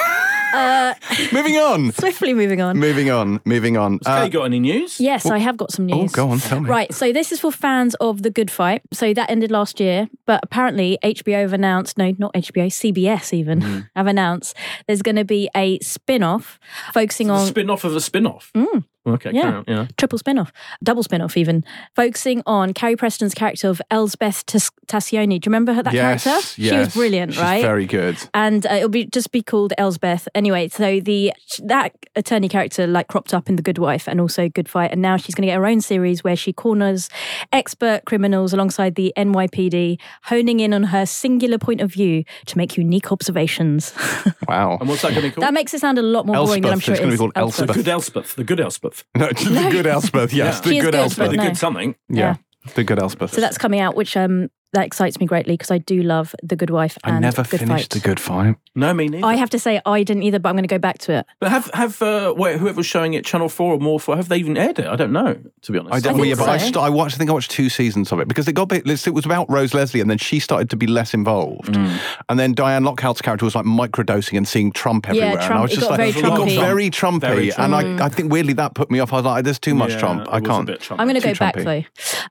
Uh, 0.53 0.95
moving 1.33 1.57
on. 1.59 1.93
swiftly 2.01 2.35
moving 2.35 2.61
on. 2.61 2.77
Moving 2.77 3.09
on. 3.09 3.41
Moving 3.45 3.77
on. 3.77 4.01
Has 4.05 4.23
Kay 4.23 4.27
Uh, 4.27 4.29
got 4.31 4.43
any 4.47 4.59
news? 4.59 4.99
Yes, 4.99 5.25
I 5.27 5.39
have 5.39 5.57
got 5.57 5.71
some 5.71 5.89
oh, 5.93 5.95
news. 6.03 6.11
go 6.11 6.29
on. 6.29 6.41
Tell 6.41 6.59
me. 6.59 6.69
Right, 6.69 6.93
so 6.93 7.13
this 7.13 7.31
is 7.31 7.39
for 7.39 7.53
fans 7.53 7.95
of 8.01 8.23
The 8.25 8.31
Good 8.31 8.51
Fight. 8.51 8.83
So 8.93 9.15
that 9.15 9.31
ended 9.31 9.53
last 9.53 9.79
year, 9.79 10.09
but 10.27 10.41
apparently 10.43 10.99
HBO 11.05 11.43
have 11.43 11.53
announced, 11.53 11.97
no, 11.99 12.17
not 12.19 12.35
HBO, 12.35 12.67
CBS 12.67 13.33
even, 13.33 13.61
Mm-hmm. 13.61 13.81
have 13.95 14.09
announced 14.09 14.57
there's 14.89 15.03
going 15.03 15.15
to 15.15 15.25
be 15.25 15.49
a 15.55 15.79
spin 15.83 16.25
off 16.25 16.59
focusing 16.93 17.31
A 17.31 17.35
on 17.35 17.47
spin 17.47 17.71
off 17.71 17.85
of 17.85 17.95
a 17.95 18.01
spin 18.01 18.27
off. 18.27 18.51
Mm. 18.57 18.85
Okay, 19.15 19.31
Yeah. 19.33 19.43
carry 19.43 19.55
on, 19.57 19.65
yeah. 19.69 19.87
triple 19.99 20.19
spin-off, 20.19 20.53
double 20.83 21.03
spin-off 21.03 21.37
even, 21.37 21.65
focusing 21.97 22.43
on 22.47 22.73
Carrie 22.75 22.97
Preston's 22.97 23.35
character 23.35 23.69
of 23.69 23.81
Elsbeth 23.91 24.45
Tas- 24.47 24.71
Tascioni. 24.87 25.41
Do 25.41 25.47
you 25.47 25.51
remember 25.51 25.73
her, 25.75 25.83
that 25.83 25.93
yes, 25.95 26.25
character? 26.25 26.47
Yes. 26.61 26.71
She 26.73 26.77
was 26.79 26.95
brilliant, 26.95 27.33
She's 27.35 27.43
right? 27.43 27.63
Very 27.63 27.87
good. 27.87 28.17
and 28.35 28.67
uh, 28.67 28.75
it'll 28.75 28.89
be 28.89 29.07
just 29.07 29.31
be 29.33 29.43
called 29.43 29.73
Elsbeth 29.79 30.29
anyway. 30.35 30.69
So 30.69 31.01
the 31.01 31.33
that 31.63 31.95
attorney 32.17 32.49
character 32.49 32.87
like 32.87 33.09
cropped 33.09 33.33
up 33.35 33.49
in 33.49 33.57
The 33.57 33.63
Good 33.63 33.79
Wife 33.79 34.09
and 34.09 34.21
also 34.21 34.49
Good 34.49 34.69
Fight, 34.69 34.91
and 34.93 35.01
now 35.03 35.17
she's 35.17 35.35
going 35.35 35.43
to 35.43 35.47
get 35.49 35.57
her 35.57 35.67
own 35.67 35.81
series 35.81 36.23
where 36.25 36.37
she 36.37 36.53
corners 36.53 37.09
expert 37.53 38.05
criminals 38.07 38.53
alongside 38.53 38.95
the 38.95 39.13
NYPD, 39.17 39.99
honing 40.25 40.61
in 40.61 40.73
on 40.75 40.85
her 40.85 41.07
singular 41.07 41.59
point 41.59 41.81
of 41.81 41.93
view 41.93 42.25
to 42.47 42.59
make 42.59 42.77
unique 42.77 43.11
observations. 43.13 43.93
Wow. 44.49 44.79
And 44.81 44.89
what's 44.89 45.03
that 45.03 45.11
going 45.13 45.23
to 45.23 45.29
be 45.29 45.31
called? 45.33 45.45
that 45.45 45.55
makes 45.55 45.73
it 45.75 45.81
sound 45.81 45.97
a 45.97 46.03
lot 46.03 46.27
more 46.27 46.35
boring 46.45 46.63
than 46.63 46.73
I'm 46.73 46.81
sure 46.81 46.95
It's 46.95 46.99
it 47.01 47.03
gonna 47.05 47.11
be 47.11 47.15
is. 47.15 47.21
called 47.21 47.35
the 47.35 47.39
Elspeth. 47.41 47.75
good 47.77 47.89
Elspeth. 47.89 48.35
The 48.35 48.43
good 48.43 48.59
Elspeth. 48.59 49.00
No, 49.17 49.27
the 49.29 49.69
good 49.71 49.87
Elspeth. 49.87 50.33
Yes, 50.33 50.57
Yeah. 50.57 50.61
the 50.63 50.69
She 50.71 50.77
is 50.79 50.85
good 50.85 50.93
good, 50.93 51.01
Elspeth. 51.01 51.27
but 51.27 51.31
The 51.33 51.37
no. 51.37 51.45
good 51.45 51.57
something. 51.57 51.95
Yeah, 52.09 52.37
the 52.75 52.85
good 52.85 52.99
Elspeth. 52.99 53.33
So 53.33 53.41
that's 53.41 53.59
coming 53.59 53.81
out, 53.81 53.95
which 53.97 54.17
um 54.17 54.49
that 54.73 54.87
excites 54.87 55.19
me 55.21 55.27
greatly 55.27 55.55
because 55.55 55.71
I 55.71 55.79
do 55.79 56.03
love 56.03 56.35
The 56.43 56.57
Good 56.57 56.71
Wife 56.71 56.97
I 57.05 57.11
and 57.11 57.21
never 57.23 57.43
Good 57.43 57.61
finished 57.61 57.93
Fight. 57.93 58.03
the 58.03 58.09
good 58.09 58.21
fight. 58.21 58.57
No, 58.77 58.95
me 58.95 59.09
neither. 59.09 59.27
I 59.27 59.35
have 59.35 59.51
to 59.51 59.59
say 59.59 59.81
I 59.85 60.05
didn't 60.05 60.23
either, 60.23 60.39
but 60.39 60.49
I'm 60.49 60.55
going 60.55 60.63
to 60.63 60.73
go 60.73 60.79
back 60.79 60.99
to 60.99 61.13
it. 61.13 61.27
But 61.41 61.51
have 61.51 61.69
have 61.75 62.01
uh, 62.03 62.33
wait, 62.37 62.59
whoever's 62.59 62.87
showing 62.87 63.15
it, 63.15 63.25
Channel 63.25 63.49
Four 63.49 63.75
or 63.75 63.81
More 63.81 63.99
for, 63.99 64.15
have 64.17 64.29
they 64.29 64.37
even 64.39 64.57
aired 64.57 64.79
it? 64.79 64.87
I 64.87 64.95
don't 64.95 65.13
know. 65.13 65.35
To 65.63 65.73
be 65.73 65.79
honest, 65.79 65.93
I 65.95 65.99
don't. 65.99 66.13
think 66.15 66.19
well, 66.19 66.25
yeah, 66.29 66.35
but 66.37 66.49
I, 66.49 66.59
st- 66.59 66.77
I 66.77 66.89
watched. 66.89 67.17
I 67.17 67.19
think 67.19 67.31
I 67.31 67.33
watched 67.33 67.51
two 67.51 67.69
seasons 67.69 68.13
of 68.13 68.21
it 68.21 68.29
because 68.29 68.47
it 68.47 68.53
got. 68.53 68.63
a 68.73 68.81
bit- 68.83 68.87
It 69.07 69.11
was 69.15 69.25
about 69.27 69.51
Rose 69.51 69.75
Leslie, 69.75 70.01
and 70.01 70.09
then 70.09 70.19
she 70.19 70.39
started 70.39 70.71
to 70.71 70.77
be 70.77 70.87
less 70.87 71.15
involved. 71.15 71.75
Mm. 71.75 71.99
And 72.29 72.39
then 72.39 72.55
Diane 72.55 72.85
Lockhart's 72.85 73.21
character 73.21 73.45
was 73.45 73.57
like 73.57 73.65
microdosing 73.65 74.37
and 74.37 74.47
seeing 74.47 74.71
Trump 74.71 75.07
Yeah, 75.07 75.15
everywhere. 75.15 75.39
and 75.41 75.55
I 75.55 75.61
was 75.63 75.73
it 75.73 75.75
just 75.77 75.89
got 75.89 75.99
like, 75.99 76.15
very 76.15 76.27
it 76.27 76.37
got 76.37 76.49
Trumpy. 76.49 76.61
very 76.61 76.91
Trumpy, 76.91 77.21
Very 77.21 77.53
and 77.55 77.75
I, 77.75 78.07
I 78.07 78.09
think 78.09 78.31
weirdly 78.33 78.53
that 78.55 78.75
put 78.75 78.91
me 78.91 79.01
off. 79.01 79.13
I 79.13 79.17
was 79.17 79.25
like, 79.25 79.45
"There's 79.45 79.59
too 79.59 79.75
much 79.75 79.91
Yeah, 79.91 79.99
Trump. 79.99 80.29
I 80.31 80.41
can't." 80.41 80.69
Trump. 80.81 81.01
I'm 81.01 81.09
going 81.09 81.21
to 81.21 81.27
Too 81.27 81.35
go 81.35 81.39
back 81.39 81.57
though. 81.57 81.83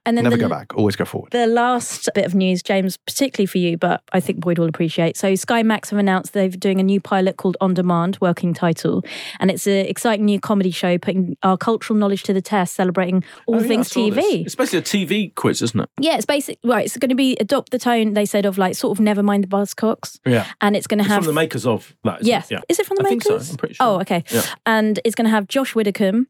And 0.06 0.16
then 0.16 0.24
Never 0.24 0.36
the, 0.36 0.42
go 0.44 0.48
back. 0.48 0.74
Always 0.74 0.96
go 0.96 1.04
forward. 1.04 1.32
The 1.32 1.46
last 1.46 2.08
bit 2.14 2.29
of 2.30 2.34
news, 2.34 2.62
James, 2.62 2.96
particularly 2.96 3.46
for 3.46 3.58
you, 3.58 3.76
but 3.76 4.02
I 4.12 4.20
think 4.20 4.40
Boyd 4.40 4.58
will 4.58 4.68
appreciate. 4.68 5.16
So, 5.16 5.34
Sky 5.34 5.62
Max 5.62 5.90
have 5.90 5.98
announced 5.98 6.32
they're 6.32 6.48
doing 6.48 6.80
a 6.80 6.82
new 6.82 7.00
pilot 7.00 7.36
called 7.36 7.56
On 7.60 7.74
Demand, 7.74 8.18
working 8.20 8.54
title, 8.54 9.04
and 9.40 9.50
it's 9.50 9.66
an 9.66 9.86
exciting 9.86 10.24
new 10.24 10.40
comedy 10.40 10.70
show 10.70 10.96
putting 10.98 11.36
our 11.42 11.56
cultural 11.56 11.98
knowledge 11.98 12.22
to 12.24 12.32
the 12.32 12.40
test, 12.42 12.74
celebrating 12.74 13.24
all 13.46 13.56
Oh, 13.56 13.60
yeah, 13.60 13.66
things 13.68 13.90
saw 13.90 14.10
this. 14.10 14.24
TV. 14.24 14.46
It's 14.46 14.54
basically 14.54 14.78
a 14.78 14.82
TV 15.06 15.34
quiz, 15.34 15.62
isn't 15.62 15.80
it? 15.80 15.88
Yeah, 15.98 16.16
it's 16.16 16.26
basic. 16.26 16.58
Right, 16.64 16.84
it's 16.86 16.96
going 16.96 17.08
to 17.10 17.14
be 17.14 17.36
adopt 17.40 17.70
the 17.70 17.78
tone 17.78 18.14
they 18.14 18.24
said 18.26 18.46
of 18.46 18.58
like 18.58 18.74
sort 18.74 18.96
of 18.96 19.02
never 19.02 19.22
mind 19.22 19.44
the 19.44 19.48
buzzcocks, 19.48 20.18
Yeah. 20.26 20.46
and 20.60 20.76
it's 20.76 20.86
going 20.86 20.98
to 20.98 21.04
It's 21.04 21.08
have 21.12 21.24
from 21.24 21.34
the 21.34 21.40
makers 21.40 21.66
of 21.66 21.94
that. 22.04 22.20
isn't 22.20 22.26
Yes. 22.28 22.50
It? 22.50 22.54
Yeah. 22.54 22.60
Is 22.68 22.78
it 22.78 22.86
from 22.86 22.96
the 22.98 23.04
I 23.04 23.08
think 23.08 23.24
makers? 23.28 23.46
so. 23.48 23.52
I'm 23.52 23.56
pretty 23.56 23.74
sure. 23.74 23.86
Oh, 23.86 24.00
okay. 24.00 24.24
Yeah. 24.30 24.42
And 24.66 25.00
it's 25.04 25.14
going 25.14 25.24
to 25.26 25.30
have 25.30 25.48
Josh 25.48 25.74
Widdicombe. 25.74 26.26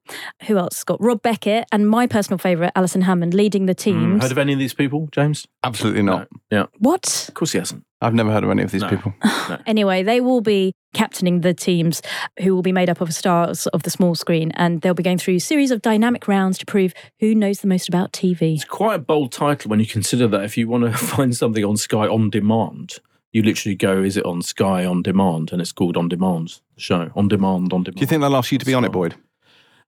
Who 0.46 0.57
else? 0.59 0.74
It's 0.76 0.84
got 0.84 1.03
Rob 1.03 1.20
Beckett 1.22 1.66
and 1.72 1.88
my 1.88 2.07
personal 2.07 2.38
favourite, 2.38 2.72
Alison 2.76 3.03
Hammond, 3.03 3.34
leading 3.34 3.66
the 3.66 3.74
Mm, 3.74 3.78
teams. 3.78 4.22
heard 4.22 4.32
of 4.32 4.38
any 4.38 4.53
of 4.53 4.59
these 4.59 4.74
people, 4.74 5.09
James? 5.11 5.46
Absolutely 5.64 5.89
not. 5.93 6.28
Yeah. 6.51 6.66
what? 6.78 7.26
Of 7.28 7.34
course 7.34 7.53
he 7.53 7.59
hasn't. 7.59 7.84
I've 8.03 8.14
never 8.14 8.32
heard 8.32 8.45
of 8.45 8.51
any 8.51 8.62
of 8.62 8.70
these 8.70 8.82
No. 8.82 8.88
people. 8.88 9.14
Anyway, 9.66 10.03
they 10.05 10.20
will 10.20 10.41
be 10.41 10.72
captaining 10.95 11.41
the 11.41 11.53
teams 11.53 12.01
who 12.41 12.55
will 12.55 12.62
be 12.62 12.70
made 12.72 12.88
up 12.88 13.01
of 13.01 13.12
stars 13.12 13.66
of 13.68 13.82
the 13.82 13.91
small 13.91 14.14
screen, 14.14 14.53
and 14.53 14.80
they'll 14.80 14.95
be 14.95 15.03
going 15.03 15.18
through 15.18 15.34
a 15.34 15.41
series 15.41 15.70
of 15.72 15.82
dynamic 15.82 16.28
rounds 16.28 16.57
to 16.59 16.64
prove 16.66 16.95
who 17.18 17.34
knows 17.34 17.61
the 17.61 17.66
most 17.66 17.88
about 17.88 18.12
TV. 18.12 18.55
It's 18.55 18.64
quite 18.64 18.95
a 18.95 18.99
bold 19.01 19.32
title 19.32 19.68
when 19.68 19.80
you 19.80 19.86
consider 19.86 20.28
that 20.28 20.45
if 20.45 20.57
you 20.57 20.68
want 20.68 20.84
to 20.84 20.93
find 20.97 21.36
something 21.36 21.64
on 21.64 21.76
Sky 21.76 22.07
on 22.07 22.30
demand, 22.30 22.95
you 23.32 23.43
literally 23.43 23.74
go, 23.74 24.03
is 24.03 24.16
it 24.16 24.24
on 24.24 24.41
Sky 24.43 24.84
on 24.84 25.03
demand? 25.03 25.53
And 25.53 25.61
it's 25.61 25.72
called 25.72 25.97
On 25.97 26.09
Demand, 26.09 26.61
the 26.76 26.80
show. 26.80 27.11
On 27.16 27.28
Demand, 27.28 27.72
On 27.72 27.82
Demand. 27.82 27.97
Do 27.97 28.01
you 28.01 28.07
think 28.07 28.22
they'll 28.22 28.36
ask 28.36 28.51
you 28.53 28.59
to 28.59 28.66
be 28.66 28.74
on 28.74 28.84
it, 28.84 28.93
Boyd? 28.93 29.14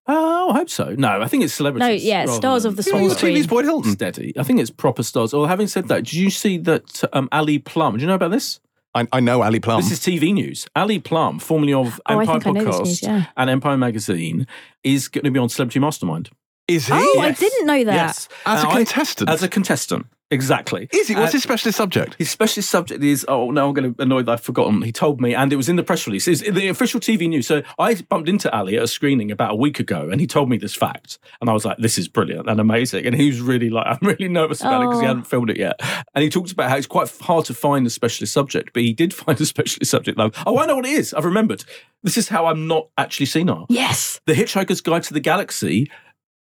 Oh, 0.06 0.50
I 0.50 0.54
hope 0.54 0.70
so. 0.70 0.94
No, 0.98 1.20
I 1.22 1.28
think 1.28 1.44
it's 1.44 1.54
celebrities. 1.54 1.86
No, 2.02 2.08
yeah, 2.08 2.20
rather 2.20 2.32
stars 2.32 2.62
than 2.64 2.70
of 2.70 2.76
the 2.76 2.82
Who 2.82 2.90
small 2.90 3.04
was 3.04 3.16
screen. 3.16 3.36
TV's 3.36 3.46
Boyd 3.46 3.64
Hilton? 3.64 3.92
Steady. 3.92 4.32
I 4.38 4.42
think 4.42 4.60
it's 4.60 4.70
proper 4.70 5.02
stars. 5.02 5.32
Or 5.32 5.46
having 5.48 5.68
said 5.68 5.88
that, 5.88 6.04
did 6.04 6.14
you 6.14 6.30
see 6.30 6.58
that 6.58 7.04
um, 7.12 7.28
Ali 7.30 7.58
Plumb? 7.60 7.96
Do 7.96 8.00
you 8.00 8.08
know 8.08 8.14
about 8.14 8.32
this? 8.32 8.58
I, 8.94 9.06
I 9.12 9.20
know 9.20 9.42
Ali 9.42 9.60
Plumb. 9.60 9.80
This 9.80 9.92
is 9.92 10.00
TV 10.00 10.34
news. 10.34 10.66
Ali 10.76 10.98
Plumb, 10.98 11.38
formerly 11.38 11.72
of 11.72 12.00
Oh, 12.06 12.18
I 12.18 12.20
Empire 12.22 12.40
think 12.40 12.46
I 12.46 12.50
know 12.60 12.64
this 12.64 12.74
Podcast 12.76 12.84
news, 12.84 13.02
yeah. 13.02 13.26
and 13.36 13.48
Empire 13.48 13.76
Magazine, 13.76 14.46
is 14.82 15.08
going 15.08 15.24
to 15.24 15.30
be 15.30 15.38
on 15.38 15.48
Celebrity 15.48 15.78
Mastermind. 15.78 16.30
Is 16.68 16.86
he? 16.88 16.92
Oh, 16.94 17.20
I 17.20 17.30
didn't 17.32 17.66
know 17.66 17.84
that. 17.84 17.94
Yes. 17.94 18.28
As 18.44 18.62
a 18.62 18.66
And 18.66 18.72
I- 18.72 18.76
contestant? 18.84 19.30
as 19.30 19.42
a 19.42 19.48
contestant, 19.48 20.06
exactly. 20.32 20.88
Is 20.92 21.08
he? 21.08 21.14
What's 21.14 21.30
Uh, 21.30 21.36
his 21.36 21.42
specialist 21.44 21.76
subject? 21.78 22.14
His 22.18 22.30
specialist 22.30 22.70
subject 22.70 23.02
is, 23.04 23.24
oh, 23.28 23.50
no, 23.50 23.68
I'm 23.68 23.74
going 23.74 23.94
to 23.94 24.02
annoy 24.02 24.22
that 24.22 24.32
I've 24.32 24.40
forgotten. 24.40 24.82
He 24.82 24.90
told 24.90 25.20
me, 25.20 25.34
and 25.34 25.52
it 25.52 25.56
was 25.56 25.68
in 25.68 25.76
the 25.76 25.82
press 25.82 26.06
release. 26.06 26.26
It's 26.26 26.40
the 26.40 26.68
official 26.68 26.98
TV 26.98 27.28
news. 27.28 27.46
So 27.46 27.62
I 27.78 27.94
bumped 27.94 28.28
into 28.28 28.52
Ali 28.52 28.76
at 28.76 28.82
a 28.82 28.88
screening 28.88 29.30
about 29.30 29.52
a 29.52 29.56
week 29.56 29.78
ago, 29.78 30.08
and 30.10 30.20
he 30.20 30.26
told 30.26 30.48
me 30.48 30.56
this 30.56 30.74
fact. 30.74 31.18
And 31.40 31.48
I 31.48 31.52
was 31.52 31.64
like, 31.64 31.76
this 31.78 31.98
is 31.98 32.08
brilliant 32.08 32.48
and 32.48 32.58
amazing. 32.60 33.06
And 33.06 33.14
he 33.14 33.28
was 33.28 33.40
really 33.40 33.70
like, 33.70 33.86
I'm 33.88 33.98
really 34.08 34.28
nervous 34.28 34.60
about 34.62 34.82
it 34.82 34.86
because 34.86 35.00
he 35.00 35.06
hadn't 35.06 35.26
filmed 35.28 35.50
it 35.50 35.58
yet. 35.58 35.80
And 36.14 36.22
he 36.24 36.28
talked 36.30 36.50
about 36.50 36.70
how 36.70 36.76
it's 36.76 36.86
quite 36.86 37.10
hard 37.20 37.44
to 37.46 37.54
find 37.54 37.86
a 37.86 37.90
specialist 37.90 38.32
subject, 38.32 38.72
but 38.72 38.82
he 38.82 38.92
did 38.92 39.12
find 39.22 39.40
a 39.40 39.46
specialist 39.46 39.90
subject. 39.90 40.18
Though. 40.18 40.30
Oh, 40.46 40.58
I 40.58 40.66
know 40.66 40.76
what 40.76 40.86
it 40.86 40.92
is. 40.92 41.14
I've 41.14 41.24
remembered. 41.24 41.64
This 42.02 42.16
is 42.16 42.28
how 42.28 42.46
I'm 42.46 42.66
not 42.66 42.88
actually 42.98 43.26
senile. 43.26 43.66
Yes. 43.68 44.20
The 44.26 44.32
Hitchhiker's 44.34 44.80
Guide 44.80 45.04
to 45.04 45.14
the 45.14 45.20
Galaxy, 45.20 45.90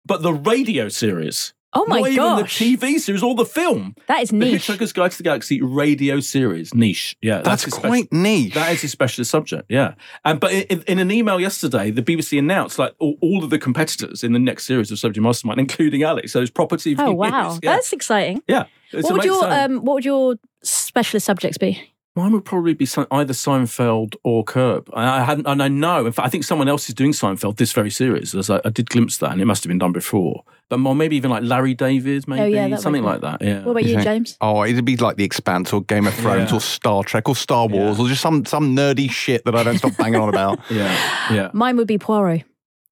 but 0.06 0.22
the 0.22 0.32
radio 0.32 0.88
series. 0.88 1.52
Oh 1.72 1.86
my 1.86 2.00
Not 2.00 2.16
gosh. 2.16 2.60
even 2.60 2.76
the 2.76 2.88
TV 2.88 2.98
series 2.98 3.22
or 3.22 3.34
the 3.36 3.44
film. 3.44 3.94
That 4.08 4.22
is 4.22 4.32
niche. 4.32 4.66
The 4.66 4.72
niche. 4.72 4.80
Hitchhiker's 4.80 4.92
Guide 4.92 5.12
to 5.12 5.16
the 5.18 5.22
Galaxy 5.22 5.62
radio 5.62 6.18
series 6.18 6.74
niche. 6.74 7.16
Yeah, 7.22 7.42
That's 7.42 7.62
his 7.64 7.74
quite 7.74 8.06
special- 8.06 8.22
niche. 8.22 8.54
That 8.54 8.72
is 8.72 8.82
his 8.82 8.90
specialist 8.90 9.30
subject. 9.30 9.66
Yeah, 9.68 9.94
and 10.24 10.40
but 10.40 10.52
in, 10.52 10.82
in 10.88 10.98
an 10.98 11.12
email 11.12 11.38
yesterday, 11.38 11.92
the 11.92 12.02
BBC 12.02 12.38
announced 12.40 12.78
like 12.78 12.94
all, 12.98 13.16
all 13.20 13.44
of 13.44 13.50
the 13.50 13.58
competitors 13.58 14.24
in 14.24 14.32
the 14.32 14.40
next 14.40 14.64
series 14.66 14.90
of 14.90 14.98
Celebrity 14.98 15.20
Mastermind, 15.20 15.60
including 15.60 16.02
Alex. 16.02 16.32
So 16.32 16.40
it's 16.40 16.50
property. 16.50 16.96
Oh 16.98 17.12
wow. 17.12 17.58
Yeah, 17.62 17.74
that's 17.76 17.92
exciting. 17.92 18.42
yeah. 18.48 18.64
It's 18.92 19.04
what 19.04 19.12
would 19.14 19.24
your 19.24 19.48
um, 19.48 19.84
what 19.84 19.94
would 19.94 20.04
your 20.04 20.34
specialist 20.64 21.24
subjects 21.26 21.56
be? 21.58 21.80
Mine 22.16 22.32
would 22.32 22.44
probably 22.44 22.74
be 22.74 22.86
Se- 22.86 23.06
either 23.12 23.32
Seinfeld 23.32 24.16
or 24.24 24.42
Curb. 24.42 24.90
I 24.92 25.20
I 25.20 25.24
hadn't, 25.24 25.46
and 25.46 25.62
I 25.62 25.68
know. 25.68 26.06
In 26.06 26.12
fact, 26.12 26.26
I 26.26 26.28
think 26.28 26.42
someone 26.44 26.68
else 26.68 26.88
is 26.88 26.94
doing 26.94 27.12
Seinfeld 27.12 27.56
this 27.56 27.72
very 27.72 27.90
series. 27.90 28.34
As 28.34 28.50
I, 28.50 28.60
I 28.64 28.70
did 28.70 28.90
glimpse 28.90 29.18
that, 29.18 29.30
and 29.32 29.40
it 29.40 29.44
must 29.44 29.62
have 29.62 29.68
been 29.68 29.78
done 29.78 29.92
before. 29.92 30.42
But 30.68 30.78
more, 30.78 30.94
maybe 30.94 31.16
even 31.16 31.30
like 31.30 31.44
Larry 31.44 31.74
David, 31.74 32.26
maybe 32.28 32.42
Oh, 32.58 32.66
yeah, 32.66 32.76
something 32.76 33.02
like 33.04 33.20
that. 33.22 33.40
Yeah. 33.42 33.62
What 33.64 33.72
about 33.72 33.84
you, 33.84 33.94
think? 33.94 34.04
James? 34.04 34.36
Oh, 34.40 34.64
it'd 34.64 34.84
be 34.84 34.96
like 34.96 35.16
The 35.16 35.24
Expanse 35.24 35.72
or 35.72 35.82
Game 35.82 36.06
of 36.06 36.14
Thrones 36.14 36.50
Yeah. 36.50 36.56
or 36.56 36.60
Star 36.60 37.02
Trek 37.04 37.28
or 37.28 37.36
Star 37.36 37.66
Wars 37.68 37.98
or 38.00 38.08
just 38.08 38.20
some 38.22 38.44
some 38.44 38.74
nerdy 38.76 39.08
shit 39.10 39.44
that 39.44 39.54
I 39.54 39.62
don't 39.62 39.78
stop 39.78 39.96
banging 39.96 40.20
on 40.20 40.28
about. 40.28 40.58
yeah, 40.70 40.92
yeah. 41.32 41.50
Mine 41.52 41.76
would 41.76 41.88
be 41.88 41.98
Poirot 41.98 42.42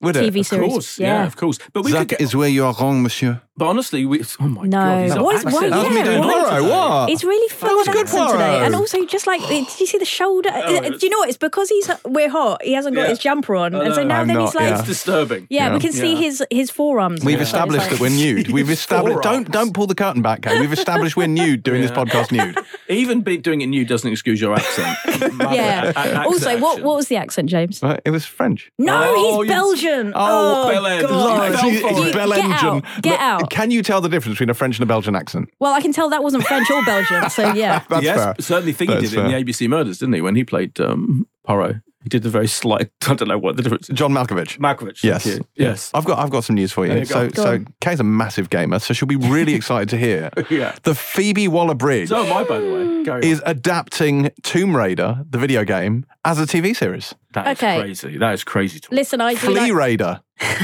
Would 0.01 0.17
it? 0.17 0.33
TV 0.33 0.41
Of 0.41 0.47
series. 0.47 0.71
course, 0.73 0.99
yeah. 1.01 1.25
of 1.27 1.35
course. 1.37 1.59
But 1.73 1.85
we 1.85 1.91
could 1.91 2.01
That 2.03 2.09
get, 2.09 2.21
is 2.21 2.35
where 2.37 2.49
you 2.49 2.65
are 2.65 2.75
wrong, 2.81 3.03
monsieur. 3.03 3.43
But 3.59 3.67
honestly, 3.67 4.07
we. 4.07 4.23
Oh 4.41 4.49
my 4.49 4.63
No. 4.65 4.79
god, 4.79 5.03
he's 5.03 5.15
What 5.17 5.35
is- 5.35 5.45
accent. 5.47 5.55
what- 5.55 5.71
That 5.71 5.79
was 5.85 5.91
me 5.91 5.97
yeah, 5.99 6.05
doing 6.05 6.19
what- 6.21 6.49
Poirot. 6.49 6.65
What? 6.65 7.09
He's 7.11 7.25
really 7.25 7.49
full 7.49 7.77
was 7.77 7.89
of 7.89 7.93
good, 7.95 8.03
accent 8.07 8.31
today, 8.31 8.65
and 8.65 8.75
also 8.75 9.05
just 9.05 9.27
like 9.27 9.41
did 9.49 9.67
you 9.81 9.87
see 9.87 9.99
the 9.99 10.05
shoulder? 10.05 10.51
Oh, 10.55 10.61
Uh, 10.77 10.81
do 10.91 10.99
you 11.03 11.11
know 11.11 11.19
what? 11.19 11.29
It's 11.29 11.37
because 11.39 11.69
he's 11.69 11.91
we're 12.07 12.31
hot. 12.31 12.63
He 12.63 12.73
hasn't 12.73 12.95
got 12.95 13.03
Yeah. 13.03 13.09
his 13.09 13.19
jumper 13.19 13.57
on, 13.57 13.75
and 13.75 13.95
so 13.95 14.03
now 14.05 14.21
I'm 14.21 14.29
then 14.29 14.37
not, 14.37 14.47
he's 14.47 14.55
like, 14.55 14.69
yeah. 14.71 14.79
It's 14.79 14.87
disturbing. 14.89 15.47
yeah, 15.51 15.73
we 15.75 15.81
can 15.81 15.93
see 15.93 16.13
Yeah. 16.13 16.19
his 16.21 16.45
his 16.51 16.71
forearms. 16.71 17.25
We've 17.25 17.37
Yeah. 17.37 17.43
established 17.43 17.87
It's 17.91 17.99
that 17.99 18.01
we're 18.01 18.09
nude. 18.25 18.51
We've 18.51 18.71
established. 18.71 19.23
Don't 19.23 19.51
don't 19.51 19.75
pull 19.75 19.87
the 19.87 19.95
curtain 19.95 20.23
back, 20.23 20.43
Kay. 20.43 20.61
We've 20.61 20.73
established 20.73 21.17
we're 21.17 21.27
nude 21.27 21.63
doing 21.63 21.83
this 21.83 21.91
podcast 21.91 22.31
nude. 22.33 22.57
Even 22.89 23.21
be, 23.21 23.37
doing 23.37 23.61
it 23.61 23.67
nude 23.67 23.89
doesn't 23.89 24.11
excuse 24.11 24.41
your 24.41 24.55
accent. 24.55 24.97
Yeah. 25.39 25.85
A- 25.85 25.89
a- 25.89 25.89
accent 25.89 26.27
Also, 26.27 26.59
what 26.59 26.73
action. 26.73 26.85
what 26.87 26.97
was 26.97 27.09
the 27.09 27.17
accent, 27.17 27.49
James? 27.49 27.81
Right? 27.83 28.01
It 28.05 28.11
was 28.11 28.25
French. 28.25 28.71
No, 28.79 28.95
Oh, 29.17 29.43
he's 29.43 29.51
Belgian. 29.51 30.13
Oh, 30.15 30.69
Belgian. 30.71 30.93
Air. 30.93 31.03
God. 31.09 31.45
You 31.45 31.53
fell 31.53 31.71
See, 31.71 31.81
for 31.81 31.89
it's 31.91 32.01
it. 32.01 32.13
Get 32.15 32.51
out. 32.63 32.83
Get 33.03 33.19
But 33.41 33.48
out. 33.53 33.57
Can 33.57 33.71
you 33.71 33.83
tell 33.83 34.01
the 34.01 34.09
difference 34.09 34.35
between 34.37 34.51
a 34.51 34.55
French 34.55 34.77
and 34.79 34.83
a 34.83 34.87
Belgian 34.87 35.15
accent? 35.17 35.51
Well, 35.59 35.73
I 35.75 35.81
can 35.81 35.93
tell 35.93 36.09
that 36.11 36.23
wasn't 36.23 36.45
French 36.45 36.71
or 36.71 36.85
Belgian. 36.85 37.31
So 37.31 37.53
yeah. 37.55 37.83
That's 37.89 38.05
yes, 38.05 38.17
fair. 38.17 38.35
certainly 38.41 38.73
think 38.73 38.91
he 38.91 38.97
That's 38.97 39.11
did 39.11 39.19
it 39.19 39.21
in 39.25 39.31
fair. 39.31 39.43
the 39.43 39.53
ABC 39.53 39.69
Murders, 39.69 39.99
didn't 39.99 40.15
he? 40.15 40.21
When 40.21 40.35
he 40.37 40.45
played 40.45 40.79
um, 40.81 41.27
Poirot, 41.45 41.77
he 42.03 42.09
did 42.09 42.23
the 42.23 42.31
very 42.31 42.47
slight. 42.47 42.91
I 43.09 43.15
don't 43.15 43.29
know 43.29 43.39
what 43.39 43.57
the 43.57 43.63
difference. 43.63 43.89
is. 43.91 43.97
John 43.97 44.13
Malkovich. 44.13 44.59
Malkovich. 44.59 45.01
thank 45.01 45.05
Yes. 45.05 45.27
you. 45.27 45.45
Yes. 45.57 45.91
I've 45.95 46.05
got 46.05 46.19
I've 46.19 46.31
got 46.31 46.45
some 46.45 46.55
news 46.55 46.73
for 46.73 46.87
you. 46.87 46.93
You 46.95 47.05
so 47.05 47.29
go. 47.29 47.31
Go 47.35 47.43
so 47.43 47.53
on. 47.55 47.67
Kay's 47.81 48.01
a 48.01 48.05
massive 48.05 48.51
gamer, 48.51 48.79
so 48.79 48.95
she'll 48.95 49.09
be 49.09 49.17
really 49.17 49.55
excited 49.61 49.89
to 49.91 49.97
hear 49.97 50.31
Yeah. 50.51 50.77
the 50.85 50.95
Phoebe 50.95 51.49
Waller 51.49 51.75
Bridge 51.75 52.09
So 52.11 52.25
am 52.25 52.33
I, 52.33 52.45
by 52.45 52.59
the 52.61 52.73
way. 52.73 53.05
Carry 53.05 53.23
on. 53.23 53.25
is 53.25 53.43
adapting 53.47 54.31
Tomb 54.43 54.77
Raider, 54.77 55.25
the 55.29 55.39
video 55.39 55.65
game, 55.65 56.07
as 56.25 56.39
a 56.39 56.45
TV 56.47 56.75
series. 56.77 57.15
That 57.35 57.47
is 57.49 57.59
Okay. 57.59 57.81
crazy. 57.81 58.19
That 58.19 58.35
is 58.35 58.45
crazy. 58.45 58.81
Talk. 58.81 58.93
Listen, 58.93 59.21
I 59.21 59.33
do 59.35 59.39
Flea 59.41 59.55
like. 59.61 59.73
Raider, 59.75 60.21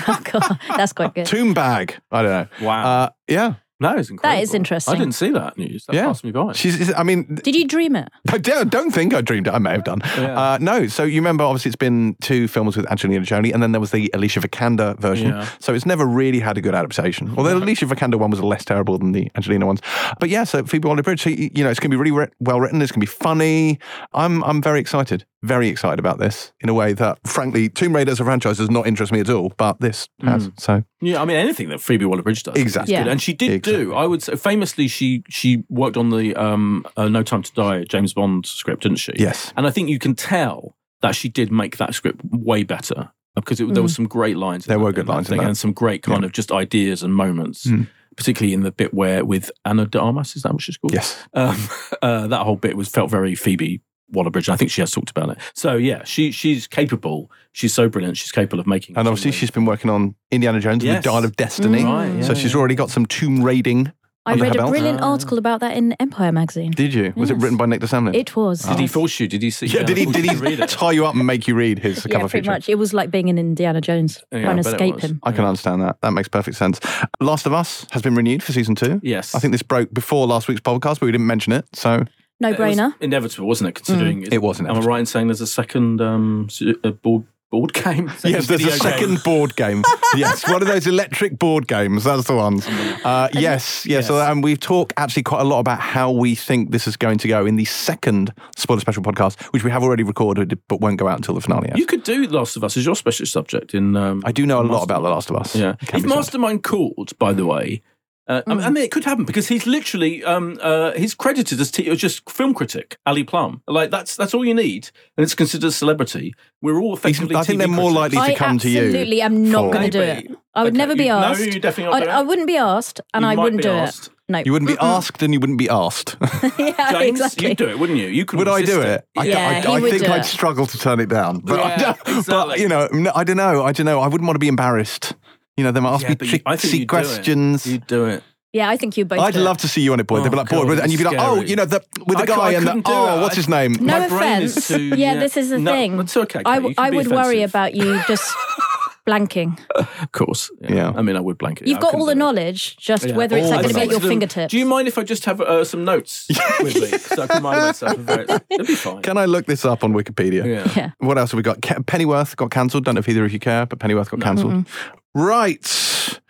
Oh, 0.07 0.21
God, 0.33 0.59
that's 0.77 0.93
quite 0.93 1.15
good. 1.15 1.27
Tomb 1.27 1.53
Bag. 1.53 1.97
I 2.13 2.23
don't 2.23 2.31
know. 2.61 2.67
Wow. 2.67 2.85
Uh, 3.05 3.09
yeah. 3.29 3.55
No, 3.81 3.91
that 3.91 3.99
is 3.99 4.11
incredible. 4.11 4.43
is 4.43 4.55
interesting. 4.55 4.95
I 4.95 4.99
didn't 4.99 5.15
see 5.15 5.31
that 5.31 5.59
news. 5.59 5.85
That 5.87 5.95
Yeah. 5.97 6.07
passed 6.07 6.23
me 6.25 6.31
by. 6.31 6.53
She's, 6.53 6.95
I 6.95 7.03
mean, 7.03 7.35
Did 7.43 7.57
you 7.57 7.67
dream 7.67 7.97
it? 7.97 8.09
I 8.33 8.39
don't 8.39 8.71
don't 8.71 8.93
think 8.93 9.13
I 9.13 9.21
dreamed 9.21 9.49
it. 9.49 9.53
I 9.55 9.59
may 9.59 9.71
have 9.73 9.83
done. 9.85 10.01
Yeah. 10.17 10.39
Uh, 10.53 10.59
no, 10.61 10.87
so 10.87 11.03
you 11.03 11.21
remember, 11.21 11.43
obviously, 11.45 11.71
it's 11.71 11.77
been 11.77 12.17
two 12.23 12.47
films 12.47 12.77
with 12.77 12.89
Angelina 12.91 13.25
Jolie, 13.25 13.53
and 13.53 13.63
then 13.63 13.73
there 13.73 13.81
was 13.81 13.91
the 13.91 14.11
Alicia 14.15 14.41
Vikander 14.41 14.99
version. 15.01 15.29
Yeah. 15.31 15.49
So 15.59 15.75
it's 15.75 15.87
never 15.87 16.07
really 16.07 16.39
had 16.41 16.57
a 16.57 16.61
good 16.61 16.75
adaptation. 16.75 17.35
Although 17.37 17.59
the 17.59 17.65
Alicia 17.65 17.87
Vikander 17.87 18.15
one 18.19 18.31
was 18.31 18.41
less 18.43 18.65
terrible 18.65 18.97
than 18.97 19.13
the 19.13 19.29
Angelina 19.35 19.67
ones. 19.67 19.81
But 20.21 20.29
yeah, 20.29 20.45
so 20.45 20.63
Phoebe 20.65 20.87
Waller-Bridge. 20.87 21.23
So 21.23 21.31
you 21.31 21.65
know, 21.65 21.71
it's 21.71 21.81
going 21.81 21.91
to 21.91 21.97
be 21.97 22.01
really 22.01 22.13
writ- 22.13 22.33
well 22.41 22.61
written. 22.61 22.81
It's 22.81 22.93
going 22.93 23.01
to 23.05 23.07
be 23.07 23.19
funny. 23.25 23.79
I'm 24.13 24.45
I'm 24.45 24.63
very 24.63 24.79
excited. 24.81 25.25
Very 25.47 25.69
excited 25.69 25.99
about 25.99 26.19
this 26.19 26.53
in 26.61 26.69
a 26.69 26.75
way 26.75 26.95
that, 26.95 27.19
frankly, 27.27 27.69
Tomb 27.69 27.95
Raider 27.95 28.11
as 28.13 28.19
a 28.21 28.25
franchise 28.25 28.57
does 28.57 28.71
not 28.71 28.87
interest 28.87 29.13
me 29.13 29.21
at 29.21 29.29
all. 29.29 29.53
But 29.59 29.79
this 29.81 30.09
has. 30.23 30.51
So 30.59 30.83
Yeah, 31.03 31.21
I 31.21 31.25
mean 31.27 31.37
anything 31.37 31.69
that 31.69 31.81
Phoebe 31.81 32.05
Waller-Bridge 32.07 32.45
does. 32.45 32.57
is 32.57 32.63
Exactly. 32.63 32.95
good. 32.95 33.07
Yeah. 33.07 33.13
And 33.13 33.21
she 33.21 33.35
did 33.35 33.63
do. 33.63 33.95
I 33.95 34.07
would 34.07 34.23
say 34.23 34.37
famously 34.37 34.89
she 34.89 35.23
she 35.29 35.65
worked 35.69 35.97
on 35.99 36.09
the 36.11 36.35
um, 36.35 36.87
uh, 36.97 37.09
No 37.09 37.23
Time 37.23 37.43
to 37.43 37.53
Die 37.53 37.85
James 37.85 38.15
Bond 38.15 38.47
script, 38.47 38.83
didn't 38.85 38.99
she? 38.99 39.13
yes, 39.17 39.53
And 39.57 39.67
I 39.67 39.71
think 39.71 39.89
you 39.91 39.99
can 39.99 40.15
tell 40.15 40.77
that 41.03 41.15
she 41.15 41.29
did 41.29 41.53
make 41.53 41.77
that 41.77 41.95
script 41.95 42.23
way 42.31 42.63
better 42.63 43.11
because 43.35 43.61
it, 43.61 43.75
there 43.75 43.83
were 43.83 43.89
some 43.91 44.07
great 44.09 44.37
lines. 44.39 44.65
in 44.67 44.71
There 44.71 44.79
that- 44.79 44.85
were 44.85 44.93
good 44.93 45.01
in 45.01 45.07
that 45.09 45.13
lines 45.13 45.27
in 45.29 45.31
thing 45.33 45.41
that. 45.43 45.49
and 45.49 45.59
some 45.59 45.73
great 45.73 46.03
kind 46.03 46.23
Yeah. 46.23 46.27
of 46.27 46.33
just 46.33 46.51
ideas 46.51 47.03
and 47.03 47.15
moments. 47.15 47.67
Mm. 47.67 47.89
Particularly 48.17 48.55
in 48.55 48.63
the 48.63 48.71
bit 48.71 48.95
where 48.95 49.25
with 49.25 49.51
Ana 49.65 49.87
de 49.87 50.01
Armas, 50.01 50.37
is 50.37 50.43
that 50.45 50.53
what 50.53 50.63
she's 50.63 50.77
called? 50.77 50.95
yes. 50.95 51.19
um, 51.35 51.57
uh, 52.03 52.29
that 52.29 52.43
whole 52.45 52.55
bit 52.57 52.77
was 52.77 52.89
felt 52.89 53.11
very 53.11 53.35
Phoebe 53.35 53.81
Waller-Bridge. 54.11 54.49
I 54.49 54.57
think 54.57 54.71
she 54.71 54.81
has 54.81 54.91
talked 54.91 55.11
about 55.11 55.31
it. 55.31 55.39
So 55.55 55.77
yeah, 55.77 56.05
she 56.05 56.31
she's 56.31 56.67
capable. 56.67 57.31
She's 57.53 57.73
so 57.73 57.89
brilliant. 57.89 58.17
She's 58.17 58.33
capable 58.33 58.61
of 58.61 58.67
making. 58.67 58.97
And 58.97 59.07
obviously, 59.09 59.33
she's 59.33 59.51
been 59.51 59.65
working 59.65 59.91
on 59.91 60.15
Indiana 60.31 60.61
Jones 60.61 60.83
and 60.83 60.93
Yes. 60.95 61.05
the 61.05 61.11
Dial 61.11 61.25
of 61.25 61.37
Destiny. 61.37 61.83
Mm. 61.83 61.85
Right, 61.85 62.17
yeah, 62.19 62.23
so 62.23 62.35
she's 62.35 62.55
already 62.55 62.75
got 62.75 62.91
some 62.91 63.07
tomb 63.07 63.43
raiding. 63.43 63.93
I 64.27 64.37
read 64.37 64.55
a 64.55 64.59
belt? 64.59 64.71
brilliant 64.71 65.03
Ah. 65.03 65.11
article 65.13 65.37
about 65.37 65.61
that 65.61 65.77
in 65.77 65.93
Empire 66.01 66.33
magazine. 66.33 66.71
Did 66.71 66.95
you? 66.95 67.13
Was 67.15 67.31
it 67.31 67.37
written 67.37 67.59
by 67.59 67.67
Nick 67.67 67.81
de 67.81 67.87
Semlyen? 67.87 68.15
It 68.15 68.35
was. 68.35 68.63
Did 68.63 68.79
he 68.79 68.87
force 68.87 69.21
you? 69.21 69.29
Did 69.29 69.43
he 69.43 69.51
see? 69.51 69.67
Yeah, 69.67 69.83
did 69.83 69.99
he? 69.99 70.07
Did 70.07 70.25
he 70.25 70.31
to 70.31 70.37
read 70.39 70.61
it? 70.61 70.69
tie 70.71 70.93
you 70.93 71.05
up 71.05 71.15
and 71.15 71.27
make 71.27 71.47
you 71.47 71.55
read 71.55 71.79
his 71.81 71.99
yeah, 72.07 72.13
cover 72.17 72.29
pretty 72.29 72.45
feature? 72.45 72.51
much. 72.53 72.69
It 72.71 72.77
was 72.77 72.95
like 72.95 73.11
being 73.11 73.29
in 73.29 73.37
Indiana 73.37 73.83
Jones, 73.83 74.25
Yeah, 74.33 74.45
trying 74.45 74.63
to 74.63 74.67
escape 74.69 75.01
him. 75.01 75.21
I 75.25 75.33
can 75.33 75.45
understand 75.45 75.83
that. 75.83 76.01
That 76.01 76.13
makes 76.13 76.29
perfect 76.29 76.57
sense. 76.57 76.81
Last 77.21 77.45
of 77.45 77.53
Us 77.53 77.87
has 77.91 78.01
been 78.01 78.15
renewed 78.15 78.43
for 78.43 78.53
season 78.53 78.75
two. 78.75 78.99
Yes, 79.03 79.35
I 79.35 79.41
think 79.41 79.53
this 79.53 79.63
broke 79.63 79.93
before 79.93 80.27
last 80.27 80.49
week's 80.49 80.63
podcast, 80.63 81.01
but 81.01 81.03
we 81.03 81.13
didn't 81.13 81.27
mention 81.27 81.53
it. 81.53 81.67
So 81.75 82.05
No 82.41 82.51
It 82.51 82.59
was 82.59 82.77
brainer. 82.77 82.95
inevitable, 83.01 83.47
wasn't 83.47 83.69
it? 83.71 83.75
Considering 83.75 84.23
It 84.31 84.43
wasn't. 84.43 84.69
Am 84.69 84.77
I 84.77 84.81
right 84.81 85.01
in 85.01 85.07
saying 85.07 85.29
there's 85.29 85.41
a 85.41 85.47
second 85.47 86.01
um, 86.01 86.47
s- 86.51 86.63
uh, 86.83 86.91
board 86.91 87.25
board 87.51 87.73
game? 87.73 88.09
Second 88.19 88.31
yes, 88.33 88.47
there's 88.49 88.63
a 88.63 88.65
video 88.65 88.71
game? 88.71 88.79
second 88.81 89.23
board 89.23 89.55
game. 89.55 89.85
yes, 90.17 90.49
one 90.51 90.61
of 90.61 90.67
those 90.67 90.89
electric 90.89 91.39
board 91.39 91.69
games. 91.69 92.03
That's 92.03 92.25
the 92.27 92.35
ones. 92.35 92.67
Uh, 93.05 93.29
yes, 93.33 93.87
yes. 93.87 94.09
So, 94.09 94.17
Yes. 94.19 94.29
and 94.33 94.43
we've 94.43 94.59
talked 94.59 94.93
actually 94.97 95.23
quite 95.23 95.43
a 95.43 95.45
lot 95.45 95.61
about 95.61 95.79
how 95.79 96.11
we 96.11 96.35
think 96.35 96.73
this 96.73 96.89
is 96.89 96.97
going 96.97 97.19
to 97.19 97.29
go 97.29 97.47
in 97.47 97.55
the 97.55 97.65
second 97.65 98.33
spoiler 98.57 98.81
special 98.81 99.05
podcast, 99.05 99.41
which 99.53 99.63
we 99.63 99.71
have 99.71 99.85
already 99.85 100.03
recorded, 100.03 100.59
but 100.69 100.81
won't 100.81 100.99
go 100.99 101.07
out 101.07 101.17
until 101.17 101.35
the 101.37 101.41
finale. 101.41 101.71
You 101.77 101.87
could 101.87 102.03
do 102.03 102.25
Last 102.27 102.57
of 102.57 102.65
Us 102.65 102.77
as 102.77 102.85
your 102.85 102.97
special 102.97 103.25
subject 103.27 103.73
in. 103.73 103.95
Um, 103.95 104.23
I 104.27 104.33
do 104.33 104.45
know 104.47 104.61
a 104.61 104.65
lot 104.67 104.83
about 104.83 105.03
The 105.05 105.11
Last 105.11 105.31
of 105.31 105.37
Us. 105.37 105.55
Yeah, 105.55 105.75
It 105.81 105.87
can 105.87 105.97
if 106.01 106.03
said. 106.03 106.09
Mastermind 106.17 106.65
called, 106.65 107.17
by 107.21 107.33
the 107.33 107.47
way. 107.47 107.83
Uh, 108.27 108.41
I, 108.47 108.55
mean, 108.55 108.65
I 108.65 108.71
mean, 108.71 108.85
it 108.85 108.91
could 108.91 109.05
happen 109.05 109.25
because 109.27 109.49
he's 109.49 109.67
literally 109.67 110.25
um, 110.25 110.59
uh, 110.63 110.93
he's 110.93 111.15
credited 111.15 111.61
as 111.61 111.71
t- 111.71 111.95
just 111.97 112.29
film 112.31 112.55
critic 112.55 112.97
Ali 113.05 113.23
Plumb. 113.23 113.61
Like 113.69 113.91
that's 113.91 114.17
that's 114.17 114.33
all 114.33 114.45
you 114.47 114.55
need, 114.55 114.91
and 115.17 115.25
it's 115.25 115.35
considered 115.35 115.67
a 115.69 115.73
celebrity. 115.73 116.33
We're 116.63 116.79
all 116.81 116.97
He's- 116.97 117.17
effectively. 117.17 117.37
I 117.37 117.43
think 117.43 117.57
TV 117.61 117.67
they're 117.67 117.69
more 117.69 117.91
critics. 117.93 118.15
likely 118.17 118.33
to 118.33 118.39
come 118.39 118.59
to 118.61 118.71
you. 118.71 118.85
absolutely 118.87 119.23
I'm 119.23 119.51
not 119.51 119.73
going 119.73 119.85
to 119.85 119.91
do 119.91 120.01
it. 120.01 120.31
I 120.55 120.63
would 120.63 120.69
Okay, 120.73 120.79
never 120.79 120.95
be 120.97 121.05
you- 121.05 121.09
no, 121.11 121.17
asked. 121.19 121.45
you 121.45 121.61
definitely 121.61 121.93
not 122.01 122.03
I, 122.03 122.05
do? 122.07 122.11
I 122.13 122.23
wouldn't 122.23 122.47
be 122.47 122.57
asked, 122.57 123.01
and 123.13 123.25
You 123.25 123.31
I 123.31 123.35
wouldn't 123.35 123.61
do 123.63 123.71
asked. 123.71 124.07
it. 124.07 124.11
No, 124.27 124.39
You 124.39 124.53
wouldn't 124.53 124.71
be 124.71 124.79
asked 124.81 125.23
and 125.23 125.35
you 125.35 125.41
wouldn't 125.41 125.59
be 125.59 125.69
asked. 125.69 126.17
yeah, 126.59 126.93
James, 126.93 127.21
exactly. 127.21 127.49
you'd 127.49 127.59
do 127.59 127.69
it, 127.69 127.79
wouldn't 127.79 127.99
you? 127.99 128.07
You 128.07 128.25
could. 128.25 128.39
Would 128.39 128.49
I 128.49 128.63
do 128.63 128.79
resist 128.79 128.87
it? 128.87 129.09
I, 129.19 129.25
Yeah, 129.27 129.49
I, 129.49 129.61
he 129.61 129.67
I 129.67 129.79
would 129.81 129.91
think 129.91 130.05
do 130.07 130.13
I'd 130.13 130.21
it. 130.23 130.25
struggle 130.25 130.65
to 130.65 130.79
turn 130.79 130.99
it 130.99 131.11
down. 131.11 131.41
But, 131.41 131.61
I 131.61 131.69
Yeah, 131.77 131.95
don't- 132.07 132.27
but 132.27 132.59
you 132.59 132.67
know, 132.69 132.89
I 133.15 133.23
don't 133.25 133.37
know. 133.37 133.63
I 133.65 133.73
don't 133.73 133.85
know. 133.85 134.01
I 134.01 134.07
wouldn't 134.09 134.27
want 134.27 134.37
to 134.37 134.39
be 134.39 134.49
embarrassed. 134.49 135.13
You 135.57 135.65
know, 135.65 135.71
they 135.73 135.81
might 135.81 135.93
ask 135.95 136.03
Yeah, 136.03 136.09
me 136.11 136.15
but 136.17 136.27
you- 136.29 136.41
I 136.47 136.57
think 136.57 136.61
tricksy 136.61 136.79
you'd 136.79 136.81
do 136.81 136.83
it. 136.83 136.89
questions. 136.89 137.67
You'd 137.67 137.87
do 137.87 138.05
it. 138.07 138.23
Yeah, 138.53 138.69
I 138.69 138.77
think 138.77 138.97
you 138.97 139.05
both. 139.05 139.19
I'd 139.19 139.35
do 139.35 139.41
it. 139.41 139.43
love 139.43 139.57
to 139.59 139.69
see 139.69 139.81
you 139.83 139.93
on 139.93 139.99
it, 140.01 140.07
boy. 140.07 140.21
They'd 140.21 140.29
be 140.31 140.37
Oh, 140.37 140.39
like, 140.43 140.49
boy, 140.49 140.73
and 140.79 140.91
you'd 140.91 140.99
be 140.99 141.05
like, 141.05 141.15
it's 141.15 141.23
oh, 141.25 141.41
you 141.41 141.57
know, 141.57 141.65
the, 141.65 141.83
with 142.07 142.19
the 142.19 142.23
I 142.23 142.27
guy 142.27 142.51
and 142.53 142.67
the, 142.67 142.73
do 142.75 142.83
oh, 142.87 143.19
it. 143.19 143.23
what's 143.23 143.35
his 143.37 143.49
name? 143.49 143.73
No 143.81 143.99
My 143.99 144.09
brain 144.09 144.43
is 144.43 144.57
offense. 144.57 144.69
too- 144.69 144.83
yeah, 144.97 145.15
yeah. 145.15 145.19
this 145.19 145.37
is 145.37 145.51
the 145.51 145.59
No, 145.59 145.73
thing. 145.73 145.99
it's 146.01 146.17
okay, 146.17 146.39
I, 146.41 146.43
Kate, 146.43 146.55
w- 146.55 146.69
you 146.71 146.75
can 146.77 146.85
I 146.85 146.91
be 146.91 146.97
would 146.99 147.09
worry 147.09 147.43
about 147.43 147.75
you 147.75 148.01
just 148.07 148.33
blanking. 149.07 149.59
Of 149.75 150.13
course. 150.13 150.51
Yeah. 150.61 150.93
I 150.97 151.03
mean, 151.03 151.17
I 151.17 151.21
would 151.21 151.37
blank 151.39 151.61
it. 151.61 151.69
You've 151.69 151.79
I 151.79 151.81
got 151.83 151.95
all 151.95 152.07
the 152.07 152.15
knowledge, 152.15 152.77
just 152.77 153.05
Yeah. 153.07 153.15
whether 153.17 153.37
it's 153.37 153.51
like 153.51 153.61
going 153.63 153.69
to 153.69 153.75
be 153.75 153.81
at 153.81 153.87
your 153.87 153.99
knowledge. 154.01 154.09
fingertips. 154.11 154.51
Do 154.51 154.59
you 154.59 154.67
mind 154.67 154.89
if 154.89 154.97
I 154.99 155.03
just 155.05 155.25
have 155.27 155.41
uh, 155.41 155.65
some 155.65 155.85
notes 155.85 156.27
with 156.63 156.75
me? 156.75 156.99
So 156.99 157.23
I 157.23 157.27
can 157.27 157.37
remind 157.37 157.61
myself 157.61 157.99
of 157.99 158.09
it. 158.09 158.43
It'll 158.51 158.67
be 158.67 158.75
fine. 158.87 159.03
Can 159.03 159.19
I 159.19 159.27
look 159.27 159.47
this 159.47 159.65
up 159.65 159.85
on 159.85 159.93
Wikipedia? 159.93 160.45
yeah. 160.47 160.73
Yeah. 160.77 160.91
What 160.99 161.19
else 161.19 161.33
have 161.33 161.37
we 161.37 161.43
got? 161.43 161.61
Pennyworth 161.87 162.37
got 162.37 162.51
cancelled. 162.51 162.85
Don't 162.85 162.95
know 162.95 163.01
if 163.01 163.09
either 163.09 163.25
of 163.25 163.33
you 163.33 163.39
care, 163.39 163.67
but 163.67 163.79
Pennyworth 163.79 164.11
got 164.11 164.21
cancelled. 164.21 164.67
Right. 165.15 165.63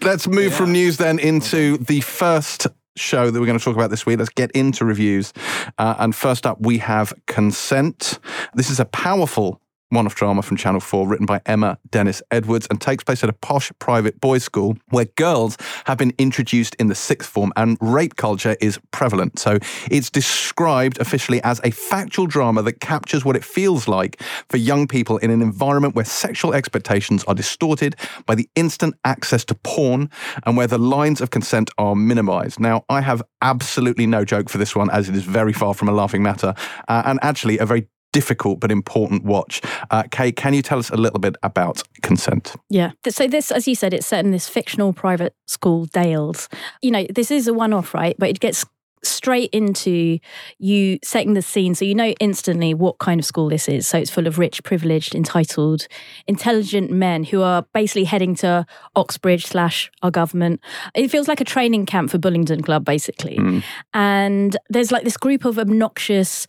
Let's 0.01 0.27
move 0.29 0.53
from 0.55 0.73
news 0.73 0.97
then 0.99 1.19
into 1.19 1.79
the 1.79 2.01
first 2.01 2.67
show 2.97 3.31
that 3.31 3.41
we're 3.41 3.47
going 3.47 3.59
to 3.59 3.65
talk 3.65 3.75
about 3.75 3.91
this 3.91 4.05
week. 4.07 4.19
Let's 4.19 4.31
get 4.31 4.51
into 4.53 4.85
reviews. 4.85 5.33
Uh, 5.79 5.95
and 5.99 6.15
first 6.15 6.47
up, 6.47 6.61
we 6.61 6.79
have 6.79 7.13
Consent. 7.27 8.19
This 8.55 8.71
is 8.71 8.79
a 8.79 8.85
powerful 8.85 9.61
one 9.95 10.07
off 10.07 10.15
drama 10.15 10.43
from 10.43 10.57
Channel 10.57 10.81
4 10.81 11.09
written 11.09 11.27
by 11.27 11.41
Emma 11.47 11.79
Dennis 11.91 12.23
Edwards 12.31 12.67
and 12.69 12.81
takes 12.81 13.05
place 13.05 13.23
at 13.23 13.31
a 13.31 13.33
posh 13.33 13.71
private 13.79 14.21
boys' 14.21 14.45
school 14.45 14.77
where 14.91 15.07
girls 15.17 15.57
have 15.87 15.99
been 15.99 16.13
introduced 16.19 16.75
in 16.77 16.89
the 16.89 16.95
sixth 16.95 17.31
form 17.31 17.53
and 17.57 17.79
rape 17.81 18.17
culture 18.17 18.57
is 18.61 18.79
prevalent. 18.91 19.39
So 19.39 19.59
it's 19.91 20.11
described 20.11 20.99
officially 21.01 21.43
as 21.43 21.61
a 21.65 21.71
factual 21.71 22.27
drama 22.27 22.63
that 22.63 22.81
captures 22.81 23.25
what 23.25 23.37
it 23.37 23.45
feels 23.45 23.89
like 23.89 24.21
for 24.49 24.57
young 24.57 24.87
people 24.87 25.19
in 25.19 25.31
an 25.31 25.41
environment 25.41 25.95
where 25.95 26.05
sexual 26.05 26.53
expectations 26.53 27.25
are 27.25 27.35
distorted 27.35 27.97
by 28.27 28.35
the 28.35 28.49
instant 28.57 28.95
access 29.05 29.45
to 29.47 29.55
porn 29.55 30.11
and 30.45 30.57
where 30.57 30.67
the 30.67 30.79
lines 30.79 31.21
of 31.21 31.31
consent 31.31 31.71
are 31.79 31.95
minimized. 31.95 32.59
Now, 32.59 32.85
I 32.89 33.01
have 33.01 33.23
absolutely 33.43 34.07
no 34.07 34.25
joke 34.25 34.49
for 34.49 34.59
this 34.59 34.75
one 34.75 34.91
as 34.91 35.09
it 35.09 35.15
is 35.15 35.25
very 35.25 35.53
far 35.53 35.75
from 35.75 35.89
a 35.89 35.93
laughing 35.93 36.23
matter 36.23 36.55
uh, 36.89 37.03
and 37.07 37.19
actually 37.23 37.59
a 37.59 37.67
very 37.67 37.89
difficult 38.15 38.61
but 38.61 38.71
important 38.71 39.25
watch. 39.25 39.61
Uh, 39.91 40.05
Kay, 40.11 40.33
can 40.33 40.55
you 40.55 40.63
tell 40.63 40.79
us 40.79 40.89
a 40.89 40.97
little 40.97 41.19
bit 41.19 41.37
about 41.43 41.83
consent? 42.03 42.55
Yeah. 42.71 42.93
So 43.09 43.27
this, 43.27 43.51
as 43.51 43.67
you 43.67 43.75
said, 43.75 43.93
it's 43.93 44.07
set 44.07 44.25
in 44.25 44.31
this 44.31 44.49
fictional 44.49 44.93
private 44.93 45.35
school, 45.47 45.87
Dales. 45.87 46.49
You 46.81 46.93
know, 46.93 47.07
this 47.11 47.31
is 47.33 47.49
a 47.49 47.53
one-off, 47.53 47.93
right? 47.93 48.15
But 48.17 48.31
it 48.31 48.41
gets 48.41 48.65
straight 49.03 49.51
into 49.53 50.19
you 50.59 50.99
setting 51.03 51.35
the 51.35 51.43
scene 51.43 51.75
so 51.75 51.85
you 51.85 51.95
know 51.95 52.15
instantly 52.21 52.73
what 52.73 52.99
kind 52.99 53.21
of 53.21 53.27
school 53.27 53.49
this 53.49 53.69
is 53.69 53.87
so 53.87 53.99
it's 53.99 54.11
full 54.11 54.27
of 54.27 54.39
rich 54.39 54.63
privileged 54.65 55.15
entitled 55.15 55.87
intelligent 56.27 56.91
men 56.91 57.23
who 57.25 57.43
are 57.43 57.67
basically 57.75 58.05
heading 58.05 58.35
to 58.35 58.65
oxbridge 58.97 59.47
slash 59.47 59.91
our 60.03 60.11
government 60.11 60.61
it 60.95 61.09
feels 61.09 61.29
like 61.29 61.41
a 61.41 61.45
training 61.45 61.85
camp 61.85 62.11
for 62.11 62.19
bullingdon 62.19 62.65
club 62.65 62.85
basically 62.85 63.63
and 63.93 64.57
there's 64.71 64.91
like 64.91 65.05
this 65.05 65.17
group 65.17 65.45
of 65.45 65.59
obnoxious 65.59 66.47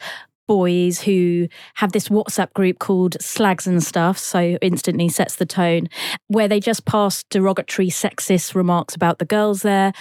boys 0.48 1.02
who 1.02 1.48
have 1.76 1.92
this 1.92 2.10
WhatsApp 2.10 2.54
group 2.54 2.80
called 2.80 3.18
Slags 3.22 3.68
and 3.68 3.84
Stuff, 3.84 4.18
so 4.18 4.58
instantly 4.62 5.10
sets 5.10 5.36
the 5.36 5.46
tone, 5.46 5.88
where 6.28 6.48
they 6.48 6.60
just 6.60 6.86
pass 6.86 7.24
derogatory 7.30 7.90
sexist 7.90 8.56
remarks 8.56 8.96
about 8.96 9.20
the 9.20 9.26
girls 9.26 9.62
there, 9.62 9.94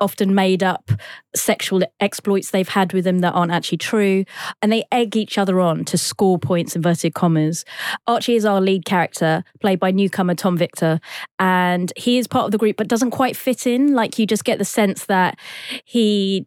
often 0.00 0.34
made 0.34 0.62
up 0.62 0.90
sexual 1.36 1.82
exploits 2.00 2.50
they've 2.50 2.68
had 2.68 2.92
with 2.92 3.04
them 3.04 3.20
that 3.20 3.32
aren't 3.32 3.52
actually 3.52 3.78
true, 3.78 4.24
and 4.62 4.72
they 4.72 4.84
egg 4.90 5.16
each 5.16 5.38
other 5.38 5.60
on 5.60 5.84
to 5.84 5.98
score 5.98 6.38
points, 6.38 6.74
inverted 6.74 7.14
commas. 7.14 7.64
Archie 8.06 8.36
is 8.36 8.44
our 8.44 8.60
lead 8.60 8.84
character, 8.84 9.44
played 9.60 9.78
by 9.78 9.90
newcomer 9.90 10.34
Tom 10.34 10.56
Victor, 10.56 11.00
and 11.38 11.92
he 11.96 12.18
is 12.18 12.26
part 12.26 12.46
of 12.46 12.50
the 12.50 12.58
group 12.58 12.76
but 12.76 12.88
doesn't 12.88 13.10
quite 13.10 13.36
fit 13.36 13.66
in. 13.66 13.94
Like 13.94 14.18
you 14.18 14.26
just 14.26 14.44
get 14.44 14.58
the 14.58 14.64
sense 14.64 15.06
that 15.06 15.38
he 15.84 16.46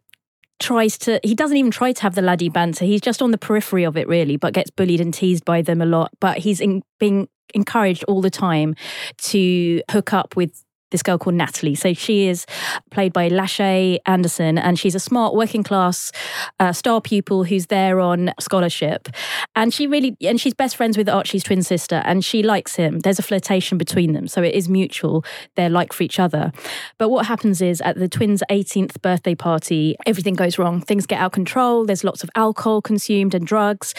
tries 0.64 0.96
to 0.96 1.20
he 1.22 1.34
doesn't 1.34 1.58
even 1.58 1.70
try 1.70 1.92
to 1.92 2.02
have 2.02 2.14
the 2.14 2.22
laddie 2.22 2.48
banter. 2.48 2.86
He's 2.86 3.02
just 3.02 3.20
on 3.20 3.30
the 3.30 3.38
periphery 3.38 3.84
of 3.84 3.96
it 3.98 4.08
really 4.08 4.38
but 4.38 4.54
gets 4.54 4.70
bullied 4.70 5.00
and 5.00 5.12
teased 5.12 5.44
by 5.44 5.60
them 5.60 5.82
a 5.82 5.86
lot. 5.86 6.10
But 6.20 6.38
he's 6.38 6.60
in, 6.60 6.82
being 6.98 7.28
encouraged 7.54 8.02
all 8.04 8.22
the 8.22 8.30
time 8.30 8.74
to 9.18 9.82
hook 9.90 10.14
up 10.14 10.36
with 10.36 10.64
this 10.94 11.02
girl 11.02 11.18
called 11.18 11.34
Natalie. 11.34 11.74
So 11.74 11.92
she 11.92 12.28
is 12.28 12.46
played 12.92 13.12
by 13.12 13.28
Lashay 13.28 13.98
Anderson, 14.06 14.58
and 14.58 14.78
she's 14.78 14.94
a 14.94 15.00
smart 15.00 15.34
working 15.34 15.64
class 15.64 16.12
uh, 16.60 16.72
star 16.72 17.00
pupil 17.00 17.42
who's 17.42 17.66
there 17.66 17.98
on 17.98 18.32
scholarship. 18.38 19.08
And 19.56 19.74
she 19.74 19.88
really, 19.88 20.16
and 20.20 20.40
she's 20.40 20.54
best 20.54 20.76
friends 20.76 20.96
with 20.96 21.08
Archie's 21.08 21.42
twin 21.42 21.64
sister, 21.64 22.00
and 22.04 22.24
she 22.24 22.44
likes 22.44 22.76
him. 22.76 23.00
There's 23.00 23.18
a 23.18 23.24
flirtation 23.24 23.76
between 23.76 24.12
them, 24.12 24.28
so 24.28 24.40
it 24.40 24.54
is 24.54 24.68
mutual. 24.68 25.24
They're 25.56 25.68
like 25.68 25.92
for 25.92 26.04
each 26.04 26.20
other. 26.20 26.52
But 26.96 27.08
what 27.08 27.26
happens 27.26 27.60
is 27.60 27.80
at 27.80 27.96
the 27.96 28.08
twins' 28.08 28.44
18th 28.48 29.02
birthday 29.02 29.34
party, 29.34 29.96
everything 30.06 30.34
goes 30.34 30.58
wrong. 30.58 30.80
Things 30.80 31.06
get 31.06 31.18
out 31.18 31.26
of 31.26 31.32
control. 31.32 31.84
There's 31.84 32.04
lots 32.04 32.22
of 32.22 32.30
alcohol 32.36 32.80
consumed 32.82 33.34
and 33.34 33.44
drugs, 33.44 33.94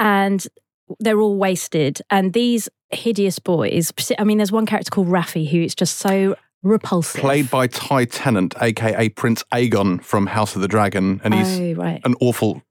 and 0.00 0.44
they're 0.98 1.20
all 1.20 1.36
wasted. 1.36 2.00
And 2.10 2.32
these 2.32 2.68
hideous 2.92 3.38
boys. 3.38 3.92
I 4.18 4.24
mean, 4.24 4.38
there's 4.38 4.52
one 4.52 4.66
character 4.66 4.90
called 4.90 5.08
Rafi 5.08 5.48
who 5.48 5.62
is 5.62 5.74
just 5.74 5.98
so 5.98 6.36
repulsive. 6.62 7.20
played 7.20 7.50
by 7.50 7.66
Ty 7.66 8.06
Tennant, 8.06 8.54
aka 8.60 9.08
Prince 9.10 9.44
Aegon 9.52 10.02
from 10.02 10.26
House 10.26 10.54
of 10.54 10.62
the 10.62 10.68
Dragon, 10.68 11.20
and 11.24 11.34
he's 11.34 11.60
oh 11.60 11.74
right. 11.74 12.00
an 12.04 12.14
awful 12.20 12.62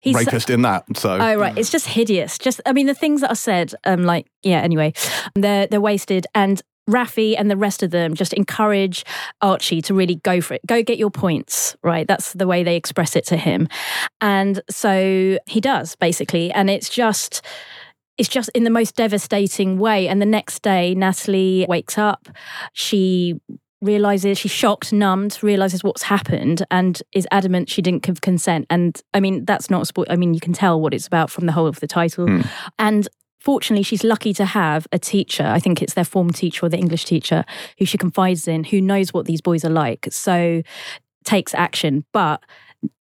He's 0.00 0.14
rapist 0.14 0.50
in 0.50 0.62
that. 0.62 0.84
So 0.96 1.14
Oh 1.14 1.34
right, 1.36 1.56
it's 1.56 1.70
just 1.70 1.88
hideous. 1.88 2.38
Just 2.38 2.60
I 2.66 2.72
mean 2.72 2.86
the 2.86 2.94
things 2.94 3.22
that 3.22 3.30
are 3.30 3.36
said, 3.36 3.74
um, 3.84 4.04
like 4.04 4.26
yeah. 4.42 4.60
Anyway, 4.60 4.92
they're 5.34 5.66
they're 5.66 5.80
wasted, 5.80 6.26
and 6.34 6.62
Raffi 6.88 7.34
and 7.36 7.50
the 7.50 7.56
rest 7.56 7.82
of 7.82 7.90
them 7.90 8.14
just 8.14 8.32
encourage 8.32 9.04
Archie 9.40 9.82
to 9.82 9.94
really 9.94 10.16
go 10.16 10.40
for 10.40 10.54
it. 10.54 10.64
Go 10.66 10.82
get 10.82 10.98
your 10.98 11.10
points, 11.10 11.76
right? 11.82 12.06
That's 12.06 12.32
the 12.34 12.46
way 12.46 12.62
they 12.62 12.76
express 12.76 13.16
it 13.16 13.24
to 13.26 13.36
him, 13.36 13.68
and 14.20 14.60
so 14.70 15.38
he 15.46 15.60
does 15.60 15.96
basically, 15.96 16.52
and 16.52 16.70
it's 16.70 16.88
just. 16.88 17.42
It's 18.18 18.28
just 18.28 18.48
in 18.54 18.64
the 18.64 18.70
most 18.70 18.96
devastating 18.96 19.78
way. 19.78 20.08
And 20.08 20.20
the 20.20 20.26
next 20.26 20.62
day, 20.62 20.94
Natalie 20.94 21.66
wakes 21.68 21.98
up. 21.98 22.28
She 22.72 23.34
realizes 23.82 24.38
she's 24.38 24.50
shocked, 24.50 24.92
numbed, 24.92 25.38
realizes 25.42 25.84
what's 25.84 26.02
happened, 26.02 26.64
and 26.70 27.02
is 27.12 27.26
adamant 27.30 27.68
she 27.68 27.82
didn't 27.82 28.02
give 28.02 28.20
consent. 28.20 28.66
And 28.70 29.00
I 29.14 29.20
mean, 29.20 29.44
that's 29.44 29.70
not 29.70 29.82
a 29.82 29.86
spoil. 29.86 30.06
I 30.08 30.16
mean, 30.16 30.34
you 30.34 30.40
can 30.40 30.52
tell 30.52 30.80
what 30.80 30.94
it's 30.94 31.06
about 31.06 31.30
from 31.30 31.46
the 31.46 31.52
whole 31.52 31.66
of 31.66 31.80
the 31.80 31.86
title. 31.86 32.26
Hmm. 32.26 32.40
And 32.78 33.08
fortunately, 33.38 33.82
she's 33.82 34.02
lucky 34.02 34.32
to 34.34 34.44
have 34.44 34.86
a 34.92 34.98
teacher. 34.98 35.44
I 35.44 35.60
think 35.60 35.82
it's 35.82 35.94
their 35.94 36.04
form 36.04 36.32
teacher 36.32 36.66
or 36.66 36.68
the 36.68 36.78
English 36.78 37.04
teacher 37.04 37.44
who 37.78 37.84
she 37.84 37.98
confides 37.98 38.48
in, 38.48 38.64
who 38.64 38.80
knows 38.80 39.12
what 39.12 39.26
these 39.26 39.40
boys 39.40 39.64
are 39.64 39.70
like. 39.70 40.08
So 40.10 40.62
takes 41.24 41.54
action. 41.54 42.04
But 42.12 42.42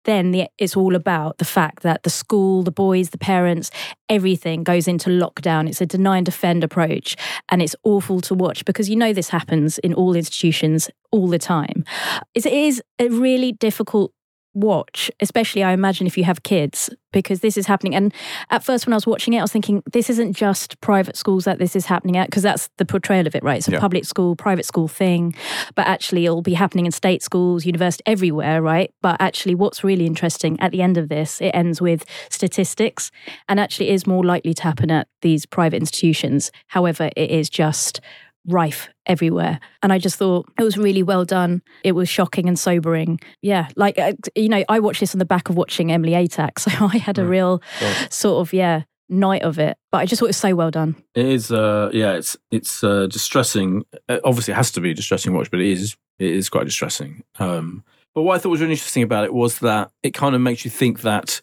then 0.05 0.31
the, 0.31 0.47
it's 0.57 0.75
all 0.75 0.95
about 0.95 1.37
the 1.37 1.45
fact 1.45 1.83
that 1.83 2.03
the 2.03 2.09
school, 2.09 2.63
the 2.63 2.71
boys, 2.71 3.11
the 3.11 3.17
parents, 3.17 3.71
everything 4.09 4.63
goes 4.63 4.87
into 4.87 5.09
lockdown. 5.09 5.67
It's 5.67 5.81
a 5.81 5.85
deny 5.85 6.17
and 6.17 6.25
defend 6.25 6.63
approach. 6.63 7.15
And 7.49 7.61
it's 7.61 7.75
awful 7.83 8.21
to 8.21 8.33
watch 8.33 8.65
because 8.65 8.89
you 8.89 8.95
know 8.95 9.13
this 9.13 9.29
happens 9.29 9.77
in 9.79 9.93
all 9.93 10.15
institutions 10.15 10.89
all 11.11 11.27
the 11.27 11.39
time. 11.39 11.85
It 12.33 12.45
is 12.45 12.81
a 12.99 13.07
really 13.09 13.53
difficult 13.53 14.11
watch, 14.53 15.09
especially 15.19 15.63
I 15.63 15.71
imagine 15.73 16.07
if 16.07 16.17
you 16.17 16.23
have 16.23 16.43
kids, 16.43 16.89
because 17.11 17.41
this 17.41 17.57
is 17.57 17.67
happening. 17.67 17.93
And 17.93 18.13
at 18.49 18.63
first, 18.63 18.87
when 18.87 18.93
I 18.93 18.95
was 18.95 19.05
watching 19.05 19.33
it, 19.33 19.39
I 19.39 19.41
was 19.43 19.51
thinking, 19.51 19.83
this 19.91 20.09
isn't 20.09 20.33
just 20.33 20.79
private 20.81 21.15
schools 21.15 21.45
that 21.45 21.59
this 21.59 21.75
is 21.75 21.85
happening 21.85 22.17
at, 22.17 22.27
because 22.27 22.43
that's 22.43 22.69
the 22.77 22.85
portrayal 22.85 23.27
of 23.27 23.35
it, 23.35 23.43
right? 23.43 23.57
It's 23.57 23.67
a 23.67 23.71
Yeah. 23.71 23.79
public 23.79 24.05
school, 24.05 24.35
private 24.35 24.65
school 24.65 24.87
thing. 24.87 25.35
But 25.75 25.87
actually, 25.87 26.25
it'll 26.25 26.41
be 26.41 26.55
happening 26.55 26.85
in 26.85 26.91
state 26.91 27.21
schools, 27.21 27.65
university, 27.65 28.03
everywhere, 28.05 28.61
right? 28.61 28.91
But 29.01 29.17
actually, 29.19 29.55
what's 29.55 29.83
really 29.83 30.05
interesting 30.05 30.59
at 30.59 30.71
the 30.71 30.81
end 30.81 30.97
of 30.97 31.09
this, 31.09 31.39
it 31.41 31.51
ends 31.53 31.81
with 31.81 32.05
statistics. 32.29 33.11
And 33.47 33.59
actually, 33.59 33.89
is 33.89 34.07
more 34.07 34.23
likely 34.23 34.53
to 34.55 34.63
happen 34.63 34.89
at 34.89 35.07
these 35.21 35.45
private 35.45 35.77
institutions. 35.77 36.51
However, 36.67 37.09
it 37.15 37.29
is 37.29 37.49
just 37.49 38.01
rife 38.47 38.89
everywhere. 39.05 39.59
And 39.81 39.93
I 39.93 39.99
just 39.99 40.17
thought 40.17 40.51
it 40.59 40.63
was 40.63 40.77
really 40.77 41.03
well 41.03 41.25
done. 41.25 41.61
It 41.83 41.93
was 41.93 42.09
shocking 42.09 42.47
and 42.47 42.57
sobering. 42.57 43.19
Yeah, 43.41 43.69
like, 43.75 43.97
uh, 43.97 44.13
you 44.35 44.49
know, 44.49 44.63
I 44.69 44.79
watched 44.79 44.99
this 44.99 45.15
on 45.15 45.19
the 45.19 45.25
back 45.25 45.49
of 45.49 45.55
watching 45.55 45.91
Emily 45.91 46.13
Atack. 46.13 46.59
So 46.59 46.71
I 46.85 46.97
had 46.97 47.17
a 47.17 47.25
real 47.25 47.61
sort 48.09 48.41
of, 48.41 48.53
yeah, 48.53 48.83
night 49.09 49.43
of 49.43 49.59
it. 49.59 49.77
But 49.91 49.99
I 49.99 50.05
just 50.05 50.19
thought 50.19 50.27
it 50.27 50.29
was 50.29 50.37
so 50.37 50.55
well 50.55 50.71
done. 50.71 50.95
It 51.15 51.25
is, 51.25 51.51
uh, 51.51 51.89
yeah, 51.93 52.13
it's 52.13 52.37
it's 52.51 52.83
uh, 52.83 53.07
distressing. 53.07 53.83
Uh, 54.09 54.19
obviously, 54.23 54.53
it 54.53 54.55
has 54.55 54.71
to 54.71 54.81
be 54.81 54.91
a 54.91 54.93
distressing 54.93 55.33
watch, 55.33 55.51
but 55.51 55.59
it 55.59 55.67
is 55.67 55.95
it 56.19 56.31
is 56.31 56.49
quite 56.49 56.65
distressing. 56.65 57.23
Um, 57.39 57.83
but 58.13 58.23
what 58.23 58.35
I 58.35 58.37
thought 58.39 58.49
was 58.49 58.61
really 58.61 58.73
interesting 58.73 59.03
about 59.03 59.25
it 59.25 59.33
was 59.33 59.59
that 59.59 59.91
it 60.03 60.13
kind 60.13 60.35
of 60.35 60.41
makes 60.41 60.65
you 60.65 60.71
think 60.71 61.01
that 61.01 61.41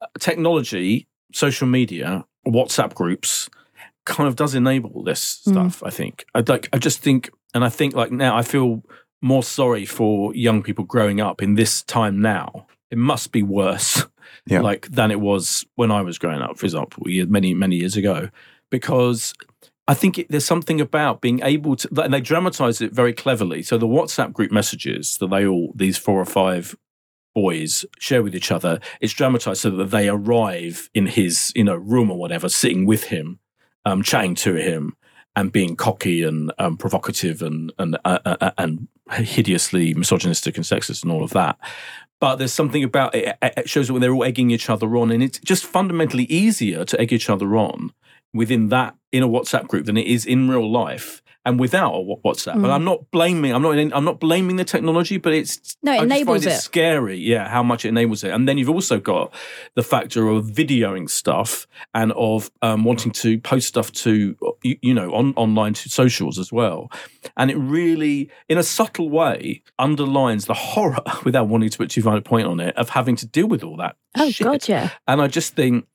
uh, 0.00 0.06
technology, 0.18 1.06
social 1.32 1.66
media, 1.66 2.24
WhatsApp 2.46 2.94
groups, 2.94 3.48
kind 4.04 4.28
of 4.28 4.36
does 4.36 4.54
enable 4.54 5.02
this 5.04 5.42
Mm. 5.46 5.50
stuff. 5.52 5.82
I 5.82 5.90
think. 5.90 6.24
I 6.34 6.42
like. 6.46 6.68
I 6.72 6.78
just 6.78 7.00
think, 7.00 7.30
and 7.54 7.64
I 7.64 7.68
think 7.68 7.94
like 7.94 8.12
now, 8.12 8.36
I 8.36 8.42
feel 8.42 8.82
more 9.20 9.42
sorry 9.42 9.84
for 9.84 10.34
young 10.34 10.62
people 10.62 10.84
growing 10.84 11.20
up 11.20 11.42
in 11.42 11.54
this 11.54 11.82
time 11.82 12.20
now. 12.20 12.66
It 12.90 12.98
must 12.98 13.32
be 13.32 13.42
worse 13.42 14.04
Yeah. 14.46 14.60
like 14.60 14.88
than 14.90 15.10
it 15.10 15.20
was 15.20 15.64
when 15.76 15.90
I 15.90 16.02
was 16.02 16.18
growing 16.18 16.42
up, 16.42 16.58
for 16.58 16.66
example, 16.66 17.08
ye- 17.08 17.24
many 17.24 17.54
many 17.54 17.76
years 17.76 17.96
ago, 17.96 18.28
because 18.70 19.32
I 19.88 19.94
think 19.94 20.18
it, 20.18 20.26
there's 20.30 20.44
something 20.44 20.80
about 20.80 21.20
being 21.20 21.40
able 21.42 21.76
to, 21.76 21.88
and 22.02 22.12
they 22.14 22.20
dramatize 22.20 22.80
it 22.80 22.92
very 22.92 23.12
cleverly. 23.12 23.62
So 23.62 23.78
the 23.78 23.86
WhatsApp 23.86 24.32
group 24.32 24.50
messages 24.52 25.16
that 25.18 25.28
they 25.30 25.46
all 25.46 25.72
these 25.74 25.98
four 25.98 26.20
or 26.20 26.24
five 26.24 26.76
boys 27.34 27.84
share 27.98 28.22
with 28.22 28.34
each 28.34 28.52
other, 28.52 28.78
it's 29.00 29.12
dramatized 29.12 29.60
so 29.62 29.70
that 29.70 29.90
they 29.90 30.08
arrive 30.08 30.90
in 30.94 31.06
his 31.06 31.52
you 31.54 31.64
know 31.64 31.76
room 31.76 32.10
or 32.10 32.18
whatever, 32.18 32.48
sitting 32.48 32.84
with 32.86 33.04
him, 33.04 33.38
um, 33.84 34.02
chatting 34.02 34.34
to 34.36 34.54
him. 34.54 34.96
And 35.34 35.50
being 35.50 35.76
cocky 35.76 36.24
and 36.24 36.52
um, 36.58 36.76
provocative 36.76 37.40
and 37.40 37.72
and 37.78 37.96
uh, 38.04 38.18
uh, 38.26 38.50
and 38.58 38.86
hideously 39.10 39.94
misogynistic 39.94 40.56
and 40.58 40.64
sexist 40.66 41.02
and 41.02 41.10
all 41.10 41.24
of 41.24 41.30
that, 41.30 41.58
but 42.20 42.36
there's 42.36 42.52
something 42.52 42.84
about 42.84 43.14
it. 43.14 43.36
It 43.40 43.66
shows 43.66 43.86
that 43.86 43.94
when 43.94 44.02
they're 44.02 44.12
all 44.12 44.24
egging 44.24 44.50
each 44.50 44.68
other 44.68 44.94
on, 44.96 45.10
and 45.10 45.22
it's 45.22 45.38
just 45.38 45.64
fundamentally 45.64 46.24
easier 46.24 46.84
to 46.84 47.00
egg 47.00 47.14
each 47.14 47.30
other 47.30 47.56
on 47.56 47.92
within 48.34 48.68
that 48.68 48.94
in 49.10 49.22
a 49.22 49.28
WhatsApp 49.28 49.68
group 49.68 49.86
than 49.86 49.96
it 49.96 50.06
is 50.06 50.24
in 50.26 50.48
real 50.48 50.70
life 50.70 51.22
and 51.44 51.58
without 51.58 51.92
a 51.94 52.00
Wha- 52.00 52.16
WhatsApp. 52.24 52.54
And 52.54 52.64
Mm. 52.64 52.70
I'm 52.72 52.84
not 52.84 53.10
blaming. 53.10 53.52
I'm 53.52 53.62
not. 53.62 53.76
I'm 53.76 54.04
not 54.04 54.20
blaming 54.20 54.56
the 54.56 54.64
technology, 54.64 55.16
but 55.18 55.32
it's 55.32 55.76
No, 55.82 55.92
it 55.92 56.00
I 56.00 56.02
enables 56.04 56.46
it. 56.46 56.52
Scary, 56.60 57.18
yeah, 57.18 57.48
how 57.48 57.62
much 57.62 57.84
it 57.84 57.88
enables 57.88 58.22
it. 58.24 58.30
And 58.30 58.48
then 58.48 58.58
you've 58.58 58.70
also 58.70 59.00
got 59.00 59.34
the 59.74 59.82
factor 59.82 60.28
of 60.28 60.46
videoing 60.46 61.10
stuff 61.10 61.66
and 61.94 62.12
of 62.12 62.50
um, 62.62 62.84
wanting 62.84 63.10
to 63.12 63.38
post 63.40 63.66
stuff 63.68 63.90
to 63.92 64.36
you, 64.62 64.76
you 64.82 64.94
know 64.94 65.12
on 65.14 65.32
online 65.36 65.74
to 65.74 65.88
socials 65.88 66.38
as 66.38 66.52
well. 66.52 66.90
And 67.36 67.50
it 67.50 67.56
really, 67.56 68.30
in 68.48 68.58
a 68.58 68.62
subtle 68.62 69.10
way, 69.10 69.62
underlines 69.78 70.46
the 70.46 70.54
horror, 70.54 70.98
without 71.24 71.48
wanting 71.48 71.70
to 71.70 71.78
put 71.78 71.90
too 71.90 72.02
fine 72.02 72.16
a 72.18 72.22
point 72.22 72.46
on 72.46 72.60
it, 72.60 72.76
of 72.76 72.90
having 72.90 73.16
to 73.16 73.26
deal 73.26 73.46
with 73.48 73.62
all 73.64 73.76
that. 73.78 73.96
Oh, 74.16 74.30
shit. 74.30 74.46
God, 74.46 74.68
yeah. 74.68 74.90
And 75.08 75.20
I 75.20 75.26
just 75.28 75.54
think 75.54 75.86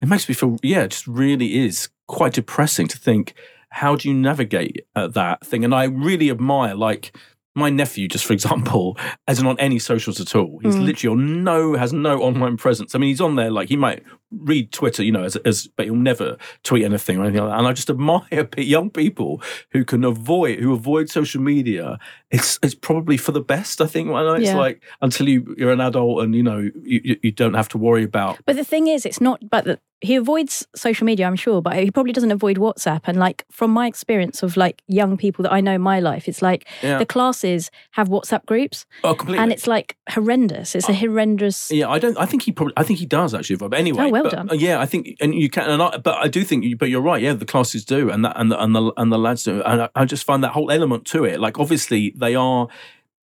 it 0.00 0.08
makes 0.08 0.28
me 0.28 0.34
feel, 0.34 0.56
yeah, 0.62 0.82
it 0.84 0.90
just 0.92 1.06
really 1.06 1.64
is 1.64 1.88
quite 2.06 2.34
depressing 2.34 2.86
to 2.88 2.98
think 2.98 3.34
how 3.82 3.96
do 3.96 4.08
you 4.08 4.14
navigate 4.14 4.86
uh, 4.94 5.08
that 5.08 5.44
thing? 5.44 5.64
And 5.64 5.74
I 5.74 5.84
really 5.84 6.30
admire, 6.30 6.74
like, 6.74 7.16
my 7.56 7.70
nephew, 7.70 8.08
just 8.08 8.24
for 8.24 8.32
example, 8.32 8.96
isn't 9.30 9.46
on 9.46 9.58
any 9.60 9.78
socials 9.78 10.20
at 10.20 10.34
all. 10.34 10.58
He's 10.62 10.74
Mm. 10.76 10.84
literally 10.86 11.12
on 11.14 11.44
no, 11.44 11.74
has 11.76 11.92
no 11.92 12.20
online 12.22 12.56
presence. 12.56 12.94
I 12.94 12.98
mean, 12.98 13.08
he's 13.10 13.20
on 13.20 13.36
there, 13.36 13.50
like, 13.50 13.68
he 13.68 13.76
might 13.76 14.02
read 14.32 14.72
Twitter, 14.72 15.04
you 15.04 15.12
know, 15.12 15.22
as, 15.22 15.36
as 15.50 15.68
but 15.76 15.86
he'll 15.86 15.94
never 15.94 16.36
tweet 16.64 16.84
anything 16.84 17.18
or 17.18 17.22
anything 17.24 17.42
like 17.42 17.50
that. 17.52 17.58
And 17.58 17.68
I 17.68 17.72
just 17.72 17.90
admire 17.96 18.48
young 18.56 18.90
people 18.90 19.40
who 19.70 19.84
can 19.84 20.02
avoid, 20.04 20.58
who 20.58 20.72
avoid 20.72 21.08
social 21.08 21.40
media. 21.40 21.98
It's 22.32 22.58
it's 22.62 22.74
probably 22.74 23.16
for 23.16 23.30
the 23.30 23.40
best, 23.54 23.80
I 23.80 23.86
think. 23.86 24.10
I 24.10 24.22
it's 24.36 24.46
Yeah. 24.46 24.56
like 24.56 24.82
until 25.00 25.28
you, 25.28 25.54
you're 25.56 25.70
an 25.72 25.80
adult 25.80 26.22
and, 26.24 26.34
you 26.34 26.42
know, 26.42 26.58
you, 26.82 27.00
you- 27.04 27.20
you 27.22 27.30
don't 27.32 27.54
have 27.54 27.68
to 27.68 27.78
worry 27.78 28.02
about 28.02 28.38
But 28.46 28.56
the 28.56 28.64
thing 28.64 28.88
is, 28.88 29.06
it's 29.06 29.20
not. 29.20 29.38
But 29.48 29.64
the, 29.64 29.78
he 30.04 30.14
avoids 30.16 30.66
social 30.76 31.04
media, 31.06 31.26
I'm 31.26 31.36
sure, 31.36 31.62
but 31.62 31.74
he 31.76 31.90
probably 31.90 32.12
doesn't 32.12 32.30
avoid 32.30 32.56
WhatsApp. 32.58 33.00
And 33.04 33.18
like 33.18 33.44
from 33.50 33.70
my 33.70 33.86
experience 33.86 34.42
of 34.42 34.56
like 34.56 34.82
young 34.86 35.16
people 35.16 35.42
that 35.44 35.52
I 35.52 35.60
know 35.60 35.74
in 35.74 35.80
my 35.80 35.98
life, 36.00 36.28
it's 36.28 36.42
like 36.42 36.66
Yeah. 36.82 36.98
the 36.98 37.06
classes 37.06 37.70
have 37.92 38.08
WhatsApp 38.08 38.44
groups, 38.46 38.86
Oh, 39.02 39.14
completely. 39.14 39.42
and 39.42 39.50
it's 39.52 39.66
like 39.66 39.96
horrendous. 40.10 40.74
It's 40.74 40.88
a 40.88 40.94
horrendous. 40.94 41.70
yeah, 41.70 41.88
I 41.88 41.98
don't. 41.98 42.16
I 42.18 42.26
think 42.26 42.42
he 42.42 42.52
probably. 42.52 42.74
I 42.76 42.82
think 42.84 42.98
he 42.98 43.06
does 43.06 43.34
actually. 43.34 43.56
But 43.56 43.74
anyway, 43.74 44.04
Oh, 44.04 44.10
well 44.10 44.22
but, 44.24 44.32
done. 44.32 44.50
uh, 44.50 44.54
yeah, 44.54 44.78
I 44.80 44.86
think, 44.86 45.16
and 45.20 45.34
you 45.34 45.48
can. 45.48 45.70
And 45.70 45.82
I, 45.82 45.96
but 45.98 46.14
I 46.16 46.28
do 46.28 46.44
think. 46.44 46.64
You, 46.64 46.76
but 46.76 46.88
you're 46.90 47.00
right. 47.00 47.22
Yeah, 47.22 47.32
the 47.32 47.46
classes 47.46 47.84
do, 47.84 48.10
and 48.10 48.24
that, 48.24 48.38
and 48.38 48.50
the, 48.52 48.62
and 48.62 48.74
the 48.76 48.92
and 48.96 49.10
the 49.12 49.18
lads 49.18 49.42
do. 49.44 49.62
And 49.62 49.82
I, 49.82 49.88
I 49.94 50.04
just 50.04 50.24
find 50.24 50.44
that 50.44 50.52
whole 50.52 50.70
element 50.70 51.04
to 51.06 51.24
it. 51.24 51.40
Like, 51.40 51.58
obviously, 51.58 52.12
they 52.16 52.34
are. 52.34 52.68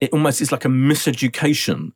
It 0.00 0.12
almost 0.12 0.40
is 0.40 0.50
like 0.50 0.64
a 0.64 0.68
miseducation 0.68 1.92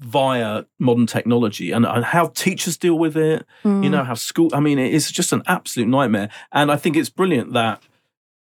via 0.00 0.64
modern 0.78 1.06
technology, 1.06 1.72
and, 1.72 1.86
and 1.86 2.04
how 2.04 2.26
teachers 2.28 2.76
deal 2.76 2.98
with 2.98 3.16
it. 3.16 3.46
Mm. 3.64 3.84
You 3.84 3.90
know 3.90 4.04
how 4.04 4.14
school. 4.14 4.50
I 4.52 4.60
mean, 4.60 4.78
it 4.78 4.92
is 4.92 5.10
just 5.10 5.32
an 5.32 5.42
absolute 5.46 5.88
nightmare. 5.88 6.28
And 6.52 6.70
I 6.70 6.76
think 6.76 6.96
it's 6.96 7.08
brilliant 7.08 7.52
that 7.54 7.82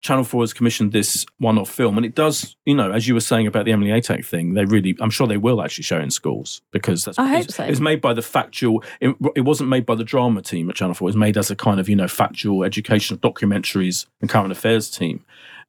Channel 0.01 0.23
Four 0.23 0.41
has 0.41 0.53
commissioned 0.53 0.93
this 0.93 1.25
one-off 1.37 1.69
film, 1.69 1.97
and 1.97 2.05
it 2.05 2.15
does. 2.15 2.55
You 2.65 2.73
know, 2.73 2.91
as 2.91 3.07
you 3.07 3.13
were 3.13 3.21
saying 3.21 3.47
about 3.47 3.65
the 3.65 3.71
Emily 3.71 3.91
Atack 3.91 4.25
thing, 4.25 4.55
they 4.55 4.65
really. 4.65 4.95
I'm 4.99 5.11
sure 5.11 5.27
they 5.27 5.37
will 5.37 5.61
actually 5.61 5.83
show 5.83 5.97
it 5.97 6.03
in 6.03 6.11
schools 6.11 6.61
because 6.71 7.05
that's. 7.05 7.19
I 7.19 7.27
hope 7.27 7.45
it's, 7.45 7.55
so. 7.55 7.63
It's 7.65 7.79
made 7.79 8.01
by 8.01 8.13
the 8.13 8.21
factual. 8.23 8.83
It, 8.99 9.15
it 9.35 9.41
wasn't 9.41 9.69
made 9.69 9.85
by 9.85 9.95
the 9.95 10.03
drama 10.03 10.41
team 10.41 10.69
at 10.69 10.75
Channel 10.75 10.95
Four. 10.95 11.07
It 11.07 11.09
was 11.09 11.17
made 11.17 11.37
as 11.37 11.51
a 11.51 11.55
kind 11.55 11.79
of 11.79 11.87
you 11.87 11.95
know 11.95 12.07
factual, 12.07 12.63
educational 12.63 13.19
documentaries 13.19 14.07
and 14.21 14.29
current 14.29 14.51
affairs 14.51 14.89
team. 14.89 15.23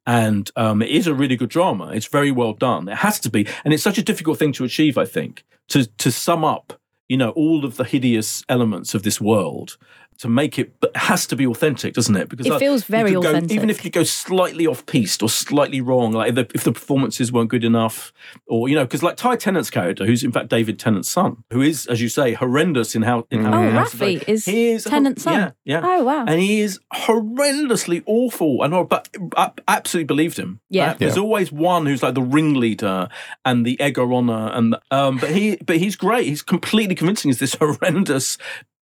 And 0.05 0.51
um, 0.57 0.81
it 0.81 0.89
is 0.89 1.07
a 1.07 1.13
really 1.13 1.37
good 1.37 1.49
drama. 1.49 1.91
It's 1.93 2.07
very 2.07 2.31
well 2.31 2.51
done. 2.53 2.89
It 2.89 2.97
has 2.97 3.21
to 3.21 3.29
be, 3.29 3.47
and 3.63 3.73
it's 3.73 3.83
such 3.83 3.97
a 3.97 4.03
difficult 4.03 4.37
thing 4.37 4.51
to 4.53 4.65
achieve. 4.65 4.97
I 4.97 5.05
think 5.05 5.45
to 5.73 5.87
to 5.97 6.11
sum 6.11 6.45
up, 6.45 6.79
you 7.09 7.17
know, 7.17 7.31
all 7.31 7.65
of 7.65 7.77
the 7.77 7.83
hideous 7.83 8.43
elements 8.47 8.93
of 8.93 9.01
this 9.01 9.19
world 9.19 9.75
to 10.19 10.27
make 10.29 10.57
it, 10.59 10.79
but 10.79 10.91
it 10.91 10.97
has 10.97 11.25
to 11.27 11.35
be 11.35 11.45
authentic, 11.47 11.93
doesn't 11.93 12.15
it? 12.15 12.29
Because 12.29 12.45
It 12.45 12.51
like, 12.51 12.59
feels 12.59 12.81
you 12.89 12.91
very 12.91 13.11
could 13.13 13.23
go- 13.23 13.29
authentic. 13.29 13.51
even 13.51 13.69
if 13.69 13.83
you 13.85 13.91
go 13.91 14.03
slightly 14.03 14.67
off 14.67 14.85
piste 14.85 15.21
or 15.23 15.29
slightly 15.29 15.81
wrong, 15.81 16.11
like 16.13 16.29
if 16.29 16.35
the, 16.35 16.47
if 16.53 16.63
the 16.63 16.71
performances 16.71 17.31
weren't 17.31 17.49
good 17.49 17.63
enough, 17.63 18.13
or 18.47 18.69
you 18.69 18.75
know, 18.75 18.83
because 18.85 19.01
like 19.03 19.17
Ty 19.17 19.35
Tennant's 19.37 19.69
character, 19.69 20.05
who's 20.05 20.23
in 20.23 20.31
fact 20.31 20.49
David 20.49 20.77
Tennant's 20.79 21.09
son, 21.09 21.43
who 21.51 21.61
is, 21.61 21.87
as 21.87 22.01
you 22.01 22.09
say, 22.09 22.33
horrendous 22.33 22.95
in 22.95 23.01
how 23.01 23.25
in 23.31 23.43
how 23.45 23.59
Oh, 23.63 23.69
he 23.71 23.77
acts. 23.77 23.95
Raffi 23.95 24.23
is 24.29 24.45
he 24.45 24.67
is 24.71 24.83
Tennant's 24.83 25.23
son? 25.23 25.33
Yeah, 25.33 25.51
yeah. 25.65 25.81
Oh, 25.83 26.03
wow. 26.03 26.25
And 26.27 26.39
he 26.39 26.61
is 26.61 26.79
horrendously 26.93 28.03
awful, 28.05 28.63
and 28.63 28.73
but 28.89 29.09
I 29.37 29.51
absolutely 29.67 30.05
believed 30.07 30.37
him. 30.37 30.59
Yeah. 30.69 30.91
Uh, 30.91 30.95
there's 30.99 31.17
always 31.17 31.51
one 31.51 31.85
who's 31.85 32.03
like 32.03 32.13
the 32.15 32.21
ringleader 32.21 33.09
and 33.45 33.65
the 33.65 33.79
egg 33.79 33.97
on 33.99 34.29
and 34.29 34.75
um, 34.91 35.17
but 35.17 35.31
he 35.31 35.55
but 35.57 35.77
he's 35.77 35.95
great. 35.95 36.27
He's 36.27 36.41
completely 36.41 36.95
convincing. 36.95 37.29
He's 37.29 37.39
this 37.39 37.55
horrendous 37.55 38.37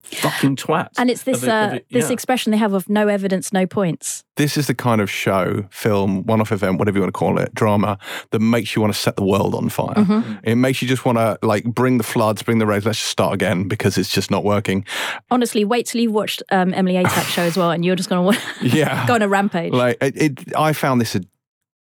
fucking 0.06 0.56
twat. 0.56 0.88
And 0.98 1.10
it's 1.10 1.22
this 1.24 1.42
of 1.42 1.48
a- 1.48 1.52
of 1.52 1.72
uh, 1.72 1.76
a- 1.76 1.80
this 1.90 2.06
yeah. 2.08 2.12
expression 2.12 2.50
they 2.52 2.58
have 2.58 2.72
of 2.72 2.88
no 2.88 3.08
evidence, 3.08 3.52
no 3.52 3.66
points. 3.66 4.22
This 4.36 4.56
is 4.56 4.66
the 4.66 4.74
kind 4.74 5.00
of 5.00 5.10
show, 5.10 5.64
film, 5.70 6.24
one 6.26 6.40
off 6.40 6.52
event, 6.52 6.78
whatever 6.78 6.98
you 6.98 7.02
want 7.02 7.14
to 7.14 7.18
call 7.18 7.38
it, 7.38 7.54
drama, 7.54 7.98
that 8.32 8.40
makes 8.40 8.76
you 8.76 8.82
want 8.82 8.92
to 8.94 8.98
set 9.00 9.16
the 9.16 9.24
world 9.24 9.54
on 9.54 9.68
fire. 9.70 9.94
Mm-hmm. 9.94 10.34
It 10.44 10.56
makes 10.56 10.82
you 10.82 10.88
just 10.88 11.04
want 11.06 11.16
to 11.18 11.38
like 11.42 11.64
bring 11.64 11.96
the 11.98 12.04
floods, 12.04 12.42
bring 12.42 12.58
the 12.58 12.66
rains, 12.66 12.84
let's 12.84 12.98
just 12.98 13.10
start 13.10 13.32
again 13.34 13.66
because 13.68 13.96
it's 13.96 14.10
just 14.10 14.30
not 14.30 14.44
working. 14.44 14.84
Honestly, 15.30 15.64
wait 15.64 15.86
till 15.86 16.00
you've 16.02 16.12
watched 16.12 16.42
um, 16.50 16.74
Emily 16.74 16.94
Atack's 16.94 17.28
show 17.32 17.42
as 17.42 17.56
well, 17.56 17.70
and 17.70 17.84
you're 17.84 17.96
just 17.96 18.08
going 18.08 18.18
to 18.20 18.22
want 18.22 18.74
Yeah. 18.74 19.06
go 19.08 19.14
on 19.14 19.22
a 19.22 19.28
rampage. 19.28 19.72
Like 19.72 19.96
it, 20.02 20.16
it, 20.16 20.56
I 20.56 20.72
found 20.74 21.00
this 21.00 21.14
a 21.16 21.20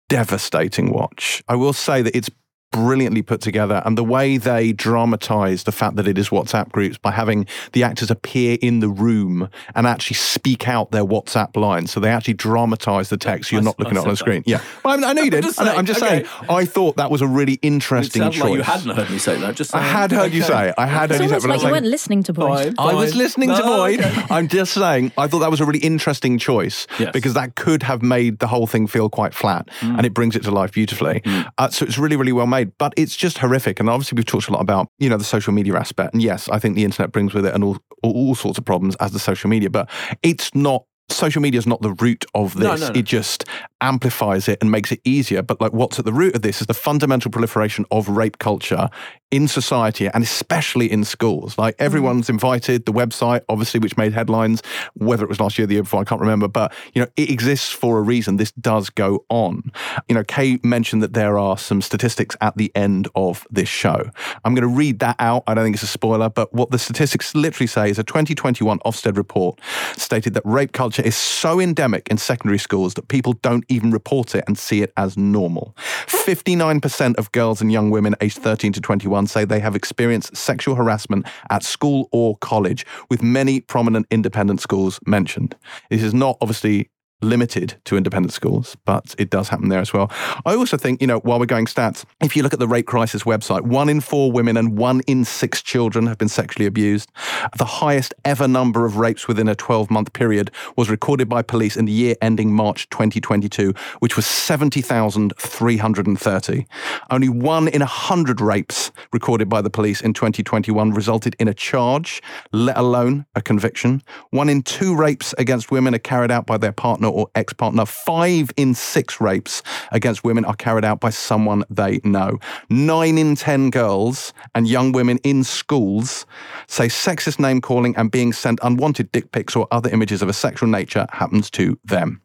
devastating 0.09 0.91
watch. 0.91 1.43
I 1.47 1.55
will 1.55 1.73
say 1.73 2.01
that 2.01 2.15
it's 2.15 2.29
brilliantly 2.73 3.21
put 3.21 3.39
together 3.39 3.81
and 3.85 3.97
the 3.97 4.03
way 4.03 4.35
they 4.37 4.73
dramatize 4.73 5.63
the 5.63 5.71
fact 5.71 5.95
that 5.95 6.07
it 6.07 6.17
is 6.17 6.29
WhatsApp 6.29 6.71
groups 6.71 6.97
by 6.97 7.11
having 7.11 7.45
the 7.73 7.83
actors 7.83 8.09
appear 8.11 8.57
in 8.61 8.79
the 8.79 8.89
room 8.89 9.47
and 9.75 9.85
actually 9.87 10.15
speak 10.15 10.67
out 10.67 10.91
their 10.91 11.05
WhatsApp 11.05 11.55
lines. 11.55 11.91
So 11.91 11.99
they 11.99 12.09
actually 12.09 12.33
dramatize 12.33 13.09
the 13.09 13.17
text. 13.17 13.51
You're 13.51 13.61
I- 13.61 13.65
not 13.65 13.79
looking 13.79 13.95
at 13.97 14.03
on 14.03 14.09
the 14.09 14.15
said 14.17 14.23
screen. 14.25 14.43
Yeah. 14.45 14.61
Well, 14.83 14.93
I, 14.93 14.97
mean, 14.97 15.05
I 15.05 15.13
know 15.13 15.21
you 15.21 15.31
did. 15.37 15.43
just 15.43 15.61
I 15.61 15.63
know- 15.65 15.69
saying, 15.69 15.79
I'm 15.79 15.85
just 15.85 16.01
okay. 16.03 16.23
saying. 16.25 16.49
I 16.49 16.65
thought 16.65 16.97
that 16.97 17.11
was 17.11 17.21
a 17.21 17.27
really 17.27 17.53
interesting 17.61 18.21
sounds 18.23 18.35
choice. 18.35 18.43
like 18.43 18.53
you 18.57 18.61
hadn't 18.63 18.95
heard 18.95 19.09
me 19.09 19.17
say 19.19 19.39
that. 19.39 19.55
Just 19.55 19.75
I 19.75 19.81
had 19.81 20.11
heard 20.11 20.33
you 20.33 20.41
say 20.41 20.69
it. 20.69 20.75
I 20.77 20.87
had 20.87 21.11
heard 21.11 21.21
it's 21.21 21.23
you 21.23 21.29
say 21.29 21.37
it. 21.37 21.41
but 21.41 21.49
like 21.49 21.59
you 21.59 21.63
like, 21.65 21.71
weren't 21.73 21.85
listening 21.85 22.23
to 22.23 22.33
Boyd. 22.33 22.75
Fine. 22.75 22.89
I 22.89 22.93
was 22.95 23.11
Fine. 23.11 23.17
listening 23.19 23.49
to 23.49 23.61
Boyd. 23.61 23.99
okay. 23.99 24.23
I'm 24.31 24.47
just 24.47 24.73
saying, 24.73 25.11
I 25.17 25.27
thought 25.27 25.39
that 25.39 25.51
was 25.51 25.61
a 25.61 25.65
really 25.65 25.79
interesting 25.79 26.37
choice 26.39 26.87
Yes. 26.99 27.11
because 27.13 27.33
that 27.35 27.55
could 27.55 27.83
have 27.83 28.01
made 28.01 28.39
the 28.39 28.47
whole 28.47 28.65
thing 28.67 28.87
feel 28.87 29.09
quite 29.09 29.33
flat 29.35 29.67
Mm. 29.81 29.97
and 29.97 30.05
it 30.05 30.13
brings 30.13 30.35
it 30.35 30.43
to 30.43 30.51
life 30.51 30.71
beautifully. 30.71 31.21
Uh, 31.57 31.69
so 31.69 31.85
it's 31.85 31.97
really, 31.97 32.15
really 32.15 32.31
well 32.31 32.47
made, 32.47 32.62
but 32.65 32.93
it's 32.97 33.15
just 33.15 33.39
horrific. 33.39 33.79
And 33.79 33.89
obviously, 33.89 34.15
we've 34.15 34.25
talked 34.25 34.47
a 34.47 34.51
lot 34.51 34.61
about, 34.61 34.87
you 34.99 35.09
know, 35.09 35.17
the 35.17 35.23
social 35.23 35.53
media 35.53 35.75
aspect. 35.75 36.13
And 36.13 36.21
yes, 36.21 36.49
I 36.49 36.59
think 36.59 36.75
the 36.75 36.83
internet 36.83 37.11
brings 37.11 37.33
with 37.33 37.45
it 37.45 37.53
and 37.53 37.63
all, 37.63 37.77
all, 38.03 38.35
sorts 38.35 38.57
of 38.57 38.65
problems 38.65 38.95
as 38.97 39.11
the 39.11 39.19
social 39.19 39.49
media, 39.49 39.69
but 39.69 39.89
it's 40.21 40.53
not. 40.55 40.85
Social 41.09 41.41
media 41.41 41.59
is 41.59 41.67
not 41.67 41.81
the 41.81 41.91
root 41.91 42.23
of 42.33 42.55
No, 42.55 42.71
this. 42.71 42.81
no, 42.81 42.87
no. 42.87 42.93
It 42.97 43.03
just 43.03 43.43
amplifies 43.81 44.47
it 44.47 44.59
and 44.61 44.71
makes 44.71 44.89
it 44.91 45.01
easier. 45.03 45.41
But 45.41 45.59
like, 45.59 45.73
what's 45.73 45.99
at 45.99 46.05
the 46.05 46.13
root 46.13 46.33
of 46.33 46.43
this 46.43 46.61
is 46.61 46.67
the 46.67 46.73
fundamental 46.73 47.29
proliferation 47.29 47.85
of 47.91 48.07
rape 48.07 48.37
culture 48.37 48.89
in 49.33 49.47
society 49.47 50.07
and 50.07 50.23
especially 50.23 50.89
in 50.91 51.03
schools. 51.03 51.57
Like 51.57 51.75
mm-hmm. 51.75 51.85
everyone's 51.85 52.29
invited. 52.29 52.85
The 52.85 52.93
website, 52.93 53.41
obviously, 53.49 53.79
which 53.79 53.97
made 53.97 54.13
headlines, 54.13 54.61
whether 54.93 55.23
it 55.23 55.29
was 55.29 55.39
last 55.39 55.57
year, 55.57 55.63
or 55.63 55.67
the 55.67 55.73
year 55.73 55.81
before, 55.81 56.01
I 56.01 56.03
can't 56.03 56.21
remember. 56.21 56.47
But 56.47 56.71
you 56.93 57.01
know, 57.01 57.07
it 57.17 57.31
exists 57.31 57.71
for 57.71 57.97
a 57.97 58.01
reason. 58.03 58.37
This 58.37 58.51
does 58.51 58.91
go 58.91 59.25
on. 59.29 59.71
You 60.07 60.13
know, 60.13 60.23
Kay 60.23 60.59
mentioned 60.63 61.01
that 61.01 61.13
there 61.13 61.39
are 61.39 61.57
some 61.57 61.81
statistics 61.81 62.37
at 62.41 62.55
the 62.57 62.71
end 62.75 63.07
of 63.15 63.47
this 63.49 63.67
show. 63.67 64.11
I'm 64.45 64.53
going 64.53 64.69
to 64.69 64.75
read 64.75 64.99
that 64.99 65.15
out. 65.17 65.43
I 65.47 65.55
don't 65.55 65.63
think 65.63 65.77
it's 65.77 65.83
a 65.83 65.87
spoiler, 65.87 66.29
but 66.29 66.53
what 66.53 66.69
the 66.69 66.77
statistics 66.77 67.33
literally 67.33 67.65
say 67.65 67.89
is 67.89 67.97
a 67.97 68.03
2021 68.03 68.77
Ofsted 68.85 69.17
report 69.17 69.59
stated 69.97 70.35
that 70.35 70.43
rape 70.45 70.73
culture 70.73 71.01
is 71.01 71.17
so 71.17 71.59
endemic 71.59 72.07
in 72.09 72.19
secondary 72.19 72.59
schools 72.59 72.93
that 72.93 73.07
people 73.07 73.33
don't 73.33 73.65
even 73.67 73.89
report 73.89 74.35
it 74.35 74.43
and 74.45 74.59
see 74.59 74.83
it 74.83 74.93
as 74.95 75.17
normal. 75.17 75.75
59% 76.05 77.15
of 77.15 77.31
girls 77.31 77.61
and 77.61 77.71
young 77.71 77.89
women 77.89 78.13
aged 78.21 78.37
13 78.37 78.73
to 78.73 78.81
21 78.81 79.22
say 79.27 79.45
they 79.45 79.59
have 79.59 79.75
experienced 79.75 80.35
sexual 80.35 80.75
harassment 80.75 81.27
at 81.49 81.63
school 81.63 82.09
or 82.11 82.37
college, 82.37 82.85
with 83.09 83.21
many 83.21 83.59
prominent 83.59 84.07
independent 84.11 84.61
schools 84.61 84.99
mentioned. 85.05 85.55
This 85.89 86.03
is 86.03 86.13
not 86.13 86.37
obviously 86.41 86.89
limited 87.23 87.75
to 87.85 87.97
independent 87.97 88.33
schools, 88.33 88.77
but 88.85 89.15
it 89.17 89.29
does 89.29 89.49
happen 89.49 89.69
there 89.69 89.79
as 89.79 89.93
well. 89.93 90.11
I 90.45 90.55
also 90.55 90.77
think, 90.77 91.01
you 91.01 91.07
know, 91.07 91.19
while 91.19 91.39
we're 91.39 91.45
going 91.45 91.65
stats, 91.65 92.05
if 92.21 92.35
you 92.35 92.43
look 92.43 92.53
at 92.53 92.59
the 92.59 92.67
Rape 92.67 92.85
Crisis 92.85 93.23
website, 93.23 93.61
one 93.61 93.89
in 93.89 94.01
four 94.01 94.31
women 94.31 94.57
and 94.57 94.77
one 94.77 95.01
in 95.07 95.25
six 95.25 95.61
children 95.61 96.07
have 96.07 96.17
been 96.17 96.29
sexually 96.29 96.65
abused. 96.65 97.11
The 97.57 97.65
highest 97.65 98.13
ever 98.25 98.47
number 98.47 98.85
of 98.85 98.97
rapes 98.97 99.27
within 99.27 99.47
a 99.47 99.55
12 99.55 99.89
month 99.89 100.13
period 100.13 100.51
was 100.75 100.89
recorded 100.89 101.29
by 101.29 101.41
police 101.41 101.77
in 101.77 101.85
the 101.85 101.91
year 101.91 102.15
ending 102.21 102.53
March 102.53 102.89
2022, 102.89 103.73
which 103.99 104.15
was 104.15 104.25
70,330. 104.25 106.67
Only 107.09 107.29
one 107.29 107.67
in 107.67 107.81
a 107.81 107.85
hundred 107.85 108.41
rapes 108.41 108.91
recorded 109.11 109.49
by 109.49 109.61
the 109.61 109.69
police 109.69 110.01
in 110.01 110.13
2021 110.13 110.91
resulted 110.91 111.35
in 111.39 111.47
a 111.47 111.53
charge, 111.53 112.21
let 112.51 112.77
alone 112.77 113.25
a 113.35 113.41
conviction. 113.41 114.01
One 114.31 114.49
in 114.49 114.61
two 114.61 114.95
rapes 114.95 115.33
against 115.37 115.71
women 115.71 115.95
are 115.95 115.99
carried 115.99 116.31
out 116.31 116.45
by 116.45 116.57
their 116.57 116.71
partner 116.71 117.07
or 117.13 117.27
ex 117.35 117.53
partner. 117.53 117.85
Five 117.85 118.51
in 118.57 118.73
six 118.73 119.21
rapes 119.21 119.63
against 119.91 120.23
women 120.23 120.45
are 120.45 120.55
carried 120.55 120.85
out 120.85 120.99
by 120.99 121.09
someone 121.09 121.63
they 121.69 121.99
know. 122.03 122.39
Nine 122.69 123.17
in 123.17 123.35
10 123.35 123.69
girls 123.69 124.33
and 124.55 124.67
young 124.67 124.91
women 124.91 125.19
in 125.23 125.43
schools 125.43 126.25
say 126.67 126.87
sexist 126.87 127.39
name 127.39 127.61
calling 127.61 127.95
and 127.95 128.11
being 128.11 128.33
sent 128.33 128.59
unwanted 128.63 129.11
dick 129.11 129.31
pics 129.31 129.55
or 129.55 129.67
other 129.71 129.89
images 129.89 130.21
of 130.21 130.29
a 130.29 130.33
sexual 130.33 130.69
nature 130.69 131.05
happens 131.11 131.49
to 131.51 131.79
them. 131.85 132.21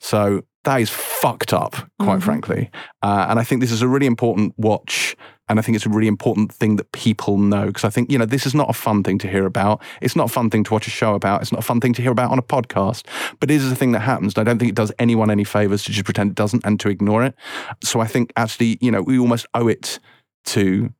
So 0.00 0.42
that 0.68 0.82
is 0.82 0.90
fucked 0.90 1.54
up, 1.54 1.76
quite 1.98 2.22
frankly. 2.22 2.70
Uh, 3.02 3.26
and 3.30 3.38
I 3.38 3.42
think 3.44 3.62
this 3.62 3.72
is 3.72 3.80
a 3.80 3.88
really 3.88 4.04
important 4.04 4.52
watch. 4.58 5.16
And 5.48 5.58
I 5.58 5.62
think 5.62 5.76
it's 5.76 5.86
a 5.86 5.88
really 5.88 6.06
important 6.06 6.52
thing 6.52 6.76
that 6.76 6.92
people 6.92 7.38
know 7.38 7.68
because 7.68 7.84
I 7.84 7.88
think, 7.88 8.12
you 8.12 8.18
know, 8.18 8.26
this 8.26 8.44
is 8.44 8.54
not 8.54 8.68
a 8.68 8.74
fun 8.74 9.02
thing 9.02 9.16
to 9.20 9.28
hear 9.28 9.46
about. 9.46 9.80
It's 10.02 10.14
not 10.14 10.26
a 10.26 10.32
fun 10.32 10.50
thing 10.50 10.64
to 10.64 10.72
watch 10.74 10.86
a 10.86 10.90
show 10.90 11.14
about. 11.14 11.40
It's 11.40 11.52
not 11.52 11.60
a 11.60 11.64
fun 11.64 11.80
thing 11.80 11.94
to 11.94 12.02
hear 12.02 12.10
about 12.10 12.30
on 12.30 12.38
a 12.38 12.42
podcast. 12.42 13.06
But 13.40 13.50
it 13.50 13.54
is 13.54 13.72
a 13.72 13.74
thing 13.74 13.92
that 13.92 14.00
happens. 14.00 14.36
And 14.36 14.46
I 14.46 14.50
don't 14.50 14.58
think 14.58 14.68
it 14.68 14.74
does 14.74 14.92
anyone 14.98 15.30
any 15.30 15.44
favors 15.44 15.84
to 15.84 15.92
just 15.92 16.04
pretend 16.04 16.32
it 16.32 16.36
doesn't 16.36 16.66
and 16.66 16.78
to 16.80 16.90
ignore 16.90 17.24
it. 17.24 17.34
So 17.82 18.00
I 18.00 18.06
think 18.06 18.34
actually, 18.36 18.76
you 18.82 18.90
know, 18.90 19.00
we 19.00 19.18
almost 19.18 19.46
owe 19.54 19.68
it 19.68 19.98
to 20.46 20.92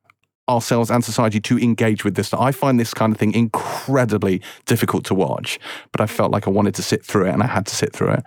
ourselves 0.49 0.89
and 0.91 1.03
society 1.05 1.39
to 1.41 1.57
engage 1.59 2.03
with 2.03 2.15
this. 2.15 2.33
I 2.33 2.51
find 2.51 2.79
this 2.79 2.93
kind 2.93 3.13
of 3.13 3.19
thing 3.19 3.33
incredibly 3.33 4.41
difficult 4.65 5.05
to 5.05 5.15
watch, 5.15 5.59
but 5.91 6.01
I 6.01 6.07
felt 6.07 6.31
like 6.31 6.47
I 6.47 6.49
wanted 6.49 6.75
to 6.75 6.81
sit 6.83 7.05
through 7.05 7.27
it 7.27 7.33
and 7.33 7.43
I 7.43 7.47
had 7.47 7.65
to 7.67 7.75
sit 7.75 7.93
through 7.93 8.11
it. 8.11 8.23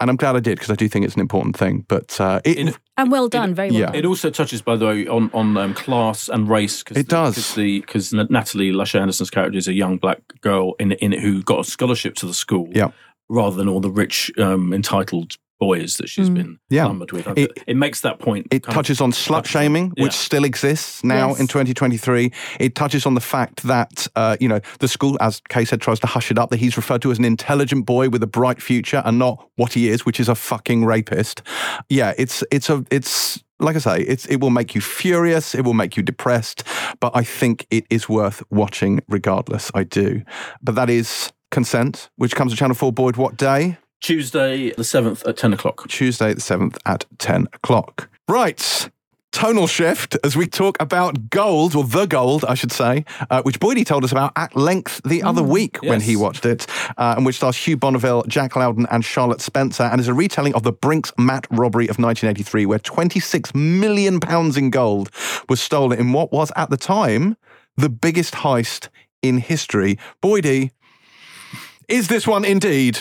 And 0.00 0.10
I'm 0.10 0.16
glad 0.16 0.36
I 0.36 0.40
did 0.40 0.58
because 0.58 0.70
I 0.70 0.74
do 0.74 0.88
think 0.88 1.04
it's 1.04 1.14
an 1.14 1.20
important 1.20 1.56
thing. 1.56 1.84
But 1.88 2.20
uh, 2.20 2.40
it, 2.44 2.58
In- 2.58 2.74
And 2.96 3.10
well 3.10 3.28
done, 3.28 3.54
very 3.54 3.70
well 3.70 3.80
yeah. 3.80 3.86
done. 3.86 3.94
It 3.96 4.04
also 4.04 4.30
touches, 4.30 4.62
by 4.62 4.76
the 4.76 4.86
way, 4.86 5.06
on 5.08 5.30
on 5.32 5.56
um, 5.56 5.74
class 5.74 6.28
and 6.28 6.48
race. 6.48 6.82
Cause 6.82 6.96
It 6.98 7.08
the, 7.08 7.16
does. 7.16 7.34
Cause 7.34 7.54
because 7.56 8.12
Natalie 8.12 8.72
Lashay 8.72 9.00
Anderson's 9.00 9.30
character 9.30 9.58
is 9.58 9.68
a 9.68 9.72
young 9.72 9.96
black 9.98 10.20
girl 10.42 10.74
in 10.78 10.92
in 10.92 11.12
it 11.12 11.20
who 11.20 11.42
got 11.42 11.60
a 11.60 11.64
scholarship 11.64 12.14
to 12.16 12.26
the 12.26 12.34
school. 12.34 12.68
Yeah. 12.72 12.90
Rather 13.28 13.56
than 13.56 13.68
all 13.68 13.80
the 13.80 13.90
rich, 13.90 14.30
um, 14.36 14.74
entitled 14.74 15.36
boys 15.66 15.96
that 15.98 16.08
she's 16.08 16.28
Mm. 16.30 16.34
been 16.38 16.52
Yeah. 16.70 16.86
lumbered 16.86 17.12
with. 17.12 17.26
It- 17.38 17.52
It, 17.72 17.76
makes 17.76 18.00
that 18.00 18.18
point. 18.18 18.46
It 18.50 18.62
kind 18.64 18.68
of- 18.70 18.74
touches 18.74 19.00
on 19.00 19.12
slut 19.12 19.42
touches 19.42 19.54
on- 19.56 19.62
shaming, 19.62 19.86
yeah. 19.96 20.04
which 20.04 20.12
still 20.28 20.44
exists 20.44 21.04
now 21.04 21.28
Yes. 21.30 21.40
in 21.40 21.46
2023. 21.46 22.32
It 22.58 22.74
touches 22.74 23.06
on 23.06 23.14
the 23.14 23.20
fact 23.34 23.62
that, 23.74 24.08
uh, 24.16 24.36
you 24.40 24.48
know, 24.48 24.60
the 24.80 24.88
school, 24.88 25.16
as 25.20 25.40
Kay 25.48 25.64
said, 25.64 25.80
tries 25.80 26.00
to 26.00 26.06
hush 26.08 26.30
it 26.32 26.38
up, 26.38 26.50
that 26.50 26.58
he's 26.64 26.76
referred 26.76 27.02
to 27.02 27.10
as 27.12 27.18
an 27.18 27.24
intelligent 27.24 27.86
boy 27.86 28.08
with 28.08 28.22
a 28.22 28.26
bright 28.26 28.60
future 28.60 29.02
and 29.04 29.18
not 29.18 29.36
what 29.56 29.72
he 29.74 29.88
is, 29.88 30.04
which 30.06 30.18
is 30.18 30.28
a 30.28 30.34
fucking 30.34 30.84
rapist. 30.84 31.42
Yeah, 31.88 32.12
it's, 32.18 32.42
it's 32.50 32.68
a, 32.68 32.84
it's, 32.90 33.42
like 33.60 33.76
I 33.76 33.78
say, 33.78 33.98
it's, 34.12 34.24
it 34.26 34.36
will 34.40 34.50
make 34.50 34.74
you 34.74 34.80
furious. 34.80 35.54
It 35.54 35.62
will 35.64 35.74
make 35.82 35.96
you 35.96 36.02
depressed, 36.02 36.64
but 36.98 37.12
I 37.14 37.22
think 37.22 37.66
it 37.70 37.84
is 37.90 38.08
worth 38.08 38.42
watching 38.50 39.00
regardless. 39.08 39.70
I 39.74 39.84
do. 39.84 40.22
But 40.60 40.74
that 40.74 40.90
is 40.90 41.30
Consent, 41.52 42.08
which 42.16 42.34
comes 42.34 42.50
to 42.52 42.56
Channel 42.58 42.74
4 42.74 42.92
Boyd 42.92 43.16
what 43.16 43.36
day? 43.36 43.76
Tuesday 44.02 44.70
the 44.72 44.84
seventh 44.84 45.24
at 45.26 45.36
ten 45.36 45.52
o'clock. 45.52 45.88
Tuesday 45.88 46.34
the 46.34 46.40
7th 46.40 46.76
at 46.84 47.06
10 47.18 47.46
o'clock. 47.54 48.10
Right. 48.28 48.90
Tonal 49.30 49.66
shift 49.66 50.18
as 50.24 50.36
we 50.36 50.46
talk 50.46 50.76
about 50.80 51.30
gold, 51.30 51.74
or 51.74 51.84
the 51.84 52.04
gold, 52.04 52.44
I 52.44 52.54
should 52.54 52.72
say, 52.72 53.04
uh, 53.30 53.42
which 53.42 53.60
Boydie 53.60 53.86
told 53.86 54.04
us 54.04 54.12
about 54.12 54.32
at 54.36 54.54
length 54.54 55.00
the 55.04 55.22
other 55.22 55.42
week 55.42 55.78
when 55.82 56.02
he 56.02 56.16
watched 56.16 56.44
it, 56.44 56.66
uh, 56.98 57.14
and 57.16 57.24
which 57.24 57.36
stars 57.36 57.56
Hugh 57.56 57.78
Bonneville, 57.78 58.24
Jack 58.24 58.56
Lowden, 58.56 58.86
and 58.90 59.04
Charlotte 59.04 59.40
Spencer, 59.40 59.84
and 59.84 60.00
is 60.00 60.08
a 60.08 60.12
retelling 60.12 60.54
of 60.54 60.64
the 60.64 60.72
Brinks 60.72 61.12
Mat 61.16 61.46
robbery 61.50 61.84
of 61.84 61.98
1983, 61.98 62.66
where 62.66 62.78
26 62.78 63.54
million 63.54 64.20
pounds 64.20 64.58
in 64.58 64.68
gold 64.68 65.10
was 65.48 65.62
stolen 65.62 65.98
in 65.98 66.12
what 66.12 66.30
was 66.30 66.52
at 66.54 66.68
the 66.68 66.76
time 66.76 67.36
the 67.76 67.88
biggest 67.88 68.34
heist 68.34 68.88
in 69.22 69.38
history. 69.38 69.96
Boydie, 70.22 70.72
is 71.88 72.08
this 72.08 72.26
one 72.26 72.44
indeed 72.44 73.00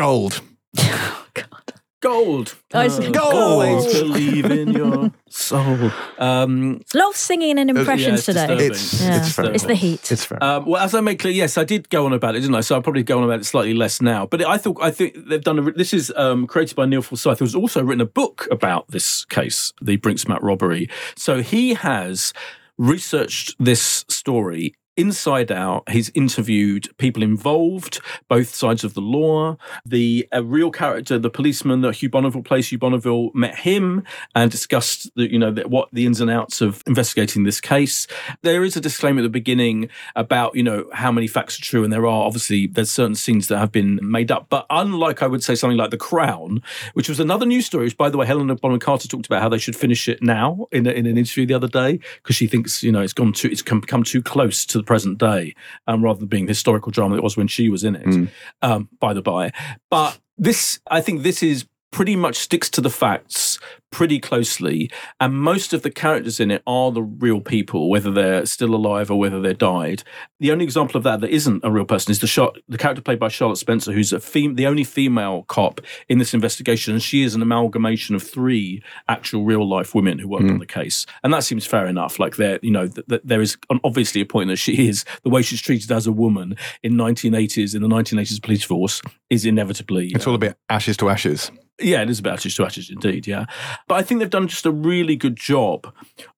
gold? 0.00 0.40
God. 0.76 1.44
Gold. 2.02 2.54
Oh, 2.72 2.80
it's 2.80 2.98
Uh, 2.98 3.10
gold. 3.10 3.34
Always 3.34 3.92
believe 3.92 4.46
in 4.46 4.72
your 4.72 5.12
soul. 5.28 5.90
Um, 6.18 6.80
A 6.94 6.96
lot 6.96 7.10
of 7.10 7.16
singing 7.16 7.58
and 7.58 7.68
impressions 7.68 8.20
it's 8.20 8.24
today. 8.24 8.46
disturbing. 8.46 8.70
It's 8.70 9.02
Yeah. 9.02 9.16
it's 9.18 9.32
fair. 9.34 9.52
It's 9.52 9.64
the 9.64 9.74
heat. 9.74 10.10
It's 10.10 10.24
fair. 10.24 10.42
Um, 10.42 10.64
well, 10.64 10.82
as 10.82 10.94
I 10.94 11.02
made 11.02 11.18
clear, 11.18 11.34
yes, 11.34 11.58
I 11.58 11.64
did 11.64 11.90
go 11.90 12.06
on 12.06 12.14
about 12.14 12.36
it, 12.36 12.40
didn't 12.40 12.54
I? 12.54 12.62
So 12.62 12.74
I'll 12.74 12.80
probably 12.80 13.02
go 13.02 13.18
on 13.18 13.24
about 13.24 13.40
it 13.40 13.44
slightly 13.44 13.74
less 13.74 14.00
now. 14.00 14.24
But 14.24 14.42
I 14.46 14.56
thought 14.56 14.78
I 14.80 14.90
think 14.90 15.14
they've 15.28 15.44
done. 15.44 15.58
A, 15.58 15.72
this 15.72 15.92
is 15.92 16.10
um, 16.16 16.46
created 16.46 16.74
by 16.74 16.86
Neil 16.86 17.02
Forsyth, 17.02 17.38
who's 17.40 17.54
also 17.54 17.84
written 17.84 18.00
a 18.00 18.06
book 18.06 18.48
about 18.50 18.88
this 18.88 19.26
case, 19.26 19.74
the 19.82 19.96
Brinks 19.96 20.24
Brinksmat 20.24 20.40
robbery. 20.40 20.88
So 21.16 21.42
he 21.42 21.74
has 21.74 22.32
researched 22.78 23.56
this 23.60 24.06
story 24.08 24.74
inside 24.96 25.50
out. 25.50 25.88
He's 25.88 26.10
interviewed 26.14 26.88
people 26.98 27.22
involved, 27.22 28.00
both 28.28 28.54
sides 28.54 28.84
of 28.84 28.94
the 28.94 29.00
law. 29.00 29.56
The 29.86 30.28
real 30.42 30.70
character, 30.70 31.18
the 31.18 31.30
policeman 31.30 31.80
that 31.82 31.96
Hugh 31.96 32.10
Bonneville 32.10 32.42
plays, 32.42 32.70
Hugh 32.70 32.78
Bonneville 32.78 33.30
met 33.34 33.56
him 33.56 34.02
and 34.34 34.50
discussed 34.50 35.10
the, 35.14 35.30
you 35.30 35.38
know, 35.38 35.50
the, 35.50 35.68
what 35.68 35.88
the 35.92 36.06
ins 36.06 36.20
and 36.20 36.30
outs 36.30 36.60
of 36.60 36.82
investigating 36.86 37.44
this 37.44 37.60
case. 37.60 38.06
There 38.42 38.64
is 38.64 38.76
a 38.76 38.80
disclaimer 38.80 39.20
at 39.20 39.22
the 39.22 39.28
beginning 39.28 39.88
about, 40.16 40.54
you 40.54 40.62
know, 40.62 40.88
how 40.92 41.12
many 41.12 41.26
facts 41.26 41.58
are 41.58 41.62
true. 41.62 41.84
And 41.84 41.92
there 41.92 42.06
are 42.06 42.26
obviously, 42.26 42.66
there's 42.66 42.90
certain 42.90 43.14
scenes 43.14 43.48
that 43.48 43.58
have 43.58 43.72
been 43.72 43.98
made 44.02 44.30
up. 44.30 44.48
But 44.48 44.66
unlike, 44.70 45.22
I 45.22 45.26
would 45.26 45.42
say, 45.42 45.54
something 45.54 45.78
like 45.78 45.90
The 45.90 45.96
Crown, 45.96 46.62
which 46.94 47.08
was 47.08 47.20
another 47.20 47.46
news 47.46 47.66
story, 47.66 47.84
which, 47.84 47.96
by 47.96 48.10
the 48.10 48.18
way, 48.18 48.26
Helena 48.26 48.56
Bonham 48.56 48.80
Carter 48.80 49.08
talked 49.08 49.26
about 49.26 49.42
how 49.42 49.48
they 49.48 49.58
should 49.58 49.76
finish 49.76 50.08
it 50.08 50.22
now 50.22 50.66
in, 50.72 50.86
a, 50.86 50.90
in 50.90 51.06
an 51.06 51.16
interview 51.16 51.46
the 51.46 51.54
other 51.54 51.68
day, 51.68 52.00
because 52.22 52.36
she 52.36 52.46
thinks, 52.46 52.82
you 52.82 52.92
know, 52.92 53.00
it's 53.00 53.12
gone 53.12 53.32
too, 53.32 53.48
it's 53.48 53.62
come, 53.62 53.80
become 53.80 54.02
too 54.02 54.22
close 54.22 54.66
to 54.66 54.79
the 54.80 54.86
present 54.86 55.18
day, 55.18 55.54
um, 55.86 56.02
rather 56.02 56.20
than 56.20 56.28
being 56.28 56.46
the 56.46 56.50
historical 56.50 56.90
drama 56.90 57.16
it 57.16 57.22
was 57.22 57.36
when 57.36 57.48
she 57.48 57.68
was 57.68 57.84
in 57.84 57.94
it, 57.96 58.30
um, 58.62 58.88
by 58.98 59.12
the 59.12 59.22
by. 59.22 59.52
But 59.90 60.18
this, 60.38 60.80
I 60.90 61.00
think 61.00 61.22
this 61.22 61.42
is 61.42 61.66
pretty 61.90 62.16
much 62.16 62.36
sticks 62.36 62.70
to 62.70 62.80
the 62.80 62.90
facts 62.90 63.58
pretty 63.90 64.20
closely 64.20 64.88
and 65.18 65.34
most 65.34 65.72
of 65.72 65.82
the 65.82 65.90
characters 65.90 66.38
in 66.38 66.50
it 66.50 66.62
are 66.66 66.92
the 66.92 67.02
real 67.02 67.40
people 67.40 67.90
whether 67.90 68.10
they're 68.10 68.46
still 68.46 68.74
alive 68.74 69.10
or 69.10 69.18
whether 69.18 69.40
they're 69.40 69.52
died. 69.52 70.04
The 70.38 70.52
only 70.52 70.64
example 70.64 70.96
of 70.96 71.02
that 71.02 71.20
that 71.20 71.30
isn't 71.30 71.64
a 71.64 71.70
real 71.70 71.84
person 71.84 72.12
is 72.12 72.20
the 72.20 72.26
shot 72.26 72.56
the 72.68 72.78
character 72.78 73.02
played 73.02 73.18
by 73.18 73.28
charlotte 73.28 73.56
spencer 73.56 73.92
who's 73.92 74.12
a 74.12 74.20
fem- 74.20 74.54
the 74.54 74.66
only 74.66 74.84
female 74.84 75.42
cop 75.44 75.80
in 76.08 76.18
this 76.18 76.32
investigation 76.34 76.92
and 76.92 77.02
she 77.02 77.22
is 77.22 77.34
an 77.34 77.42
amalgamation 77.42 78.14
of 78.14 78.22
three 78.22 78.82
actual 79.08 79.44
real 79.44 79.68
life 79.68 79.94
women 79.94 80.18
who 80.18 80.28
worked 80.28 80.44
on 80.44 80.50
hmm. 80.50 80.58
the 80.58 80.66
case. 80.66 81.04
And 81.24 81.32
that 81.34 81.42
seems 81.42 81.66
fair 81.66 81.86
enough. 81.86 82.20
Like 82.20 82.36
there 82.36 82.60
you 82.62 82.70
know 82.70 82.86
th- 82.86 83.06
th- 83.08 83.22
there 83.24 83.40
is 83.40 83.58
obviously 83.82 84.20
a 84.20 84.26
point 84.26 84.48
that 84.50 84.56
she 84.56 84.88
is 84.88 85.04
the 85.24 85.30
way 85.30 85.42
she's 85.42 85.60
treated 85.60 85.90
as 85.90 86.06
a 86.06 86.12
woman 86.12 86.56
in 86.84 86.94
1980s 86.94 87.74
in 87.74 87.82
the 87.82 87.88
1980s 87.88 88.40
police 88.40 88.62
force 88.62 89.02
is 89.30 89.44
inevitably 89.44 90.12
it's 90.14 90.26
all 90.26 90.34
a 90.34 90.36
uh, 90.36 90.38
bit 90.38 90.56
ashes 90.68 90.96
to 90.98 91.08
ashes. 91.08 91.50
Yeah, 91.80 92.02
it 92.02 92.10
is 92.10 92.18
about 92.18 92.34
ashes 92.34 92.54
to 92.56 92.64
ashes 92.64 92.90
indeed, 92.90 93.26
yeah. 93.26 93.46
But 93.88 93.96
I 93.96 94.02
think 94.02 94.20
they've 94.20 94.30
done 94.30 94.48
just 94.48 94.66
a 94.66 94.70
really 94.70 95.16
good 95.16 95.36
job 95.36 95.92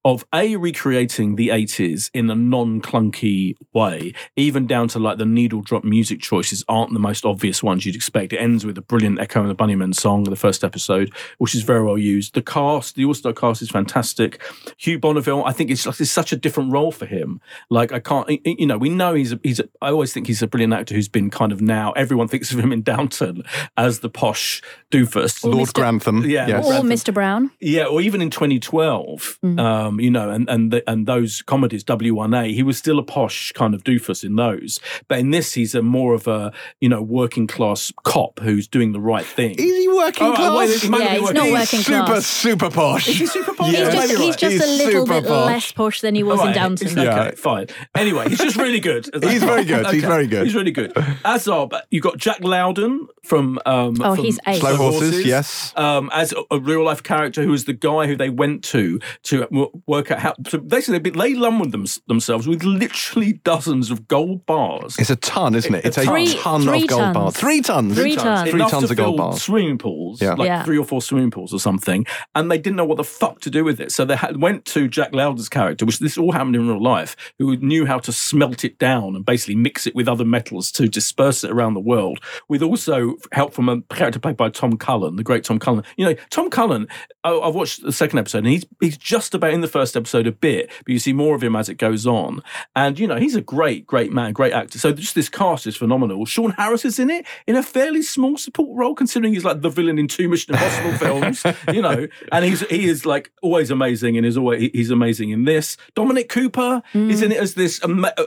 of 0.05 0.25
A, 0.35 0.57
recreating 0.57 1.37
the 1.37 1.49
80s 1.49 2.11
in 2.13 2.29
a 2.31 2.35
non 2.35 2.81
clunky 2.81 3.57
way, 3.73 4.13
even 4.37 4.67
down 4.67 4.89
to 4.89 4.99
like 4.99 5.19
the 5.19 5.27
needle 5.27 5.61
drop 5.61 5.85
music 5.85 6.21
choices 6.21 6.65
aren't 6.69 6.93
the 6.93 6.99
most 6.99 7.25
obvious 7.25 7.63
ones 7.63 7.87
you'd 7.87 7.95
expect. 7.95 8.33
It 8.33 8.39
ends 8.39 8.67
with 8.67 8.77
a 8.79 8.83
brilliant 8.83 9.21
Echo 9.21 9.41
and 9.41 9.51
the 9.51 9.55
Bunnymen 9.55 9.95
song 9.95 10.25
in 10.25 10.31
the 10.31 10.37
first 10.37 10.65
episode, 10.65 11.13
which 11.39 11.55
is 11.55 11.63
very 11.63 11.85
well 11.85 11.99
used. 11.99 12.35
The 12.35 12.43
cast, 12.43 12.97
the 12.97 13.05
All 13.05 13.15
Star 13.15 13.33
cast 13.33 13.63
is 13.63 13.71
fantastic. 13.71 14.43
Hugh 14.77 14.99
Bonneville, 14.99 15.45
I 15.45 15.53
think 15.53 15.71
it's 15.71 15.87
like 15.87 16.01
it's 16.01 16.11
such 16.11 16.33
a 16.33 16.37
different 16.37 16.73
role 16.73 16.91
for 16.93 17.07
him. 17.07 17.41
Like, 17.71 17.93
I 17.93 18.01
can't, 18.01 18.29
you 18.45 18.67
know, 18.67 18.79
we 18.79 18.89
know 18.89 19.15
he's 19.15 19.33
a, 19.33 19.41
he's 19.43 19.61
a, 19.61 19.69
I 19.81 19.91
always 19.91 20.13
think 20.13 20.27
he's 20.27 20.43
a 20.43 20.47
brilliant 20.47 20.73
actor 20.73 20.95
who's 20.95 21.09
been 21.09 21.31
kind 21.31 21.53
of 21.53 21.61
now, 21.61 21.93
everyone 21.93 22.29
thinks 22.29 22.53
of 22.53 22.59
him 22.59 22.73
in 22.73 22.83
Downton 22.83 23.45
as 23.77 24.01
the 24.01 24.11
posh 24.11 24.63
doofus. 24.91 25.32
Lord 25.45 25.69
Mr. 25.69 25.73
Grantham. 25.75 26.25
Yeah. 26.29 26.47
Yes. 26.47 26.65
or 26.65 26.71
Grantham. 26.71 26.91
Mr. 26.91 27.15
Brown. 27.15 27.51
Yeah, 27.61 27.85
or 27.87 28.01
even 28.01 28.21
in 28.23 28.31
2012, 28.31 29.39
um, 29.59 30.01
you 30.01 30.11
know, 30.11 30.31
and 30.31 30.49
and 30.49 30.73
the, 30.73 30.89
and 30.91 31.07
those 31.07 31.43
comedies, 31.43 31.85
W1A, 31.85 32.55
he 32.55 32.63
was 32.63 32.79
still 32.79 32.99
a 32.99 33.03
posh 33.03 33.53
kind 33.53 33.75
of 33.75 33.85
doofus 33.85 34.25
in 34.25 34.37
those. 34.37 34.81
But 35.09 35.19
in 35.19 35.31
this, 35.31 35.55
he's 35.55 35.75
a 35.75 35.83
more 35.83 36.15
of 36.15 36.27
a 36.29 36.53
you 36.81 36.89
know 36.89 37.03
working 37.03 37.47
class 37.47 37.93
cop 38.05 38.39
who's 38.41 38.67
doing 38.69 38.93
the 38.93 39.01
right 39.01 39.25
thing. 39.25 39.53
Is 39.53 39.59
he 39.65 39.89
working 39.89 40.27
Oh, 40.27 40.35
class? 40.35 40.57
wait, 40.69 40.81
he 40.81 40.89
might 40.89 41.01
Yeah, 41.01 41.09
be 41.09 41.13
he's 41.15 41.23
working- 41.23 41.35
not 41.37 41.51
working 41.51 41.81
super, 41.81 42.05
class. 42.05 42.27
super 42.27 42.53
super 42.53 42.71
posh. 42.75 43.09
Is 43.09 43.19
he 43.19 43.27
super 43.27 43.55
posh? 43.55 43.69
He's 43.71 43.79
just, 43.79 44.17
he's 44.19 44.37
just 44.37 44.53
He's 44.53 44.63
a 44.63 44.85
little 44.85 45.07
bit 45.07 45.25
posh. 45.25 45.47
less 45.47 45.73
posh 45.73 46.01
than 46.01 46.15
he 46.15 46.23
was 46.23 46.39
All 46.39 46.47
in 46.47 46.53
right, 46.53 46.55
Downton. 46.55 46.89
he's- 46.89 46.97
Yeah. 47.05 47.31
Fine. 47.37 47.67
Anyway, 47.97 48.29
he's 48.29 48.39
just 48.39 48.57
really 48.57 48.81
good. 48.81 49.09
He's 49.23 49.43
very 49.43 49.65
good. 49.65 49.87
He's 49.89 50.03
very 50.05 50.27
good. 50.27 50.45
He's 50.45 50.55
really 50.55 50.71
good. 50.71 50.93
As 51.25 51.47
of, 51.49 51.73
you've 51.91 52.03
got 52.03 52.19
Jack 52.19 52.41
Lowden 52.43 53.09
from. 53.25 53.59
Um, 53.67 53.97
Oh, 54.01 54.15
from 54.15 54.25
he's 54.25 54.39
ace. 54.47 54.61
Slow 54.61 54.77
horses, 54.77 55.22
yes. 55.25 55.73
um, 55.77 56.11
as 56.13 56.33
a, 56.33 56.43
a 56.57 56.59
real 56.61 56.85
life 56.85 57.03
character 57.03 57.43
who 57.43 57.51
was 57.51 57.65
the 57.65 57.73
guy 57.73 58.07
who 58.07 58.17
they 58.17 58.31
went 58.31 58.65
to 58.65 59.01
to 59.25 59.71
work 59.87 60.11
out 60.11 60.19
how. 60.19 60.35
So 60.49 60.59
basically, 60.59 60.99
they, 60.99 61.11
they 61.11 61.35
lumbered 61.35 61.73
them, 61.73 61.87
themselves 62.09 62.47
with 62.47 62.63
literally 62.65 63.35
dozens 63.45 63.91
of 63.91 64.09
gold 64.09 64.47
bars. 64.47 64.97
It's 64.99 65.11
a 65.11 65.17
ton, 65.17 65.55
isn't 65.55 65.75
it? 65.75 65.85
It's 65.85 65.99
a 65.99 66.05
Three- 66.05 66.35
ton 66.35 66.63
three 66.63 66.83
of 66.83 66.89
gold 66.89 67.03
tons. 67.03 67.15
bars. 67.15 67.37
Three 67.37 67.61
tons. 67.61 67.95
Three 67.95 68.17
tons. 68.17 68.51
Three 68.51 68.61
Enough 68.61 68.71
tons 68.71 68.87
to 68.87 68.91
of 68.93 68.97
gold 68.97 69.17
bars. 69.17 69.43
Swimming 69.43 69.79
pools, 69.79 70.21
Yeah. 70.23 70.35
like 70.35 70.47
Yeah. 70.47 70.63
three 70.63 70.79
or 70.79 70.85
four 70.85 71.03
swimming 71.03 71.31
pools 71.31 71.53
or 71.53 71.61
something, 71.61 72.07
and 72.35 72.51
they 72.51 72.59
didn't 72.59 72.77
know 72.77 72.85
what 72.85 72.97
the 72.97 73.05
fuck 73.05 73.41
to 73.41 73.51
do 73.51 73.65
with 73.65 73.81
it. 73.81 73.93
So 73.93 74.05
they 74.05 74.17
had, 74.17 74.41
went 74.41 74.65
to 74.67 74.89
Jack 74.89 75.13
Lowden's 75.13 75.49
character, 75.49 75.85
which 75.85 75.99
this 75.99 76.17
all 76.19 76.33
happened 76.33 76.57
in 76.57 76.69
real 76.69 76.83
life, 76.83 77.17
who 77.39 77.57
knew 77.57 77.87
how 77.87 77.99
to 78.01 78.13
smelt 78.13 78.65
it 78.65 78.79
down 78.79 79.17
and 79.17 79.25
basically 79.25 79.55
mix 79.57 79.87
it 79.87 79.95
with 79.95 80.09
other 80.09 80.25
metals 80.25 80.71
to 80.73 80.89
disperse 80.89 81.45
it 81.45 81.51
around 81.51 81.75
the 81.75 81.81
world, 81.81 82.21
with 82.49 82.63
also 82.63 83.17
help 83.33 83.53
from 83.53 83.69
a 83.69 83.81
character 83.95 84.19
played 84.19 84.37
by 84.37 84.49
Tom 84.49 84.77
Cullen, 84.77 85.02
the 85.11 85.23
great 85.23 85.45
Tom 85.45 85.59
Cullen. 85.59 85.85
You 85.97 86.07
know, 86.07 86.15
Tom 86.31 86.51
Cullen. 86.51 86.89
I- 87.25 87.39
I've 87.39 87.55
watched 87.55 87.83
the 87.83 87.93
second 87.93 88.19
episode, 88.19 88.39
and 88.39 88.49
he's 88.49 88.67
he's 88.81 88.97
just 88.97 89.35
about 89.35 89.53
in 89.53 89.61
the 89.61 89.69
first 89.69 89.97
episode 89.97 90.27
a 90.27 90.33
bit, 90.33 90.71
but 90.85 90.93
you 90.93 90.99
see 90.99 91.13
more 91.13 91.35
of 91.35 91.43
him 91.43 91.57
as 91.57 91.69
it 91.69 91.75
goes 91.75 92.07
on. 92.07 92.43
And 92.75 92.99
you 92.99 93.07
know, 93.07 93.17
he's 93.17 93.37
a 93.37 93.41
great, 93.41 93.87
great 93.87 94.13
man, 94.13 94.33
great 94.33 94.53
actor. 94.53 94.79
So 94.79 94.93
just 94.93 95.15
this 95.15 95.29
cast 95.29 95.67
is 95.67 95.77
phenomenal. 95.77 96.25
Sean 96.27 96.51
Harris 96.53 96.85
is 96.85 96.99
in 96.99 97.11
it 97.11 97.27
in 97.47 97.57
a 97.57 97.63
fairly 97.63 98.03
small 98.03 98.37
support 98.37 98.77
role, 98.77 98.95
considering 98.95 99.33
he's 99.33 99.45
like 99.45 99.61
the 99.63 99.71
villain 99.71 99.99
in 99.99 100.09
two 100.09 100.29
Mission 100.29 100.55
Impossible 100.55 100.93
films. 100.99 101.43
You 101.73 101.81
know, 101.81 102.09
and 102.31 102.45
he's 102.45 102.61
he 102.69 102.87
is 102.87 103.07
like 103.07 103.31
always 103.41 103.71
amazing, 103.71 104.17
and 104.17 104.27
is 104.27 104.37
always 104.37 104.71
he's 104.73 104.91
amazing 104.91 105.31
in 105.31 105.45
this. 105.45 105.77
Dominic 105.95 106.29
Cooper 106.29 106.83
is 106.93 107.23
in 107.23 107.31
mm. 107.31 107.35
it 107.35 107.39
as 107.39 107.55
this 107.55 107.81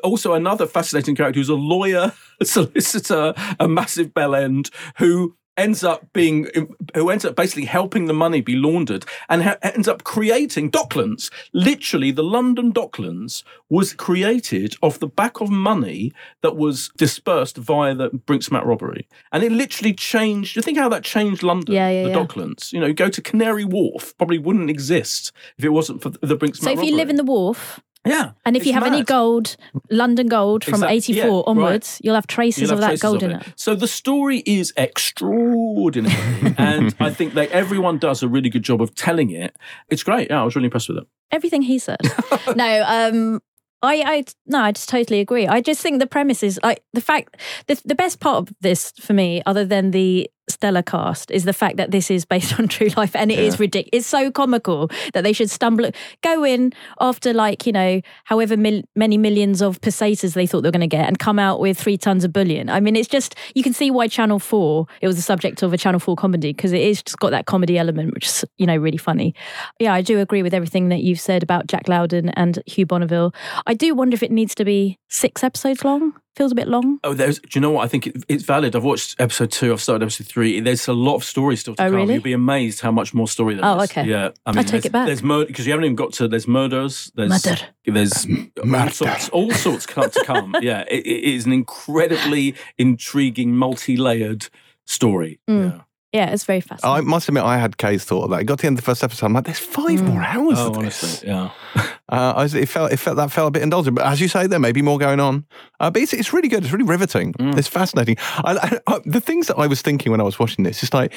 also 0.03 0.33
another 0.33 0.65
fascinating 0.65 1.15
character 1.15 1.39
who's 1.39 1.49
a 1.49 1.55
lawyer, 1.55 2.13
a 2.41 2.45
solicitor, 2.45 3.33
a 3.59 3.67
massive 3.67 4.13
bell 4.13 4.35
end 4.35 4.69
who 4.97 5.35
ends 5.57 5.83
up 5.83 6.11
being 6.13 6.47
who 6.93 7.09
ends 7.09 7.25
up 7.25 7.35
basically 7.35 7.65
helping 7.65 8.05
the 8.05 8.13
money 8.13 8.41
be 8.41 8.55
laundered 8.55 9.05
and 9.29 9.43
ha- 9.43 9.57
ends 9.61 9.87
up 9.87 10.03
creating 10.03 10.71
Docklands. 10.71 11.31
Literally, 11.53 12.11
the 12.11 12.23
London 12.23 12.71
Docklands 12.73 13.43
was 13.69 13.93
created 13.93 14.75
off 14.81 14.99
the 14.99 15.07
back 15.07 15.41
of 15.41 15.49
money 15.49 16.11
that 16.41 16.55
was 16.55 16.89
dispersed 16.97 17.57
via 17.57 17.95
the 17.95 18.09
Brinksmat 18.09 18.65
robbery, 18.65 19.07
and 19.31 19.43
it 19.43 19.51
literally 19.51 19.93
changed. 19.93 20.55
You 20.55 20.61
think 20.61 20.77
how 20.77 20.89
that 20.89 21.03
changed 21.03 21.43
London? 21.43 21.73
Yeah, 21.75 21.89
yeah, 21.89 22.03
the 22.03 22.09
yeah. 22.09 22.15
Docklands. 22.15 22.73
You 22.73 22.79
know, 22.79 22.87
you 22.87 22.93
go 22.93 23.09
to 23.09 23.21
Canary 23.21 23.65
Wharf, 23.65 24.15
probably 24.17 24.37
wouldn't 24.37 24.69
exist 24.69 25.31
if 25.57 25.65
it 25.65 25.69
wasn't 25.69 26.01
for 26.01 26.09
the 26.09 26.35
Brinksmat. 26.35 26.65
Robbery. 26.65 26.75
So 26.75 26.81
if 26.81 26.83
you 26.83 26.95
live 26.95 27.09
in 27.09 27.15
the 27.15 27.23
wharf, 27.23 27.81
yeah, 28.05 28.31
and 28.45 28.55
if 28.55 28.65
you 28.65 28.73
have 28.73 28.83
any 28.83 29.03
gold, 29.03 29.55
London 29.89 30.27
gold 30.27 30.63
from 30.63 30.75
Exact- 30.83 30.91
84 30.91 31.15
yeah, 31.15 31.23
right. 31.25 31.43
onwards, 31.47 32.01
you'll 32.03 32.15
have 32.15 32.27
traces 32.27 32.63
You'll 32.63 32.73
of 32.73 32.79
that 32.79 32.87
traces 32.87 33.01
gold 33.01 33.23
of 33.23 33.31
in 33.31 33.37
it. 33.37 33.53
So 33.55 33.75
the 33.75 33.87
story 33.87 34.43
is 34.45 34.73
extraordinary, 34.77 36.55
and 36.57 36.95
I 36.99 37.09
think 37.09 37.33
that 37.33 37.51
everyone 37.51 37.97
does 37.97 38.23
a 38.23 38.27
really 38.27 38.49
good 38.49 38.63
job 38.63 38.81
of 38.81 38.95
telling 38.95 39.31
it. 39.31 39.55
It's 39.89 40.03
great. 40.03 40.29
Yeah, 40.29 40.41
I 40.41 40.43
was 40.43 40.55
really 40.55 40.65
impressed 40.65 40.89
with 40.89 40.99
it. 40.99 41.07
Everything 41.31 41.61
he 41.61 41.79
said. 41.79 41.99
no, 42.55 42.83
um, 42.87 43.41
I, 43.81 44.01
I, 44.05 44.23
no, 44.47 44.61
I 44.61 44.71
just 44.71 44.89
totally 44.89 45.19
agree. 45.19 45.47
I 45.47 45.61
just 45.61 45.81
think 45.81 45.99
the 45.99 46.07
premise 46.07 46.43
is 46.43 46.59
like 46.63 46.83
the 46.93 47.01
fact, 47.01 47.37
the, 47.67 47.79
the 47.85 47.95
best 47.95 48.19
part 48.19 48.37
of 48.37 48.53
this 48.61 48.91
for 48.99 49.13
me, 49.13 49.41
other 49.45 49.65
than 49.65 49.91
the 49.91 50.29
stellar 50.49 50.81
cast, 50.81 51.31
is 51.31 51.43
the 51.43 51.53
fact 51.53 51.77
that 51.77 51.91
this 51.91 52.11
is 52.11 52.25
based 52.25 52.59
on 52.59 52.67
true 52.67 52.89
life 52.97 53.15
and 53.15 53.31
it 53.31 53.39
is 53.39 53.59
ridiculous. 53.59 53.89
It's 53.93 54.07
so 54.07 54.31
comical 54.31 54.89
that 55.13 55.23
they 55.23 55.33
should 55.33 55.49
stumble, 55.49 55.89
go 56.21 56.43
in 56.43 56.73
after 56.99 57.33
like, 57.33 57.65
you 57.65 57.71
know, 57.71 58.01
however 58.25 58.57
mil- 58.57 58.83
many 58.95 59.17
millions 59.17 59.61
of 59.61 59.79
pesetas 59.81 60.33
they 60.33 60.45
thought 60.45 60.61
they 60.61 60.67
were 60.67 60.71
going 60.71 60.81
to 60.81 60.87
get 60.87 61.07
and 61.07 61.19
come 61.19 61.39
out 61.39 61.59
with 61.59 61.77
three 61.77 61.97
tons 61.97 62.23
of 62.23 62.33
bullion. 62.33 62.69
I 62.69 62.79
mean, 62.79 62.95
it's 62.95 63.07
just, 63.07 63.35
you 63.53 63.63
can 63.63 63.73
see 63.73 63.91
why 63.91 64.07
Channel 64.07 64.39
4, 64.39 64.87
it 65.01 65.07
was 65.07 65.15
the 65.15 65.21
subject 65.21 65.63
of 65.63 65.73
a 65.73 65.77
Channel 65.77 65.99
4 65.99 66.15
comedy 66.15 66.53
because 66.53 66.71
it 66.71 66.81
is 66.81 67.03
just 67.03 67.19
got 67.19 67.31
that 67.31 67.45
comedy 67.45 67.77
element, 67.77 68.13
which 68.13 68.27
is, 68.27 68.45
you 68.57 68.65
know, 68.65 68.75
really 68.75 68.97
funny. 68.97 69.33
Yeah, 69.79 69.93
I 69.93 70.01
do 70.01 70.19
agree 70.19 70.43
with 70.43 70.53
everything 70.53 70.89
that 70.89 71.01
you've 71.01 71.19
said 71.19 71.43
about 71.43 71.67
Jack 71.67 71.87
Lowden 71.87 72.29
and 72.29 72.61
Hugh 72.65 72.85
Bonneville. 72.85 73.33
I 73.65 73.73
do 73.73 73.93
wonder 73.95 74.15
if 74.15 74.23
it 74.23 74.31
needs 74.31 74.55
to 74.55 74.65
be 74.65 74.99
six 75.09 75.43
episodes 75.43 75.83
long. 75.83 76.13
Feels 76.35 76.51
a 76.51 76.55
bit 76.55 76.67
long. 76.67 76.99
Oh, 77.03 77.13
there's. 77.13 77.39
Do 77.39 77.47
you 77.53 77.61
know 77.61 77.71
what? 77.71 77.85
I 77.85 77.87
think 77.87 78.07
it, 78.07 78.23
it's 78.27 78.43
valid. 78.43 78.75
I've 78.75 78.83
watched 78.83 79.15
episode 79.19 79.51
two. 79.51 79.71
I've 79.71 79.81
started 79.81 80.03
episode 80.03 80.27
three. 80.27 80.59
There's 80.59 80.87
a 80.87 80.93
lot 80.93 81.15
of 81.15 81.23
story 81.23 81.55
still 81.55 81.75
to 81.75 81.83
Oh, 81.83 81.85
come. 81.87 81.95
really? 81.95 82.15
You'll 82.15 82.23
be 82.23 82.33
amazed 82.33 82.81
how 82.81 82.91
much 82.91 83.13
more 83.13 83.27
story 83.27 83.55
there 83.55 83.63
is. 83.63 83.69
Oh, 83.77 83.83
okay. 83.83 84.03
Yeah, 84.05 84.31
I 84.45 84.61
take 84.63 84.85
it 84.85 84.91
back. 84.91 85.07
There's 85.07 85.23
murder 85.23 85.45
because 85.47 85.65
you 85.65 85.71
haven't 85.71 85.85
even 85.85 85.95
got 85.95 86.11
to. 86.13 86.27
There's 86.27 86.47
murders. 86.47 87.11
There's 87.15 87.29
Murder. 87.45 87.61
There's 87.85 88.25
all 88.25 88.65
Murder. 88.65 88.91
sorts. 88.91 89.29
All 89.29 89.51
sorts 89.51 89.85
come 89.85 90.09
to 90.09 90.23
come. 90.25 90.55
yeah, 90.61 90.81
it, 90.91 91.05
it 91.05 91.23
is 91.35 91.45
an 91.45 91.53
incredibly 91.53 92.55
intriguing, 92.77 93.55
multi-layered 93.55 94.47
story. 94.85 95.39
Mm. 95.49 95.71
Yeah. 95.71 95.81
Yeah, 96.15 96.31
it's 96.31 96.45
very 96.45 96.61
fascinating. 96.61 96.97
I 96.97 97.01
must 97.01 97.27
admit, 97.27 97.43
I 97.43 97.57
had 97.57 97.77
Kay's 97.77 98.05
thought 98.05 98.23
of 98.23 98.29
that. 98.29 98.37
I 98.37 98.43
got 98.43 98.59
to 98.59 98.61
the 98.61 98.67
end 98.67 98.77
of 98.79 98.83
the 98.83 98.85
first 98.85 99.03
episode. 99.03 99.25
I'm 99.25 99.33
like, 99.33 99.43
there's 99.43 99.59
five 99.59 100.01
more 100.01 100.21
hours 100.23 100.57
Oh, 100.59 100.67
of 100.69 100.79
this. 100.81 101.03
honestly, 101.03 101.29
yeah. 101.29 101.49
Uh, 102.07 102.33
I 102.37 102.43
was, 102.43 102.53
it 102.53 102.69
felt 102.69 102.91
it 102.93 102.97
felt 102.97 103.17
that 103.17 103.31
felt 103.31 103.47
a 103.47 103.51
bit 103.51 103.63
indulgent, 103.63 103.95
but 103.95 104.05
as 104.05 104.21
you 104.21 104.27
say, 104.27 104.45
there 104.45 104.59
may 104.59 104.71
be 104.71 104.83
more 104.83 104.99
going 104.99 105.19
on. 105.19 105.43
Uh, 105.79 105.89
but 105.89 106.03
it's, 106.03 106.13
it's 106.13 106.33
really 106.33 106.47
good. 106.47 106.63
It's 106.63 106.71
really 106.71 106.85
riveting. 106.85 107.33
It's 107.39 107.67
fascinating. 107.67 108.17
I, 108.19 108.79
I, 108.85 108.99
the 109.05 109.19
things 109.19 109.47
that 109.47 109.55
I 109.57 109.65
was 109.65 109.81
thinking 109.81 110.11
when 110.11 110.21
I 110.21 110.23
was 110.23 110.37
watching 110.37 110.63
this, 110.63 110.83
it's 110.83 110.93
like, 110.93 111.11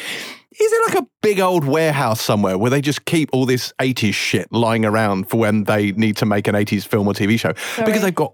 is 0.58 0.70
there 0.70 0.80
like 0.88 1.04
a 1.04 1.06
big 1.20 1.40
old 1.40 1.64
warehouse 1.66 2.22
somewhere 2.22 2.56
where 2.56 2.70
they 2.70 2.80
just 2.80 3.04
keep 3.04 3.28
all 3.34 3.44
this 3.44 3.70
'80s 3.78 4.14
shit 4.14 4.50
lying 4.50 4.86
around 4.86 5.28
for 5.28 5.36
when 5.36 5.64
they 5.64 5.92
need 5.92 6.16
to 6.16 6.26
make 6.26 6.48
an 6.48 6.54
'80s 6.54 6.86
film 6.86 7.06
or 7.06 7.12
TV 7.12 7.38
show? 7.38 7.52
Because 7.84 8.00
they've 8.00 8.14
got 8.14 8.32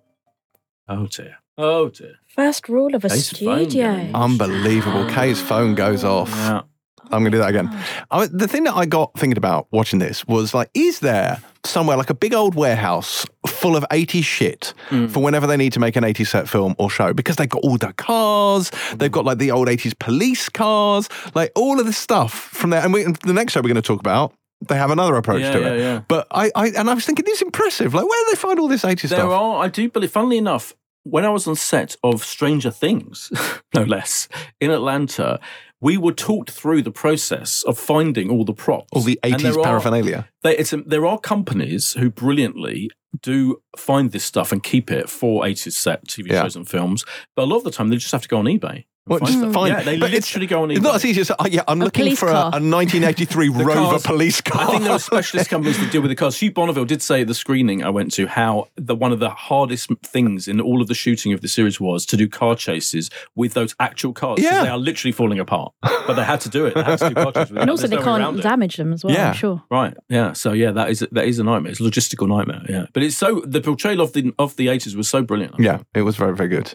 Oh 0.88 1.08
dear. 1.08 1.36
Oh 1.56 1.88
dear. 1.88 2.14
First 2.26 2.68
rule 2.68 2.94
of 2.94 3.04
a 3.04 3.06
Ace 3.12 3.30
phone 3.30 3.64
studio. 3.68 3.94
game. 3.96 4.14
unbelievable. 4.14 5.06
Kay's 5.08 5.40
phone 5.40 5.74
goes 5.74 6.02
off. 6.04 6.30
Yeah. 6.30 6.62
I'm 7.10 7.20
going 7.22 7.24
to 7.26 7.30
do 7.32 7.38
that 7.38 7.50
again. 7.50 7.84
I, 8.10 8.26
the 8.26 8.48
thing 8.48 8.64
that 8.64 8.74
I 8.74 8.86
got 8.86 9.12
thinking 9.16 9.36
about 9.36 9.68
watching 9.70 9.98
this 9.98 10.26
was 10.26 10.54
like, 10.54 10.70
is 10.74 11.00
there 11.00 11.40
somewhere 11.62 11.96
like 11.98 12.08
a 12.10 12.14
big 12.14 12.32
old 12.34 12.54
warehouse 12.54 13.26
full 13.46 13.76
of 13.76 13.84
80s 13.90 14.24
shit 14.24 14.72
hmm. 14.88 15.06
for 15.06 15.22
whenever 15.22 15.46
they 15.46 15.56
need 15.58 15.72
to 15.74 15.80
make 15.80 15.96
an 15.96 16.02
80s 16.02 16.28
set 16.28 16.48
film 16.48 16.74
or 16.78 16.88
show? 16.90 17.12
Because 17.12 17.36
they've 17.36 17.48
got 17.48 17.62
all 17.62 17.76
the 17.76 17.92
cars, 17.92 18.72
they've 18.96 19.12
got 19.12 19.26
like 19.26 19.36
the 19.38 19.50
old 19.50 19.68
80s 19.68 19.96
police 19.98 20.48
cars, 20.48 21.08
like 21.34 21.52
all 21.54 21.78
of 21.78 21.84
this 21.86 21.98
stuff 21.98 22.32
from 22.32 22.70
there. 22.70 22.82
And 22.82 22.92
we, 22.92 23.04
the 23.04 23.34
next 23.34 23.52
show 23.52 23.60
we're 23.60 23.68
going 23.68 23.74
to 23.76 23.82
talk 23.82 24.00
about, 24.00 24.32
they 24.66 24.76
have 24.76 24.90
another 24.90 25.14
approach 25.16 25.42
Yeah, 25.42 25.52
to 25.52 25.60
yeah, 25.60 25.72
it. 25.72 25.78
yeah. 25.80 26.02
But 26.08 26.26
I, 26.30 26.50
I, 26.56 26.68
and 26.70 26.88
I 26.88 26.94
was 26.94 27.04
thinking, 27.04 27.26
this 27.26 27.36
is 27.36 27.42
impressive. 27.42 27.92
Like, 27.92 28.08
where 28.08 28.24
do 28.24 28.30
they 28.32 28.36
find 28.40 28.58
all 28.58 28.66
this 28.68 28.82
80s 28.82 29.02
There 29.10 29.18
stuff? 29.20 29.30
are, 29.30 29.62
I 29.62 29.68
do 29.68 29.90
believe, 29.90 30.10
funnily 30.10 30.38
enough, 30.38 30.72
when 31.04 31.24
I 31.24 31.28
was 31.30 31.46
on 31.46 31.56
set 31.56 31.96
of 32.02 32.24
Stranger 32.24 32.70
Things, 32.70 33.30
no 33.74 33.82
less, 33.84 34.28
in 34.60 34.70
Atlanta, 34.70 35.38
we 35.80 35.96
were 35.96 36.12
talked 36.12 36.50
through 36.50 36.82
the 36.82 36.90
process 36.90 37.62
of 37.64 37.78
finding 37.78 38.30
all 38.30 38.44
the 38.44 38.54
props. 38.54 38.88
all 38.92 39.02
the 39.02 39.18
And 39.22 39.34
80s 39.34 39.42
there 39.42 39.58
are- 39.60 39.64
paraphernalia. 39.64 40.28
They, 40.42 40.56
it's, 40.56 40.74
there 40.86 41.06
are 41.06 41.18
companies 41.18 41.92
who 41.92 42.10
brilliantly 42.10 42.90
do 43.22 43.62
find 43.76 44.10
this 44.12 44.24
stuff 44.24 44.50
and 44.50 44.62
keep 44.62 44.90
it 44.90 45.08
for 45.08 45.44
80s 45.44 45.72
set 45.72 46.06
TV 46.06 46.32
Yeah. 46.32 46.42
shows 46.42 46.56
and 46.56 46.68
films. 46.68 47.04
But 47.36 47.42
a 47.42 47.46
lot 47.46 47.58
of 47.58 47.64
the 47.64 47.70
time, 47.70 47.88
they 47.90 47.96
just 47.96 48.10
have 48.12 48.22
to 48.22 48.28
go 48.28 48.38
on 48.38 48.46
eBay. 48.46 48.84
And 49.06 49.10
Well, 49.10 49.18
find 49.18 49.26
just 49.28 49.38
stuff. 49.40 49.52
find- 49.52 49.68
Yeah, 49.74 49.82
they 49.82 49.98
but 49.98 50.10
literally 50.10 50.46
go 50.46 50.62
on 50.62 50.68
eBay. 50.70 50.76
It's 50.76 50.82
not 50.82 50.94
as 50.94 51.04
easy 51.04 51.20
as, 51.20 51.30
uh, 51.30 51.34
yeah, 51.50 51.62
I'm 51.68 51.82
A 51.82 51.84
looking 51.84 52.16
for 52.16 52.28
a, 52.28 52.32
a 52.32 52.60
1983 52.60 53.48
The 53.52 53.64
Rover 53.64 53.74
cars- 53.90 54.02
police 54.02 54.40
car. 54.40 54.62
I 54.62 54.66
think 54.70 54.82
there 54.84 54.92
are 54.92 54.98
specialist 54.98 55.50
companies 55.50 55.78
that 55.78 55.92
deal 55.92 56.00
with 56.00 56.10
the 56.10 56.14
cars. 56.16 56.38
Hugh 56.38 56.50
Bonneville 56.52 56.86
did 56.86 57.02
say 57.02 57.20
at 57.20 57.26
the 57.26 57.34
screening 57.34 57.84
I 57.84 57.90
went 57.90 58.12
to 58.14 58.26
how 58.26 58.68
the, 58.76 58.94
one 58.94 59.12
of 59.12 59.18
the 59.20 59.28
hardest 59.30 59.90
things 60.02 60.48
in 60.48 60.58
all 60.60 60.80
of 60.80 60.88
the 60.88 60.94
shooting 60.94 61.34
of 61.34 61.42
the 61.42 61.48
series 61.48 61.78
was 61.78 62.06
to 62.06 62.16
do 62.16 62.26
car 62.28 62.56
chases 62.56 63.10
with 63.36 63.52
those 63.52 63.74
actual 63.78 64.14
cars. 64.14 64.36
'cause 64.36 64.44
Yeah. 64.44 64.62
They 64.64 64.70
are 64.70 64.78
literally 64.78 65.12
falling 65.12 65.38
apart. 65.38 65.72
But 65.82 66.14
they 66.14 66.24
had 66.24 66.40
to 66.42 66.48
do 66.48 66.64
it. 66.66 66.74
They 66.74 66.82
had 66.82 66.98
to 67.00 67.08
do 67.10 67.14
car 67.14 67.32
chases 67.32 67.50
with 67.50 67.60
and 67.60 67.68
it. 67.68 67.70
also, 67.70 67.82
There's 67.86 67.90
they 67.90 67.96
no 67.96 68.18
can't 68.18 68.42
damage 68.42 68.76
them 68.76 68.92
as 68.94 69.04
well, 69.04 69.12
Yeah. 69.14 69.28
I'm 69.28 69.34
sure. 69.34 69.62
Right. 69.70 69.94
Yeah. 70.08 70.32
So 70.32 70.52
yeah, 70.52 70.70
that 70.72 70.88
is 70.90 71.06
that 71.12 71.26
is 71.26 71.38
a 71.38 71.44
nightmare. 71.44 71.72
It's 71.72 71.80
a 71.80 71.84
logistical 71.84 72.26
nightmare. 72.26 72.62
Yeah. 72.68 72.86
But 72.94 73.02
it's 73.02 73.16
so 73.16 73.42
the 73.46 73.60
portrayal 73.60 74.00
of 74.00 74.12
the 74.14 74.32
of 74.38 74.56
the 74.56 74.68
eighties 74.68 74.96
was 74.96 75.08
so 75.08 75.22
brilliant. 75.22 75.56
Yeah, 75.58 75.80
it 75.94 76.02
was 76.02 76.16
very, 76.16 76.34
very 76.34 76.48
good. 76.48 76.74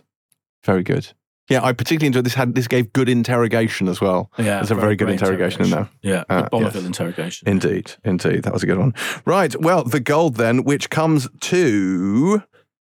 Very 0.63 0.83
good. 0.83 1.07
Yeah, 1.49 1.63
I 1.63 1.73
particularly 1.73 2.07
enjoyed 2.07 2.25
this. 2.25 2.35
Had 2.35 2.55
this 2.55 2.67
gave 2.67 2.93
good 2.93 3.09
interrogation 3.09 3.87
as 3.87 3.99
well. 3.99 4.31
Yeah. 4.37 4.57
There's 4.57 4.71
a 4.71 4.75
very 4.75 4.95
good 4.95 5.05
great 5.05 5.19
interrogation 5.19 5.63
in 5.63 5.71
there. 5.71 5.89
Yeah. 6.01 6.23
Uh, 6.29 6.47
Bonneville 6.49 6.81
yes. 6.81 6.87
interrogation. 6.87 7.49
Indeed, 7.49 7.93
indeed, 8.03 8.43
that 8.43 8.53
was 8.53 8.63
a 8.63 8.67
good 8.67 8.77
one. 8.77 8.93
Right, 9.25 9.59
well, 9.59 9.83
the 9.83 9.99
gold 9.99 10.35
then, 10.35 10.63
which 10.63 10.89
comes 10.89 11.27
to 11.41 12.43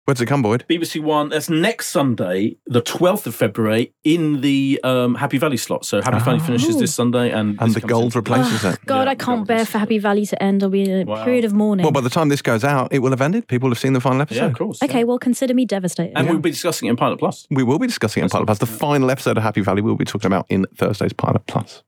where 0.07 0.15
does 0.15 0.23
it 0.23 0.27
come, 0.27 0.43
Boyd? 0.43 0.65
BBC 0.69 1.01
One. 1.03 1.29
That's 1.29 1.49
next 1.49 1.89
Sunday, 1.89 2.57
the 2.67 2.81
twelfth 2.81 3.27
of 3.27 3.35
February, 3.35 3.93
in 4.03 4.41
the 4.41 4.81
um, 4.83 5.15
Happy 5.15 5.39
Valley 5.39 5.57
slot. 5.57 5.85
So 5.85 6.01
Happy 6.03 6.19
Valley 6.19 6.41
finishes 6.41 6.79
this 6.79 6.93
Sunday, 6.95 7.31
and 7.31 7.57
And 7.61 7.69
this 7.69 7.75
the 7.75 7.81
comes 7.83 7.91
gold 7.91 8.15
in- 8.15 8.19
replaces 8.19 8.65
it. 8.65 8.79
God, 8.87 9.05
Yeah, 9.05 9.11
I 9.11 9.15
can't 9.15 9.47
bear 9.47 9.65
for 9.65 9.79
Happy 9.79 9.99
Valley 9.99 10.27
to 10.27 10.43
end. 10.43 10.63
I'll 10.63 10.69
be 10.71 10.83
in 10.83 11.03
a 11.03 11.05
Wow. 11.11 11.25
period 11.25 11.45
of 11.45 11.53
mourning. 11.53 11.85
Well, 11.85 11.93
by 11.93 12.01
the 12.01 12.11
time 12.11 12.29
this 12.29 12.43
goes 12.43 12.65
out, 12.65 12.93
it 12.93 13.01
will 13.01 13.11
have 13.11 13.21
ended. 13.21 13.47
People 13.47 13.69
have 13.69 13.79
seen 13.79 13.93
the 13.93 14.01
final 14.01 14.21
episode. 14.23 14.41
Yeah, 14.41 14.47
of 14.47 14.55
course. 14.55 14.83
okay, 14.83 14.99
yeah. 14.99 15.05
well, 15.05 15.19
consider 15.19 15.55
me 15.55 15.65
devastated. 15.65 16.17
And 16.17 16.29
we'll 16.29 16.39
be 16.41 16.51
discussing 16.51 16.89
it 16.89 16.91
in 16.93 16.97
Pilot 16.97 17.19
Plus. 17.19 17.47
We 17.51 17.63
will 17.63 17.79
be 17.79 17.87
discussing 17.87 18.23
it 18.23 18.25
in 18.25 18.31
Pilot 18.31 18.47
Plus. 18.47 18.59
The 18.59 18.67
final 18.67 19.11
episode 19.11 19.37
of 19.37 19.43
Happy 19.43 19.61
Valley 19.61 19.83
we'll 19.83 19.97
be 19.97 20.05
talking 20.05 20.27
about 20.27 20.47
in 20.49 20.67
Thursday's 20.77 21.13
Pilot 21.13 21.47
Plus, 21.47 21.83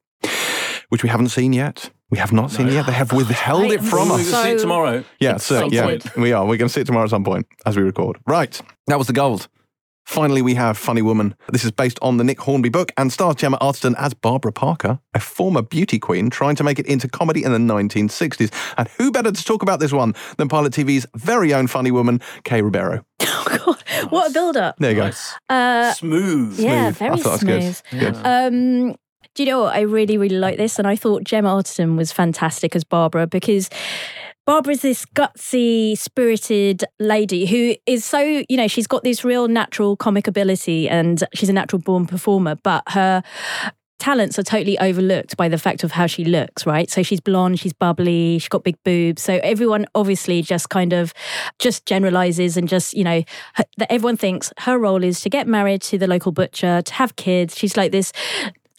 which 0.91 1.03
we 1.03 1.09
haven't 1.09 1.31
seen 1.31 1.53
yet. 1.53 1.91
We 2.13 2.19
have 2.19 2.31
not 2.31 2.51
seen 2.51 2.69
it 2.69 2.75
yet. 2.75 2.85
They 2.85 2.93
have 2.93 3.11
withheld 3.13 3.73
it 3.73 3.83
from 3.83 4.13
I'm 4.13 4.19
We're 4.19 4.19
going 4.19 4.25
to 4.27 4.43
see 4.43 4.51
it 4.51 4.59
tomorrow. 4.59 5.03
Yeah, 5.19 5.39
so 5.39 5.67
Excited. 5.67 6.05
yeah, 6.05 6.21
we 6.23 6.33
are. 6.35 6.43
We're 6.45 6.59
going 6.59 6.69
to 6.69 6.73
see 6.73 6.83
it 6.83 6.87
tomorrow 6.87 7.05
at 7.05 7.11
some 7.11 7.25
point 7.25 7.47
as 7.65 7.75
we 7.75 7.83
record. 7.83 8.19
Right, 8.27 8.61
that 8.89 8.99
was 8.99 9.07
the 9.07 9.15
gold. 9.15 9.49
Finally, 10.05 10.43
we 10.43 10.55
have 10.55 10.77
Funny 10.77 11.01
Woman. 11.01 11.35
This 11.53 11.65
is 11.65 11.71
based 11.71 11.99
on 12.03 12.19
the 12.19 12.25
Nick 12.25 12.39
Hornby 12.41 12.69
book 12.69 12.93
and 12.99 13.11
stars 13.11 13.37
Gemma 13.37 13.57
Arterton 13.63 13.95
as 13.97 14.13
Barbara 14.13 14.53
Parker, 14.53 14.99
a 15.15 15.21
former 15.21 15.63
beauty 15.63 15.99
queen 15.99 16.29
trying 16.29 16.55
to 16.57 16.65
make 16.65 16.79
it 16.79 16.85
into 16.87 17.09
comedy 17.09 17.45
in 17.45 17.53
the 17.53 17.59
1960s. 17.59 18.53
And 18.77 18.89
who 18.99 19.11
better 19.11 19.33
to 19.33 19.45
talk 19.45 19.63
about 19.63 19.81
this 19.81 19.93
one 19.93 20.15
than 20.37 20.49
Pilot 20.49 20.75
TV's 20.75 21.07
very 21.15 21.55
own 21.55 21.67
Funny 21.67 21.93
Woman, 21.93 22.21
Kay 22.45 22.61
Ribeiro? 22.61 23.07
oh, 23.23 23.45
God, 23.65 24.11
what 24.11 24.31
a 24.31 24.35
build 24.35 24.57
up. 24.59 24.77
There 24.79 24.91
you 24.91 24.97
go. 24.97 25.05
Nice. 25.05 25.35
Uh, 25.49 25.93
Smooth. 25.95 26.61
yeah, 26.61 26.91
Smooth. 26.91 26.97
very 26.99 27.11
I 27.11 27.17
thought 27.17 27.41
that 27.41 27.47
was 27.47 27.77
smooth. 27.81 27.83
good. 28.01 28.15
Good. 28.15 28.27
Um, 28.27 28.97
do 29.35 29.43
you 29.43 29.49
know 29.49 29.63
what? 29.63 29.75
I 29.75 29.81
really, 29.81 30.19
really 30.19 30.39
like 30.39 30.59
this. 30.59 30.79
And 30.79 30.87
I 30.87 30.97
thought 30.97 31.25
Gemma 31.25 31.49
Arterton 31.49 31.97
was 31.97 32.13
fantastic 32.13 32.77
as 32.77 32.85
Barbara 32.85 33.27
because 33.27 33.71
Barbara's 34.45 34.83
this 34.83 35.07
gutsy, 35.07 35.97
spirited 35.97 36.85
lady 36.99 37.47
who 37.47 37.75
is 37.87 38.05
so, 38.05 38.21
you 38.49 38.57
know, 38.57 38.67
she's 38.67 38.87
got 38.87 39.05
this 39.05 39.25
real 39.25 39.49
natural 39.49 39.97
comic 39.97 40.27
ability 40.27 40.89
and 40.89 41.23
she's 41.35 41.49
a 41.49 41.53
natural 41.53 41.81
born 41.81 42.07
performer, 42.07 42.57
but 42.57 42.83
her 42.89 43.23
talents 44.03 44.37
are 44.37 44.43
totally 44.43 44.77
overlooked 44.81 45.37
by 45.37 45.49
the 45.49 45.57
fact 45.57 45.85
of 45.85 45.93
how 45.93 46.09
she 46.09 46.25
looks, 46.25 46.67
right? 46.67 46.91
So 46.91 47.05
she's 47.05 47.21
blonde, 47.21 47.61
she's 47.61 47.73
bubbly, 47.73 48.41
she's 48.41 48.49
got 48.49 48.65
big 48.65 48.77
boobs. 48.85 49.23
So 49.23 49.39
everyone 49.45 49.87
obviously 49.95 50.43
just 50.43 50.71
kind 50.71 50.93
of 50.93 51.15
just 51.61 51.87
generalizes 51.87 52.57
and 52.57 52.69
just, 52.69 52.95
you 52.95 53.05
know, 53.05 53.23
that 53.77 53.93
everyone 53.93 54.17
thinks 54.17 54.53
her 54.59 54.77
role 54.77 55.05
is 55.05 55.21
to 55.21 55.31
get 55.31 55.47
married 55.47 55.83
to 55.83 55.99
the 55.99 56.09
local 56.09 56.33
butcher, 56.33 56.83
to 56.83 56.95
have 56.95 57.15
kids. 57.15 57.57
She's 57.57 57.77
like 57.77 57.93
this 57.93 58.13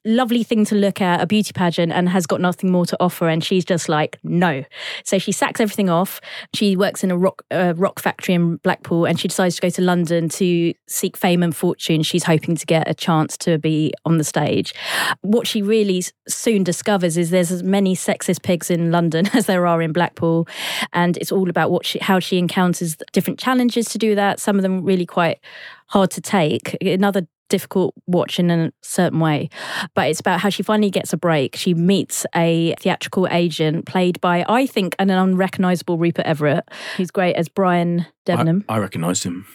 lovely 0.05 0.43
thing 0.43 0.65
to 0.65 0.75
look 0.75 1.01
at, 1.01 1.21
a 1.21 1.25
beauty 1.25 1.51
pageant, 1.53 1.91
and 1.91 2.09
has 2.09 2.25
got 2.25 2.41
nothing 2.41 2.71
more 2.71 2.85
to 2.85 2.97
offer. 2.99 3.27
And 3.27 3.43
she's 3.43 3.65
just 3.65 3.89
like, 3.89 4.19
no. 4.23 4.63
So 5.03 5.17
she 5.17 5.31
sacks 5.31 5.59
everything 5.59 5.89
off. 5.89 6.21
She 6.53 6.75
works 6.75 7.03
in 7.03 7.11
a 7.11 7.17
rock 7.17 7.43
rock 7.51 7.99
factory 7.99 8.35
in 8.35 8.57
Blackpool, 8.57 9.05
and 9.05 9.19
she 9.19 9.27
decides 9.27 9.55
to 9.55 9.61
go 9.61 9.69
to 9.69 9.81
London 9.81 10.29
to 10.29 10.73
seek 10.87 11.17
fame 11.17 11.43
and 11.43 11.55
fortune. 11.55 12.03
She's 12.03 12.23
hoping 12.23 12.55
to 12.55 12.65
get 12.65 12.89
a 12.89 12.93
chance 12.93 13.37
to 13.37 13.57
be 13.57 13.93
on 14.05 14.17
the 14.17 14.23
stage. 14.23 14.73
What 15.21 15.47
she 15.47 15.61
really 15.61 16.03
soon 16.27 16.63
discovers 16.63 17.17
is 17.17 17.29
there's 17.29 17.51
as 17.51 17.63
many 17.63 17.95
sexist 17.95 18.43
pigs 18.43 18.69
in 18.69 18.91
London 18.91 19.27
as 19.33 19.45
there 19.45 19.65
are 19.67 19.81
in 19.81 19.93
Blackpool, 19.93 20.47
and 20.91 21.17
it's 21.17 21.31
all 21.31 21.49
about 21.49 21.71
what 21.71 21.85
she, 21.85 21.99
how 21.99 22.19
she 22.19 22.37
encounters 22.37 22.97
different 23.11 23.39
challenges 23.39 23.89
to 23.89 23.97
do 23.97 24.15
that. 24.15 24.39
Some 24.39 24.57
of 24.57 24.63
them 24.63 24.83
really 24.83 25.05
quite 25.05 25.39
hard 25.87 26.11
to 26.11 26.21
take. 26.21 26.75
Another 26.81 27.27
difficult 27.53 27.93
watch 28.07 28.39
in 28.39 28.49
a 28.49 28.71
certain 28.81 29.19
way. 29.19 29.47
But 29.93 30.09
it's 30.09 30.19
about 30.19 30.39
how 30.39 30.49
she 30.49 30.63
finally 30.63 30.89
gets 30.89 31.13
a 31.13 31.17
break. 31.17 31.55
She 31.55 31.75
meets 31.75 32.25
a 32.33 32.73
theatrical 32.79 33.27
agent 33.29 33.85
played 33.85 34.19
by 34.21 34.43
i 34.49 34.65
think 34.65 34.95
an 34.97 35.11
unrecognizable 35.11 35.99
rupert 35.99 36.25
everett. 36.25 36.67
Who's 36.97 37.11
great 37.11 37.35
as 37.35 37.47
brian 37.47 38.07
debenham. 38.25 38.65
I, 38.67 38.75
I 38.75 38.77
recognised 38.79 39.23
him. 39.23 39.45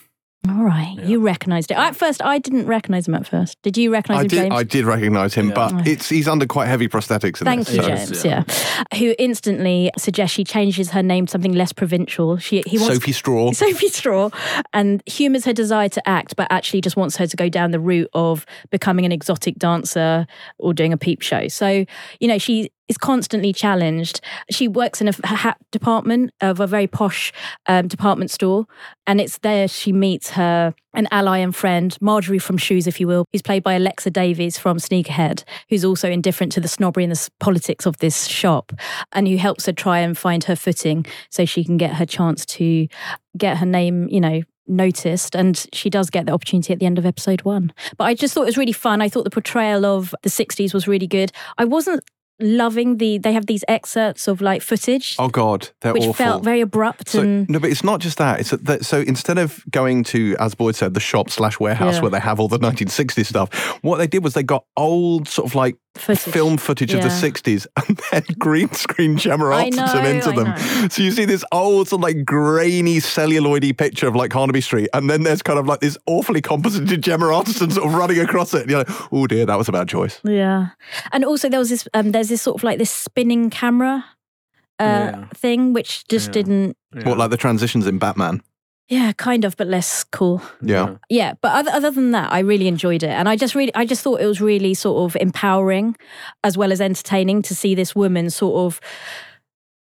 All 0.48 0.62
right 0.64 0.96
you 1.02 1.20
recognized 1.20 1.70
it 1.72 1.76
at 1.76 1.96
first 1.96 2.22
i 2.22 2.38
didn't 2.38 2.66
recognize 2.66 3.08
him 3.08 3.14
at 3.14 3.26
first 3.26 3.60
did 3.62 3.76
you 3.76 3.92
recognize 3.92 4.22
him 4.22 4.28
did, 4.28 4.36
james 4.36 4.54
I 4.54 4.62
did 4.62 4.84
recognize 4.84 5.34
him, 5.34 5.48
Yeah. 5.48 5.54
but 5.54 5.86
it's 5.86 6.08
he's 6.08 6.28
under 6.28 6.46
quite 6.46 6.66
heavy 6.66 6.86
prosthetics 6.88 7.40
in 7.40 7.44
Thank 7.44 7.66
this. 7.66 7.74
you, 7.76 7.82
so- 7.82 7.88
James. 7.88 8.24
yeah. 8.24 8.44
Yeah, 8.48 8.98
who 8.98 9.14
instantly 9.18 9.90
suggests 9.98 10.34
she 10.34 10.44
changes 10.44 10.90
her 10.90 11.02
name 11.02 11.26
to 11.26 11.30
something 11.32 11.52
less 11.54 11.72
provincial. 11.72 12.36
She 12.38 12.62
he 12.66 12.78
wants 12.78 12.94
Sophie 12.94 13.12
Straw. 13.12 13.52
Sophie 13.64 13.88
Straw 13.88 14.30
and 14.72 15.02
humours 15.06 15.44
her 15.44 15.52
desire 15.52 15.88
to 15.90 16.08
act, 16.08 16.36
but 16.36 16.46
actually 16.50 16.80
just 16.82 16.96
wants 16.96 17.16
her 17.16 17.26
to 17.26 17.36
go 17.36 17.48
down 17.48 17.72
the 17.72 17.80
route 17.80 18.08
of 18.14 18.46
becoming 18.70 19.04
an 19.04 19.12
exotic 19.12 19.56
dancer 19.56 20.26
or 20.58 20.72
doing 20.72 20.92
a 20.92 20.96
peep 20.96 21.20
show. 21.22 21.48
So, 21.48 21.84
you 22.20 22.28
know, 22.28 22.38
she 22.38 22.70
is 22.88 22.98
constantly 22.98 23.52
challenged. 23.52 24.20
She 24.50 24.68
works 24.68 25.00
in 25.00 25.08
a 25.08 25.26
hat 25.26 25.58
department 25.70 26.30
of 26.40 26.60
a 26.60 26.66
very 26.66 26.86
posh 26.86 27.32
um, 27.66 27.88
department 27.88 28.30
store, 28.30 28.66
and 29.06 29.20
it's 29.20 29.38
there 29.38 29.68
she 29.68 29.92
meets 29.92 30.30
her 30.30 30.74
an 30.94 31.06
ally 31.10 31.38
and 31.38 31.54
friend, 31.54 31.96
Marjorie 32.00 32.38
from 32.38 32.56
Shoes, 32.56 32.86
if 32.86 32.98
you 32.98 33.06
will, 33.06 33.24
who's 33.30 33.42
played 33.42 33.62
by 33.62 33.74
Alexa 33.74 34.10
Davies 34.10 34.58
from 34.58 34.78
Sneakerhead, 34.78 35.44
who's 35.68 35.84
also 35.84 36.10
indifferent 36.10 36.50
to 36.52 36.60
the 36.60 36.68
snobbery 36.68 37.04
and 37.04 37.12
the 37.12 37.28
politics 37.38 37.86
of 37.86 37.98
this 37.98 38.26
shop, 38.26 38.72
and 39.12 39.28
who 39.28 39.36
helps 39.36 39.66
her 39.66 39.72
try 39.72 39.98
and 39.98 40.18
find 40.18 40.44
her 40.44 40.56
footing 40.56 41.06
so 41.30 41.44
she 41.44 41.62
can 41.62 41.76
get 41.76 41.94
her 41.94 42.06
chance 42.06 42.44
to 42.46 42.88
get 43.36 43.58
her 43.58 43.66
name, 43.66 44.08
you 44.08 44.20
know, 44.20 44.42
noticed. 44.66 45.34
And 45.34 45.66
she 45.72 45.90
does 45.90 46.10
get 46.10 46.26
the 46.26 46.32
opportunity 46.32 46.72
at 46.72 46.78
the 46.78 46.86
end 46.86 46.98
of 46.98 47.06
episode 47.06 47.42
one. 47.42 47.72
But 47.96 48.04
i 48.04 48.14
just 48.14 48.34
thought 48.34 48.42
it 48.42 48.46
was 48.46 48.58
really 48.58 48.72
fun. 48.72 49.00
I 49.00 49.08
thought 49.08 49.24
the 49.24 49.30
portrayal 49.30 49.84
of 49.84 50.14
the 50.22 50.30
60s 50.30 50.74
was 50.74 50.88
really 50.88 51.06
good. 51.06 51.32
I 51.56 51.64
wasn't 51.64 52.02
loving 52.40 52.98
the 52.98 53.18
they 53.18 53.32
have 53.32 53.46
these 53.46 53.64
excerpts 53.68 54.28
of 54.28 54.40
like 54.40 54.62
footage 54.62 55.16
Oh 55.18 55.28
God, 55.28 55.70
they're 55.80 55.92
which 55.92 56.02
awful. 56.02 56.12
felt 56.14 56.44
very 56.44 56.60
abrupt 56.60 57.08
So, 57.08 57.20
and 57.22 57.48
no, 57.48 57.58
but 57.58 57.70
it's 57.70 57.82
not 57.84 58.00
just 58.00 58.18
that. 58.18 58.40
It's 58.40 58.50
that, 58.50 58.84
so 58.84 59.00
instead 59.00 59.38
of 59.38 59.64
going 59.70 60.04
to, 60.04 60.36
as 60.38 60.54
Boyd 60.54 60.76
said, 60.76 60.94
the 60.94 61.00
shop 61.00 61.30
slash 61.30 61.58
warehouse 61.58 61.96
Yeah. 61.96 62.02
where 62.02 62.10
they 62.10 62.20
have 62.20 62.38
all 62.38 62.48
the 62.48 62.58
1960s 62.68 63.26
stuff, 63.26 63.52
what 63.82 63.96
they 63.98 64.06
did 64.06 64.22
was 64.22 64.34
they 64.34 64.42
got 64.42 64.64
old 64.76 65.26
sort 65.28 65.46
of 65.48 65.54
like 65.54 65.76
Footage. 65.94 66.32
film 66.32 66.56
footage 66.58 66.94
of 66.94 67.02
the 67.02 67.08
60s 67.08 67.66
and 67.88 68.00
then 68.12 68.22
green 68.38 68.70
screen 68.72 69.16
Gemma 69.16 69.48
I 69.50 69.68
Arterton 69.68 70.04
into 70.14 70.28
I 70.30 70.34
them. 70.36 70.44
know. 70.82 70.88
So 70.88 71.02
you 71.02 71.10
see 71.10 71.24
this 71.24 71.44
old, 71.50 71.88
sort 71.88 71.98
of 71.98 72.02
like 72.04 72.24
grainy, 72.24 72.98
celluloidy 72.98 73.76
picture 73.76 74.06
of 74.06 74.14
like 74.14 74.30
Carnaby 74.30 74.60
Street, 74.60 74.88
and 74.94 75.10
then 75.10 75.24
there's 75.24 75.42
kind 75.42 75.58
of 75.58 75.66
like 75.66 75.80
this 75.80 75.98
awfully 76.06 76.40
composited 76.40 77.02
Gemma 77.02 77.26
Arterton 77.32 77.72
sort 77.72 77.86
of 77.88 77.94
running 77.94 78.20
across 78.20 78.54
it. 78.54 78.62
And 78.62 78.70
you're 78.70 78.78
like, 78.84 79.12
oh 79.12 79.26
dear, 79.26 79.44
that 79.46 79.58
was 79.58 79.68
a 79.68 79.72
bad 79.72 79.88
choice. 79.88 80.20
Yeah, 80.22 80.68
and 81.10 81.24
also 81.24 81.48
there 81.48 81.58
was 81.58 81.70
this. 81.70 81.88
Um, 81.94 82.12
there's 82.12 82.28
this 82.28 82.42
sort 82.42 82.56
of 82.60 82.62
like 82.64 82.78
this 82.78 82.90
spinning 82.92 83.50
camera 83.50 84.04
uh, 84.78 84.84
Yeah. 84.84 85.24
thing, 85.34 85.72
which 85.72 86.06
just 86.06 86.28
Yeah. 86.28 86.32
didn't. 86.32 86.76
What, 87.02 87.18
like 87.18 87.30
the 87.30 87.36
transitions 87.36 87.86
in 87.88 87.98
Batman? 87.98 88.40
Yeah, 88.88 89.12
kind 89.12 89.44
of, 89.44 89.54
but 89.56 89.66
less 89.66 90.02
cool. 90.02 90.40
Yeah. 90.62 90.96
Yeah, 91.10 91.34
but 91.42 91.52
other, 91.52 91.70
other 91.70 91.90
than 91.90 92.12
that, 92.12 92.32
I 92.32 92.38
really 92.38 92.68
enjoyed 92.68 93.02
it, 93.02 93.10
and 93.10 93.28
I 93.28 93.36
just 93.36 93.54
really, 93.54 93.74
I 93.74 93.84
just 93.84 94.02
thought 94.02 94.20
it 94.20 94.26
was 94.26 94.40
really 94.40 94.72
sort 94.72 95.10
of 95.10 95.20
empowering, 95.20 95.94
as 96.42 96.56
well 96.56 96.72
as 96.72 96.80
entertaining 96.80 97.42
to 97.42 97.54
see 97.54 97.74
this 97.74 97.94
woman 97.94 98.30
sort 98.30 98.64
of 98.66 98.80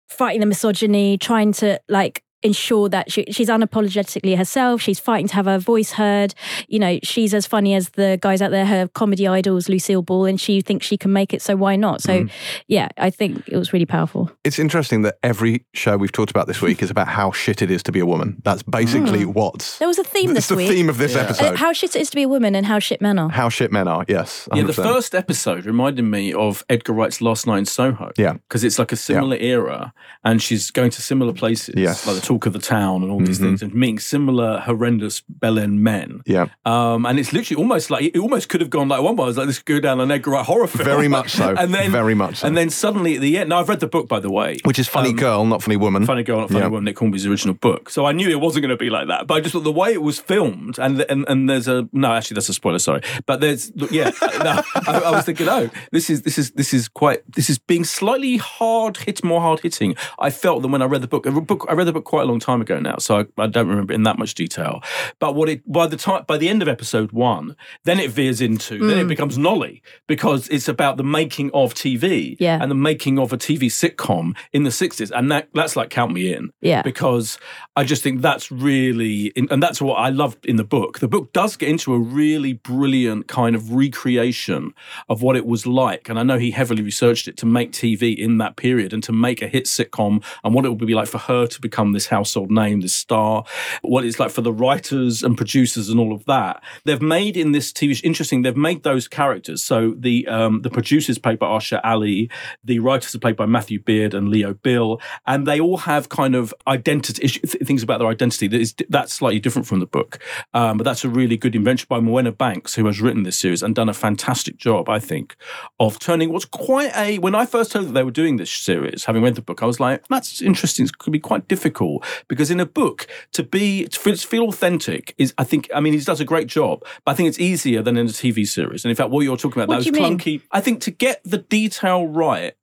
fighting 0.08 0.40
the 0.40 0.46
misogyny, 0.46 1.16
trying 1.18 1.52
to 1.52 1.80
like 1.88 2.24
ensure 2.42 2.88
that 2.88 3.10
she, 3.12 3.24
she's 3.30 3.48
unapologetically 3.48 4.36
herself. 4.36 4.80
She's 4.80 4.98
fighting 4.98 5.28
to 5.28 5.34
have 5.34 5.46
her 5.46 5.58
voice 5.58 5.92
heard. 5.92 6.34
You 6.68 6.78
know, 6.78 6.98
she's 7.02 7.34
as 7.34 7.46
funny 7.46 7.74
as 7.74 7.90
the 7.90 8.18
guys 8.20 8.40
out 8.42 8.50
there, 8.50 8.66
her 8.66 8.88
comedy 8.88 9.26
idols, 9.26 9.68
Lucille 9.68 10.02
Ball, 10.02 10.24
and 10.26 10.40
she 10.40 10.60
thinks 10.60 10.86
she 10.86 10.96
can 10.96 11.12
make 11.12 11.32
it. 11.34 11.42
So 11.42 11.56
why 11.56 11.76
not? 11.76 12.02
So, 12.02 12.26
yeah, 12.66 12.88
I 12.96 13.10
think 13.10 13.46
it 13.48 13.56
was 13.56 13.72
really 13.72 13.86
powerful. 13.86 14.30
It's 14.44 14.58
interesting 14.58 15.02
that 15.02 15.18
every 15.22 15.64
show 15.74 15.96
we've 15.96 16.12
talked 16.12 16.30
about 16.30 16.46
this 16.46 16.60
week 16.62 16.82
is 16.82 16.90
about 16.90 17.08
how 17.08 17.30
shit 17.32 17.62
it 17.62 17.70
is 17.70 17.82
to 17.84 17.92
be 17.92 18.00
a 18.00 18.06
woman. 18.06 18.40
That's 18.44 18.62
basically 18.62 19.24
what. 19.24 19.76
There 19.78 19.88
was 19.88 19.98
a 19.98 20.04
theme 20.04 20.30
It's 20.30 20.38
this 20.38 20.48
the 20.48 20.56
week. 20.56 20.68
theme 20.70 20.88
of 20.88 20.98
this 20.98 21.14
Yeah. 21.14 21.20
Uh, 21.20 21.24
episode. 21.24 21.56
how 21.58 21.72
shit 21.72 21.94
it 21.96 22.00
is 22.00 22.10
to 22.10 22.16
be 22.16 22.22
a 22.22 22.28
woman 22.28 22.54
and 22.54 22.66
how 22.66 22.78
shit 22.78 23.00
men 23.00 23.18
are. 23.18 23.28
How 23.30 23.48
shit 23.48 23.70
men 23.72 23.86
are, 23.88 24.04
yes. 24.08 24.48
Yeah, 24.54 24.64
the 24.64 24.72
first 24.72 25.14
episode 25.14 25.66
reminded 25.66 26.02
me 26.04 26.32
of 26.32 26.64
Edgar 26.68 26.92
Wright's 26.94 27.20
Last 27.20 27.46
Night 27.46 27.58
in 27.58 27.66
Soho. 27.66 28.10
Yeah. 28.16 28.34
Because 28.34 28.64
it's 28.64 28.78
like 28.78 28.92
a 28.92 28.96
similar 28.96 29.36
era 29.36 29.92
and 30.24 30.40
she's 30.42 30.70
going 30.70 30.90
to 30.92 31.02
similar 31.02 31.32
places, 31.32 31.74
Yes. 31.76 32.06
like 32.06 32.16
the 32.16 32.22
talk 32.30 32.46
of 32.46 32.52
the 32.52 32.60
town 32.60 33.02
and 33.02 33.10
all 33.10 33.18
these 33.18 33.38
Mhm. 33.40 33.42
things, 33.46 33.62
and 33.62 33.74
meeting 33.74 33.98
similar 33.98 34.60
horrendous 34.60 35.22
Bell 35.28 35.58
End 35.58 35.80
men. 35.82 36.20
Yeah, 36.26 36.46
Um, 36.64 37.04
and 37.06 37.18
it's 37.18 37.32
literally 37.32 37.60
almost 37.60 37.90
like, 37.90 38.02
it 38.04 38.18
almost 38.18 38.48
could 38.48 38.60
have 38.60 38.70
gone 38.70 38.88
like 38.88 39.02
one 39.02 39.18
I 39.18 39.24
was 39.24 39.36
like, 39.36 39.48
this 39.48 39.58
could 39.58 39.74
go 39.76 39.80
down 39.80 40.00
an 40.00 40.10
Edgar 40.12 40.30
Wright 40.30 40.46
horror 40.46 40.68
film. 40.68 40.84
very 40.84 41.08
much 41.08 41.30
so. 41.32 41.54
and 41.58 41.74
then, 41.74 41.90
very 41.90 42.14
much 42.14 42.36
so. 42.36 42.46
and 42.46 42.56
then 42.56 42.70
suddenly 42.70 43.16
at 43.16 43.20
the 43.20 43.36
end, 43.38 43.48
now 43.50 43.58
I've 43.58 43.68
read 43.68 43.80
the 43.80 43.88
book, 43.88 44.06
by 44.08 44.20
the 44.20 44.30
way. 44.30 44.58
Which 44.64 44.78
is 44.78 44.86
Funny 44.86 45.10
um, 45.10 45.16
Girl, 45.16 45.44
not 45.44 45.62
Funny 45.62 45.76
Woman. 45.76 46.06
Funny 46.06 46.22
Girl, 46.22 46.38
Not 46.40 46.50
Funny 46.50 46.60
Yeah. 46.60 46.68
Woman, 46.68 46.84
Nick 46.84 46.98
Hornby's 46.98 47.26
original 47.26 47.54
book. 47.54 47.90
So 47.90 48.06
I 48.06 48.12
knew 48.12 48.28
it 48.30 48.40
wasn't 48.40 48.62
going 48.62 48.70
to 48.70 48.76
be 48.76 48.90
like 48.90 49.08
that. 49.08 49.26
But 49.26 49.34
I 49.34 49.40
just 49.40 49.52
thought 49.52 49.64
the 49.64 49.72
way 49.72 49.92
it 49.92 50.02
was 50.02 50.20
filmed, 50.20 50.78
and 50.78 51.00
and, 51.10 51.24
and 51.28 51.50
there's 51.50 51.66
a 51.68 51.88
no, 51.92 52.12
actually 52.12 52.36
that's 52.36 52.48
a 52.48 52.54
spoiler. 52.54 52.78
Sorry, 52.78 53.00
but 53.26 53.40
there's 53.40 53.72
yeah, 53.90 54.10
no, 54.44 54.62
I, 54.86 55.02
I 55.06 55.10
was 55.10 55.24
thinking, 55.24 55.48
oh, 55.48 55.68
this 55.90 56.08
is 56.10 56.22
this 56.22 56.38
is 56.38 56.52
this 56.52 56.72
is 56.72 56.86
quite 56.88 57.20
this 57.34 57.50
is 57.50 57.58
being 57.58 57.82
slightly 57.84 58.36
hard 58.36 58.98
hit, 58.98 59.24
more 59.24 59.40
hard 59.40 59.60
hitting. 59.60 59.96
I 60.18 60.30
felt 60.30 60.62
than 60.62 60.70
when 60.70 60.82
I 60.82 60.86
read 60.86 61.02
the 61.02 61.08
book. 61.08 61.26
I 61.26 61.30
read, 61.30 61.46
book. 61.46 61.66
I 61.68 61.72
read 61.74 61.86
the 61.86 61.92
book 61.92 62.04
quite 62.04 62.19
a 62.22 62.26
long 62.26 62.40
time 62.40 62.60
ago 62.60 62.78
now, 62.78 62.96
so 62.98 63.20
I, 63.20 63.42
I 63.42 63.46
don't 63.46 63.68
remember 63.68 63.92
in 63.92 64.02
that 64.04 64.18
much 64.18 64.34
detail. 64.34 64.82
But 65.18 65.34
what 65.34 65.48
it 65.48 65.70
by 65.70 65.86
the 65.86 65.96
time 65.96 66.24
by 66.26 66.36
the 66.38 66.48
end 66.48 66.62
of 66.62 66.68
episode 66.68 67.12
one, 67.12 67.56
then 67.84 67.98
it 67.98 68.10
veers 68.10 68.40
into 68.40 68.78
then 68.86 68.98
it 68.98 69.04
mm. 69.04 69.08
becomes 69.08 69.38
Nolly 69.38 69.82
because 70.06 70.48
it's 70.48 70.68
about 70.68 70.96
the 70.96 71.04
making 71.04 71.50
of 71.52 71.74
TV 71.74 72.36
Yeah. 72.38 72.58
and 72.60 72.70
the 72.70 72.74
making 72.74 73.18
of 73.18 73.32
a 73.32 73.38
TV 73.38 73.66
sitcom 73.66 74.36
in 74.52 74.64
the 74.64 74.70
60s. 74.70 75.10
And 75.14 75.30
that, 75.30 75.48
that's 75.54 75.76
like 75.76 75.90
count 75.90 76.12
me 76.12 76.32
in. 76.32 76.50
Yeah. 76.60 76.82
Because 76.82 77.38
I 77.76 77.84
just 77.84 78.02
think 78.02 78.20
that's 78.20 78.50
really, 78.50 79.32
and 79.36 79.62
that's 79.62 79.80
what 79.80 79.94
I 79.94 80.10
loved 80.10 80.46
in 80.46 80.56
the 80.56 80.64
book. 80.64 80.98
The 80.98 81.08
book 81.08 81.32
does 81.32 81.56
get 81.56 81.68
into 81.68 81.94
a 81.94 81.98
really 81.98 82.54
brilliant 82.54 83.28
kind 83.28 83.54
of 83.54 83.72
recreation 83.72 84.72
of 85.08 85.22
what 85.22 85.36
it 85.36 85.46
was 85.46 85.66
like. 85.66 86.08
And 86.08 86.18
I 86.18 86.22
know 86.22 86.38
he 86.38 86.50
heavily 86.50 86.82
researched 86.82 87.28
it 87.28 87.36
to 87.38 87.46
make 87.46 87.72
TV 87.72 88.16
in 88.16 88.38
that 88.38 88.56
period 88.56 88.92
and 88.92 89.02
to 89.04 89.12
make 89.12 89.42
a 89.42 89.48
hit 89.48 89.64
sitcom 89.64 90.22
and 90.44 90.54
what 90.54 90.64
it 90.64 90.68
would 90.68 90.86
be 90.86 90.94
like 90.94 91.08
for 91.08 91.18
her 91.18 91.46
to 91.46 91.60
become 91.60 91.92
this 91.92 92.06
household 92.10 92.50
name, 92.50 92.80
this 92.80 92.92
star, 92.92 93.44
what 93.82 94.04
it's 94.04 94.20
like 94.20 94.30
for 94.30 94.42
the 94.42 94.52
writers 94.52 95.22
and 95.22 95.36
producers 95.36 95.88
and 95.88 95.98
all 95.98 96.12
of 96.12 96.24
that. 96.26 96.62
They've 96.84 97.00
made 97.00 97.36
in 97.36 97.52
this 97.52 97.72
TV, 97.72 97.96
sh- 97.96 98.04
interesting, 98.04 98.42
they've 98.42 98.56
made 98.56 98.82
those 98.82 99.08
characters. 99.08 99.62
So 99.62 99.94
the 99.96 100.26
um, 100.28 100.62
the 100.62 100.70
producers 100.70 101.18
played 101.18 101.38
by 101.38 101.46
Arsher 101.46 101.80
Ali, 101.84 102.30
the 102.64 102.78
writers 102.80 103.14
are 103.14 103.18
played 103.18 103.36
by 103.36 103.46
Matthew 103.46 103.80
Beard 103.80 104.14
and 104.14 104.28
Leo 104.28 104.54
Bill, 104.54 105.00
and 105.26 105.46
they 105.46 105.60
all 105.60 105.78
have 105.78 106.08
kind 106.08 106.34
of 106.34 106.52
identity 106.66 107.24
issue, 107.24 107.40
th- 107.40 107.64
things 107.64 107.82
about 107.82 107.98
their 107.98 108.08
identity 108.08 108.48
that 108.48 108.60
is 108.60 108.74
that's 108.88 109.12
slightly 109.12 109.40
different 109.40 109.66
from 109.66 109.80
the 109.80 109.86
book. 109.86 110.18
Um, 110.54 110.76
but 110.76 110.84
that's 110.84 111.04
a 111.04 111.08
really 111.08 111.36
good 111.36 111.54
invention 111.54 111.86
by 111.88 112.00
Morwenna 112.00 112.36
Banks, 112.36 112.74
who 112.74 112.86
has 112.86 113.00
written 113.00 113.22
this 113.22 113.38
series 113.38 113.62
and 113.62 113.74
done 113.74 113.88
a 113.88 113.94
fantastic 113.94 114.56
job, 114.56 114.88
I 114.88 114.98
think, 114.98 115.36
of 115.78 115.98
turning 115.98 116.32
what's 116.32 116.44
quite 116.44 116.94
a. 116.96 117.18
When 117.18 117.34
I 117.34 117.46
first 117.46 117.72
heard 117.72 117.86
that 117.86 117.92
they 117.92 118.02
were 118.02 118.10
doing 118.10 118.36
this 118.36 118.50
series, 118.50 119.04
having 119.04 119.22
read 119.22 119.36
the 119.36 119.42
book, 119.42 119.62
I 119.62 119.66
was 119.66 119.80
like, 119.80 120.06
that's 120.08 120.42
interesting. 120.42 120.86
It 120.86 120.98
could 120.98 121.12
be 121.12 121.20
quite 121.20 121.48
difficult 121.48 121.99
because 122.28 122.50
in 122.50 122.60
a 122.60 122.66
book 122.66 123.06
to 123.32 123.42
be 123.42 123.86
to 123.88 124.16
feel, 124.16 124.44
authentic 124.48 125.14
is, 125.18 125.34
I 125.38 125.44
think, 125.44 125.70
I 125.74 125.80
mean, 125.80 125.92
he 125.92 126.00
does 126.00 126.20
a 126.20 126.24
great 126.24 126.46
job, 126.46 126.84
but 127.04 127.12
I 127.12 127.14
think 127.14 127.28
it's 127.28 127.38
easier 127.38 127.82
than 127.82 127.96
in 127.96 128.06
a 128.06 128.10
TV 128.10 128.46
series. 128.46 128.84
And 128.84 128.90
in 128.90 128.96
fact, 128.96 129.10
what 129.10 129.20
you're 129.20 129.36
talking 129.36 129.62
about, 129.62 129.68
What 129.68 129.76
those 129.76 129.84
do 129.84 129.90
you 129.90 130.02
mean? 130.02 130.18
clunky. 130.18 130.42
I 130.50 130.60
think 130.60 130.80
to 130.82 130.90
get 130.90 131.20
the 131.24 131.38
detail 131.38 132.06
right 132.06 132.54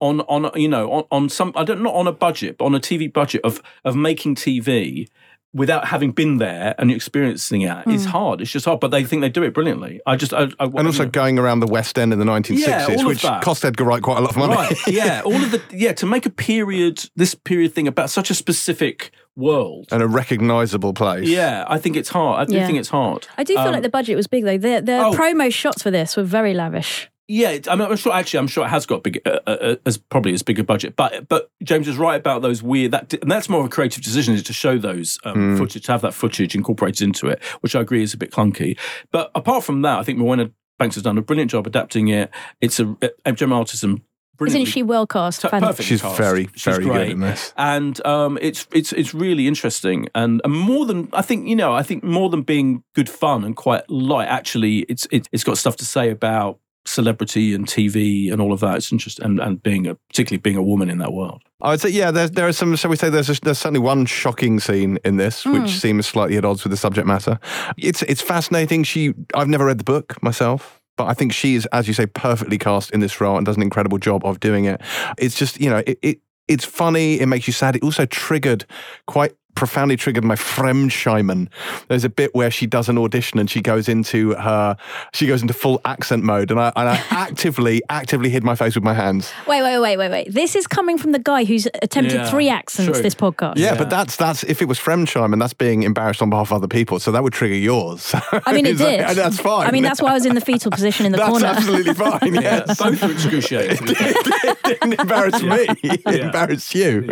on 0.00 0.20
on 0.22 0.50
you 0.56 0.68
know 0.68 0.90
on, 0.90 1.04
on 1.10 1.28
some 1.28 1.52
I 1.54 1.64
don't 1.64 1.82
not 1.82 1.94
on 1.94 2.08
a 2.08 2.12
budget 2.12 2.58
but 2.58 2.64
on 2.64 2.74
a 2.74 2.80
TV 2.80 3.10
budget 3.10 3.40
of 3.44 3.62
of 3.84 3.94
making 3.94 4.34
TV 4.34 5.08
without 5.54 5.88
having 5.88 6.12
been 6.12 6.38
there 6.38 6.74
and 6.78 6.90
experiencing 6.90 7.60
it, 7.62 7.86
it 7.86 7.92
is 7.92 8.06
hard. 8.06 8.40
It's 8.40 8.50
just 8.50 8.64
hard, 8.64 8.80
but 8.80 8.88
they 8.90 9.04
think 9.04 9.20
they 9.20 9.28
do 9.28 9.42
it 9.42 9.52
brilliantly. 9.52 10.00
I 10.06 10.16
just 10.16 10.32
I, 10.32 10.44
I, 10.58 10.64
and 10.64 10.86
also 10.86 11.04
going 11.06 11.38
around 11.38 11.60
the 11.60 11.66
West 11.66 11.98
End 11.98 12.12
in 12.12 12.18
the 12.18 12.24
1960s, 12.24 12.66
Yeah, 12.66 12.86
all 12.88 13.00
of 13.00 13.06
which 13.06 13.22
that. 13.22 13.42
cost 13.42 13.64
Edgar 13.64 13.84
Wright 13.84 14.02
quite 14.02 14.18
a 14.18 14.20
lot 14.22 14.30
of 14.30 14.36
money. 14.36 14.54
right, 14.54 14.76
yeah, 14.86 15.20
all 15.26 15.34
of 15.34 15.50
the 15.50 15.60
yeah 15.72 15.92
to 15.92 16.06
make 16.06 16.24
a 16.26 16.30
period 16.30 17.08
this 17.16 17.34
period 17.34 17.74
thing 17.74 17.86
about 17.86 18.08
such 18.10 18.30
a 18.30 18.34
specific 18.34 19.10
world. 19.36 19.88
and 19.92 20.02
a 20.02 20.08
recognisable 20.08 20.92
place. 20.94 21.28
Yeah, 21.28 21.64
I 21.68 21.78
think 21.78 21.96
it's 21.96 22.08
hard. 22.08 22.40
I 22.40 22.44
do 22.50 22.56
Yeah. 22.56 22.66
think 22.66 22.78
it's 22.78 22.88
hard. 22.88 23.26
I 23.38 23.44
do 23.44 23.54
feel 23.54 23.62
Um, 23.64 23.72
like 23.72 23.82
the 23.82 23.88
budget 23.88 24.16
was 24.16 24.26
big 24.26 24.44
though. 24.44 24.58
The 24.58 24.80
the 24.82 24.98
Oh. 25.04 25.12
promo 25.12 25.52
shots 25.52 25.82
for 25.82 25.90
this 25.90 26.16
were 26.16 26.22
very 26.22 26.54
lavish. 26.54 27.10
Yeah, 27.28 27.50
it- 27.50 27.68
I 27.68 27.76
mean, 27.76 27.88
I'm 27.88 27.96
sure. 27.96 28.12
Actually, 28.12 28.40
I'm 28.40 28.46
sure 28.48 28.64
it 28.66 28.68
has 28.70 28.84
got 28.84 29.02
big, 29.02 29.20
uh, 29.24 29.38
uh, 29.46 29.76
as 29.86 29.96
probably 29.96 30.32
as 30.34 30.42
big 30.42 30.58
a 30.58 30.64
budget. 30.64 30.96
But 30.96 31.28
but 31.28 31.50
James 31.62 31.86
is 31.88 31.96
right 31.96 32.16
about 32.16 32.42
those 32.42 32.62
weird. 32.62 32.90
That 32.92 33.14
and 33.14 33.30
that's 33.30 33.48
more 33.48 33.60
of 33.60 33.66
a 33.66 33.70
creative 33.70 34.02
decision 34.02 34.34
is 34.34 34.42
to 34.44 34.52
show 34.52 34.76
those 34.78 35.18
um, 35.24 35.56
footage, 35.56 35.84
to 35.86 35.92
have 35.92 36.02
that 36.02 36.14
footage 36.14 36.54
incorporated 36.54 37.02
into 37.02 37.28
it, 37.28 37.42
which 37.60 37.74
I 37.76 37.80
agree 37.80 38.02
is 38.02 38.12
a 38.12 38.16
bit 38.18 38.30
clunky. 38.32 38.76
But 39.12 39.30
apart 39.34 39.64
from 39.64 39.82
that, 39.82 39.98
I 39.98 40.02
think 40.02 40.18
Morwenna 40.18 40.52
Banks 40.78 40.96
has 40.96 41.04
done 41.04 41.16
a 41.16 41.22
brilliant 41.22 41.50
job 41.50 41.66
adapting 41.66 42.08
it. 42.08 42.30
It's 42.60 42.80
a 42.80 42.96
uh, 43.24 43.32
Gemma 43.32 43.56
Arterton. 43.62 44.02
Isn't 44.44 44.64
she 44.64 44.82
well 44.82 45.06
cast? 45.06 45.42
T- 45.42 45.48
perfect 45.48 45.82
She's 45.88 46.02
cast. 46.02 46.18
very, 46.18 46.48
She's 46.56 46.64
very 46.76 46.84
good 46.84 47.10
in 47.10 47.20
this. 47.20 47.54
and 47.56 48.04
um, 48.04 48.38
it's 48.42 48.66
it's 48.72 48.92
it's 48.92 49.14
really 49.14 49.46
interesting 49.46 50.08
and, 50.16 50.40
and 50.42 50.52
more 50.52 50.84
than 50.84 51.08
I 51.12 51.22
think 51.22 51.46
you 51.46 51.54
know 51.54 51.72
I 51.72 51.84
think 51.84 52.02
more 52.02 52.28
than 52.28 52.42
being 52.42 52.82
good 52.96 53.08
fun 53.08 53.44
and 53.44 53.54
quite 53.54 53.88
light 53.88 54.26
actually 54.26 54.78
it's 54.88 55.06
it, 55.12 55.28
it's 55.30 55.44
got 55.44 55.58
stuff 55.58 55.76
to 55.76 55.84
say 55.84 56.10
about 56.10 56.58
celebrity 56.84 57.54
and 57.54 57.66
TV 57.66 58.32
and 58.32 58.40
all 58.40 58.52
of 58.52 58.60
that 58.60 58.76
it's 58.76 58.92
interesting 58.92 59.24
and, 59.24 59.40
and 59.40 59.62
being 59.62 59.86
a 59.86 59.94
particularly 60.08 60.40
being 60.40 60.56
a 60.56 60.62
woman 60.62 60.90
in 60.90 60.98
that 60.98 61.12
world 61.12 61.42
I 61.62 61.70
would 61.70 61.80
say, 61.80 61.90
yeah, 61.90 62.10
there, 62.10 62.28
there 62.28 62.48
are 62.48 62.52
some, 62.52 62.74
shall 62.74 62.90
we 62.90 62.96
say, 62.96 63.08
there's, 63.08 63.30
a, 63.30 63.40
there's 63.40 63.58
certainly 63.58 63.78
one 63.78 64.04
shocking 64.04 64.58
scene 64.58 64.98
in 65.04 65.16
this, 65.16 65.44
hmm. 65.44 65.52
which 65.52 65.70
seems 65.70 66.08
slightly 66.08 66.36
at 66.36 66.44
odds 66.44 66.64
with 66.64 66.72
the 66.72 66.76
subject 66.76 67.06
matter. 67.06 67.38
It's, 67.76 68.02
it's 68.02 68.20
fascinating. 68.20 68.82
She, 68.82 69.14
I've 69.32 69.46
never 69.46 69.66
read 69.66 69.78
the 69.78 69.84
book 69.84 70.20
myself. 70.24 70.80
But 70.96 71.06
I 71.06 71.14
think 71.14 71.32
she 71.32 71.54
is, 71.54 71.66
as 71.72 71.88
you 71.88 71.94
say, 71.94 72.06
perfectly 72.06 72.58
cast 72.58 72.90
in 72.90 73.00
this 73.00 73.20
role 73.20 73.36
and 73.36 73.46
does 73.46 73.56
an 73.56 73.62
incredible 73.62 73.98
job 73.98 74.26
of 74.26 74.40
doing 74.40 74.66
it. 74.66 74.80
It's 75.16 75.36
just, 75.36 75.58
you 75.58 75.70
know, 75.70 75.82
it, 75.86 75.98
it 76.02 76.20
it's 76.48 76.64
funny. 76.64 77.18
It 77.20 77.26
makes 77.26 77.46
you 77.46 77.52
sad. 77.52 77.76
It 77.76 77.82
also 77.82 78.04
triggered 78.04 78.66
quite 79.06 79.32
profoundly 79.54 79.96
triggered 79.96 80.24
my 80.24 80.34
Fremdschämen. 80.34 81.48
There's 81.88 82.04
a 82.04 82.08
bit 82.08 82.34
where 82.34 82.50
she 82.50 82.66
does 82.66 82.88
an 82.88 82.98
audition 82.98 83.38
and 83.38 83.50
she 83.50 83.60
goes 83.60 83.88
into 83.88 84.34
her, 84.34 84.76
she 85.12 85.26
goes 85.26 85.42
into 85.42 85.54
full 85.54 85.80
accent 85.84 86.24
mode, 86.24 86.50
and 86.50 86.58
I, 86.60 86.72
and 86.76 86.88
I 86.88 86.96
actively, 87.10 87.82
actively 87.88 88.30
hid 88.30 88.44
my 88.44 88.54
face 88.54 88.74
with 88.74 88.84
my 88.84 88.94
hands. 88.94 89.32
Wait, 89.46 89.62
wait, 89.62 89.78
wait, 89.78 89.96
wait, 89.96 90.10
wait. 90.10 90.32
This 90.32 90.56
is 90.56 90.66
coming 90.66 90.98
from 90.98 91.12
the 91.12 91.18
guy 91.18 91.44
who's 91.44 91.66
attempted 91.82 92.14
Yeah, 92.14 92.30
three 92.30 92.48
accents 92.48 92.92
true. 92.92 93.02
this 93.02 93.14
podcast. 93.14 93.54
Yeah, 93.56 93.72
Yeah. 93.72 93.78
but 93.78 93.90
that's 93.90 94.16
that's 94.16 94.42
if 94.44 94.62
it 94.62 94.66
was 94.68 94.78
Fremdschämen, 94.78 95.38
that's 95.38 95.54
being 95.54 95.82
embarrassed 95.82 96.22
on 96.22 96.30
behalf 96.30 96.48
of 96.50 96.54
other 96.56 96.68
people. 96.68 96.98
So 96.98 97.12
that 97.12 97.22
would 97.22 97.32
trigger 97.32 97.54
yours. 97.54 98.14
I 98.46 98.52
mean, 98.52 98.66
it 98.66 98.72
It's 98.72 98.80
like- 98.80 98.90
did. 98.98 99.00
and 99.00 99.18
that's 99.18 99.38
fine. 99.38 99.66
I 99.66 99.70
mean, 99.70 99.82
that's 99.82 100.00
why 100.02 100.10
I 100.10 100.14
was 100.14 100.26
in 100.26 100.34
the 100.34 100.40
fetal 100.40 100.70
position 100.70 101.06
in 101.06 101.12
the 101.12 101.18
that's 101.22 101.30
corner. 101.30 101.46
absolutely 101.46 101.94
fine. 101.94 102.34
yeah 102.34 102.64
Yes. 102.66 102.78
both 102.78 103.02
excruciating 103.02 103.78
it 103.88 104.62
didn't 104.64 105.00
embarrass 105.00 105.42
me. 105.42 105.66
It 105.82 106.00
Yeah. 106.06 106.26
embarrassed 106.26 106.74
you. 106.74 107.06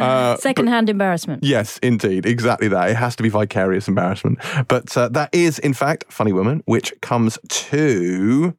Uh, 0.00 0.36
Second-hand 0.36 0.88
embarrassment. 0.90 1.44
Yes, 1.44 1.73
indeed, 1.78 2.26
exactly 2.26 2.68
that. 2.68 2.90
It 2.90 2.96
has 2.96 3.16
to 3.16 3.22
be 3.22 3.28
vicarious 3.28 3.88
embarrassment. 3.88 4.38
But 4.68 4.96
uh, 4.96 5.08
that 5.10 5.34
is, 5.34 5.58
in 5.58 5.74
fact, 5.74 6.04
Funny 6.12 6.32
Woman, 6.32 6.62
which 6.66 6.92
comes 7.00 7.38
to 7.48 8.56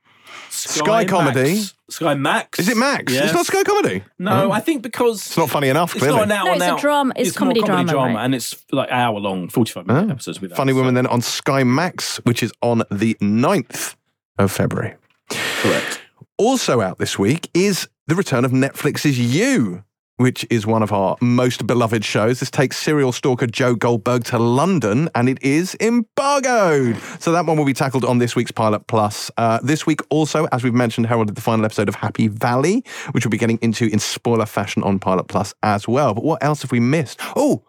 Sky 0.49 1.05
Comedy. 1.05 1.55
Max. 1.55 1.73
Sky 1.87 2.15
Max 2.15 2.57
Is 2.59 2.67
it 2.67 2.77
Max? 2.77 3.13
Yes. 3.13 3.25
It's 3.25 3.33
not 3.33 3.45
Sky 3.45 3.63
Comedy. 3.63 4.03
no 4.17 4.51
I 4.51 4.59
think 4.59 4.81
because 4.81 5.27
It's 5.27 5.37
not 5.37 5.51
funny 5.51 5.69
enough. 5.69 5.91
It's 5.95 5.99
Clearly, 6.03 6.17
not 6.17 6.25
an 6.25 6.31
hour 6.31 6.45
No, 6.45 6.53
it's 6.53 6.63
a 6.63 6.67
now. 6.67 6.77
drama- 6.77 7.13
it's 7.15 7.29
more 7.39 7.39
comedy 7.39 7.61
drama, 7.61 7.93
right? 7.95 8.25
and 8.25 8.33
it's 8.33 8.55
like 8.71 8.89
hour 8.89 9.19
long, 9.19 9.49
forty-five 9.49 9.85
minute 9.85 10.07
Oh. 10.07 10.11
episodes 10.11 10.41
with 10.41 10.49
that, 10.49 10.55
Funny 10.55 10.71
so- 10.71 10.77
Woman 10.77 10.95
then 10.95 11.05
on 11.07 11.21
Sky 11.21 11.63
Max, 11.63 12.17
which 12.23 12.41
is 12.41 12.51
on 12.63 12.79
the 12.89 13.15
9th 13.21 13.95
of 14.39 14.51
February. 14.51 14.95
Correct. 15.29 16.01
Also 16.37 16.81
out 16.81 16.97
this 16.97 17.19
week 17.19 17.49
is 17.53 17.87
the 18.07 18.15
return 18.15 18.45
of 18.45 18.51
Netflix's 18.51 19.19
You, 19.19 19.83
which 20.17 20.45
is 20.49 20.65
one 20.65 20.81
of 20.81 20.91
our 20.91 21.17
most 21.21 21.67
beloved 21.67 22.05
shows. 22.05 22.39
This 22.39 22.49
takes 22.49 22.77
serial 22.77 23.11
stalker 23.11 23.47
Joe 23.47 23.75
Goldberg 23.75 24.23
to 24.25 24.39
London 24.39 25.09
and 25.13 25.27
it 25.27 25.41
is 25.43 25.75
embargoed. 25.79 26.97
So 27.19 27.31
that 27.31 27.45
one 27.45 27.57
will 27.57 27.65
be 27.65 27.73
tackled 27.73 28.05
on 28.05 28.19
this 28.19 28.35
week's 28.35 28.51
Pilot 28.51 28.87
Plus. 28.87 29.29
Uh, 29.37 29.59
this 29.61 29.85
week 29.85 30.01
also, 30.09 30.45
as 30.51 30.63
we've 30.63 30.73
mentioned, 30.73 31.07
heralded 31.07 31.35
the 31.35 31.41
final 31.41 31.65
episode 31.65 31.89
of 31.89 31.95
Happy 31.95 32.27
Valley, 32.27 32.83
which 33.11 33.25
we'll 33.25 33.31
be 33.31 33.37
getting 33.37 33.59
into 33.61 33.87
in 33.87 33.99
spoiler 33.99 34.45
fashion 34.45 34.83
on 34.83 34.99
Pilot 34.99 35.27
Plus 35.27 35.53
as 35.63 35.87
well. 35.87 36.13
But 36.13 36.23
what 36.23 36.43
else 36.43 36.61
have 36.61 36.71
we 36.71 36.79
missed? 36.79 37.19
Oh, 37.35 37.63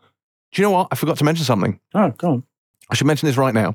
do 0.52 0.62
you 0.62 0.66
know 0.68 0.73
what? 0.73 0.89
I 0.90 0.94
forgot 0.94 1.18
to 1.18 1.24
mention 1.24 1.44
something. 1.44 1.81
Oh, 1.94 2.10
go 2.10 2.31
on. 2.31 2.43
I 2.90 2.94
should 2.94 3.06
mention 3.06 3.27
this 3.27 3.36
right 3.36 3.55
now. 3.55 3.74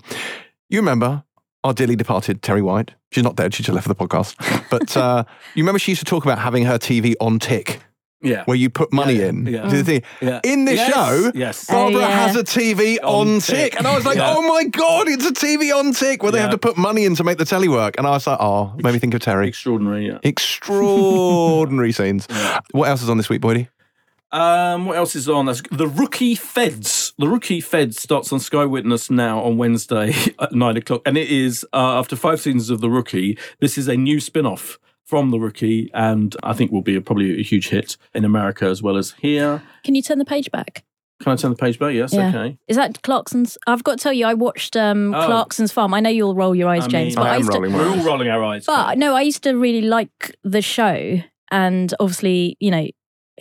You 0.70 0.80
remember 0.80 1.24
our 1.64 1.74
dearly 1.74 1.96
departed 1.96 2.42
Terri 2.42 2.62
White? 2.62 2.96
She's 3.12 3.24
not 3.24 3.36
dead. 3.36 3.54
She 3.54 3.62
just 3.64 3.74
left 3.74 3.88
for 3.88 3.94
the 3.94 4.08
podcast. 4.08 4.36
But 4.72 4.96
uh, 4.96 5.26
you 5.54 5.64
remember 5.64 5.80
she 5.80 5.92
used 5.92 6.00
to 6.00 6.06
talk 6.06 6.24
about 6.24 6.40
having 6.40 6.64
her 6.64 6.80
TV 6.80 7.14
on 7.20 7.40
tick, 7.40 7.82
Yeah. 8.24 8.44
where 8.46 8.56
you 8.58 8.70
put 8.70 8.94
money 8.94 9.16
Yeah, 9.16 9.26
in. 9.30 9.46
yeah. 9.48 9.62
to 9.70 9.78
the 9.78 9.84
thing. 9.84 10.04
Yeah. 10.22 10.40
In 10.44 10.66
this 10.66 10.76
Yes, 10.76 10.94
show, 10.94 11.32
yes. 11.34 11.66
Barbara 11.68 12.02
Oh, 12.04 12.06
has 12.06 12.36
a 12.36 12.44
TV 12.44 12.98
on, 13.02 13.28
On 13.36 13.40
tick. 13.40 13.72
tick. 13.72 13.78
And 13.78 13.88
I 13.88 13.96
was 13.96 14.06
like, 14.06 14.18
Yeah. 14.18 14.34
oh 14.36 14.42
my 14.44 14.64
God, 14.66 15.08
it's 15.08 15.26
a 15.26 15.32
TV 15.34 15.72
on 15.76 15.92
tick 15.94 16.22
where 16.22 16.32
they 16.32 16.40
have 16.40 16.52
to 16.52 16.58
put 16.58 16.78
money 16.78 17.06
in 17.06 17.16
to 17.16 17.24
make 17.24 17.38
the 17.40 17.46
telly 17.46 17.68
work. 17.68 17.96
And 17.98 18.06
I 18.06 18.12
was 18.12 18.28
like, 18.28 18.38
oh, 18.40 18.74
made 18.78 18.94
me 18.94 19.00
think 19.00 19.14
of 19.16 19.22
Terri. 19.22 19.48
Extraordinary. 19.48 20.08
Yeah. 20.08 20.20
Extraordinary 20.24 21.92
scenes. 22.00 22.28
What 22.72 22.88
else 22.90 23.02
is 23.02 23.10
on 23.10 23.18
this 23.18 23.30
week, 23.30 23.42
Boydie? 23.42 23.68
Um, 24.32 24.86
what 24.86 24.96
else 24.98 25.16
is 25.16 25.28
on? 25.28 25.46
That's 25.48 25.62
the 25.72 25.88
Rookie 25.88 26.36
Feds. 26.36 27.12
The 27.18 27.28
Rookie 27.28 27.60
Feds 27.60 28.00
starts 28.02 28.32
on 28.32 28.40
Sky 28.40 28.64
Witness 28.64 29.10
now 29.12 29.42
on 29.42 29.58
Wednesday 29.58 30.14
at 30.40 30.54
nine 30.54 30.78
o'clock, 30.78 31.02
and 31.06 31.18
it 31.18 31.30
is 31.30 31.66
uh, 31.74 32.00
after 32.00 32.16
five 32.16 32.40
seasons 32.40 32.70
of 32.70 32.80
The 32.80 32.90
Rookie. 32.90 33.38
This 33.60 33.78
is 33.78 33.90
a 33.90 33.98
new 33.98 34.22
spin-off 34.22 34.80
from 35.12 35.30
The 35.30 35.40
Rookie, 35.42 35.92
and 35.94 36.34
I 36.42 36.54
think 36.54 36.72
will 36.72 36.82
be 36.82 36.96
a, 36.96 37.02
probably 37.02 37.38
a 37.38 37.44
huge 37.44 37.68
hit 37.68 37.98
in 38.14 38.24
America 38.24 38.66
as 38.66 38.82
well 38.82 38.96
as 38.96 39.12
here. 39.20 39.62
Can 39.84 39.94
you 39.94 40.02
turn 40.02 40.20
the 40.20 40.26
page 40.26 40.50
back? 40.52 40.86
Can 41.22 41.34
I 41.34 41.36
turn 41.36 41.52
the 41.52 41.58
page 41.58 41.78
back? 41.78 41.94
Yes, 41.94 42.14
Yeah. 42.14 42.30
okay. 42.30 42.58
Is 42.70 42.78
that 42.78 43.02
Clarkson's? 43.02 43.58
I've 43.68 43.84
got 43.84 43.98
to 43.98 44.04
tell 44.04 44.14
you, 44.14 44.26
I 44.26 44.34
watched 44.36 44.78
um, 44.78 45.14
Oh. 45.14 45.26
Clarkson's 45.26 45.74
Farm. 45.74 45.94
I 45.94 46.00
know 46.00 46.10
you'll 46.10 46.34
roll 46.34 46.56
your 46.56 46.70
eyes, 46.70 46.86
I 46.86 46.88
James, 46.88 47.16
but 47.16 47.24
I 47.28 47.32
I, 47.32 47.36
am 47.36 47.40
used 47.42 47.52
to, 47.52 47.58
rolling 47.58 47.72
my 47.74 47.78
We're 47.80 47.90
all 47.90 48.06
rolling 48.06 48.30
our 48.30 48.42
eyes. 48.42 48.66
But 48.66 48.98
no, 48.98 49.14
I 49.14 49.22
used 49.24 49.44
to 49.44 49.52
really 49.52 49.82
like 49.82 50.34
the 50.46 50.62
show, 50.62 51.18
and 51.52 51.94
obviously, 52.00 52.56
you 52.62 52.72
know, 52.72 52.88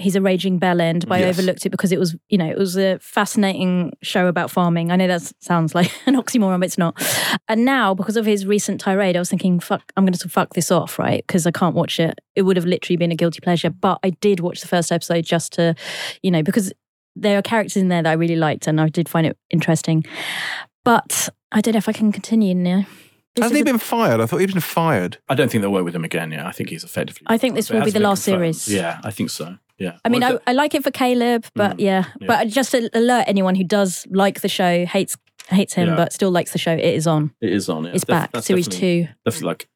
he's 0.01 0.16
a 0.16 0.20
raging 0.20 0.59
bell 0.59 0.81
end, 0.81 1.06
but 1.06 1.20
I 1.20 1.24
overlooked 1.24 1.66
it 1.66 1.70
because 1.70 1.93
it 1.93 1.98
was, 1.98 2.16
you 2.28 2.39
know, 2.39 2.47
it 2.47 2.59
was 2.59 2.77
a 2.77 2.98
fascinating 3.01 3.93
show 4.02 4.27
about 4.27 4.51
farming. 4.51 4.90
I 4.90 4.97
know 4.97 5.06
that 5.06 5.32
sounds 5.40 5.74
like 5.74 5.93
an 6.06 6.14
oxymoron, 6.14 6.60
but 6.60 6.66
it's 6.66 6.78
not. 6.78 7.01
And 7.48 7.64
now, 7.64 7.94
because 7.94 8.16
of 8.16 8.27
his 8.27 8.47
recent 8.47 8.81
tirade, 8.81 9.16
I 9.16 9.18
was 9.18 9.31
thinking, 9.31 9.60
fuck, 9.60 9.93
I'm 9.97 10.05
going 10.05 10.12
to 10.12 10.28
fuck 10.28 10.55
this 10.55 10.70
off, 10.70 10.98
right? 10.98 11.24
Because 11.27 11.47
I 11.47 11.51
can't 11.51 11.74
watch 11.74 12.01
it. 12.01 12.18
It 12.35 12.43
would 12.43 12.56
have 12.56 12.66
literally 12.66 12.97
been 12.97 13.12
a 13.12 13.16
guilty 13.16 13.40
pleasure, 13.40 13.70
but 13.70 13.98
I 14.02 14.10
did 14.10 14.40
watch 14.40 14.60
the 14.60 14.68
first 14.68 14.90
episode 14.90 15.24
just 15.24 15.52
to, 15.55 15.74
you 16.22 16.31
know, 16.31 16.43
because 16.43 16.72
there 17.16 17.39
are 17.39 17.43
characters 17.43 17.77
in 17.77 17.89
there 17.89 18.02
that 18.02 18.10
I 18.10 18.14
really 18.14 18.36
liked, 18.36 18.66
and 18.66 18.81
I 18.81 18.89
did 18.89 19.09
find 19.09 19.27
it 19.27 19.36
interesting. 19.51 20.05
But 20.85 21.28
I 21.52 21.60
don't 21.60 21.72
know 21.74 21.78
if 21.78 21.89
I 21.89 21.93
can 21.93 22.12
continue 22.12 22.55
now. 22.55 22.86
This 23.36 23.44
Hasn't 23.44 23.59
he 23.59 23.62
been 23.62 23.78
fired? 23.78 24.20
I 24.20 24.27
thought 24.27 24.39
he'd 24.39 24.52
been 24.52 24.60
fired. 24.60 25.18
I 25.28 25.35
don't 25.35 25.51
think 25.51 25.62
they'll 25.62 25.72
work 25.72 25.85
with 25.85 25.94
him 25.94 26.05
again. 26.05 26.32
Yeah, 26.32 26.48
I 26.48 26.52
think 26.52 26.68
he's 26.68 26.82
effectively. 26.82 27.27
I 27.28 27.39
think 27.39 27.55
this 27.55 27.70
will 27.70 27.85
be 27.85 27.90
the 27.90 28.01
last 28.01 28.24
confirmed. 28.24 28.56
series. 28.56 28.74
Yeah, 28.77 29.01
I 29.05 29.12
think 29.12 29.31
so. 29.31 29.56
Yeah. 29.81 29.97
I 30.05 30.09
mean, 30.11 30.23
I, 30.23 30.39
I 30.47 30.52
like 30.52 30.74
it 30.77 30.85
for 30.85 30.90
Kaleb, 30.93 31.47
but 31.55 31.78
Mm, 31.78 31.81
yeah. 31.81 32.05
yeah. 32.20 32.27
But 32.28 32.48
just 32.48 32.70
to 32.73 32.89
alert 32.93 33.24
anyone 33.27 33.55
who 33.57 33.65
does 33.65 34.07
like 34.11 34.43
the 34.43 34.48
show, 34.48 34.85
hates 34.86 35.16
hates 35.48 35.74
him, 35.74 35.89
Yeah. 35.89 35.97
but 35.97 36.12
still 36.12 36.31
likes 36.31 36.52
the 36.52 36.59
show, 36.59 36.73
it 36.73 36.85
is 36.85 37.07
on. 37.09 37.32
it 37.40 37.52
is 37.52 37.69
on. 37.69 37.85
Yeah. 37.86 37.93
It's 37.94 38.05
Def- 38.05 38.31
back, 38.32 38.43
series 38.44 38.69
two. 38.69 39.09
Definitely 39.24 39.47
like, 39.48 39.69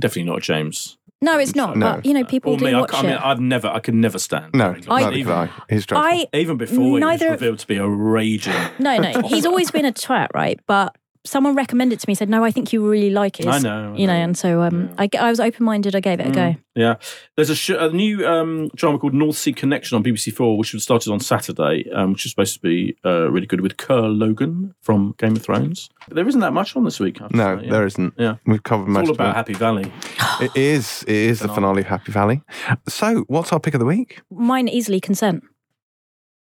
definitely 0.00 0.30
not 0.30 0.40
James. 0.42 0.96
No, 1.20 1.36
it's 1.38 1.56
not. 1.56 1.76
No. 1.76 1.94
But 1.94 2.06
you 2.06 2.14
know, 2.14 2.22
people 2.24 2.52
Or 2.52 2.58
do 2.58 2.64
me, 2.66 2.72
I, 2.72 2.80
watch 2.80 2.94
I 2.94 3.02
mean, 3.02 3.10
it. 3.10 3.20
I've 3.20 3.40
never, 3.40 3.66
I 3.66 3.80
could 3.80 3.94
never 3.94 4.20
stand. 4.20 4.54
No, 4.54 4.74
Terry 4.74 4.86
I- 5.04 5.12
even, 5.12 5.32
I. 5.32 5.50
He's 5.68 5.84
dreadful. 5.84 6.08
I 6.08 6.26
even 6.32 6.56
before 6.56 7.00
Neither- 7.00 7.24
he 7.26 7.30
was 7.32 7.40
revealed 7.40 7.58
to 7.58 7.66
be 7.66 7.76
a 7.76 7.86
raging. 7.88 8.54
no, 8.78 8.96
no. 8.98 9.22
He's 9.26 9.44
always 9.44 9.72
been 9.72 9.84
a 9.84 9.92
twat, 9.92 10.28
right? 10.32 10.60
But 10.68 10.94
someone 11.24 11.54
recommended 11.54 12.00
to 12.00 12.08
me, 12.08 12.14
said, 12.14 12.28
"No, 12.28 12.44
I 12.44 12.50
think 12.50 12.72
you 12.72 12.88
really 12.88 13.10
like 13.10 13.40
it." 13.40 13.46
I 13.46 13.58
know. 13.58 13.92
I 13.94 13.96
You 13.96 14.06
know, 14.06 14.12
and 14.12 14.36
so 14.36 14.62
um, 14.62 14.90
I, 14.98 15.08
I 15.18 15.30
was 15.30 15.40
open 15.40 15.64
minded. 15.64 15.94
I 15.94 16.00
gave 16.00 16.20
it 16.20 16.26
a 16.26 16.30
go. 16.30 16.40
Mm, 16.40 16.58
Yeah, 16.74 16.94
there's 17.36 17.50
a, 17.50 17.54
sh- 17.54 17.70
a 17.70 17.90
new 17.90 18.26
um, 18.26 18.68
drama 18.74 18.98
called 18.98 19.14
North 19.14 19.36
Sea 19.36 19.52
Connection 19.52 19.96
on 19.96 20.04
BBC 20.04 20.32
Four, 20.32 20.56
which 20.58 20.72
was 20.72 20.82
started 20.82 21.12
on 21.12 21.20
Saturday, 21.20 21.90
um, 21.92 22.12
which 22.12 22.24
is 22.24 22.32
supposed 22.32 22.54
to 22.54 22.60
be 22.60 22.96
uh, 23.04 23.30
really 23.30 23.46
good 23.46 23.60
with 23.60 23.76
Kerr 23.76 24.08
Logan 24.08 24.74
from 24.80 25.14
Game 25.18 25.36
of 25.36 25.42
Thrones. 25.42 25.88
There 26.08 26.26
isn't 26.26 26.40
that 26.40 26.52
much 26.52 26.76
on 26.76 26.84
this 26.84 27.00
week. 27.00 27.20
I 27.20 27.24
have 27.24 27.30
to 27.32 27.36
no, 27.36 27.58
say, 27.58 27.64
yeah. 27.64 27.70
there 27.72 27.86
isn't. 27.86 28.14
Yeah. 28.16 28.36
We've 28.46 28.62
covered 28.62 28.84
It's 28.84 28.92
most 28.92 29.04
all 29.06 29.10
of 29.10 29.16
about 29.16 29.30
it. 29.30 29.36
Happy 29.36 29.54
Valley. 29.54 29.92
It 30.40 30.56
is. 30.56 31.02
It 31.08 31.16
is 31.16 31.40
the 31.40 31.48
finale 31.48 31.80
of 31.80 31.88
Happy 31.88 32.12
Valley. 32.12 32.42
So, 32.86 33.24
what's 33.26 33.52
our 33.52 33.58
pick 33.58 33.74
of 33.74 33.80
the 33.80 33.86
week? 33.86 34.20
Mine 34.30 34.68
easily 34.68 35.00
consent. 35.00 35.42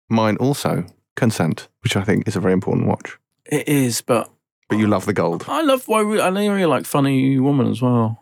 Mine 0.08 0.38
also, 0.38 0.86
Consent, 1.18 1.68
which 1.82 1.98
I 1.98 2.04
think 2.04 2.28
is 2.28 2.36
a 2.36 2.40
very 2.40 2.54
important 2.54 2.88
watch. 2.88 3.18
It 3.48 3.68
is, 3.68 4.02
but 4.02 4.30
But 4.70 4.80
you 4.80 4.88
love 4.88 5.06
the 5.06 5.14
gold. 5.14 5.46
I 5.48 5.62
love. 5.62 5.90
I 5.90 6.02
really, 6.02 6.22
I 6.22 6.28
really 6.30 6.66
like 6.66 6.86
Funny 6.86 7.40
Woman 7.40 7.70
as 7.72 7.82
well. 7.82 8.22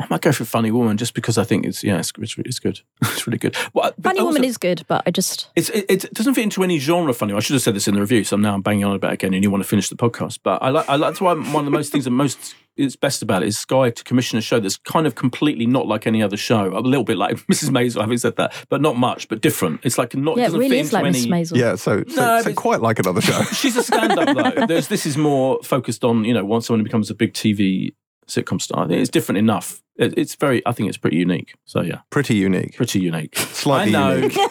I 0.00 0.06
might 0.10 0.20
go 0.20 0.30
for 0.30 0.44
Funny 0.44 0.70
Woman 0.70 0.96
just 0.96 1.12
because 1.14 1.38
I 1.38 1.44
think 1.44 1.66
it's 1.66 1.82
yeah, 1.82 1.98
it's, 1.98 2.12
it's, 2.18 2.36
it's 2.38 2.58
good. 2.60 2.80
It's 3.02 3.26
really 3.26 3.38
good. 3.38 3.56
Well, 3.72 3.92
but 3.98 4.10
Funny 4.10 4.20
also- 4.20 4.28
Woman 4.28 4.44
is 4.44 4.56
good, 4.56 4.84
but 4.86 5.02
I 5.06 5.10
just 5.10 5.50
It's, 5.56 5.70
it, 5.70 5.86
it 5.88 6.14
doesn't 6.14 6.34
fit 6.34 6.44
into 6.44 6.62
any 6.62 6.78
genre 6.78 7.12
funny. 7.12 7.32
I 7.34 7.40
should 7.40 7.54
have 7.54 7.62
said 7.62 7.74
this 7.74 7.88
in 7.88 7.94
the 7.94 8.00
review, 8.00 8.22
so 8.22 8.36
now 8.36 8.54
I'm 8.54 8.62
banging 8.62 8.84
on 8.84 8.94
about 8.94 9.10
it 9.10 9.14
again, 9.14 9.34
and 9.34 9.42
you 9.42 9.50
want 9.50 9.62
to 9.64 9.68
finish 9.68 9.88
the 9.88 9.96
podcast. 9.96 10.38
But 10.44 10.62
I 10.62 10.68
like, 10.70 10.88
I 10.88 10.94
like 10.96 11.10
that's 11.10 11.20
why 11.20 11.34
one 11.34 11.56
of 11.56 11.64
the 11.64 11.70
most 11.72 11.90
things 11.90 12.04
that 12.04 12.10
most 12.12 12.54
is 12.78 12.96
best 12.96 13.22
about 13.22 13.42
it 13.42 13.48
is 13.48 13.58
Sky 13.58 13.90
to 13.90 14.04
commission 14.04 14.38
a 14.38 14.40
show 14.40 14.60
that's 14.60 14.76
kind 14.76 15.06
of 15.06 15.14
completely 15.14 15.66
not 15.66 15.86
like 15.86 16.06
any 16.06 16.22
other 16.22 16.36
show. 16.36 16.76
A 16.76 16.80
little 16.80 17.04
bit 17.04 17.18
like 17.18 17.36
Mrs. 17.52 17.70
Maisel, 17.70 18.00
having 18.00 18.18
said 18.18 18.36
that, 18.36 18.54
but 18.68 18.80
not 18.80 18.96
much, 18.96 19.28
but 19.28 19.40
different. 19.40 19.80
It's 19.82 19.98
like 19.98 20.14
not. 20.14 20.36
yeah, 20.36 20.44
it 20.44 20.46
doesn't 20.46 20.60
really 20.60 20.76
fit 20.76 20.86
is 20.86 20.92
like 20.92 21.06
into 21.06 21.18
Mrs. 21.18 21.22
any. 21.22 21.42
Maisel. 21.42 21.56
Yeah, 21.56 21.74
so 21.74 22.04
so, 22.08 22.20
No, 22.20 22.42
so 22.42 22.54
quite 22.54 22.80
like 22.80 22.98
another 22.98 23.20
show. 23.20 23.42
She's 23.52 23.76
a 23.76 23.82
stand-up 23.82 24.36
though. 24.36 24.66
There's, 24.68 24.88
this 24.88 25.06
is 25.06 25.16
more 25.16 25.58
focused 25.62 26.04
on 26.04 26.24
you 26.24 26.34
know 26.34 26.44
once 26.44 26.66
someone 26.66 26.84
becomes 26.84 27.10
a 27.10 27.14
big 27.14 27.32
TV 27.32 27.92
sitcom 28.26 28.60
star. 28.60 28.84
I 28.84 28.88
think 28.88 29.00
it's 29.00 29.10
different 29.10 29.38
enough. 29.38 29.82
It, 29.98 30.14
it's 30.16 30.34
very. 30.36 30.64
I 30.66 30.72
think 30.72 30.88
it's 30.88 30.98
pretty 30.98 31.16
unique. 31.16 31.54
So 31.64 31.82
yeah, 31.82 31.98
Pretty 32.10 32.34
unique. 32.36 32.76
pretty 32.76 33.00
unique. 33.00 33.36
Slightly 33.36 33.94
I 33.96 34.00
know. 34.00 34.14
unique. 34.16 34.36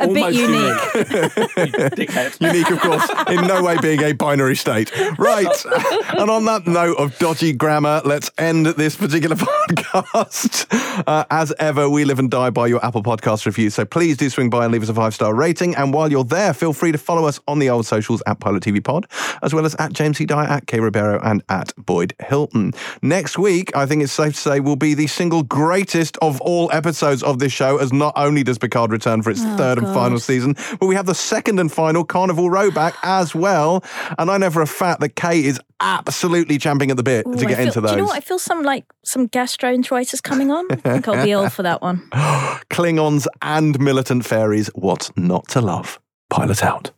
a 0.00 0.08
bit 0.08 0.08
Almost 0.08 0.36
unique. 0.36 0.78
Dickhead. 1.96 2.40
Unique, 2.40 2.70
of 2.70 2.80
course, 2.80 3.08
in 3.28 3.46
no 3.46 3.62
way 3.62 3.76
being 3.80 4.02
a 4.02 4.12
binary 4.12 4.56
state. 4.56 4.90
Right. 5.18 5.46
and 6.18 6.30
on 6.30 6.44
that 6.46 6.66
note 6.66 6.96
of 6.98 7.16
dodgy 7.18 7.52
grammar, 7.52 8.00
let's 8.04 8.30
end 8.38 8.66
this 8.66 8.96
particular 8.96 9.36
podcast. 9.36 10.66
Uh, 11.06 11.24
as 11.30 11.52
ever, 11.58 11.88
we 11.88 12.04
live 12.04 12.18
and 12.18 12.30
die 12.30 12.50
by 12.50 12.66
your 12.66 12.84
Apple 12.84 13.02
Podcast 13.02 13.46
review. 13.46 13.70
So 13.70 13.84
please 13.84 14.16
do 14.16 14.28
swing 14.30 14.50
by 14.50 14.64
and 14.64 14.72
leave 14.72 14.82
us 14.82 14.88
a 14.88 14.94
five 14.94 15.14
star 15.14 15.34
rating. 15.34 15.74
And 15.76 15.92
while 15.92 16.10
you're 16.10 16.24
there, 16.24 16.54
feel 16.54 16.72
free 16.72 16.92
to 16.92 16.98
follow 16.98 17.26
us 17.26 17.40
on 17.46 17.58
the 17.58 17.70
old 17.70 17.86
socials 17.86 18.22
at 18.26 18.40
Pilot 18.40 18.62
TV 18.62 18.82
Pod, 18.82 19.06
as 19.42 19.54
well 19.54 19.64
as 19.66 19.74
at 19.76 19.92
James 19.92 20.18
C. 20.18 20.24
Dyer, 20.26 20.46
at 20.48 20.66
K. 20.66 20.80
Ribeiro, 20.80 21.20
and 21.22 21.42
at 21.48 21.72
Boyd 21.76 22.14
Hilton. 22.20 22.72
Next 23.02 23.38
week, 23.38 23.74
I 23.76 23.86
think 23.86 24.02
it's 24.02 24.12
safe 24.12 24.34
to 24.34 24.40
say, 24.40 24.60
will 24.62 24.76
be 24.76 24.94
the 24.94 25.06
single 25.06 25.42
greatest 25.42 26.16
of 26.18 26.40
all 26.40 26.70
episodes 26.72 27.22
of 27.22 27.38
this 27.38 27.52
show, 27.52 27.78
as 27.78 27.92
not 27.92 28.12
only 28.16 28.42
does 28.42 28.58
Picard 28.58 28.90
return 28.90 29.22
for 29.22 29.30
its 29.30 29.42
oh, 29.44 29.56
third 29.56 29.78
and 29.78 29.86
final 29.88 30.18
season, 30.18 30.54
but 30.80 30.86
we 30.86 30.94
have 30.94 31.06
the 31.06 31.14
second 31.14 31.58
and 31.58 31.70
final 31.70 32.04
Carnival 32.04 32.50
Row 32.50 32.70
back 32.70 32.94
as 33.02 33.34
well. 33.34 33.84
And 34.18 34.30
I 34.30 34.38
know 34.38 34.50
for 34.50 34.62
a 34.62 34.66
fact 34.66 35.00
that 35.00 35.10
Kate 35.16 35.44
is 35.44 35.60
absolutely 35.80 36.58
champing 36.58 36.90
at 36.90 36.96
the 36.96 37.02
bit 37.02 37.26
Ooh, 37.26 37.34
to 37.34 37.46
get 37.46 37.58
feel- 37.58 37.66
into 37.66 37.80
those. 37.80 37.90
Do 37.90 37.96
you 37.96 38.02
know 38.02 38.08
what? 38.08 38.16
I 38.16 38.20
feel 38.20 38.38
some 38.38 38.62
like 38.62 38.84
some 39.04 39.28
gastroenteritis 39.28 40.22
coming 40.22 40.50
on. 40.50 40.66
I 40.70 40.76
think 40.76 41.08
I'll 41.08 41.24
be 41.24 41.32
ill 41.32 41.50
for 41.50 41.62
that 41.62 41.82
one. 41.82 42.08
Klingons 42.70 43.26
and 43.42 43.78
militant 43.80 44.24
fairies, 44.24 44.68
what's 44.74 45.10
not 45.16 45.48
to 45.48 45.60
love? 45.60 46.00
Pilot 46.30 46.62
out. 46.64 46.92